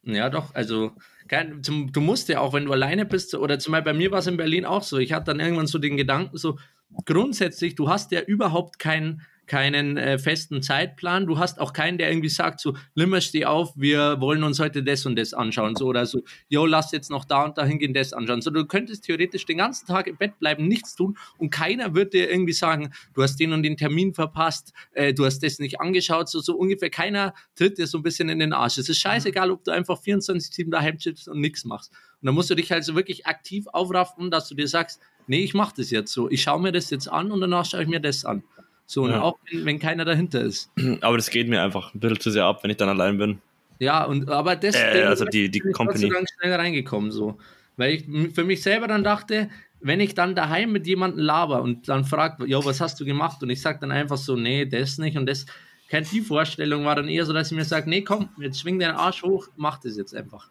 Ja, 0.04 0.30
doch, 0.30 0.56
also 0.56 0.94
kein, 1.28 1.62
zum, 1.62 1.92
du 1.92 2.00
musst 2.00 2.30
ja 2.30 2.40
auch, 2.40 2.54
wenn 2.54 2.64
du 2.64 2.72
alleine 2.72 3.06
bist, 3.06 3.36
oder 3.36 3.60
zum 3.60 3.74
Beispiel 3.74 3.92
bei 3.92 3.98
mir 3.98 4.12
war 4.12 4.20
es 4.20 4.28
in 4.28 4.38
Berlin 4.38 4.64
auch 4.64 4.84
so, 4.84 4.98
ich 4.98 5.12
hatte 5.12 5.26
dann 5.26 5.42
irgendwann 5.42 5.68
so 5.68 5.78
den 5.78 5.98
Gedanken, 5.98 6.38
so 6.38 6.58
grundsätzlich, 7.04 7.76
du 7.76 7.90
hast 7.90 8.14
ja 8.14 8.22
überhaupt 8.22 8.80
keinen 8.80 9.24
keinen 9.50 9.98
äh, 9.98 10.18
festen 10.18 10.62
Zeitplan, 10.62 11.26
du 11.26 11.40
hast 11.40 11.60
auch 11.60 11.74
keinen, 11.74 11.98
der 11.98 12.10
irgendwie 12.10 12.30
sagt, 12.30 12.62
so, 12.62 12.76
Limmer, 12.96 13.20
steh 13.20 13.46
auf, 13.46 13.74
wir 13.76 14.22
wollen 14.22 14.44
uns 14.44 14.60
heute 14.60 14.84
das 14.84 15.06
und 15.06 15.18
das 15.18 15.34
anschauen, 15.34 15.76
so, 15.76 15.88
oder 15.88 16.06
so, 16.06 16.22
yo, 16.48 16.66
lass 16.66 16.92
jetzt 16.92 17.10
noch 17.10 17.26
da 17.26 17.44
und 17.44 17.58
da 17.58 17.66
hingehen, 17.66 17.94
das 17.94 18.14
anschauen, 18.14 18.42
so, 18.42 18.52
du 18.52 18.66
könntest 18.66 19.04
theoretisch 19.04 19.46
den 19.46 19.58
ganzen 19.58 19.88
Tag 19.88 20.08
im 20.08 20.16
Bett 20.16 20.40
bleiben, 20.40 20.68
nichts 20.68 20.96
tun 20.96 21.18
und 21.38 21.50
keiner 21.50 21.96
wird 21.96 22.14
dir 22.14 22.30
irgendwie 22.30 22.54
sagen, 22.54 22.94
du 23.14 23.24
hast 23.24 23.38
den 23.38 23.52
und 23.52 23.64
den 23.64 23.76
Termin 23.76 24.14
verpasst, 24.14 24.72
äh, 24.94 25.14
du 25.14 25.26
hast 25.26 25.40
das 25.40 25.60
nicht 25.60 25.82
angeschaut, 25.82 26.30
so, 26.30 26.40
so 26.40 26.56
ungefähr, 26.56 26.92
keiner 26.92 27.34
tritt 27.56 27.80
dir 27.80 27.88
so 27.88 27.98
ein 27.98 28.04
bisschen 28.04 28.30
in 28.30 28.40
den 28.40 28.54
Arsch, 28.54 28.78
es 28.78 28.88
ist 28.88 29.00
scheißegal, 29.00 29.52
ob 29.52 29.64
du 29.64 29.72
einfach 29.72 30.00
24-7 30.00 30.70
daheim 30.70 30.98
chillst 30.98 31.28
und 31.28 31.42
nichts 31.42 31.66
machst. 31.66 31.92
Und 32.22 32.28
dann 32.28 32.36
musst 32.36 32.50
du 32.50 32.56
dich 32.56 32.72
halt 32.72 32.84
so 32.84 32.96
wirklich 32.96 33.26
aktiv 33.26 33.66
aufraffen, 33.68 34.30
dass 34.30 34.48
du 34.48 34.56
dir 34.56 34.68
sagst, 34.68 35.00
nee, 35.26 35.44
ich 35.44 35.54
mach 35.54 35.72
das 35.72 35.90
jetzt 35.90 36.14
so, 36.14 36.30
ich 36.30 36.44
schaue 36.44 36.62
mir 36.62 36.72
das 36.72 36.90
jetzt 36.92 37.08
an 37.08 37.32
und 37.32 37.42
danach 37.42 37.66
schaue 37.66 37.82
ich 37.82 37.88
mir 37.88 38.00
das 38.00 38.26
an. 38.26 38.44
So, 38.92 39.04
und 39.04 39.12
Ja. 39.12 39.22
auch 39.22 39.38
wenn, 39.52 39.66
wenn 39.66 39.78
keiner 39.78 40.04
dahinter 40.04 40.42
ist. 40.42 40.72
Aber 41.02 41.16
das 41.16 41.30
geht 41.30 41.48
mir 41.48 41.62
einfach 41.62 41.94
ein 41.94 42.00
bisschen 42.00 42.20
zu 42.20 42.32
sehr 42.32 42.46
ab, 42.46 42.64
wenn 42.64 42.72
ich 42.72 42.78
dann 42.78 42.90
allein 42.90 43.20
bin. 43.20 43.40
Ja, 43.78 44.04
und 44.04 44.28
aber 44.32 44.56
das 44.56 44.76
Äh, 44.76 45.04
also 45.04 45.26
die- 45.26 45.52
die 45.52 45.60
bin 45.60 45.70
ich 45.70 45.78
Company. 45.78 46.12
Schnell 46.40 46.54
reingekommen, 46.56 47.12
so. 47.12 47.38
Weil 47.78 47.94
ich 47.94 48.34
für 48.34 48.44
mich 48.44 48.64
selber 48.64 48.88
dann 48.88 49.04
dachte, 49.04 49.50
wenn 49.80 50.00
ich 50.00 50.16
dann 50.16 50.34
daheim 50.34 50.72
mit 50.72 50.88
jemandem 50.88 51.20
laber 51.24 51.62
und 51.62 51.88
dann 51.88 52.04
fragt, 52.04 52.42
ja, 52.48 52.66
was 52.66 52.82
hast 52.82 53.00
du 53.00 53.06
gemacht? 53.06 53.44
Und 53.44 53.52
ich 53.52 53.62
sag 53.62 53.80
dann 53.80 53.92
einfach 53.92 54.18
so, 54.18 54.36
nee, 54.36 54.66
das 54.66 54.98
nicht 54.98 55.16
und 55.18 55.28
das. 55.28 55.46
Keine 55.88 56.08
die 56.08 56.22
Vorstellung 56.22 56.84
war 56.84 56.96
dann 56.96 57.08
eher 57.10 57.26
so, 57.28 57.34
dass 57.34 57.52
ich 57.52 57.56
mir 57.58 57.66
sage, 57.66 57.88
nee, 57.90 58.02
komm, 58.02 58.30
jetzt 58.40 58.60
schwing 58.60 58.80
deinen 58.80 58.96
Arsch 58.96 59.22
hoch, 59.22 59.48
mach 59.56 59.80
das 59.80 59.98
jetzt 59.98 60.16
einfach. 60.16 60.50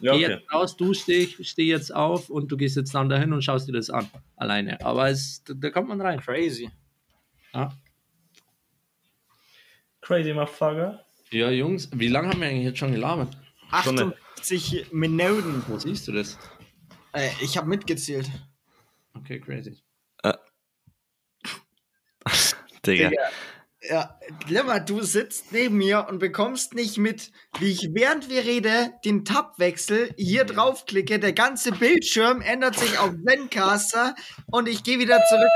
Ja, 0.00 0.12
Geh 0.14 0.22
jetzt 0.22 0.50
raus, 0.52 0.76
du 0.78 0.94
steh, 0.94 1.28
steh 1.42 1.64
jetzt 1.64 1.94
auf 1.94 2.30
und 2.30 2.50
du 2.50 2.56
gehst 2.56 2.76
jetzt 2.76 2.94
dann 2.94 3.08
dahin 3.10 3.32
und 3.34 3.42
schaust 3.42 3.68
dir 3.68 3.72
das 3.72 3.90
an. 3.90 4.08
Alleine. 4.36 4.80
Aber 4.84 5.10
es, 5.10 5.42
da 5.46 5.68
kommt 5.70 5.88
man 5.88 6.00
rein. 6.00 6.20
Crazy. 6.20 6.70
Ja. 7.56 7.72
Crazy 10.02 10.32
Motherfucker. 10.34 11.06
ja, 11.30 11.50
Jungs, 11.50 11.88
wie 11.92 12.08
lange 12.08 12.28
haben 12.28 12.40
wir 12.40 12.48
eigentlich 12.48 12.66
jetzt 12.66 12.78
schon 12.78 12.92
gelabert? 12.92 13.34
Stunde. 13.80 14.14
58 14.36 14.92
Minuten. 14.92 15.64
Wo 15.66 15.78
siehst 15.78 16.06
du 16.06 16.12
das? 16.12 16.38
Äh, 17.12 17.30
ich 17.40 17.56
habe 17.56 17.66
mitgezählt. 17.66 18.30
Okay, 19.14 19.40
crazy. 19.40 19.78
Digga. 22.86 23.08
Digga. 23.08 23.22
Ja, 23.88 24.18
Limmer, 24.48 24.80
du 24.80 25.02
sitzt 25.02 25.52
neben 25.52 25.76
mir 25.76 26.06
und 26.08 26.18
bekommst 26.18 26.74
nicht 26.74 26.98
mit, 26.98 27.30
wie 27.58 27.70
ich 27.70 27.90
während 27.92 28.28
wir 28.30 28.44
rede 28.44 28.92
den 29.04 29.24
Tab 29.24 29.58
wechsel, 29.58 30.10
hier 30.16 30.44
draufklicke, 30.44 31.18
der 31.18 31.32
ganze 31.32 31.72
Bildschirm 31.72 32.40
ändert 32.40 32.78
sich 32.78 32.98
auf 32.98 33.10
Zencaster 33.26 34.14
und 34.46 34.68
ich 34.68 34.82
gehe 34.82 34.98
wieder 34.98 35.20
zurück 35.28 35.48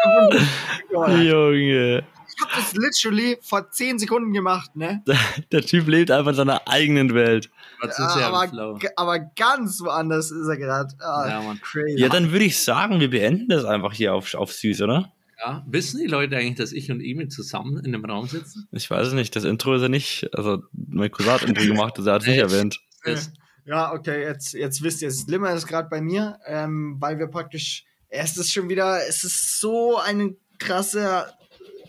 auf 0.94 1.06
den 1.06 1.22
Junge. 1.22 2.04
Ich 2.32 2.42
habe 2.46 2.52
das 2.56 2.72
literally 2.74 3.36
vor 3.42 3.70
10 3.70 3.98
Sekunden 3.98 4.32
gemacht, 4.32 4.74
ne? 4.74 5.02
Der 5.52 5.62
Typ 5.62 5.88
lebt 5.88 6.10
einfach 6.10 6.30
in 6.30 6.36
seiner 6.36 6.66
eigenen 6.68 7.12
Welt. 7.12 7.50
Ja, 7.82 8.28
aber, 8.28 8.78
aber 8.96 9.18
ganz 9.36 9.80
woanders 9.82 10.30
ist 10.30 10.48
er 10.48 10.56
gerade. 10.56 10.94
Ah, 11.00 11.26
Ja, 11.28 11.42
Mann. 11.42 11.60
crazy. 11.60 11.98
Ja, 11.98 12.08
dann 12.08 12.32
würde 12.32 12.44
ich 12.44 12.62
sagen, 12.62 13.00
wir 13.00 13.10
beenden 13.10 13.48
das 13.48 13.64
einfach 13.64 13.92
hier 13.92 14.14
auf, 14.14 14.32
auf 14.34 14.52
süß, 14.52 14.82
oder? 14.82 15.12
Ja, 15.42 15.64
wissen 15.66 16.00
die 16.00 16.06
Leute 16.06 16.36
eigentlich, 16.36 16.56
dass 16.56 16.72
ich 16.72 16.90
und 16.90 17.00
Emil 17.00 17.28
zusammen 17.28 17.78
in 17.78 17.94
einem 17.94 18.04
Raum 18.04 18.26
sitzen? 18.26 18.68
Ich 18.72 18.90
weiß 18.90 19.08
es 19.08 19.12
nicht, 19.14 19.34
das 19.34 19.44
Intro 19.44 19.74
ist 19.74 19.82
er 19.82 19.88
nicht. 19.88 20.28
Also, 20.34 20.62
mein 20.72 21.10
Cousin 21.10 21.32
hat 21.32 21.42
Intro 21.44 21.64
gemacht, 21.64 21.96
also 21.96 22.10
er 22.10 22.14
hat 22.14 22.22
es 22.22 22.28
nicht 22.28 22.38
erwähnt. 22.38 22.80
Das, 23.04 23.32
Ja, 23.64 23.92
okay, 23.92 24.22
jetzt, 24.22 24.52
jetzt 24.52 24.82
wisst 24.82 25.00
ihr 25.00 25.08
es. 25.08 25.26
Limmer 25.28 25.52
ist 25.54 25.66
gerade 25.66 25.88
bei 25.88 26.02
mir, 26.02 26.38
ähm, 26.46 26.96
weil 26.98 27.18
wir 27.18 27.28
praktisch, 27.28 27.84
es 28.08 28.36
ist 28.36 28.52
schon 28.52 28.68
wieder, 28.68 29.06
es 29.08 29.24
ist 29.24 29.60
so 29.60 29.96
ein 29.96 30.36
krasser 30.58 31.32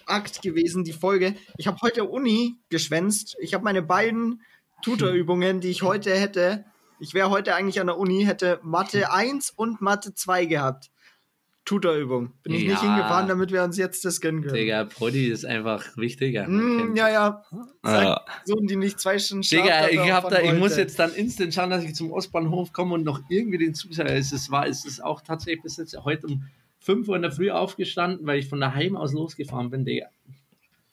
Akt 0.06 0.42
gewesen, 0.42 0.84
die 0.84 0.94
Folge. 0.94 1.36
Ich 1.58 1.68
habe 1.68 1.78
heute 1.82 2.06
Uni 2.06 2.56
geschwänzt. 2.70 3.36
Ich 3.40 3.54
habe 3.54 3.64
meine 3.64 3.82
beiden 3.82 4.42
Tutorübungen, 4.82 5.60
die 5.60 5.70
ich 5.70 5.82
heute 5.82 6.14
hätte. 6.14 6.66
Ich 7.00 7.14
wäre 7.14 7.30
heute 7.30 7.56
eigentlich 7.56 7.82
an 7.82 7.88
der 7.88 7.98
Uni, 7.98 8.24
hätte 8.24 8.60
Mathe 8.64 9.12
1 9.12 9.52
und 9.52 9.82
Mathe 9.82 10.14
2 10.14 10.46
gehabt. 10.46 10.92
Tutorübung. 11.66 12.32
Bin 12.44 12.54
ich 12.54 12.68
nicht 12.68 12.82
hingefahren, 12.82 13.28
damit 13.28 13.52
wir 13.52 13.64
uns 13.64 13.78
jetzt 13.78 14.04
das 14.04 14.20
gönnen 14.20 14.42
können. 14.42 14.56
Digga, 14.56 14.84
Brody 14.84 15.28
ist 15.28 15.46
einfach 15.46 15.86
wichtiger. 15.96 16.48
Mm, 16.48 16.96
ja, 16.96 17.10
ja. 17.10 17.44
Sag 17.84 18.04
Ja. 18.04 18.26
Die 18.62 18.76
nicht 18.76 19.00
zwei 19.00 19.20
Stunden 19.20 19.44
Schlaf 19.44 19.64
Digga, 19.64 19.90
ich, 19.90 20.12
hab 20.12 20.30
da, 20.30 20.42
ich 20.42 20.54
muss 20.54 20.76
jetzt 20.76 20.98
dann 20.98 21.14
instant 21.14 21.54
schauen, 21.54 21.70
dass 21.70 21.84
ich 21.84 21.94
zum 21.94 22.12
Ostbahnhof 22.12 22.74
komme 22.74 22.96
und 22.96 23.04
noch 23.04 23.22
irgendwie 23.30 23.60
den 23.60 23.76
Zug. 23.76 23.92
Es 23.98 24.32
ist, 24.32 24.50
war, 24.50 24.68
es 24.68 24.86
ist 24.86 25.04
auch 25.04 25.22
tatsächlich 25.22 25.62
bis 25.62 25.78
jetzt 25.78 25.96
heute 26.04 26.28
um 26.28 26.44
5 26.80 27.08
Uhr 27.08 27.16
in 27.16 27.22
der 27.22 27.32
Früh 27.32 27.52
aufgestanden, 27.52 28.26
weil 28.26 28.40
ich 28.40 28.50
von 28.50 28.60
daheim 28.60 28.96
aus 28.98 29.14
losgefahren 29.14 29.70
bin, 29.70 29.86
Digga. 29.86 30.08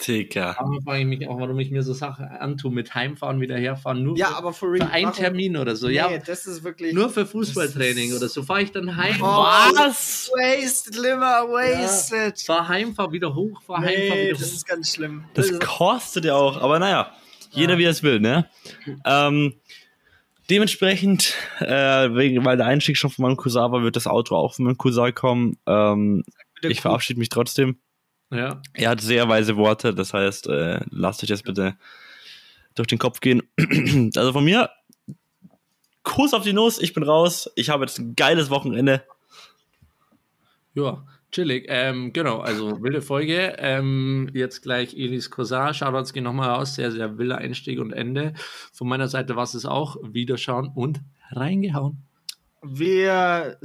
Digga. 0.07 0.55
Da 0.59 0.65
frage 0.85 1.01
ich 1.01 1.07
mich 1.07 1.29
auch, 1.29 1.41
warum 1.41 1.59
ich 1.59 1.71
mir 1.71 1.83
so 1.83 1.93
Sachen 1.93 2.25
antue, 2.27 2.71
mit 2.71 2.95
Heimfahren, 2.95 3.41
wieder 3.41 3.57
herfahren, 3.57 4.03
nur 4.05 4.17
Ja, 4.17 4.29
für, 4.29 4.37
aber 4.37 4.49
real. 4.63 4.79
für 4.87 4.91
einen 4.93 5.05
warum- 5.07 5.17
Termin 5.19 5.57
oder 5.57 5.75
so. 5.77 5.89
Nee, 5.89 5.95
Ja, 5.95 6.19
das 6.19 6.47
ist 6.47 6.63
wirklich. 6.63 6.93
nur 6.95 7.11
für 7.11 7.27
Fußballtraining 7.27 8.11
das 8.11 8.19
oder 8.21 8.29
so. 8.29 8.43
Fahre 8.45 8.63
ich 8.63 8.71
dann 8.73 8.97
heim. 8.97 9.17
Oh, 9.21 9.25
Was? 9.27 10.31
Wasted, 10.35 10.95
Limmer, 10.97 11.49
wasted. 11.49 12.41
Fahr 12.41 12.69
heim, 12.69 12.95
fahr 12.95 13.11
wieder 13.13 13.35
hoch, 13.35 13.61
fahr 13.63 13.79
heim, 13.79 13.85
fahr 13.87 13.95
Nee, 14.17 14.25
wieder 14.29 14.39
das 14.39 14.49
hoch. 14.49 14.55
ist 14.55 14.67
ganz 14.69 14.95
schlimm. 14.95 15.25
Das 15.35 15.51
ist- 15.51 15.61
kostet 15.61 16.25
ja 16.27 16.35
auch, 16.35 16.61
aber 16.61 16.79
naja, 16.79 17.13
jeder 17.51 17.77
wie 17.79 17.85
er 17.85 17.91
es 17.91 18.03
will, 18.03 18.21
ne? 18.21 18.49
Ähm, 19.05 19.55
dementsprechend, 20.51 21.35
äh, 21.61 22.15
wegen, 22.15 22.45
weil 22.45 22.57
der 22.57 22.67
Einstieg 22.67 22.97
schon 22.97 23.11
von 23.11 23.25
meinem 23.25 23.37
Cousin 23.37 23.73
war, 23.73 23.83
wird 23.83 23.97
das 23.97 24.07
Outro 24.07 24.37
auch 24.37 24.55
von 24.55 24.65
meinem 24.65 24.79
Cousin 24.79 25.15
kommen. 25.15 25.57
Ähm, 25.67 26.25
ich 26.63 26.81
verabschiede 26.81 27.19
mich 27.19 27.29
trotzdem. 27.29 27.79
Ja, 28.31 28.61
Er 28.75 28.91
hat 28.91 29.01
sehr 29.01 29.29
weise 29.29 29.57
Worte, 29.57 29.95
das 29.95 30.13
heißt, 30.13 30.49
äh, 30.49 30.81
lasst 30.91 31.23
euch 31.23 31.31
das 31.31 31.43
bitte 31.43 31.77
durch 32.75 32.89
den 32.89 32.99
Kopf 32.99 33.21
gehen. 33.21 33.43
also 34.17 34.33
von 34.33 34.45
mir, 34.45 34.71
Kuss 36.03 36.33
auf 36.33 36.43
die 36.43 36.53
Nuss, 36.53 36.81
ich 36.81 36.95
bin 36.95 37.03
raus. 37.03 37.51
Ich 37.55 37.71
habe 37.71 37.85
jetzt 37.85 37.99
ein 37.99 38.17
geiles 38.17 38.51
Wochenende. 38.51 39.03
ja, 40.75 41.05
chillig. 41.33 41.67
Ähm, 41.69 42.13
genau, 42.13 42.39
also 42.41 42.83
wilde 42.83 43.03
Folge. 43.03 43.57
Ähm, 43.59 44.31
jetzt 44.33 44.63
gleich 44.63 44.95
Elis 44.95 45.31
Cousin. 45.31 45.75
Shoutouts 45.75 46.13
gehen 46.13 46.25
nochmal 46.25 46.51
raus. 46.51 46.77
Sehr, 46.77 46.93
sehr 46.93 47.19
wilder 47.19 47.39
Einstieg 47.39 47.79
und 47.79 47.93
Ende. 47.93 48.33
Von 48.73 48.89
meiner 48.89 49.09
Seite 49.09 49.37
war 49.37 49.45
es 49.45 49.67
auch. 49.67 49.97
Wiederschauen 50.03 50.71
und 50.75 51.01
reingehauen. 51.31 52.05
Wir 52.63 53.59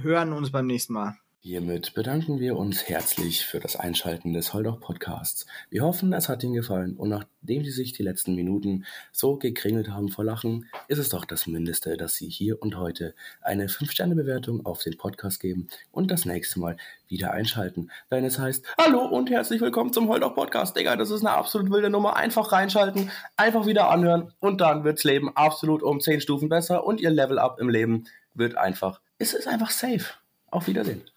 hören 0.00 0.32
uns 0.32 0.50
beim 0.50 0.66
nächsten 0.66 0.94
Mal. 0.94 1.16
Hiermit 1.46 1.92
bedanken 1.92 2.40
wir 2.40 2.56
uns 2.56 2.88
herzlich 2.88 3.44
für 3.44 3.60
das 3.60 3.76
Einschalten 3.76 4.32
des 4.32 4.54
Holdoch 4.54 4.80
Podcasts. 4.80 5.44
Wir 5.68 5.82
hoffen, 5.82 6.14
es 6.14 6.30
hat 6.30 6.42
Ihnen 6.42 6.54
gefallen 6.54 6.96
und 6.96 7.10
nachdem 7.10 7.62
Sie 7.62 7.70
sich 7.70 7.92
die 7.92 8.02
letzten 8.02 8.34
Minuten 8.34 8.86
so 9.12 9.36
gekringelt 9.36 9.90
haben 9.90 10.08
vor 10.08 10.24
Lachen, 10.24 10.70
ist 10.88 10.96
es 10.96 11.10
doch 11.10 11.26
das 11.26 11.46
Mindeste, 11.46 11.98
dass 11.98 12.14
Sie 12.14 12.30
hier 12.30 12.62
und 12.62 12.78
heute 12.78 13.14
eine 13.42 13.66
5-Sterne-Bewertung 13.66 14.64
auf 14.64 14.82
den 14.82 14.96
Podcast 14.96 15.38
geben 15.38 15.68
und 15.92 16.10
das 16.10 16.24
nächste 16.24 16.60
Mal 16.60 16.78
wieder 17.08 17.32
einschalten, 17.32 17.90
wenn 18.08 18.24
es 18.24 18.38
heißt 18.38 18.64
Hallo 18.78 19.04
und 19.04 19.28
herzlich 19.28 19.60
willkommen 19.60 19.92
zum 19.92 20.08
Holdoch 20.08 20.34
Podcast. 20.34 20.74
Digga, 20.74 20.96
das 20.96 21.10
ist 21.10 21.26
eine 21.26 21.36
absolut 21.36 21.70
wilde 21.70 21.90
Nummer. 21.90 22.16
Einfach 22.16 22.52
reinschalten, 22.52 23.10
einfach 23.36 23.66
wieder 23.66 23.90
anhören 23.90 24.32
und 24.40 24.62
dann 24.62 24.84
wirds 24.84 25.04
Leben 25.04 25.36
absolut 25.36 25.82
um 25.82 26.00
10 26.00 26.22
Stufen 26.22 26.48
besser 26.48 26.86
und 26.86 27.02
Ihr 27.02 27.10
Level 27.10 27.38
Up 27.38 27.60
im 27.60 27.68
Leben 27.68 28.04
wird 28.32 28.56
einfach, 28.56 29.02
es 29.18 29.34
ist 29.34 29.46
einfach 29.46 29.70
safe. 29.70 30.06
Auf 30.50 30.68
Wiedersehen. 30.68 31.04